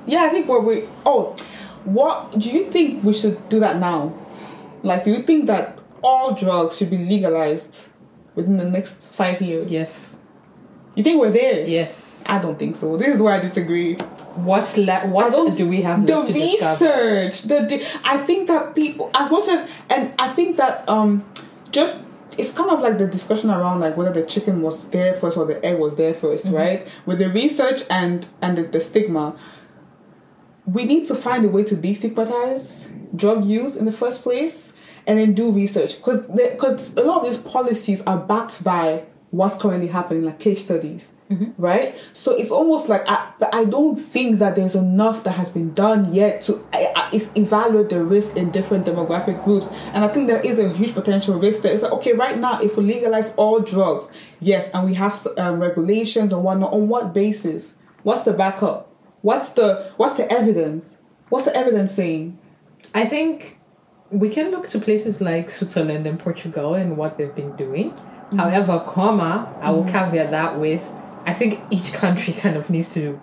yeah, 0.07 0.25
I 0.25 0.29
think 0.31 0.49
where 0.49 0.61
we. 0.61 0.89
Oh, 1.05 1.37
what 1.85 2.33
do 2.33 2.51
you 2.51 2.71
think 2.71 3.05
we 3.05 3.13
should 3.13 3.49
do 3.49 3.61
that 3.61 3.79
now? 3.79 4.15
Like, 4.83 5.05
do 5.05 5.11
you 5.11 5.23
think 5.23 5.47
that 5.47 5.79
all 6.03 6.35
drugs 6.35 6.79
should 6.79 6.91
be 6.91 6.99
legalized 6.99 7.89
within 8.35 8.57
the 8.57 8.71
next 8.71 9.13
five 9.13 9.41
years? 9.41 9.71
Yes. 9.71 10.17
You 10.95 11.05
think 11.05 11.21
we're 11.21 11.31
there? 11.31 11.67
Yes. 11.67 12.23
I 12.27 12.41
don't 12.41 12.59
think 12.59 12.77
so. 12.77 12.97
This 12.97 13.09
is 13.09 13.23
where 13.23 13.35
I 13.35 13.41
disagree. 13.41 13.95
What 14.35 14.77
le- 14.77 15.09
what 15.09 15.57
do 15.57 15.69
we 15.69 15.83
have 15.83 16.07
the 16.07 16.21
research? 16.23 17.43
The 17.43 18.01
I 18.05 18.17
think 18.19 18.49
that 18.49 18.75
people 18.75 19.11
as 19.15 19.31
much 19.31 19.49
as 19.49 19.69
and 19.91 20.15
I 20.19 20.29
think 20.29 20.57
that 20.57 20.89
um 20.89 21.25
just 21.73 22.05
it's 22.39 22.53
kind 22.53 22.71
of 22.71 22.81
like 22.81 22.99
the 22.99 23.07
discussion 23.07 23.51
around 23.51 23.81
like 23.81 23.97
whether 23.97 24.13
the 24.13 24.25
chicken 24.27 24.63
was 24.63 24.89
there 24.91 25.15
first 25.15 25.37
or 25.37 25.47
the 25.47 25.65
egg 25.65 25.79
was 25.79 25.97
there 25.97 26.15
1st 26.15 26.47
Mm-hmm. 26.47 26.55
right? 26.55 26.89
With 27.07 27.19
the 27.19 27.31
research 27.31 27.83
and 27.91 28.27
and 28.43 28.57
the, 28.59 28.63
the 28.63 28.81
stigma 28.81 29.37
we 30.67 30.85
need 30.85 31.07
to 31.09 31.15
find 31.15 31.45
a 31.45 31.49
way 31.49 31.65
to 31.65 31.75
destigmatize 31.75 33.17
drug 33.17 33.45
use 33.45 33.77
in 33.77 33.87
the 33.87 33.93
first 33.93 34.23
place 34.23 34.75
and 35.07 35.19
then 35.19 35.33
do 35.33 35.51
research. 35.51 35.97
Because 35.97 36.27
because 36.27 36.97
a 36.97 37.03
lot 37.03 37.19
of 37.19 37.25
these 37.25 37.39
policies 37.39 38.03
are 38.03 38.19
backed 38.19 38.63
by 38.63 39.05
what's 39.31 39.57
currently 39.57 39.89
happening 39.89 40.25
like 40.25 40.39
case 40.39 40.65
studies 40.65 41.13
Mm-hmm. 41.31 41.63
right? 41.63 41.97
So 42.13 42.37
it's 42.37 42.51
almost 42.51 42.89
like 42.89 43.09
I, 43.09 43.31
but 43.39 43.55
I 43.55 43.65
don't 43.65 43.95
think 43.95 44.41
that 44.41 44.57
there's 44.57 44.75
enough 44.75 45.23
that 45.23 45.33
has 45.33 45.49
been 45.49 45.73
done 45.75 46.13
yet 46.13 46.43
to 46.43 46.61
I, 46.73 46.93
I, 46.97 47.09
evaluate 47.37 47.89
the 47.89 48.03
risk 48.03 48.37
in 48.37 48.51
different 48.51 48.85
demographic 48.85 49.45
groups. 49.45 49.69
And 49.95 50.05
I 50.05 50.09
think 50.09 50.27
there 50.27 50.41
is 50.41 50.59
a 50.59 50.69
huge 50.71 50.93
potential 50.93 51.39
risk 51.39 51.63
there. 51.63 51.73
It's 51.73 51.85
like 51.85 51.93
okay 51.93 52.15
right 52.15 52.37
now 52.37 52.61
if 52.61 52.77
we 52.77 52.83
legalize 52.83 53.33
all 53.37 53.61
drugs 53.61 54.11
yes 54.41 54.71
and 54.75 54.85
we 54.85 54.95
have 54.95 55.25
um, 55.39 55.61
regulations 55.61 56.33
and 56.33 56.43
whatnot 56.43 56.73
on 56.73 56.89
what 56.89 57.15
basis? 57.15 57.79
What's 58.03 58.23
the 58.23 58.33
backup? 58.33 58.91
What's 59.23 59.53
the 59.53 59.93
what's 59.99 60.15
the 60.15 60.29
evidence? 60.33 60.99
What's 61.29 61.45
the 61.45 61.57
evidence 61.57 61.93
saying? 61.93 62.41
I 62.93 63.07
think 63.07 63.61
we 64.11 64.31
can 64.31 64.51
look 64.51 64.69
to 64.71 64.81
places 64.81 65.21
like 65.21 65.49
Switzerland 65.49 66.09
and 66.09 66.19
Portugal 66.19 66.75
and 66.75 66.97
what 66.97 67.19
they've 67.19 67.35
been 67.35 67.55
doing. 67.55 67.93
Mm-hmm. 67.93 68.39
However, 68.39 68.85
comma, 68.87 69.55
I 69.61 69.71
will 69.71 69.85
mm-hmm. 69.85 69.93
caveat 69.93 70.33
that 70.33 70.59
with 70.59 70.83
I 71.27 71.35
think 71.35 71.61
each 71.71 71.93
country 71.93 72.33
kind 72.43 72.57
of 72.57 72.71
needs 72.71 72.93
to 72.95 73.21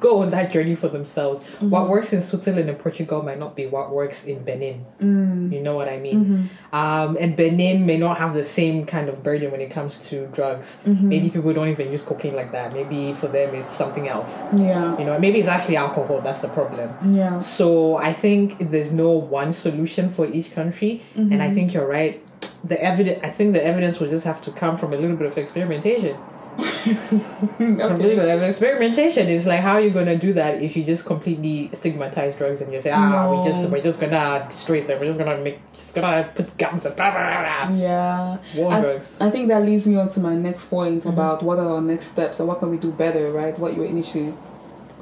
go 0.00 0.22
on 0.22 0.30
that 0.30 0.52
journey 0.52 0.74
for 0.74 0.88
themselves. 0.88 1.42
Mm-hmm. 1.42 1.70
What 1.70 1.88
works 1.88 2.12
in 2.12 2.22
Switzerland 2.22 2.68
and 2.68 2.78
Portugal 2.78 3.22
might 3.22 3.38
not 3.38 3.56
be 3.56 3.66
what 3.66 3.90
works 3.90 4.24
in 4.24 4.44
Benin. 4.44 4.86
Mm. 5.00 5.52
You 5.52 5.60
know 5.60 5.74
what 5.74 5.88
I 5.88 5.98
mean? 5.98 6.24
Mm-hmm. 6.24 6.74
Um, 6.74 7.16
and 7.18 7.36
Benin 7.36 7.86
may 7.86 7.98
not 7.98 8.18
have 8.18 8.34
the 8.34 8.44
same 8.44 8.86
kind 8.86 9.08
of 9.08 9.22
burden 9.22 9.50
when 9.50 9.60
it 9.60 9.70
comes 9.70 10.08
to 10.10 10.26
drugs. 10.28 10.80
Mm-hmm. 10.84 11.08
Maybe 11.08 11.30
people 11.30 11.52
don't 11.52 11.68
even 11.68 11.90
use 11.90 12.02
cocaine 12.02 12.36
like 12.36 12.52
that. 12.52 12.72
Maybe 12.72 13.12
for 13.14 13.28
them 13.28 13.54
it's 13.54 13.72
something 13.72 14.08
else. 14.08 14.44
yeah 14.56 14.98
You 14.98 15.04
know, 15.04 15.18
maybe 15.18 15.40
it's 15.40 15.48
actually 15.48 15.76
alcohol. 15.76 16.20
That's 16.20 16.40
the 16.40 16.48
problem. 16.48 17.14
yeah 17.14 17.38
So 17.40 17.96
I 17.96 18.12
think 18.12 18.70
there's 18.70 18.92
no 18.92 19.10
one 19.10 19.52
solution 19.52 20.10
for 20.10 20.26
each 20.26 20.52
country, 20.52 21.02
and 21.16 21.42
I 21.42 21.52
think 21.52 21.74
you're 21.74 21.86
right. 21.86 22.24
The 22.64 22.80
evidence, 22.82 23.20
I 23.22 23.30
think 23.30 23.52
the 23.54 23.64
evidence 23.64 24.00
will 24.00 24.08
just 24.08 24.24
have 24.24 24.40
to 24.42 24.50
come 24.50 24.78
from 24.78 24.92
a 24.92 24.96
little 24.96 25.16
bit 25.16 25.26
of 25.26 25.38
experimentation. 25.38 26.16
Okay. 27.60 28.48
experimentation 28.48 29.28
is 29.28 29.46
like 29.46 29.60
how 29.60 29.72
are 29.74 29.80
you 29.80 29.90
gonna 29.90 30.16
do 30.16 30.32
that 30.32 30.60
if 30.62 30.76
you 30.76 30.84
just 30.84 31.06
completely 31.06 31.70
stigmatize 31.72 32.34
drugs 32.36 32.60
and 32.60 32.72
you 32.72 32.80
say 32.80 32.90
ah 32.90 33.08
No. 33.08 33.38
we 33.40 33.48
just 33.48 33.70
we're 33.70 33.82
just 33.82 34.00
gonna 34.00 34.44
destroy 34.48 34.82
them 34.82 34.98
we're 35.00 35.06
just 35.06 35.18
gonna 35.18 35.38
make 35.38 35.60
just 35.72 35.94
gonna 35.94 36.28
put 36.34 36.56
guns 36.58 36.84
and 36.86 36.96
blah 36.96 37.10
blah 37.10 37.66
blah. 37.68 37.76
Yeah. 37.76 38.38
War 38.56 38.72
I, 38.72 38.80
drugs. 38.80 39.20
I 39.20 39.30
think 39.30 39.48
that 39.48 39.64
leads 39.64 39.86
me 39.86 39.96
on 39.96 40.08
to 40.10 40.20
my 40.20 40.34
next 40.34 40.66
point 40.66 41.04
about 41.06 41.42
what 41.42 41.58
are 41.58 41.68
our 41.76 41.80
next 41.80 42.08
steps 42.08 42.38
and 42.40 42.48
what 42.48 42.58
can 42.60 42.70
we 42.70 42.76
do 42.78 42.90
better, 42.92 43.30
right? 43.30 43.56
What 43.58 43.74
you 43.74 43.80
were 43.80 43.86
initially 43.86 44.34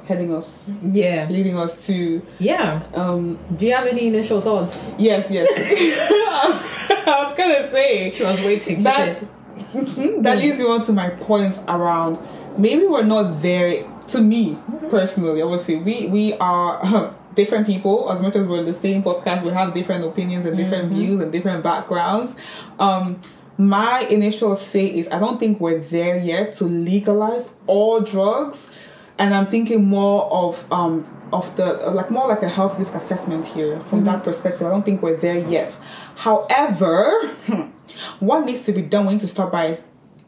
heading 0.05 0.33
us, 0.33 0.79
yeah 0.83 1.27
leading 1.29 1.57
us 1.57 1.85
to. 1.87 2.21
yeah. 2.39 2.81
Um, 2.93 3.37
Do 3.57 3.65
you 3.65 3.73
have 3.73 3.87
any 3.87 4.07
initial 4.07 4.41
thoughts? 4.41 4.91
yes, 4.97 5.29
yes. 5.31 5.47
I 7.09 7.23
was 7.25 7.35
gonna 7.35 7.67
say 7.67 8.11
She 8.11 8.23
was 8.23 8.39
waiting. 8.41 8.77
She 8.77 8.83
that. 8.83 9.19
said, 9.19 9.27
that 10.23 10.37
leads 10.37 10.59
me 10.59 10.65
on 10.65 10.83
to 10.85 10.93
my 10.93 11.09
point 11.09 11.59
around 11.67 12.17
maybe 12.57 12.85
we're 12.85 13.03
not 13.03 13.41
there. 13.41 13.85
To 14.09 14.21
me 14.21 14.57
personally, 14.89 15.41
obviously, 15.41 15.75
we 15.77 16.07
we 16.07 16.33
are. 16.37 17.13
Different 17.37 17.67
people, 17.67 18.11
as 18.11 18.19
much 18.19 18.35
as 18.35 18.47
we're 18.47 18.57
in 18.57 18.65
the 18.65 18.73
same 18.73 19.03
podcast, 19.03 19.43
we 19.43 19.51
have 19.51 19.71
different 19.71 20.03
opinions 20.03 20.47
and 20.47 20.57
different 20.57 20.91
views 20.91 21.21
and 21.21 21.31
different 21.31 21.63
backgrounds. 21.63 22.35
Um, 22.79 23.21
my 23.59 24.07
initial 24.09 24.55
say 24.55 24.87
is 24.87 25.07
I 25.11 25.19
don't 25.19 25.39
think 25.39 25.59
we're 25.59 25.77
there 25.77 26.17
yet 26.17 26.53
to 26.53 26.63
legalize 26.63 27.55
all 27.67 28.01
drugs, 28.01 28.73
and 29.19 29.35
I'm 29.35 29.45
thinking 29.45 29.85
more 29.85 30.23
of 30.31 30.65
um 30.73 31.05
of 31.33 31.55
the 31.55 31.73
like 31.91 32.09
more 32.09 32.27
like 32.27 32.43
a 32.43 32.49
health 32.49 32.77
risk 32.77 32.95
assessment 32.95 33.45
here 33.45 33.79
from 33.81 34.03
that 34.05 34.17
mm-hmm. 34.17 34.23
perspective. 34.25 34.67
I 34.67 34.69
don't 34.69 34.83
think 34.83 35.01
we're 35.01 35.17
there 35.17 35.37
yet. 35.37 35.77
However, 36.15 37.27
what 38.19 38.45
needs 38.45 38.63
to 38.65 38.71
be 38.71 38.81
done? 38.81 39.05
We 39.05 39.13
need 39.13 39.21
to 39.21 39.27
start 39.27 39.51
by 39.51 39.79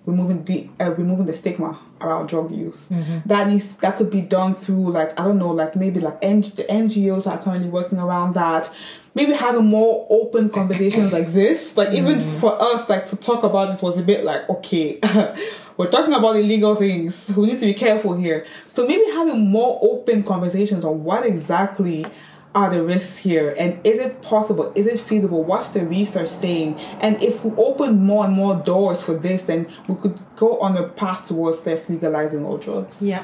removing 0.06 0.44
the 0.46 0.70
uh, 0.80 0.92
removing 0.94 1.26
the 1.26 1.34
stigma 1.34 1.80
around 2.02 2.28
drug 2.28 2.52
use. 2.52 2.90
Mm-hmm. 2.90 3.20
That 3.28 3.48
needs 3.48 3.78
that 3.78 3.96
could 3.98 4.10
be 4.10 4.22
done 4.22 4.56
through 4.56 4.92
like 4.92 5.20
I 5.20 5.26
don't 5.26 5.38
know, 5.38 5.52
like 5.52 5.76
maybe 5.76 6.00
like 6.00 6.18
N- 6.22 6.42
the 6.42 6.66
NGOs 6.70 7.28
are 7.28 7.38
currently 7.38 7.70
working 7.70 8.00
around 8.00 8.36
that. 8.36 8.74
Maybe 9.16 9.34
having 9.34 9.66
more 9.66 10.08
open 10.10 10.50
conversations 10.50 11.12
like 11.12 11.34
this, 11.34 11.76
like 11.76 11.94
even 11.94 12.20
mm-hmm. 12.20 12.38
for 12.38 12.62
us, 12.62 12.90
like 12.90 13.08
to 13.08 13.16
talk 13.16 13.44
about 13.44 13.72
this 13.72 13.82
was 13.82 13.98
a 13.98 14.04
bit 14.04 14.24
like 14.24 14.50
okay, 14.50 15.00
we're 15.80 15.90
talking 15.90 16.14
about 16.14 16.36
illegal 16.36 16.76
things. 16.76 17.34
We 17.38 17.48
need 17.48 17.60
to 17.60 17.66
be 17.66 17.74
careful 17.74 18.18
here. 18.18 18.46
So 18.68 18.86
maybe 18.86 19.06
having 19.12 19.50
more 19.50 19.80
open 19.82 20.24
conversations 20.24 20.84
on 20.84 21.06
what 21.06 21.26
exactly 21.26 22.06
are 22.54 22.70
the 22.70 22.84
risks 22.84 23.20
here 23.20 23.56
and 23.60 23.80
is 23.86 24.00
it 24.00 24.24
possible 24.24 24.72
is 24.74 24.88
it 24.88 25.00
feasible 25.00 25.44
what's 25.44 25.70
the 25.70 25.86
research 25.86 26.30
saying 26.30 26.76
and 27.00 27.22
if 27.22 27.46
we 27.46 27.52
open 27.58 28.04
more 28.04 28.26
and 28.26 28.34
more 28.34 28.56
doors 28.56 29.04
for 29.04 29.14
this 29.14 29.44
then 29.44 29.68
we 29.88 29.94
could 29.94 30.20
go 30.36 30.60
on 30.60 30.76
a 30.76 30.88
path 30.88 31.26
towards 31.26 31.64
less 31.68 31.88
legalizing 31.92 32.44
all 32.44 32.58
drugs 32.58 33.04
Yeah, 33.04 33.24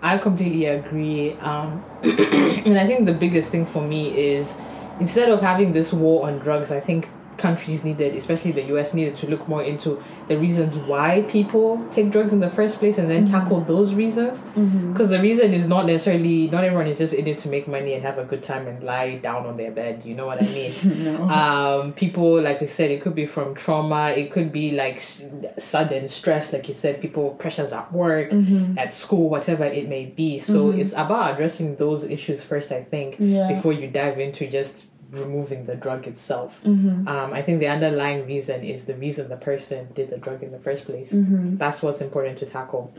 I 0.00 0.16
completely 0.16 0.64
agree. 0.64 1.34
Um, 1.34 1.84
and 2.02 2.78
I 2.78 2.86
think 2.86 3.04
the 3.04 3.12
biggest 3.12 3.50
thing 3.50 3.66
for 3.66 3.82
me 3.82 4.16
is 4.16 4.58
instead 5.00 5.28
of 5.28 5.40
having 5.40 5.72
this 5.72 5.92
war 5.92 6.26
on 6.26 6.38
drugs, 6.38 6.70
I 6.70 6.80
think 6.80 7.08
countries 7.36 7.84
needed, 7.84 8.14
especially 8.14 8.52
the 8.52 8.64
US, 8.76 8.94
needed 8.94 9.16
to 9.16 9.28
look 9.28 9.48
more 9.48 9.62
into 9.62 10.02
the 10.28 10.36
reasons 10.38 10.76
why 10.76 11.22
people 11.28 11.86
take 11.90 12.10
drugs 12.10 12.32
in 12.32 12.40
the 12.40 12.50
first 12.50 12.78
place 12.78 12.98
and 12.98 13.10
then 13.10 13.24
mm-hmm. 13.24 13.34
tackle 13.34 13.60
those 13.62 13.94
reasons. 13.94 14.42
Mm-hmm. 14.42 14.92
Because 14.92 15.10
the 15.10 15.20
reason 15.20 15.52
is 15.52 15.68
not 15.68 15.86
necessarily, 15.86 16.48
not 16.50 16.64
everyone 16.64 16.86
is 16.86 16.98
just 16.98 17.14
in 17.14 17.26
it 17.26 17.38
to 17.38 17.48
make 17.48 17.68
money 17.68 17.94
and 17.94 18.02
have 18.02 18.18
a 18.18 18.24
good 18.24 18.42
time 18.42 18.66
and 18.66 18.82
lie 18.82 19.16
down 19.16 19.46
on 19.46 19.56
their 19.56 19.70
bed. 19.70 20.04
You 20.04 20.14
know 20.14 20.26
what 20.26 20.42
I 20.42 20.46
mean? 20.46 21.20
um, 21.30 21.92
people, 21.92 22.40
like 22.40 22.60
we 22.60 22.66
said, 22.66 22.90
it 22.90 23.00
could 23.00 23.14
be 23.14 23.26
from 23.26 23.54
trauma, 23.54 24.10
it 24.10 24.30
could 24.30 24.52
be 24.52 24.72
like 24.72 24.96
s- 24.96 25.24
sudden 25.58 26.08
stress, 26.08 26.52
like 26.52 26.68
you 26.68 26.74
said, 26.74 27.00
people, 27.00 27.30
pressures 27.30 27.72
at 27.72 27.92
work, 27.92 28.30
mm-hmm. 28.30 28.78
at 28.78 28.94
school, 28.94 29.28
whatever 29.28 29.64
it 29.64 29.88
may 29.88 30.06
be. 30.06 30.38
So 30.38 30.70
it's 30.70 30.92
about 30.92 31.34
addressing 31.34 31.76
those 31.76 32.04
issues 32.04 32.42
first, 32.42 32.72
I 32.72 32.82
think, 32.82 33.16
Yeah. 33.18 33.48
before 33.48 33.72
you 33.72 33.88
dive 33.88 34.18
into 34.18 34.48
just 34.48 34.86
removing 35.10 35.66
the 35.66 35.76
drug 35.76 36.06
itself. 36.06 36.60
Um, 37.08 37.32
I 37.32 37.40
think 37.42 37.60
the 37.60 37.68
underlying 37.68 38.26
reason 38.26 38.62
is 38.64 38.86
the 38.86 38.94
reason 38.94 39.28
the 39.28 39.36
person 39.36 39.88
did 39.94 40.10
the 40.10 40.18
drug 40.18 40.42
in 40.42 40.50
the 40.52 40.58
first 40.58 40.84
place. 40.84 41.10
That's 41.58 41.82
what's 41.82 42.00
important 42.00 42.38
to 42.38 42.46
tackle. 42.46 42.92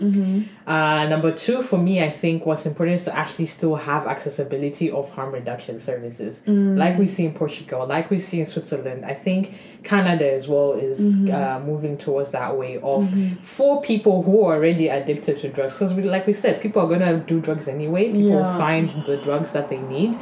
Uh, 0.66 1.08
number 1.08 1.32
two, 1.32 1.62
for 1.62 1.78
me, 1.78 2.04
I 2.04 2.10
think 2.10 2.46
what's 2.46 2.66
important 2.66 2.96
is 2.96 3.04
to 3.06 3.16
actually 3.16 3.46
still 3.48 3.76
have 3.76 4.08
accessibility 4.08 4.90
of 4.92 5.10
harm 5.12 5.34
reduction 5.34 5.80
services, 5.80 6.42
like 6.48 6.98
we 6.98 7.08
see 7.08 7.26
in 7.26 7.34
Portugal, 7.34 7.86
like 7.86 8.10
we 8.10 8.20
see 8.20 8.40
in 8.40 8.46
Switzerland. 8.46 9.06
I 9.06 9.14
think 9.14 9.54
Canada 9.84 10.32
as 10.32 10.48
well 10.48 10.74
is 10.74 11.00
uh, 11.30 11.62
moving 11.66 11.98
towards 11.98 12.32
that 12.32 12.58
way 12.58 12.78
of 12.84 13.14
for 13.44 13.82
people 13.82 14.24
who 14.24 14.44
are 14.46 14.56
already 14.56 14.88
addicted 14.90 15.38
to 15.40 15.50
drugs, 15.50 15.74
because 15.74 15.94
like 15.94 16.28
we 16.28 16.34
said, 16.34 16.62
people 16.62 16.82
are 16.82 16.88
gonna 16.90 17.18
do 17.20 17.40
drugs 17.40 17.68
anyway. 17.68 18.06
People 18.12 18.30
Yeah. 18.42 18.58
find 18.58 18.90
the 19.06 19.18
drugs 19.18 19.52
that 19.54 19.70
they 19.70 19.78
need, 19.80 20.16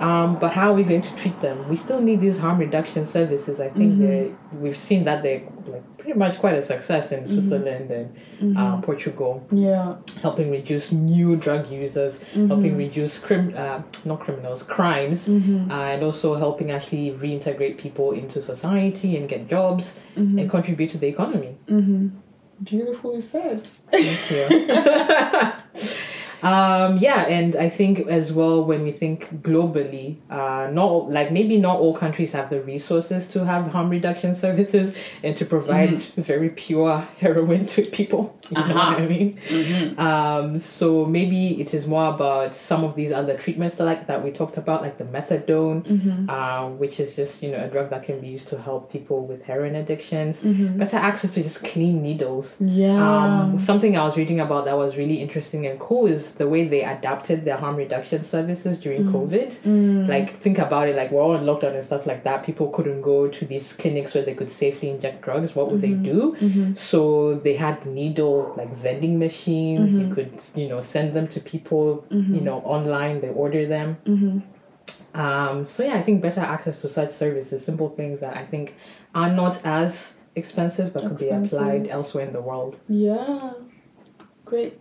um, 0.00 0.38
but 0.38 0.52
how 0.52 0.70
are 0.70 0.74
we 0.74 0.84
going 0.84 1.02
to 1.02 1.16
treat 1.16 1.40
them? 1.40 1.68
We 1.68 1.76
still 1.76 2.00
need 2.00 2.20
these 2.20 2.38
harm 2.38 2.58
reduction 2.58 3.06
services. 3.06 3.60
I 3.60 3.68
think 3.68 3.98
they're 3.98 4.28
we've 4.60 4.76
seen 4.76 5.04
that 5.04 5.22
they're 5.22 5.42
like 5.66 5.82
pretty 6.06 6.18
much 6.20 6.38
quite 6.38 6.54
a 6.54 6.62
success 6.62 7.10
in 7.10 7.26
Switzerland 7.26 7.90
and 7.90 8.56
uh, 8.56 8.80
Portugal. 8.80 9.44
Yeah. 9.50 9.96
Helping 10.22 10.52
reduce 10.52 10.92
new 10.92 11.36
drug 11.36 11.68
users, 11.68 12.22
helping 12.32 12.76
reduce 12.76 13.18
crim 13.18 13.52
uh, 13.56 13.82
not 14.04 14.20
criminals 14.20 14.62
crimes, 14.62 15.28
uh, 15.28 15.32
and 15.32 16.04
also 16.04 16.36
helping 16.36 16.70
actually 16.70 17.10
reintegrate 17.10 17.76
people 17.76 18.12
into 18.12 18.40
society 18.40 19.16
and 19.16 19.28
get 19.28 19.48
jobs 19.48 19.98
and 20.14 20.48
contribute 20.48 20.90
to 20.90 20.98
the 20.98 21.08
economy. 21.08 21.56
beautifully 22.62 23.20
said. 23.20 23.66
Thank 23.66 24.30
you. 24.30 26.02
um, 26.42 26.98
yeah, 26.98 27.26
and 27.28 27.56
I 27.56 27.68
think 27.68 28.00
as 28.08 28.32
well 28.32 28.64
when 28.64 28.82
we 28.82 28.92
think 28.92 29.42
globally, 29.42 30.16
uh, 30.30 30.68
not 30.70 31.10
like 31.10 31.32
maybe 31.32 31.58
not 31.58 31.78
all 31.78 31.94
countries 31.94 32.32
have 32.32 32.50
the 32.50 32.60
resources 32.60 33.28
to 33.28 33.44
have 33.44 33.68
harm 33.72 33.88
reduction 33.90 34.34
services 34.46 34.96
and 35.22 35.36
to 35.36 35.44
provide 35.44 35.98
very 36.16 36.50
pure 36.50 37.06
heroin 37.18 37.66
to 37.66 37.82
people. 37.82 38.34
You 38.46 38.58
know 38.68 38.74
what 38.76 39.00
I 39.00 39.06
mean? 39.08 39.98
Um, 39.98 40.58
so 40.60 41.04
maybe 41.04 41.60
it 41.60 41.74
is 41.74 41.88
more 41.88 42.14
about 42.14 42.54
some 42.54 42.84
of 42.84 42.94
these 42.94 43.10
other 43.10 43.36
treatments 43.36 43.74
that 43.76 43.84
like 43.84 44.06
that 44.06 44.22
we 44.22 44.30
talked 44.30 44.56
about, 44.56 44.82
like 44.82 44.98
the 44.98 45.04
methadone, 45.04 46.28
uh, 46.28 46.68
which 46.68 47.00
is 47.00 47.16
just 47.16 47.42
you 47.42 47.50
know 47.50 47.64
a 47.64 47.68
drug 47.68 47.90
that 47.90 48.04
can 48.04 48.20
be 48.20 48.28
used 48.28 48.48
to 48.48 48.58
help 48.60 48.92
people 48.92 49.26
with 49.26 49.42
heroin 49.42 49.74
addictions. 49.74 50.42
Better 50.42 50.96
access 50.96 51.32
to 51.34 51.42
just 51.42 51.64
clean 51.64 52.02
needles. 52.02 52.56
yeah 52.60 53.40
Um, 53.42 53.58
something 53.58 53.96
I 53.98 54.04
was 54.04 54.16
reading 54.16 54.38
about 54.40 54.64
that 54.66 54.76
was 54.76 54.96
really 54.96 55.16
interesting 55.16 55.66
and 55.66 55.78
cool 55.80 56.06
is 56.06 56.25
the 56.32 56.46
way 56.48 56.64
they 56.66 56.82
adapted 56.84 57.44
their 57.44 57.56
harm 57.56 57.76
reduction 57.76 58.22
services 58.24 58.78
during 58.80 59.04
Mm. 59.04 59.12
COVID. 59.12 60.08
Like, 60.08 60.30
think 60.30 60.58
about 60.58 60.88
it. 60.88 60.96
Like, 60.96 61.10
we're 61.12 61.22
all 61.22 61.34
in 61.36 61.44
lockdown 61.44 61.74
and 61.74 61.84
stuff 61.84 62.06
like 62.06 62.24
that. 62.24 62.44
People 62.44 62.68
couldn't 62.68 63.02
go 63.02 63.28
to 63.28 63.44
these 63.44 63.72
clinics 63.72 64.14
where 64.14 64.24
they 64.24 64.34
could 64.34 64.50
safely 64.50 64.90
inject 64.90 65.22
drugs. 65.22 65.54
What 65.56 65.70
would 65.70 65.82
Mm-hmm. 65.82 66.02
they 66.04 66.10
do? 66.64 66.74
So 66.74 67.34
they 67.36 67.54
had 67.56 67.86
needle 67.86 68.54
like 68.56 68.72
vending 68.76 69.18
machines. 69.18 69.90
Mm-hmm. 69.92 70.08
You 70.08 70.14
could, 70.14 70.42
you 70.54 70.68
know, 70.68 70.80
send 70.80 71.14
them 71.14 71.26
to 71.28 71.40
people. 71.40 72.04
You 72.10 72.40
know, 72.40 72.58
online. 72.60 73.20
They 73.20 73.30
order 73.30 73.66
them. 73.66 73.96
Um, 75.14 75.64
so 75.66 75.82
yeah, 75.82 75.94
I 75.94 76.02
think 76.02 76.20
better 76.22 76.40
access 76.40 76.80
to 76.82 76.88
such 76.88 77.10
services, 77.12 77.64
simple 77.64 77.88
things 77.88 78.20
that 78.20 78.36
I 78.36 78.44
think 78.44 78.76
are 79.14 79.32
not 79.32 79.64
as 79.64 80.18
expensive 80.34 80.92
but 80.92 81.02
could 81.02 81.18
be 81.18 81.30
applied 81.30 81.88
elsewhere 81.88 82.26
in 82.26 82.32
the 82.34 82.40
world. 82.42 82.78
Yeah. 82.88 83.52
Great. 84.44 84.78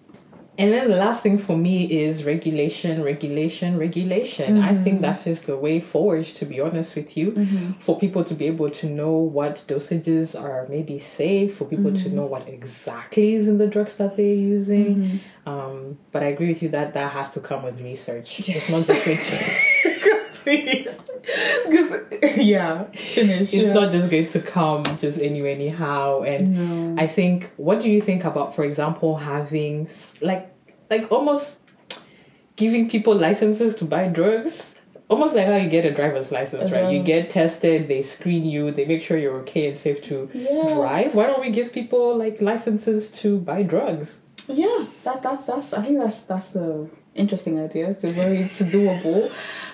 And 0.58 0.72
then 0.72 0.90
the 0.90 0.96
last 0.96 1.22
thing 1.22 1.38
for 1.38 1.58
me 1.58 2.04
is 2.06 2.24
regulation, 2.24 3.04
regulation, 3.04 3.78
regulation. 3.78 4.62
I 4.62 4.74
mm-hmm. 4.74 4.84
think 4.84 5.02
that 5.02 5.28
is 5.28 5.42
the 5.44 5.58
way 5.58 5.82
forward, 5.82 6.26
to 6.26 6.46
be 6.46 6.62
honest 6.62 6.96
with 6.96 7.18
you, 7.18 7.32
mm-hmm. 7.32 7.72
for 7.74 8.00
people 8.00 8.24
to 8.24 8.34
be 8.34 8.46
able 8.46 8.70
to 8.70 8.88
know 8.88 9.12
what 9.12 9.66
dosages 9.68 10.40
are 10.40 10.66
maybe 10.70 10.98
safe, 10.98 11.58
for 11.58 11.66
people 11.66 11.92
to 11.92 12.06
mm-hmm. 12.06 12.16
know 12.16 12.26
what 12.26 12.48
exactly 12.48 13.34
is 13.34 13.48
in 13.48 13.58
the 13.58 13.68
drugs 13.68 13.98
that 13.98 14.16
they're 14.16 14.26
using. 14.26 15.20
Um, 15.46 15.98
but 16.12 16.24
I 16.24 16.28
agree 16.28 16.50
with 16.50 16.64
you 16.64 16.70
that 16.70 16.94
that 16.94 17.12
has 17.12 17.32
to 17.32 17.40
come 17.40 17.64
with 17.64 17.80
research. 17.82 18.48
It's 18.48 18.70
not 18.70 18.86
just 18.86 19.06
going 19.06 19.18
to, 19.18 19.95
Please. 20.46 21.02
Because, 21.68 22.38
yeah, 22.38 22.84
finish. 22.94 23.52
it's 23.54 23.68
yeah. 23.68 23.74
not 23.74 23.92
just 23.92 24.12
going 24.12 24.28
to 24.28 24.40
come 24.42 24.84
just 25.00 25.20
anyway, 25.20 25.54
anyhow. 25.56 26.22
And 26.22 26.96
No. 26.96 27.02
I 27.02 27.08
think, 27.08 27.52
what 27.58 27.80
do 27.82 27.90
you 27.90 28.00
think 28.02 28.24
about, 28.26 28.56
for 28.56 28.64
example, 28.64 29.18
having 29.18 29.90
like, 30.22 30.54
like 30.90 31.12
almost 31.12 31.60
giving 32.56 32.90
people 32.90 33.16
licenses 33.16 33.76
to 33.78 33.86
buy 33.86 34.08
drugs? 34.08 34.74
Almost 35.10 35.36
like 35.36 35.46
how 35.48 35.58
you 35.58 35.70
get 35.70 35.86
a 35.86 35.92
driver's 35.94 36.32
license, 36.32 36.72
right? 36.72 36.92
You 36.92 37.00
Uh-huh. 37.00 37.06
get 37.06 37.30
tested, 37.30 37.88
they 37.88 38.02
screen 38.02 38.46
you, 38.46 38.72
they 38.72 38.86
make 38.86 39.04
sure 39.04 39.18
you're 39.18 39.40
okay 39.42 39.68
and 39.70 39.78
safe 39.78 40.04
to 40.06 40.30
Yeah. 40.34 40.74
drive. 40.74 41.14
Why 41.16 41.26
don't 41.28 41.42
we 41.42 41.50
give 41.52 41.72
people 41.74 42.16
like 42.18 42.42
licenses 42.42 43.10
to 43.22 43.38
buy 43.40 43.62
drugs? 43.64 44.22
Yeah, 44.48 44.86
that 45.04 45.22
that's 45.24 45.46
that's. 45.46 45.74
I 45.74 45.84
think 45.84 46.00
that's 46.00 46.24
that's 46.24 46.50
the 46.50 46.90
interesting 47.16 47.60
idea. 47.60 47.90
It's 47.90 48.04
a 48.04 48.12
very 48.12 48.38
it's 48.38 48.62
doable. 48.62 49.32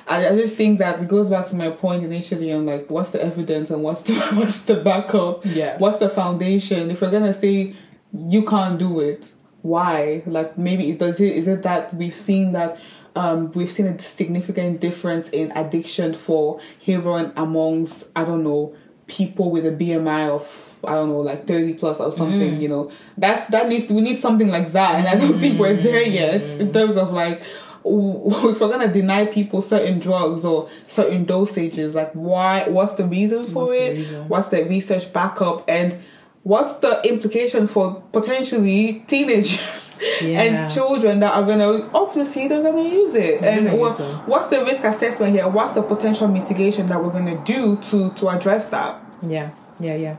I, 0.07 0.30
I 0.30 0.35
just 0.35 0.56
think 0.56 0.80
that 0.80 1.02
it 1.02 1.07
goes 1.07 1.30
back 1.30 1.48
to 1.48 1.56
my 1.56 1.72
point 1.72 2.03
initially 2.03 2.52
on 2.53 2.65
like 2.65 2.89
what's 2.89 3.10
the 3.11 3.22
evidence 3.23 3.72
and 3.72 3.84
what's 3.84 4.03
the 4.03 4.14
what's 4.35 4.64
the 4.64 4.77
backup. 4.77 5.45
Yeah. 5.45 5.77
What's 5.77 5.98
the 5.98 6.10
foundation? 6.10 6.91
If 6.91 7.02
we're 7.02 7.11
gonna 7.11 7.34
say 7.34 7.76
you 8.14 8.45
can't 8.45 8.80
do 8.80 8.99
it, 8.99 9.34
why? 9.61 10.23
Like 10.26 10.57
maybe 10.57 10.89
it 10.89 10.99
does 10.99 11.19
it 11.19 11.35
is 11.35 11.48
it 11.48 11.64
that 11.64 11.93
we've 11.93 12.15
seen 12.15 12.53
that 12.53 12.80
um, 13.15 13.52
we've 13.52 13.72
seen 13.72 13.88
a 13.88 13.99
significant 13.99 14.80
difference 14.80 15.30
in 15.30 15.52
addiction 15.52 16.14
for 16.14 16.61
heroin 16.85 17.34
amongst 17.35 18.10
I 18.15 18.23
don't 18.23 18.43
know 18.43 18.76
people 19.12 19.52
with 19.52 19.66
a 19.66 19.72
BMI 19.72 20.30
of 20.30 20.76
I 20.84 20.96
don't 20.96 21.10
know 21.10 21.20
like 21.20 21.46
thirty 21.46 21.74
plus 21.74 22.00
or 22.00 22.12
something. 22.12 22.56
Mm. 22.58 22.62
You 22.62 22.68
know 22.70 22.92
that's 23.18 23.46
that 23.52 23.68
needs 23.68 23.92
we 23.92 24.02
need 24.02 24.18
something 24.18 24.48
like 24.48 24.72
that, 24.72 24.96
and 24.96 25.08
I 25.08 25.16
don't 25.16 25.38
think 25.40 25.60
we're 25.60 25.76
mm. 25.76 25.84
there 25.84 26.02
yet 26.02 26.44
in 26.60 26.72
terms 26.72 26.98
of 26.98 27.12
like. 27.12 27.42
If 27.84 28.62
we're 28.62 28.70
gonna 28.70 28.94
deny 28.94 29.26
people 29.26 29.60
certain 29.60 29.98
drugs 29.98 30.46
or 30.46 30.70
certain 30.86 31.26
dosages, 31.26 31.96
like 31.96 32.12
why? 32.14 32.70
What's 32.70 32.94
the 32.94 33.06
reason 33.06 33.44
for 33.44 33.66
What's 33.66 33.72
it? 33.74 33.98
reason? 33.98 34.28
What's 34.28 34.48
the 34.50 34.66
research 34.66 35.12
backup? 35.12 35.68
And 35.68 35.98
what's 36.43 36.76
the 36.76 37.01
implication 37.07 37.68
for 37.68 38.01
potentially 38.11 39.03
teenagers 39.07 39.99
Yeah. 40.22 40.41
and 40.41 40.72
children 40.72 41.19
that 41.19 41.34
are 41.35 41.43
gonna 41.45 41.89
obviously 41.93 42.47
they're 42.47 42.63
gonna 42.63 42.84
use 42.89 43.15
it? 43.15 43.41
They're 43.41 43.59
and 43.59 43.80
what, 43.80 43.99
use 43.99 44.07
what's 44.26 44.47
the 44.47 44.63
risk 44.63 44.84
assessment 44.84 45.34
here? 45.34 45.47
What's 45.47 45.73
the 45.73 45.84
potential 45.84 46.27
mitigation 46.27 46.88
that 46.88 47.03
we're 47.03 47.11
gonna 47.11 47.43
do 47.43 47.77
to 47.77 48.11
to 48.13 48.30
address 48.30 48.69
that? 48.69 48.99
Yeah, 49.22 49.51
yeah, 49.80 49.95
yeah. 49.95 50.18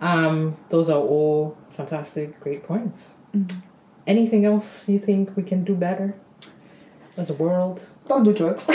Um, 0.00 0.56
those 0.68 0.90
are 0.90 0.98
all 1.00 1.56
fantastic, 1.76 2.38
great 2.40 2.64
points. 2.64 3.14
Anything 4.06 4.44
else 4.44 4.88
you 4.88 4.98
think 4.98 5.36
we 5.36 5.42
can 5.42 5.64
do 5.64 5.74
better 5.74 6.14
as 7.16 7.30
a 7.30 7.34
world? 7.34 7.80
Don't 8.08 8.24
do 8.24 8.32
drugs 8.32 8.66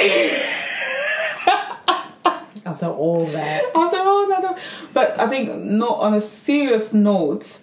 after 2.72 2.88
all 2.88 3.26
that? 3.26 3.64
after 3.76 3.98
all 4.00 4.28
that 4.30 4.60
but 4.94 5.20
i 5.20 5.28
think 5.28 5.64
no 5.64 5.90
on 5.96 6.14
a 6.14 6.22
serious 6.22 6.94
note 6.94 7.60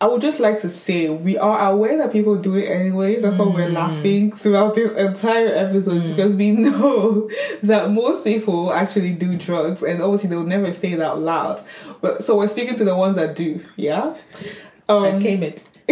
I 0.00 0.06
would 0.08 0.20
just 0.20 0.40
like 0.40 0.60
to 0.62 0.68
say 0.68 1.08
we 1.08 1.38
are 1.38 1.70
aware 1.72 1.96
that 1.98 2.12
people 2.12 2.36
do 2.36 2.56
it 2.56 2.66
anyways. 2.66 3.22
That's 3.22 3.38
why 3.38 3.46
we're 3.46 3.70
laughing 3.70 4.32
throughout 4.32 4.74
this 4.74 4.92
entire 4.96 5.46
episode 5.48 6.02
because 6.02 6.34
we 6.34 6.50
know 6.66 7.30
that 7.62 7.90
most 7.90 8.24
people 8.24 8.70
actually 8.72 9.14
do 9.14 9.38
drugs 9.38 9.82
and 9.82 10.02
obviously 10.02 10.28
they'll 10.28 10.44
never 10.44 10.72
say 10.74 10.92
it 10.92 11.00
out 11.00 11.20
loud. 11.20 11.62
But 12.02 12.22
so 12.22 12.36
we're 12.36 12.48
speaking 12.48 12.76
to 12.76 12.84
the 12.84 12.94
ones 12.94 13.16
that 13.16 13.34
do, 13.34 13.64
yeah? 13.76 14.14
I 14.88 14.92
Um, 14.92 15.20
claim 15.20 15.42
it. 15.42 15.62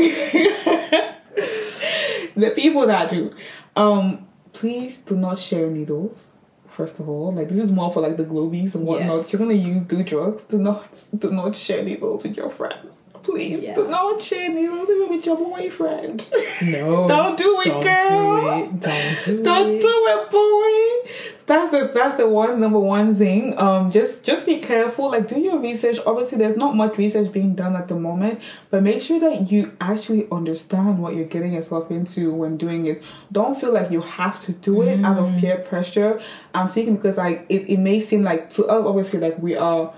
the 2.36 2.50
people 2.54 2.86
that 2.88 3.08
do. 3.08 3.32
Um, 3.76 4.26
please 4.52 4.98
do 4.98 5.16
not 5.16 5.38
share 5.38 5.70
needles. 5.70 6.41
First 6.72 7.00
of 7.00 7.08
all, 7.08 7.32
like 7.32 7.48
this 7.48 7.58
is 7.58 7.70
more 7.70 7.92
for 7.92 8.00
like 8.00 8.16
the 8.16 8.24
globies 8.24 8.74
and 8.74 8.86
whatnot. 8.86 9.18
Yes. 9.18 9.32
You're 9.32 9.40
gonna 9.40 9.54
use 9.54 9.82
do 9.82 10.02
drugs. 10.02 10.44
Do 10.44 10.58
not 10.58 11.04
do 11.16 11.30
not 11.30 11.54
share 11.54 11.82
needles 11.84 12.22
with 12.24 12.36
your 12.36 12.50
friends. 12.50 13.02
Please 13.22 13.62
Yeah. 13.64 13.74
do 13.74 13.88
not 13.88 14.20
share 14.20 14.48
needles 14.52 14.88
even 14.90 15.08
with 15.10 15.24
your 15.26 15.36
boyfriend. 15.36 16.28
No, 16.66 17.06
Don't 17.14 17.38
do 17.38 17.60
it, 17.60 17.82
girl. 17.82 17.82
don't 17.82 18.42
girl. 18.42 18.60
Do 18.60 18.64
it. 18.64 18.80
Don't 18.80 19.24
do 19.24 19.40
it. 19.40 19.42
Don't 19.44 19.70
it. 19.76 19.80
do 19.82 19.88
it, 19.88 20.30
boy. 20.30 21.10
That's 21.44 21.70
the 21.72 21.90
that's 21.92 22.16
the 22.16 22.28
one 22.28 22.60
number 22.60 22.78
one 22.78 23.16
thing. 23.16 23.58
Um, 23.58 23.90
just 23.90 24.24
just 24.24 24.46
be 24.46 24.58
careful. 24.58 25.10
Like, 25.10 25.26
do 25.28 25.38
your 25.38 25.58
research. 25.58 25.98
Obviously, 26.06 26.38
there's 26.38 26.56
not 26.56 26.76
much 26.76 26.96
research 26.98 27.32
being 27.32 27.54
done 27.54 27.74
at 27.76 27.88
the 27.88 27.96
moment, 27.96 28.40
but 28.70 28.82
make 28.82 29.02
sure 29.02 29.18
that 29.20 29.50
you 29.50 29.72
actually 29.80 30.28
understand 30.30 31.00
what 31.00 31.14
you're 31.16 31.24
getting 31.26 31.52
yourself 31.52 31.90
into 31.90 32.32
when 32.32 32.56
doing 32.56 32.86
it. 32.86 33.02
Don't 33.32 33.60
feel 33.60 33.72
like 33.72 33.90
you 33.90 34.00
have 34.02 34.40
to 34.44 34.52
do 34.52 34.82
it 34.82 35.02
out 35.04 35.18
of 35.18 35.36
peer 35.38 35.58
pressure. 35.58 36.20
I'm 36.54 36.68
speaking 36.68 36.96
because 36.96 37.18
like 37.18 37.44
it, 37.48 37.68
it 37.68 37.78
may 37.78 37.98
seem 38.00 38.22
like 38.22 38.50
to 38.50 38.66
us, 38.66 38.84
obviously, 38.86 39.18
like 39.20 39.38
we 39.38 39.56
are 39.56 39.92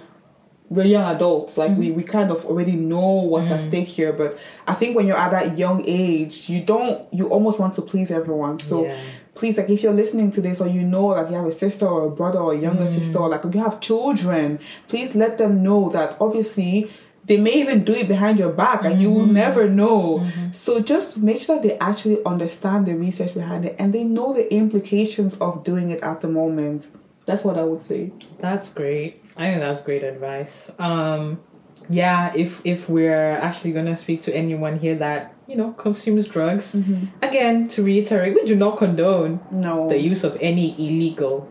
we're 0.70 0.85
young 0.85 1.15
adults 1.15 1.59
like 1.59 1.77
we, 1.77 1.91
mm. 1.91 1.95
we 1.95 2.03
kind 2.03 2.31
of 2.31 2.45
already 2.47 2.73
know 2.73 3.07
what's 3.07 3.51
at 3.51 3.61
mm. 3.61 3.69
stake 3.69 3.86
here 3.86 4.12
but 4.12 4.39
i 4.66 4.73
think 4.73 4.97
when 4.97 5.07
you're 5.07 5.16
at 5.16 5.31
that 5.31 5.59
young 5.59 5.82
age 5.86 6.49
you 6.49 6.62
don't 6.62 7.07
you 7.12 7.28
almost 7.28 7.59
want 7.59 7.74
to 7.74 7.82
please 7.82 8.11
everyone. 8.11 8.59
So 8.59 8.85
Yeah. 8.85 8.97
please 9.35 9.59
like 9.59 9.70
if 9.70 9.82
you're 9.82 9.93
listening 9.93 10.31
to 10.32 10.41
this 10.41 10.61
or 10.61 10.69
you 10.69 10.82
know 10.82 11.07
like 11.07 11.28
you 11.31 11.36
have 11.36 11.47
a 11.47 11.53
sister 11.53 11.86
or 11.86 12.07
a 12.07 12.11
brother 12.11 12.39
or 12.39 12.55
a 12.55 12.59
younger 12.59 12.85
mm. 12.85 12.89
sister 12.89 13.19
or 13.19 13.28
like 13.28 13.45
you 13.45 13.61
have 13.61 13.81
children 13.81 14.59
please 14.89 15.15
let 15.15 15.39
them 15.39 15.62
know 15.62 15.91
that 15.91 16.16
obviously 16.20 16.91
they 17.27 17.39
may 17.39 17.55
even 17.55 17.85
do 17.85 17.93
it 17.93 18.07
behind 18.07 18.39
your 18.39 18.53
back 18.53 18.85
and 18.85 19.01
you 19.01 19.11
will 19.11 19.23
mm-hmm. 19.23 19.32
never 19.32 19.66
know. 19.66 20.19
Mm-hmm. 20.19 20.53
So 20.53 20.82
just 20.82 21.16
make 21.16 21.41
sure 21.41 21.59
they 21.59 21.78
actually 21.78 22.23
understand 22.27 22.85
the 22.85 22.95
research 22.95 23.32
behind 23.32 23.65
it 23.65 23.77
and 23.78 23.95
they 23.95 24.05
know 24.05 24.35
the 24.35 24.53
implications 24.53 25.35
of 25.39 25.65
doing 25.65 25.91
it 25.91 26.03
at 26.03 26.20
the 26.20 26.28
moment. 26.28 26.89
That's 27.24 27.43
what 27.43 27.59
i 27.59 27.65
would 27.65 27.81
say. 27.81 28.12
That's 28.41 28.70
great. 28.70 29.23
I 29.36 29.51
think 29.51 29.61
that's 29.61 29.82
great 29.82 30.02
advice. 30.05 30.70
Um, 30.78 31.40
yeah, 31.89 32.32
if 32.35 32.62
if 32.65 32.89
we're 32.89 33.32
actually 33.32 33.73
gonna 33.73 33.97
speak 33.97 34.23
to 34.23 34.35
anyone 34.35 34.78
here 34.78 34.94
that 34.97 35.35
you 35.47 35.56
know 35.56 35.73
consumes 35.73 36.27
drugs, 36.27 36.74
again 37.23 37.69
to 37.69 37.82
reiterate, 37.82 38.35
we 38.35 38.44
do 38.47 38.56
not 38.56 38.78
condone 38.78 39.40
no 39.51 39.89
the 39.89 40.01
use 40.01 40.24
of 40.24 40.39
any 40.40 40.73
illegal 40.78 41.48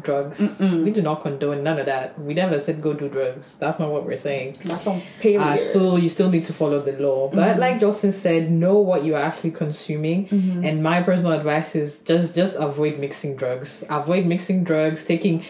drugs. 0.00 0.60
We 0.60 0.90
do 0.90 1.02
not 1.02 1.22
condone 1.22 1.62
none 1.62 1.78
of 1.78 1.86
that. 1.86 2.18
We 2.18 2.34
never 2.34 2.58
said 2.60 2.80
go 2.80 2.94
do 2.94 3.08
drugs. 3.08 3.56
That's 3.56 3.78
not 3.78 3.90
what 3.90 4.04
we're 4.04 4.16
saying. 4.16 4.58
That's 4.64 4.86
on 4.86 5.02
period. 5.20 5.40
Uh, 5.42 5.56
still, 5.56 5.98
you 5.98 6.08
still 6.08 6.30
need 6.30 6.44
to 6.46 6.52
follow 6.52 6.80
the 6.80 6.92
law. 6.92 7.28
But 7.28 7.58
like 7.58 7.80
Jocelyn 7.80 8.12
said, 8.12 8.50
know 8.50 8.78
what 8.78 9.04
you're 9.04 9.18
actually 9.18 9.52
consuming. 9.52 10.28
And 10.64 10.82
my 10.82 11.02
personal 11.02 11.32
advice 11.32 11.74
is 11.74 12.00
just 12.00 12.34
just 12.34 12.56
avoid 12.56 12.98
mixing 12.98 13.36
drugs. 13.36 13.84
Avoid 13.90 14.26
mixing 14.26 14.64
drugs. 14.64 15.04
Taking 15.04 15.40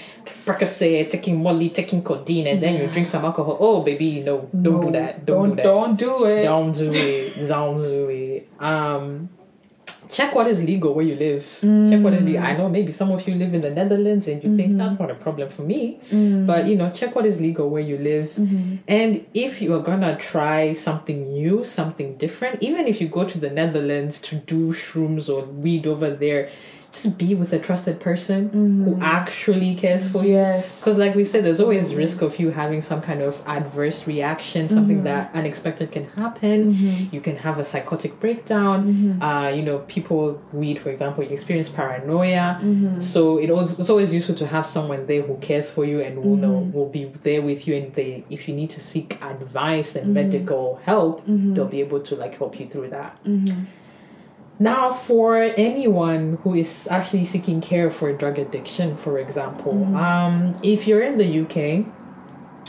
Percocet, 0.44 1.10
taking 1.10 1.42
Molly, 1.42 1.70
taking 1.70 2.02
codeine, 2.02 2.46
and 2.46 2.60
then 2.62 2.80
you 2.80 2.88
drink 2.88 3.08
some 3.08 3.24
alcohol. 3.24 3.56
Oh, 3.60 3.82
baby, 3.82 4.20
no, 4.20 4.48
don't 4.52 4.86
do 4.86 4.92
that. 4.92 5.26
Don't, 5.26 5.50
do 5.50 5.56
that. 5.56 5.64
Don't 5.64 5.98
do 5.98 6.26
it. 6.26 6.42
Don't 6.44 6.72
do 6.72 6.90
it. 6.92 7.48
Don't 7.48 7.82
do 7.82 8.08
it. 8.08 8.48
Um, 8.58 9.28
check 10.10 10.34
what 10.34 10.46
is 10.46 10.62
legal 10.64 10.94
where 10.94 11.04
you 11.04 11.16
live. 11.16 11.42
Mm. 11.62 11.90
Check 11.90 12.00
what 12.02 12.14
is 12.14 12.24
legal. 12.24 12.42
I 12.42 12.56
know 12.56 12.68
maybe 12.68 12.92
some 12.92 13.10
of 13.12 13.26
you 13.26 13.34
live 13.34 13.54
in 13.54 13.60
the 13.60 13.70
Netherlands 13.70 14.28
and 14.28 14.42
you 14.42 14.56
think 14.56 14.70
mm-hmm. 14.70 14.78
that's 14.78 14.98
not 14.98 15.10
a 15.10 15.14
problem 15.14 15.48
for 15.48 15.62
me, 15.62 16.00
mm. 16.10 16.46
but 16.46 16.66
you 16.66 16.76
know, 16.76 16.90
check 16.90 17.14
what 17.14 17.26
is 17.26 17.40
legal 17.40 17.70
where 17.70 17.82
you 17.82 17.98
live. 17.98 18.30
Mm-hmm. 18.30 18.76
And 18.88 19.26
if 19.34 19.62
you 19.62 19.74
are 19.74 19.82
gonna 19.82 20.16
try 20.18 20.74
something 20.74 21.32
new, 21.32 21.64
something 21.64 22.16
different, 22.16 22.62
even 22.62 22.86
if 22.86 23.00
you 23.00 23.08
go 23.08 23.24
to 23.24 23.38
the 23.38 23.50
Netherlands 23.50 24.20
to 24.22 24.36
do 24.36 24.72
shrooms 24.72 25.28
or 25.28 25.44
weed 25.44 25.86
over 25.86 26.10
there, 26.10 26.50
just 26.92 27.16
be 27.16 27.34
with 27.34 27.52
a 27.52 27.58
trusted 27.58 28.00
person 28.00 28.50
who 28.50 28.96
mm. 28.96 29.02
actually 29.02 29.74
cares 29.74 30.10
for 30.10 30.24
you. 30.24 30.30
Yes. 30.30 30.80
Because, 30.80 30.98
like 30.98 31.14
we 31.14 31.24
said, 31.24 31.44
there's 31.44 31.60
always 31.60 31.92
mm. 31.92 31.98
risk 31.98 32.20
of 32.22 32.38
you 32.40 32.50
having 32.50 32.82
some 32.82 33.00
kind 33.00 33.22
of 33.22 33.42
adverse 33.46 34.06
reaction, 34.06 34.68
something 34.68 35.02
mm. 35.02 35.04
that 35.04 35.32
unexpected 35.34 35.92
can 35.92 36.08
happen. 36.10 36.74
Mm-hmm. 36.74 37.14
You 37.14 37.20
can 37.20 37.36
have 37.36 37.58
a 37.58 37.64
psychotic 37.64 38.18
breakdown. 38.18 38.86
Mm-hmm. 38.86 39.22
Uh, 39.22 39.48
you 39.50 39.62
know, 39.62 39.78
people 39.80 40.42
weed, 40.52 40.80
for 40.80 40.90
example, 40.90 41.22
you 41.22 41.30
experience 41.30 41.68
paranoia. 41.68 42.58
Mm-hmm. 42.60 43.00
So 43.00 43.38
it 43.38 43.50
always, 43.50 43.78
it's 43.78 43.90
always 43.90 44.12
useful 44.12 44.34
to 44.36 44.46
have 44.46 44.66
someone 44.66 45.06
there 45.06 45.22
who 45.22 45.36
cares 45.36 45.70
for 45.70 45.84
you 45.84 46.00
and 46.00 46.22
will 46.24 46.36
know 46.36 46.70
will 46.72 46.88
be 46.88 47.04
there 47.22 47.42
with 47.42 47.68
you. 47.68 47.76
And 47.76 47.94
they, 47.94 48.24
if 48.30 48.48
you 48.48 48.54
need 48.54 48.70
to 48.70 48.80
seek 48.80 49.22
advice 49.22 49.94
and 49.94 50.12
medical 50.12 50.80
help, 50.84 51.22
they'll 51.26 51.66
be 51.66 51.80
able 51.80 52.00
to 52.00 52.16
like 52.16 52.36
help 52.36 52.58
you 52.58 52.68
through 52.68 52.90
that. 52.90 53.16
Now, 54.62 54.92
for 54.92 55.38
anyone 55.56 56.38
who 56.44 56.54
is 56.54 56.86
actually 56.90 57.24
seeking 57.24 57.62
care 57.62 57.90
for 57.90 58.12
drug 58.12 58.38
addiction, 58.38 58.94
for 58.98 59.18
example, 59.18 59.96
um, 59.96 60.52
if 60.62 60.86
you're 60.86 61.02
in 61.02 61.16
the 61.16 61.40
UK, 61.40 61.86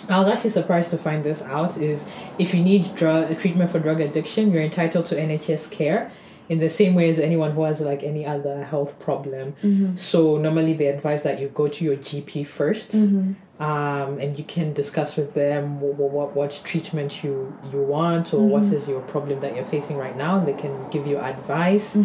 I 0.09 0.17
was 0.17 0.29
actually 0.29 0.51
surprised 0.51 0.91
to 0.91 0.97
find 0.97 1.21
this 1.21 1.41
out. 1.41 1.77
Is 1.77 2.07
if 2.39 2.53
you 2.53 2.63
need 2.63 2.95
drug 2.95 3.37
treatment 3.39 3.71
for 3.71 3.79
drug 3.79 3.99
addiction, 3.99 4.53
you're 4.53 4.63
entitled 4.63 5.05
to 5.07 5.15
NHS 5.15 5.69
care 5.69 6.11
in 6.49 6.59
the 6.59 6.69
same 6.69 6.95
way 6.95 7.09
as 7.09 7.19
anyone 7.19 7.51
who 7.51 7.63
has 7.63 7.81
like 7.81 8.03
any 8.03 8.25
other 8.25 8.63
health 8.63 8.99
problem. 8.99 9.53
Mm-hmm. 9.63 9.95
So 9.95 10.37
normally 10.37 10.73
they 10.73 10.87
advise 10.87 11.23
that 11.23 11.39
you 11.39 11.47
go 11.49 11.67
to 11.67 11.85
your 11.85 11.95
GP 11.95 12.45
1st 12.47 12.91
mm-hmm. 12.91 13.63
um, 13.63 14.19
and 14.19 14.37
you 14.37 14.43
can 14.43 14.73
discuss 14.73 15.15
with 15.15 15.33
them 15.33 15.79
what, 15.79 15.95
what, 15.95 16.35
what 16.35 16.61
treatment 16.65 17.23
you 17.23 17.57
you 17.71 17.81
want 17.81 18.33
or 18.33 18.37
mm-hmm. 18.37 18.49
what 18.49 18.63
is 18.63 18.87
your 18.87 19.01
problem 19.01 19.39
that 19.39 19.55
you're 19.55 19.65
facing 19.65 19.97
right 19.97 20.17
now, 20.17 20.39
and 20.39 20.47
they 20.47 20.53
can 20.53 20.89
give 20.89 21.07
you 21.07 21.17
advice. 21.17 21.95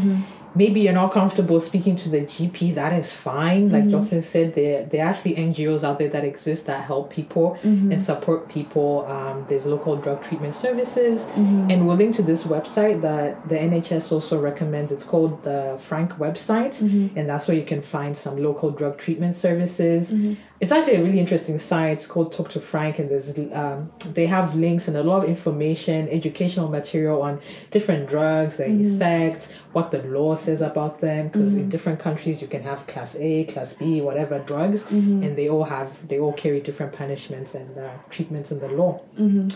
Maybe 0.56 0.80
you're 0.80 0.92
not 0.92 1.12
comfortable 1.12 1.60
speaking 1.60 1.96
to 1.96 2.08
the 2.08 2.22
GP. 2.22 2.74
That 2.74 2.92
is 2.94 3.14
fine. 3.14 3.70
Like 3.70 3.82
mm-hmm. 3.82 3.92
Jocelyn 3.92 4.22
said, 4.22 4.54
there 4.54 4.84
there 4.86 5.04
are 5.04 5.10
actually 5.10 5.34
NGOs 5.34 5.84
out 5.84 5.98
there 5.98 6.08
that 6.08 6.24
exist 6.24 6.66
that 6.66 6.84
help 6.84 7.12
people 7.12 7.58
mm-hmm. 7.62 7.92
and 7.92 8.00
support 8.00 8.48
people. 8.48 9.04
Um, 9.06 9.44
there's 9.48 9.66
local 9.66 9.96
drug 9.96 10.24
treatment 10.24 10.54
services, 10.54 11.24
mm-hmm. 11.24 11.70
and 11.70 11.86
we'll 11.86 11.96
link 11.96 12.16
to 12.16 12.22
this 12.22 12.44
website 12.44 13.02
that 13.02 13.48
the 13.48 13.56
NHS 13.56 14.10
also 14.10 14.40
recommends. 14.40 14.92
It's 14.92 15.04
called 15.04 15.42
the 15.42 15.76
Frank 15.78 16.12
website, 16.12 16.80
and 17.16 17.28
that's 17.28 17.48
where 17.48 17.56
you 17.56 17.64
can 17.64 17.82
find 17.82 18.16
some 18.16 18.42
local 18.42 18.70
drug 18.70 18.98
treatment 18.98 19.36
services. 19.36 20.12
It's 20.58 20.72
actually 20.72 20.96
a 20.96 21.02
really 21.02 21.20
interesting 21.20 21.58
site. 21.58 21.92
It's 21.92 22.06
called 22.06 22.32
Talk 22.32 22.48
to 22.50 22.60
Frank, 22.60 22.98
and 22.98 23.10
there's 23.10 23.38
um, 23.52 23.92
they 24.14 24.26
have 24.26 24.56
links 24.56 24.88
and 24.88 24.96
a 24.96 25.02
lot 25.02 25.22
of 25.22 25.28
information, 25.28 26.08
educational 26.08 26.68
material 26.68 27.20
on 27.20 27.40
different 27.70 28.08
drugs, 28.08 28.56
their 28.56 28.70
mm. 28.70 28.96
effects, 28.96 29.52
what 29.72 29.90
the 29.90 30.02
law 30.04 30.34
says 30.34 30.62
about 30.62 31.00
them. 31.02 31.28
Because 31.28 31.56
in 31.56 31.66
mm. 31.66 31.70
different 31.70 32.00
countries, 32.00 32.40
you 32.40 32.48
can 32.48 32.62
have 32.62 32.86
Class 32.86 33.16
A, 33.16 33.44
Class 33.44 33.74
B, 33.74 34.00
whatever 34.00 34.38
drugs, 34.38 34.84
mm-hmm. 34.84 35.22
and 35.22 35.36
they 35.36 35.48
all 35.48 35.64
have 35.64 36.08
they 36.08 36.18
all 36.18 36.32
carry 36.32 36.60
different 36.60 36.94
punishments 36.94 37.54
and 37.54 37.76
uh, 37.76 37.90
treatments 38.08 38.50
in 38.50 38.60
the 38.60 38.68
law. 38.68 39.02
Mm-hmm. 39.18 39.48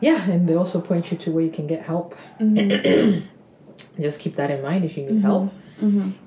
Yeah, 0.00 0.30
and 0.30 0.46
they 0.46 0.54
also 0.54 0.82
point 0.82 1.10
you 1.10 1.18
to 1.18 1.30
where 1.30 1.44
you 1.44 1.50
can 1.50 1.66
get 1.66 1.82
help. 1.82 2.14
Mm-hmm. 2.38 3.26
Just 4.00 4.20
keep 4.20 4.36
that 4.36 4.50
in 4.50 4.60
mind 4.60 4.84
if 4.84 4.98
you 4.98 5.06
need 5.06 5.22
help. 5.22 5.50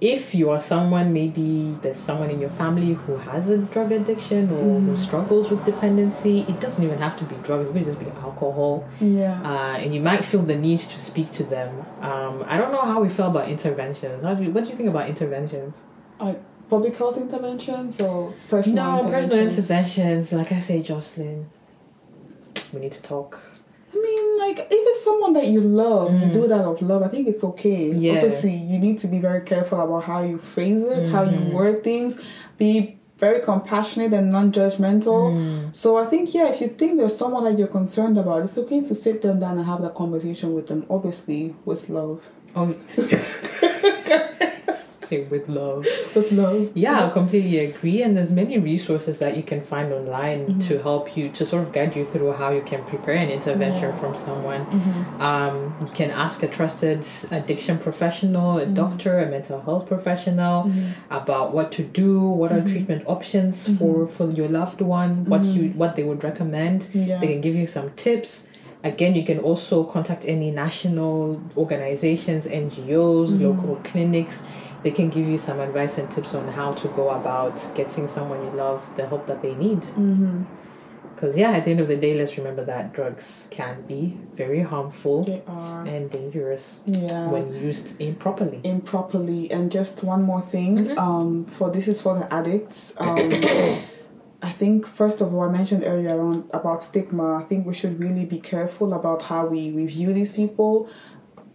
If 0.02 0.34
you 0.36 0.50
are 0.50 0.60
someone, 0.60 1.14
maybe 1.14 1.78
there's 1.82 1.98
someone 1.98 2.30
in 2.30 2.40
your 2.40 2.50
family 2.52 2.94
who 2.94 3.18
has 3.18 3.50
a 3.50 3.58
drug 3.58 3.92
addiction 3.92 4.50
or 4.52 4.80
who 4.80 4.98
struggles 4.98 5.50
with 5.52 5.64
dependency, 5.66 6.42
it 6.42 6.60
doesn't 6.60 6.84
even 6.84 6.98
have 7.00 7.18
to 7.20 7.24
be 7.26 7.36
drugs, 7.44 7.70
it 7.70 7.74
could 7.74 7.86
just 7.86 8.00
be 8.00 8.08
alcohol. 8.22 8.88
Yeah. 9.00 9.40
Uh, 9.44 9.78
and 9.78 9.94
you 9.94 10.02
might 10.02 10.26
feel 10.26 10.42
the 10.42 10.56
need 10.58 10.80
to 10.80 11.00
speak 11.00 11.32
to 11.34 11.44
them. 11.44 11.86
Um, 12.02 12.44
I 12.48 12.58
don't 12.58 12.72
know 12.72 12.82
how 12.86 13.02
we 13.02 13.10
feel 13.10 13.28
about 13.28 13.48
interventions. 13.50 14.24
How 14.24 14.34
do 14.34 14.44
you, 14.44 14.52
what 14.52 14.64
do 14.66 14.70
you 14.72 14.76
think 14.76 14.90
about 14.90 15.08
interventions? 15.08 15.82
Like 16.20 16.42
public 16.70 16.98
health 16.98 17.18
interventions 17.18 18.02
or 18.02 18.34
personal 18.50 18.84
No, 19.04 19.10
personal 19.10 19.40
interventions? 19.40 19.58
interventions. 19.60 20.34
Like 20.34 20.52
I 20.52 20.60
say, 20.60 20.82
Jocelyn, 20.82 21.50
we 22.74 22.80
need 22.80 22.94
to 22.94 23.02
talk. 23.02 23.40
I 23.94 23.95
mean, 24.02 24.38
like 24.40 24.60
if 24.60 24.68
it's 24.72 25.03
someone 25.03 25.34
that 25.34 25.48
you 25.48 25.60
love, 25.60 26.14
you 26.20 26.28
do 26.34 26.48
that 26.48 26.65
of 26.65 26.82
love. 26.82 27.03
I 27.03 27.07
think 27.10 27.28
it's 27.28 27.44
okay. 27.44 27.90
Mm. 27.91 28.02
Yeah. 28.02 28.14
Obviously, 28.14 28.56
you 28.56 28.80
need 28.80 28.98
to 28.99 29.07
be 29.07 29.20
very 29.20 29.41
careful 29.41 29.80
about 29.80 30.03
how 30.06 30.24
you 30.24 30.38
phrase 30.40 30.84
it, 30.84 31.07
how 31.11 31.24
you 31.24 31.38
Mm-hmm. 31.38 31.52
word 31.52 31.84
things. 31.84 32.20
Be 32.57 32.98
very 33.20 33.40
compassionate 33.41 34.11
and 34.14 34.30
non-judgmental. 34.32 35.34
Mm. 35.34 35.76
So 35.76 35.98
I 35.98 36.06
think 36.06 36.34
yeah, 36.34 36.52
if 36.52 36.60
you 36.61 36.68
think 36.70 36.98
there's 36.98 37.15
someone 37.18 37.44
that 37.45 37.57
you're 37.60 37.68
concerned 37.68 38.18
about, 38.18 38.41
it's 38.41 38.57
okay 38.57 38.82
to 38.82 38.95
sit 38.95 39.22
them 39.22 39.40
down 39.40 39.57
and 39.57 39.65
have 39.68 39.82
that 39.84 39.94
conversation 39.95 40.53
with 40.53 40.68
them. 40.68 40.86
Obviously, 40.90 41.56
with 41.65 41.90
love. 41.90 42.28
Oh, 42.56 42.76
say 45.06 45.24
with 45.24 45.48
love. 45.50 45.86
With 46.16 46.32
love. 46.32 46.72
Yeah, 46.74 47.06
I 47.06 47.10
completely 47.10 47.60
agree. 47.60 48.02
And 48.02 48.18
there's 48.18 48.32
many 48.32 48.60
resources 48.60 49.20
that 49.20 49.36
you 49.38 49.44
can 49.44 49.62
find 49.62 49.92
online 49.92 50.48
mm-hmm. 50.48 50.60
to 50.60 50.82
help 50.82 51.16
you 51.18 51.30
to 51.30 51.46
sort 51.46 51.64
of 51.64 51.74
guide 51.74 51.96
you 51.96 52.06
through 52.06 52.34
how 52.34 52.52
you 52.52 52.62
can 52.62 52.84
prepare 52.86 53.16
an 53.16 53.30
intervention 53.30 53.98
from 54.00 54.16
someone. 54.16 54.66
Mm-hmm. 54.66 55.22
Um, 55.22 55.76
you 55.82 55.88
can 55.94 56.12
ask 56.12 56.44
a 56.44 56.48
trusted 56.48 57.06
addiction 57.32 57.78
professional, 57.78 58.60
a 58.60 58.66
mm-hmm. 58.66 58.76
doctor, 58.76 59.20
a 59.20 59.30
mental 59.30 59.62
health 59.62 59.88
professional 59.88 60.72
about 61.10 61.54
what 61.54 61.72
to 61.74 61.84
do, 61.84 62.22
what 62.22 62.52
are 62.52 62.62
treatment 62.62 63.04
options 63.08 63.78
for 63.78 64.08
for 64.08 64.30
your 64.30 64.48
loved 64.48 64.82
one, 64.82 65.26
what 65.26 65.44
you 65.46 65.70
what 65.70 65.96
they 65.96 66.04
would 66.04 66.24
recommend. 66.24 66.90
Yeah. 66.94 67.20
They 67.20 67.28
can 67.28 67.42
give 67.42 67.56
you 67.56 67.68
some 67.68 67.92
tips. 67.92 68.48
Again, 68.84 69.16
you 69.16 69.24
can 69.24 69.40
also 69.40 69.86
contact 69.86 70.26
any 70.26 70.52
national 70.52 71.42
organizations, 71.56 72.46
NGOs, 72.46 73.40
local 73.40 73.78
clinics. 73.84 74.44
They 74.84 74.92
can 74.92 75.10
give 75.10 75.28
you 75.28 75.38
some 75.38 75.60
advice 75.60 75.98
and 75.98 76.12
tips 76.12 76.36
on 76.36 76.48
how 76.50 76.74
to 76.74 76.88
go 76.90 77.10
about 77.10 77.56
getting 77.76 78.08
someone 78.08 78.44
you 78.44 78.52
love 78.52 78.84
the 78.98 79.08
help 79.08 79.28
that 79.28 79.42
they 79.42 79.56
need. 79.56 79.82
Because, 81.16 81.38
yeah, 81.38 81.52
at 81.52 81.64
the 81.66 81.72
end 81.72 81.80
of 81.80 81.88
the 81.88 81.96
day, 81.96 82.18
let's 82.18 82.38
remember 82.38 82.66
that 82.66 82.92
drugs 82.94 83.48
can 83.52 83.84
be 83.84 84.18
very 84.36 84.62
harmful 84.62 85.24
and 85.88 86.10
dangerous 86.12 86.82
Yeah. 86.86 87.28
when 87.30 87.54
used 87.54 88.02
improperly. 88.02 88.60
improperly 88.64 89.50
and 89.52 89.72
just 89.72 90.04
one 90.04 90.24
more 90.24 90.42
thing 90.42 90.98
um 90.98 91.46
for 91.46 91.70
this 91.70 91.88
is 91.88 92.02
for 92.02 92.14
the 92.20 92.34
addicts 92.34 92.94
um 93.00 93.30
i 94.50 94.52
think 94.52 94.86
first 94.88 95.22
of 95.22 95.34
all 95.34 95.42
i 95.42 95.52
mentioned 95.52 95.84
earlier 95.86 96.20
on 96.20 96.50
about 96.54 96.84
stigma 96.84 97.36
i 97.42 97.44
think 97.44 97.66
we 97.66 97.74
should 97.74 97.96
really 98.04 98.26
be 98.26 98.40
careful 98.40 98.94
about 98.94 99.22
how 99.24 99.46
we, 99.46 99.72
we 99.72 99.86
view 99.86 100.14
these 100.14 100.34
people 100.34 100.90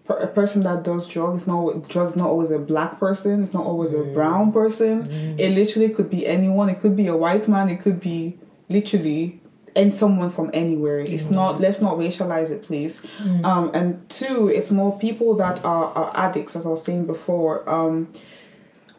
Per- 0.08 0.18
a 0.18 0.26
person 0.26 0.62
that 0.62 0.82
does 0.82 1.06
drugs 1.06 1.46
not 1.46 1.88
drugs 1.88 2.16
not 2.16 2.28
always 2.28 2.50
a 2.50 2.58
black 2.58 2.98
person 2.98 3.42
it's 3.42 3.54
not 3.54 3.66
always 3.66 3.92
a 3.92 4.02
brown 4.16 4.50
person 4.52 4.94
it 5.38 5.50
literally 5.60 5.90
could 5.90 6.10
be 6.10 6.26
anyone 6.26 6.68
it 6.68 6.80
could 6.80 6.96
be 6.96 7.06
a 7.06 7.16
white 7.24 7.46
man 7.46 7.68
it 7.68 7.80
could 7.84 8.00
be 8.00 8.38
literally 8.70 9.40
and 9.76 9.94
someone 9.94 10.28
from 10.30 10.50
anywhere. 10.52 10.98
It's 10.98 11.30
not 11.30 11.60
let's 11.60 11.80
not 11.80 11.98
racialize 11.98 12.50
it, 12.50 12.62
please. 12.64 13.00
Um, 13.44 13.70
and 13.74 14.08
two, 14.08 14.48
it's 14.48 14.70
more 14.72 14.98
people 14.98 15.36
that 15.36 15.64
are, 15.64 15.86
are 15.94 16.10
addicts, 16.16 16.56
as 16.56 16.66
I 16.66 16.70
was 16.70 16.82
saying 16.82 17.06
before. 17.06 17.68
Um, 17.68 18.08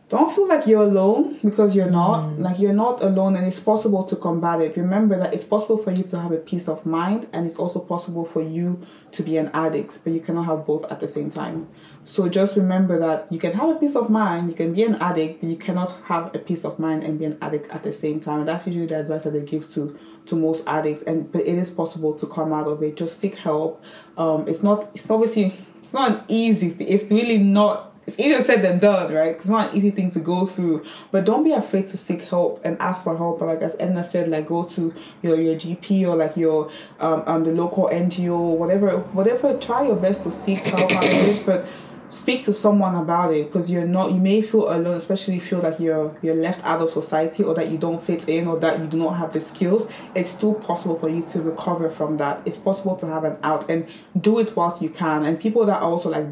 don't 0.09 0.33
feel 0.33 0.47
like 0.47 0.65
you're 0.65 0.81
alone 0.81 1.37
because 1.43 1.75
you're 1.75 1.89
not. 1.89 2.39
Like 2.39 2.57
you're 2.57 2.73
not 2.73 3.03
alone, 3.03 3.35
and 3.35 3.45
it's 3.45 3.59
possible 3.59 4.03
to 4.05 4.15
combat 4.15 4.59
it. 4.59 4.75
Remember 4.75 5.17
that 5.19 5.35
it's 5.35 5.43
possible 5.43 5.77
for 5.77 5.91
you 5.91 6.03
to 6.03 6.19
have 6.19 6.31
a 6.31 6.37
peace 6.37 6.67
of 6.67 6.83
mind, 6.83 7.27
and 7.31 7.45
it's 7.45 7.57
also 7.57 7.79
possible 7.79 8.25
for 8.25 8.41
you 8.41 8.81
to 9.11 9.21
be 9.21 9.37
an 9.37 9.51
addict, 9.53 9.99
but 10.03 10.13
you 10.13 10.19
cannot 10.19 10.43
have 10.43 10.65
both 10.65 10.91
at 10.91 10.99
the 10.99 11.07
same 11.07 11.29
time. 11.29 11.67
So 12.03 12.27
just 12.27 12.55
remember 12.55 12.99
that 12.99 13.31
you 13.31 13.37
can 13.37 13.53
have 13.53 13.69
a 13.69 13.75
peace 13.75 13.95
of 13.95 14.09
mind, 14.09 14.49
you 14.49 14.55
can 14.55 14.73
be 14.73 14.83
an 14.83 14.95
addict, 14.95 15.41
but 15.41 15.49
you 15.49 15.57
cannot 15.57 15.91
have 16.05 16.33
a 16.33 16.39
peace 16.39 16.65
of 16.65 16.79
mind 16.79 17.03
and 17.03 17.19
be 17.19 17.25
an 17.25 17.37
addict 17.39 17.69
at 17.69 17.83
the 17.83 17.93
same 17.93 18.19
time. 18.19 18.39
And 18.39 18.47
that's 18.47 18.65
usually 18.65 18.87
the 18.87 18.99
advice 18.99 19.23
that 19.25 19.33
they 19.33 19.43
give 19.43 19.69
to 19.71 19.97
to 20.25 20.35
most 20.35 20.63
addicts. 20.67 21.03
And 21.03 21.31
but 21.31 21.41
it 21.41 21.55
is 21.55 21.69
possible 21.69 22.15
to 22.15 22.25
come 22.25 22.51
out 22.51 22.67
of 22.67 22.81
it. 22.81 22.97
Just 22.97 23.19
seek 23.19 23.35
help. 23.35 23.83
Um, 24.17 24.47
it's 24.47 24.63
not. 24.63 24.89
It's 24.95 25.07
obviously 25.09 25.53
it's 25.89 25.93
not 25.93 26.11
an 26.11 26.23
easy. 26.27 26.69
thing. 26.69 26.87
It's 26.87 27.11
really 27.11 27.37
not 27.37 27.88
it's 28.09 28.19
easier 28.19 28.41
said 28.41 28.63
than 28.63 28.79
done, 28.79 29.13
right? 29.13 29.35
It's 29.35 29.47
not 29.47 29.71
an 29.71 29.77
easy 29.77 29.91
thing 29.91 30.09
to 30.11 30.19
go 30.19 30.47
through, 30.47 30.83
but 31.11 31.25
don't 31.25 31.43
be 31.43 31.53
afraid 31.53 31.85
to 31.87 31.97
seek 31.97 32.23
help 32.23 32.59
and 32.65 32.75
ask 32.79 33.03
for 33.03 33.15
help. 33.15 33.39
Like 33.41 33.61
as 33.61 33.75
Edna 33.79 34.03
said, 34.03 34.29
like 34.29 34.47
go 34.47 34.63
to 34.63 34.93
your 35.21 35.39
your 35.39 35.55
GP 35.55 36.07
or 36.07 36.15
like 36.15 36.35
your 36.35 36.71
um, 36.99 37.23
um 37.27 37.43
the 37.43 37.51
local 37.51 37.87
NGO, 37.87 38.57
whatever, 38.57 38.97
whatever. 38.97 39.57
Try 39.59 39.85
your 39.85 39.95
best 39.95 40.23
to 40.23 40.31
seek 40.31 40.59
help 40.59 40.89
it, 40.91 41.45
but 41.45 41.67
speak 42.09 42.43
to 42.45 42.51
someone 42.51 42.95
about 42.95 43.31
it 43.31 43.45
because 43.45 43.69
you're 43.69 43.85
not. 43.85 44.11
You 44.11 44.19
may 44.19 44.41
feel 44.41 44.73
alone, 44.73 44.95
especially 44.95 45.37
if 45.37 45.43
you 45.43 45.59
feel 45.59 45.69
like 45.69 45.79
you're 45.79 46.17
you're 46.23 46.33
left 46.33 46.65
out 46.65 46.81
of 46.81 46.89
society 46.89 47.43
or 47.43 47.53
that 47.53 47.69
you 47.69 47.77
don't 47.77 48.03
fit 48.03 48.27
in 48.27 48.47
or 48.47 48.57
that 48.59 48.79
you 48.79 48.87
do 48.87 48.97
not 48.97 49.17
have 49.17 49.33
the 49.33 49.41
skills. 49.41 49.87
It's 50.15 50.31
still 50.31 50.55
possible 50.55 50.97
for 50.97 51.09
you 51.09 51.21
to 51.21 51.43
recover 51.43 51.91
from 51.91 52.17
that. 52.17 52.41
It's 52.45 52.57
possible 52.57 52.95
to 52.95 53.05
have 53.05 53.23
an 53.23 53.37
out 53.43 53.69
and 53.69 53.87
do 54.19 54.39
it 54.39 54.55
whilst 54.55 54.81
you 54.81 54.89
can. 54.89 55.23
And 55.23 55.39
people 55.39 55.63
that 55.67 55.83
are 55.83 55.89
also 55.91 56.09
like 56.09 56.25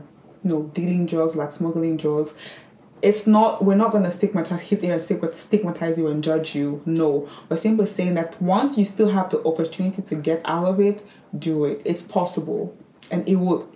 you 0.47 0.53
know, 0.53 0.63
dealing 0.73 1.05
drugs, 1.05 1.35
like 1.35 1.51
smuggling 1.51 1.97
drugs. 1.97 2.33
It's 3.01 3.27
not, 3.27 3.63
we're 3.63 3.75
not 3.75 3.91
to 3.91 4.11
stigmatize, 4.11 4.71
you 4.71 4.91
and 4.91 5.01
stigmatize 5.01 5.97
you 5.97 6.07
and 6.07 6.23
judge 6.23 6.55
you. 6.55 6.81
No. 6.85 7.29
We're 7.47 7.57
simply 7.57 7.85
saying 7.85 8.15
that 8.15 8.41
once 8.41 8.77
you 8.77 8.85
still 8.85 9.09
have 9.09 9.29
the 9.29 9.43
opportunity 9.43 10.01
to 10.01 10.15
get 10.15 10.41
out 10.45 10.65
of 10.65 10.79
it, 10.79 11.05
do 11.37 11.65
it. 11.65 11.81
It's 11.85 12.01
possible. 12.01 12.75
And 13.11 13.27
it 13.27 13.35
will 13.35 13.69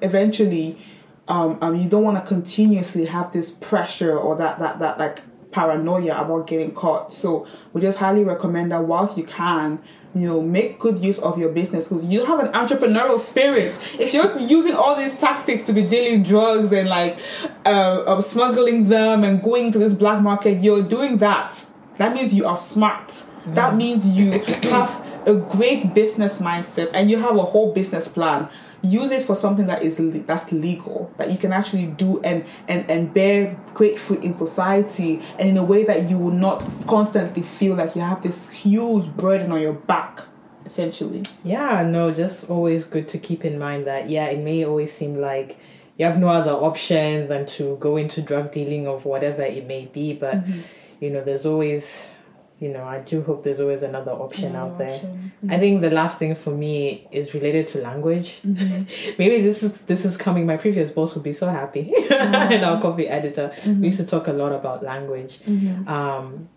eventually 0.00 0.78
um, 1.26 1.58
um 1.60 1.74
you 1.74 1.88
don't 1.88 2.04
want 2.04 2.16
to 2.16 2.24
continuously 2.24 3.06
have 3.06 3.32
this 3.32 3.50
pressure 3.50 4.16
or 4.16 4.36
that 4.36 4.60
that 4.60 4.78
that 4.78 4.96
like 4.98 5.18
paranoia 5.50 6.16
about 6.20 6.46
getting 6.46 6.72
caught. 6.72 7.12
So 7.12 7.46
we 7.72 7.80
just 7.80 7.98
highly 7.98 8.22
recommend 8.22 8.70
that 8.72 8.84
whilst 8.84 9.18
you 9.18 9.24
can, 9.24 9.80
you 10.14 10.26
know, 10.26 10.40
make 10.40 10.78
good 10.78 11.00
use 11.00 11.18
of 11.18 11.38
your 11.38 11.50
business 11.50 11.88
because 11.88 12.04
you 12.06 12.24
have 12.24 12.40
an 12.40 12.52
entrepreneurial 12.52 13.18
spirit. 13.18 13.78
If 13.98 14.14
you're 14.14 14.38
using 14.38 14.74
all 14.74 14.96
these 14.96 15.16
tactics 15.16 15.64
to 15.64 15.72
be 15.72 15.82
dealing 15.86 16.22
drugs 16.22 16.72
and 16.72 16.88
like 16.88 17.18
uh, 17.66 18.04
uh, 18.06 18.20
smuggling 18.20 18.88
them 18.88 19.22
and 19.22 19.42
going 19.42 19.72
to 19.72 19.78
this 19.78 19.94
black 19.94 20.22
market, 20.22 20.62
you're 20.62 20.82
doing 20.82 21.18
that. 21.18 21.66
That 21.98 22.14
means 22.14 22.34
you 22.34 22.46
are 22.46 22.56
smart. 22.56 23.08
Mm. 23.08 23.54
That 23.54 23.76
means 23.76 24.06
you 24.06 24.38
have 24.70 25.04
a 25.26 25.34
great 25.34 25.94
business 25.94 26.40
mindset 26.40 26.90
and 26.94 27.10
you 27.10 27.18
have 27.18 27.36
a 27.36 27.42
whole 27.42 27.72
business 27.72 28.08
plan 28.08 28.48
use 28.82 29.10
it 29.10 29.22
for 29.22 29.34
something 29.34 29.66
that 29.66 29.82
is 29.82 29.98
that's 30.26 30.52
legal 30.52 31.12
that 31.16 31.30
you 31.30 31.36
can 31.36 31.52
actually 31.52 31.86
do 31.86 32.20
and 32.22 32.44
and 32.68 32.88
and 32.90 33.12
bear 33.12 33.58
great 33.74 33.98
fruit 33.98 34.22
in 34.22 34.34
society 34.34 35.20
and 35.38 35.48
in 35.48 35.56
a 35.56 35.64
way 35.64 35.84
that 35.84 36.08
you 36.08 36.16
will 36.16 36.32
not 36.32 36.64
constantly 36.86 37.42
feel 37.42 37.74
like 37.74 37.96
you 37.96 38.00
have 38.00 38.22
this 38.22 38.50
huge 38.50 39.04
burden 39.16 39.50
on 39.50 39.60
your 39.60 39.72
back 39.72 40.20
essentially 40.64 41.22
yeah 41.44 41.82
no 41.82 42.12
just 42.12 42.48
always 42.48 42.84
good 42.84 43.08
to 43.08 43.18
keep 43.18 43.44
in 43.44 43.58
mind 43.58 43.86
that 43.86 44.08
yeah 44.08 44.26
it 44.26 44.38
may 44.38 44.64
always 44.64 44.92
seem 44.92 45.16
like 45.16 45.58
you 45.96 46.06
have 46.06 46.18
no 46.18 46.28
other 46.28 46.52
option 46.52 47.26
than 47.28 47.44
to 47.46 47.76
go 47.78 47.96
into 47.96 48.22
drug 48.22 48.52
dealing 48.52 48.86
of 48.86 49.04
whatever 49.04 49.42
it 49.42 49.66
may 49.66 49.86
be 49.86 50.12
but 50.14 50.36
mm-hmm. 50.44 50.60
you 51.00 51.10
know 51.10 51.24
there's 51.24 51.46
always 51.46 52.14
you 52.60 52.70
know, 52.70 52.84
I 52.84 52.98
do 52.98 53.22
hope 53.22 53.44
there's 53.44 53.60
always 53.60 53.84
another 53.84 54.10
option 54.10 54.46
another 54.56 54.72
out 54.72 54.78
there. 54.78 54.94
Option. 54.96 55.32
Mm-hmm. 55.44 55.52
I 55.52 55.58
think 55.58 55.80
the 55.80 55.90
last 55.90 56.18
thing 56.18 56.34
for 56.34 56.50
me 56.50 57.06
is 57.12 57.32
related 57.32 57.68
to 57.68 57.80
language. 57.80 58.40
Mm-hmm. 58.44 59.12
Maybe 59.18 59.42
this 59.42 59.62
is 59.62 59.82
this 59.82 60.04
is 60.04 60.16
coming. 60.16 60.44
My 60.44 60.56
previous 60.56 60.90
boss 60.90 61.14
would 61.14 61.22
be 61.22 61.32
so 61.32 61.48
happy, 61.48 61.92
mm-hmm. 61.96 62.34
and 62.52 62.64
our 62.64 62.80
copy 62.80 63.06
editor. 63.06 63.52
We 63.64 63.88
used 63.88 63.98
to 63.98 64.06
talk 64.06 64.26
a 64.26 64.32
lot 64.32 64.52
about 64.52 64.82
language. 64.82 65.38
Mm-hmm. 65.40 65.88
Um, 65.88 66.48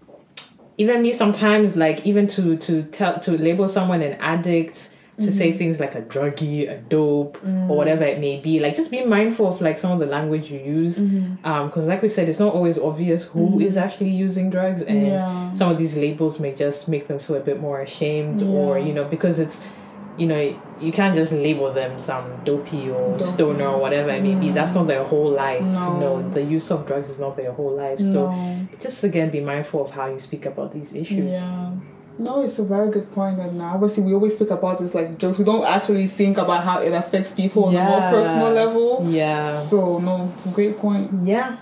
even 0.78 1.04
me 1.04 1.12
sometimes, 1.12 1.76
like 1.76 2.04
even 2.06 2.26
to 2.28 2.58
to 2.58 2.84
tell 2.84 3.20
to 3.20 3.38
label 3.38 3.70
someone 3.70 4.02
an 4.02 4.14
addict 4.14 4.96
to 5.22 5.28
mm-hmm. 5.28 5.38
say 5.38 5.58
things 5.58 5.80
like 5.80 5.96
a 5.96 6.02
druggie, 6.02 6.70
a 6.70 6.78
dope, 6.78 7.38
mm. 7.38 7.70
or 7.70 7.78
whatever 7.78 8.04
it 8.04 8.20
may 8.20 8.40
be. 8.40 8.60
Like, 8.60 8.76
just 8.76 8.92
be 8.92 9.06
mindful 9.06 9.48
of 9.48 9.62
like 9.62 9.78
some 9.78 9.92
of 9.92 10.00
the 10.00 10.06
language 10.06 10.52
you 10.52 10.60
use, 10.60 11.00
because 11.00 11.12
mm-hmm. 11.12 11.46
um, 11.46 11.88
like 11.88 12.02
we 12.02 12.10
said, 12.10 12.30
it's 12.30 12.40
not 12.40 12.54
always 12.54 12.78
obvious 12.78 13.26
who 13.26 13.48
mm-hmm. 13.48 13.62
is 13.62 13.78
actually 13.78 14.10
using 14.12 14.50
drugs, 14.50 14.82
and 14.82 15.08
yeah. 15.08 15.54
some 15.54 15.72
of 15.72 15.78
these 15.78 15.96
labels 15.96 16.40
may 16.40 16.54
just 16.54 16.88
make 16.88 17.08
them 17.08 17.20
feel 17.20 17.38
a 17.38 17.40
bit 17.42 17.60
more 17.60 17.82
ashamed, 17.82 18.42
yeah. 18.42 18.48
or 18.48 18.80
you 18.80 18.94
know, 18.94 19.06
because 19.06 19.40
it's 19.40 19.62
you 20.18 20.28
know, 20.28 20.62
you 20.80 20.92
can't 20.92 21.16
just 21.16 21.32
label 21.32 21.74
them 21.74 22.00
some 22.00 22.44
dopey 22.44 22.90
or 22.90 23.18
dopey. 23.18 23.32
stoner 23.32 23.68
or 23.68 23.80
whatever 23.80 24.10
it 24.10 24.22
may 24.22 24.36
be. 24.36 24.52
That's 24.52 24.74
not 24.74 24.88
their 24.88 25.04
whole 25.04 25.32
life. 25.32 25.64
No. 25.64 26.00
no. 26.00 26.30
the 26.30 26.44
use 26.44 26.70
of 26.72 26.86
drugs 26.86 27.10
is 27.10 27.20
not 27.20 27.38
their 27.38 27.52
whole 27.52 27.76
life. 27.76 28.00
No. 28.00 28.14
So 28.14 28.78
just 28.80 29.04
again, 29.04 29.30
be 29.30 29.40
mindful 29.40 29.86
of 29.86 29.92
how 29.92 30.08
you 30.08 30.20
speak 30.20 30.46
about 30.46 30.74
these 30.74 30.94
issues. 30.94 31.32
Yeah. 31.32 31.72
No, 32.18 32.44
it's 32.44 32.60
a 32.60 32.64
very 32.64 32.92
good 32.92 33.12
point. 33.12 33.40
And 33.40 33.62
obviously, 33.62 34.04
we 34.04 34.14
always 34.14 34.36
speak 34.36 34.52
about 34.52 34.80
this 34.80 34.94
like 34.94 35.18
jokes. 35.18 35.40
We 35.40 35.46
don't 35.46 35.66
actually 35.66 36.08
think 36.08 36.38
about 36.38 36.64
how 36.64 36.82
it 36.82 36.94
affects 36.94 37.34
people 37.34 37.66
on 37.66 37.74
yeah. 37.74 37.88
a 37.88 37.90
more 37.90 38.22
personal 38.22 38.52
level. 38.52 39.06
Yeah. 39.10 39.54
So 39.54 40.00
no, 40.00 40.32
it's 40.36 40.46
a 40.46 40.50
great 40.50 40.78
point. 40.78 41.26
Yeah. 41.26 41.58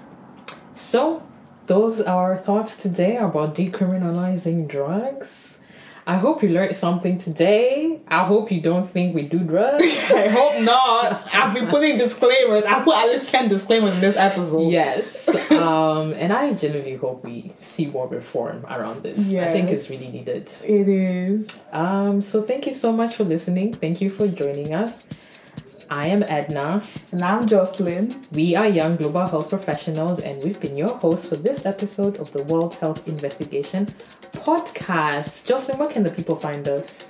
So 0.73 1.23
those 1.67 2.01
are 2.01 2.31
our 2.31 2.38
thoughts 2.38 2.77
today 2.77 3.17
about 3.17 3.55
decriminalizing 3.55 4.67
drugs. 4.67 5.59
I 6.10 6.18
hope 6.18 6.41
you 6.41 6.49
learned 6.49 6.76
something 6.76 7.19
today. 7.19 7.99
I 8.07 8.26
hope 8.26 8.52
you 8.52 8.61
don't 8.61 8.90
think 8.90 9.14
we 9.14 9.22
do 9.22 9.38
drugs. 9.38 10.11
I 10.15 10.27
hope 10.27 10.60
not. 10.64 11.23
I've 11.36 11.53
been 11.53 11.68
putting 11.68 11.99
disclaimers. 11.99 12.64
I 12.64 12.84
put 12.84 12.95
at 12.95 13.10
least 13.10 13.30
10 13.30 13.48
disclaimers 13.48 13.94
in 13.94 14.02
this 14.02 14.18
episode. 14.18 14.72
Yes. 14.72 15.30
um, 15.52 16.14
and 16.14 16.34
I 16.34 16.53
genuinely 16.53 16.95
hope 16.95 17.23
we 17.23 17.53
see 17.60 17.86
more 17.86 18.07
reform 18.07 18.65
around 18.68 19.03
this. 19.03 19.19
Yes. 19.30 19.49
I 19.49 19.52
think 19.52 19.69
it's 19.69 19.88
really 19.91 20.10
needed. 20.10 20.52
It 20.65 20.88
is. 20.88 21.69
Um, 21.72 22.23
so 22.23 22.41
thank 22.41 22.65
you 22.65 22.73
so 22.73 22.91
much 22.91 23.14
for 23.14 23.23
listening. 23.23 23.73
Thank 23.73 24.02
you 24.02 24.10
for 24.10 24.27
joining 24.27 24.73
us. 24.73 25.06
I 25.89 26.07
am 26.07 26.23
Edna. 26.23 26.83
And 27.11 27.23
I'm 27.23 27.47
Jocelyn. 27.47 28.13
We 28.31 28.55
are 28.55 28.67
young 28.67 28.95
global 28.95 29.25
health 29.25 29.49
professionals, 29.49 30.19
and 30.19 30.41
we've 30.43 30.59
been 30.59 30.77
your 30.77 30.95
hosts 30.97 31.27
for 31.29 31.35
this 31.35 31.65
episode 31.65 32.17
of 32.17 32.31
the 32.31 32.43
World 32.43 32.75
Health 32.75 33.07
Investigation 33.07 33.87
podcast. 34.45 35.47
Jocelyn, 35.47 35.79
where 35.79 35.89
can 35.89 36.03
the 36.03 36.11
people 36.11 36.35
find 36.35 36.67
us? 36.67 37.03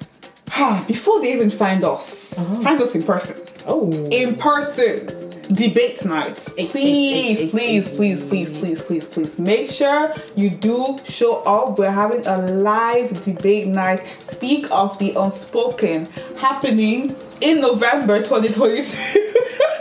Before 0.88 1.20
they 1.22 1.34
even 1.34 1.50
find 1.50 1.84
us, 1.84 2.38
uh-huh. 2.40 2.64
find 2.64 2.82
us 2.82 2.96
in 2.96 3.04
person. 3.04 3.46
Oh. 3.68 3.92
In 4.12 4.36
person. 4.36 5.29
Debate 5.52 6.06
night. 6.06 6.36
Please, 6.36 7.50
please, 7.50 7.92
please, 7.92 8.24
please, 8.24 8.60
please, 8.60 8.82
please, 8.82 9.08
please. 9.08 9.40
Make 9.40 9.70
sure 9.70 10.14
you 10.36 10.52
do 10.52 11.00
show 11.06 11.42
up. 11.42 11.80
We're 11.80 11.90
having 11.90 12.26
a 12.28 12.38
live 12.38 13.20
debate 13.24 13.68
night. 13.68 14.06
Speak 14.20 14.70
of 14.70 15.00
the 15.00 15.14
unspoken 15.18 16.06
happening 16.38 17.16
in 17.42 17.62
November 17.62 18.20
2022. 18.20 19.30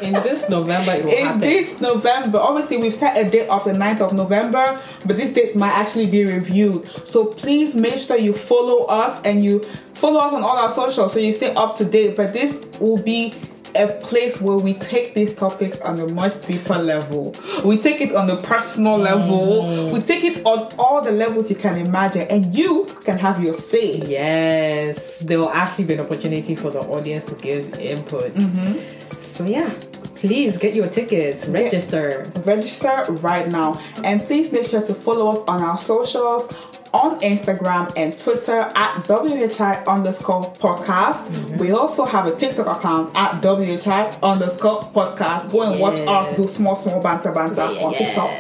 in 0.03 0.15
this 0.15 0.49
November, 0.49 0.93
it 0.93 1.05
will 1.05 1.12
in 1.12 1.24
happen. 1.27 1.40
this 1.40 1.81
November, 1.81 2.39
obviously 2.39 2.78
we've 2.78 2.95
set 2.95 3.19
a 3.19 3.28
date 3.28 3.49
of 3.49 3.65
the 3.65 3.73
9th 3.73 4.01
of 4.01 4.12
November, 4.15 4.81
but 5.07 5.16
this 5.16 5.32
date 5.32 5.55
might 5.55 5.73
actually 5.73 6.11
be 6.11 6.24
reviewed. 6.24 6.86
So 7.07 7.27
please 7.27 7.74
make 7.74 7.99
sure 7.99 8.16
you 8.19 8.32
follow 8.32 8.86
us 8.86 9.20
and 9.23 9.45
you 9.45 9.61
follow 9.95 10.20
us 10.20 10.32
on 10.32 10.43
all 10.43 10.57
our 10.57 10.70
socials 10.70 11.12
so 11.12 11.19
you 11.19 11.32
stay 11.32 11.53
up 11.55 11.77
to 11.77 11.85
date. 11.85 12.16
But 12.16 12.32
this 12.32 12.66
will 12.81 13.03
be 13.03 13.35
a 13.74 13.89
place 13.89 14.40
where 14.40 14.57
we 14.57 14.74
take 14.74 15.15
these 15.15 15.35
topics 15.35 15.81
on 15.81 16.01
a 16.01 16.12
much 16.12 16.47
deeper 16.47 16.78
level. 16.78 17.35
We 17.65 17.78
take 17.78 18.01
it 18.01 18.15
on 18.15 18.27
the 18.27 18.36
personal 18.36 18.97
level. 18.97 19.65
Mm. 19.65 19.93
We 19.93 20.01
take 20.01 20.24
it 20.24 20.45
on 20.45 20.73
all 20.78 21.03
the 21.03 21.12
levels 21.12 21.51
you 21.51 21.57
can 21.57 21.78
imagine, 21.78 22.23
and 22.23 22.55
you 22.55 22.86
can 23.05 23.19
have 23.19 23.43
your 23.43 23.55
say. 23.55 23.97
Yes, 23.99 25.20
there 25.20 25.39
will 25.39 25.51
actually 25.51 25.85
be 25.85 25.95
an 25.95 26.01
opportunity 26.01 26.57
for 26.57 26.70
the 26.70 26.81
audience 26.81 27.24
to 27.27 27.35
give 27.36 27.78
input. 27.78 28.32
Mm-hmm. 28.32 29.16
So, 29.16 29.45
yeah, 29.45 29.70
please 30.19 30.59
get 30.59 30.74
your 30.74 30.86
tickets 30.86 31.47
register 31.47 32.27
register 32.45 33.05
right 33.20 33.49
now 33.49 33.81
and 34.05 34.20
please 34.20 34.53
make 34.53 34.66
sure 34.66 34.82
to 34.82 34.93
follow 34.93 35.31
us 35.31 35.39
on 35.47 35.62
our 35.62 35.78
socials 35.78 36.53
on 36.93 37.20
Instagram 37.20 37.93
and 37.97 38.19
Twitter 38.19 38.70
at 38.74 39.07
WHI 39.07 39.85
underscore 39.86 40.43
podcast. 40.55 41.28
Mm-hmm. 41.28 41.59
We 41.59 41.73
also 41.73 42.05
have 42.05 42.27
a 42.27 42.35
TikTok 42.35 42.78
account 42.78 43.15
at 43.15 43.43
WHI 43.43 44.19
underscore 44.23 44.81
podcast. 44.81 45.51
Go 45.53 45.62
and 45.62 45.74
yeah. 45.74 45.81
watch 45.81 46.01
us 46.01 46.36
do 46.36 46.47
small, 46.47 46.74
small 46.74 47.03
banter 47.03 47.32
banter 47.32 47.70
yeah. 47.73 47.85
on 47.85 47.95
TikTok. 47.95 48.31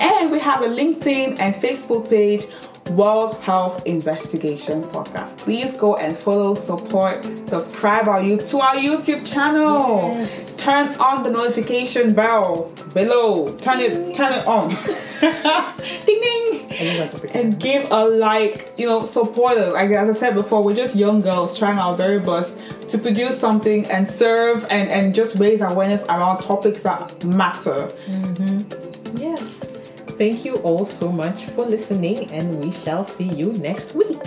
And 0.00 0.30
we 0.30 0.38
have 0.38 0.62
a 0.62 0.68
LinkedIn 0.68 1.38
and 1.38 1.54
Facebook 1.54 2.08
page 2.08 2.46
World 2.90 3.38
Health 3.38 3.86
Investigation 3.86 4.82
Podcast. 4.82 5.38
Please 5.38 5.76
go 5.76 5.96
and 5.96 6.16
follow, 6.16 6.54
support, 6.54 7.24
subscribe 7.46 8.08
our 8.08 8.22
you 8.22 8.36
to 8.36 8.58
our 8.58 8.74
YouTube 8.74 9.26
channel. 9.30 10.12
Yes. 10.12 10.56
Turn 10.56 10.94
on 10.96 11.22
the 11.22 11.30
notification 11.30 12.12
bell 12.12 12.72
below. 12.92 13.52
Turn 13.52 13.80
it 13.80 14.14
turn 14.14 14.32
it 14.32 14.46
on. 14.46 14.68
ding 16.06 16.20
ding. 16.20 17.30
And 17.34 17.58
give 17.58 17.90
a 17.90 18.04
like, 18.04 18.72
you 18.76 18.86
know, 18.86 19.06
support 19.06 19.58
us. 19.58 19.72
Like 19.72 19.90
as 19.90 20.08
I 20.08 20.12
said 20.12 20.34
before, 20.34 20.62
we're 20.62 20.74
just 20.74 20.96
young 20.96 21.20
girls 21.20 21.58
trying 21.58 21.78
our 21.78 21.96
very 21.96 22.18
best 22.18 22.90
to 22.90 22.98
produce 22.98 23.38
something 23.38 23.84
and 23.86 24.06
serve 24.06 24.64
and, 24.70 24.88
and 24.90 25.14
just 25.14 25.36
raise 25.36 25.60
awareness 25.60 26.04
around 26.04 26.38
topics 26.38 26.82
that 26.82 27.24
matter. 27.24 27.88
Mm-hmm. 28.08 29.16
Yes 29.16 29.79
thank 30.20 30.44
you 30.44 30.56
all 30.56 30.84
so 30.84 31.10
much 31.10 31.46
for 31.56 31.64
listening, 31.64 32.30
and 32.30 32.60
we 32.60 32.70
shall 32.84 33.04
see 33.04 33.30
you 33.32 33.52
next 33.54 33.94
week. 33.94 34.20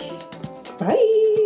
Bye. 0.79 1.42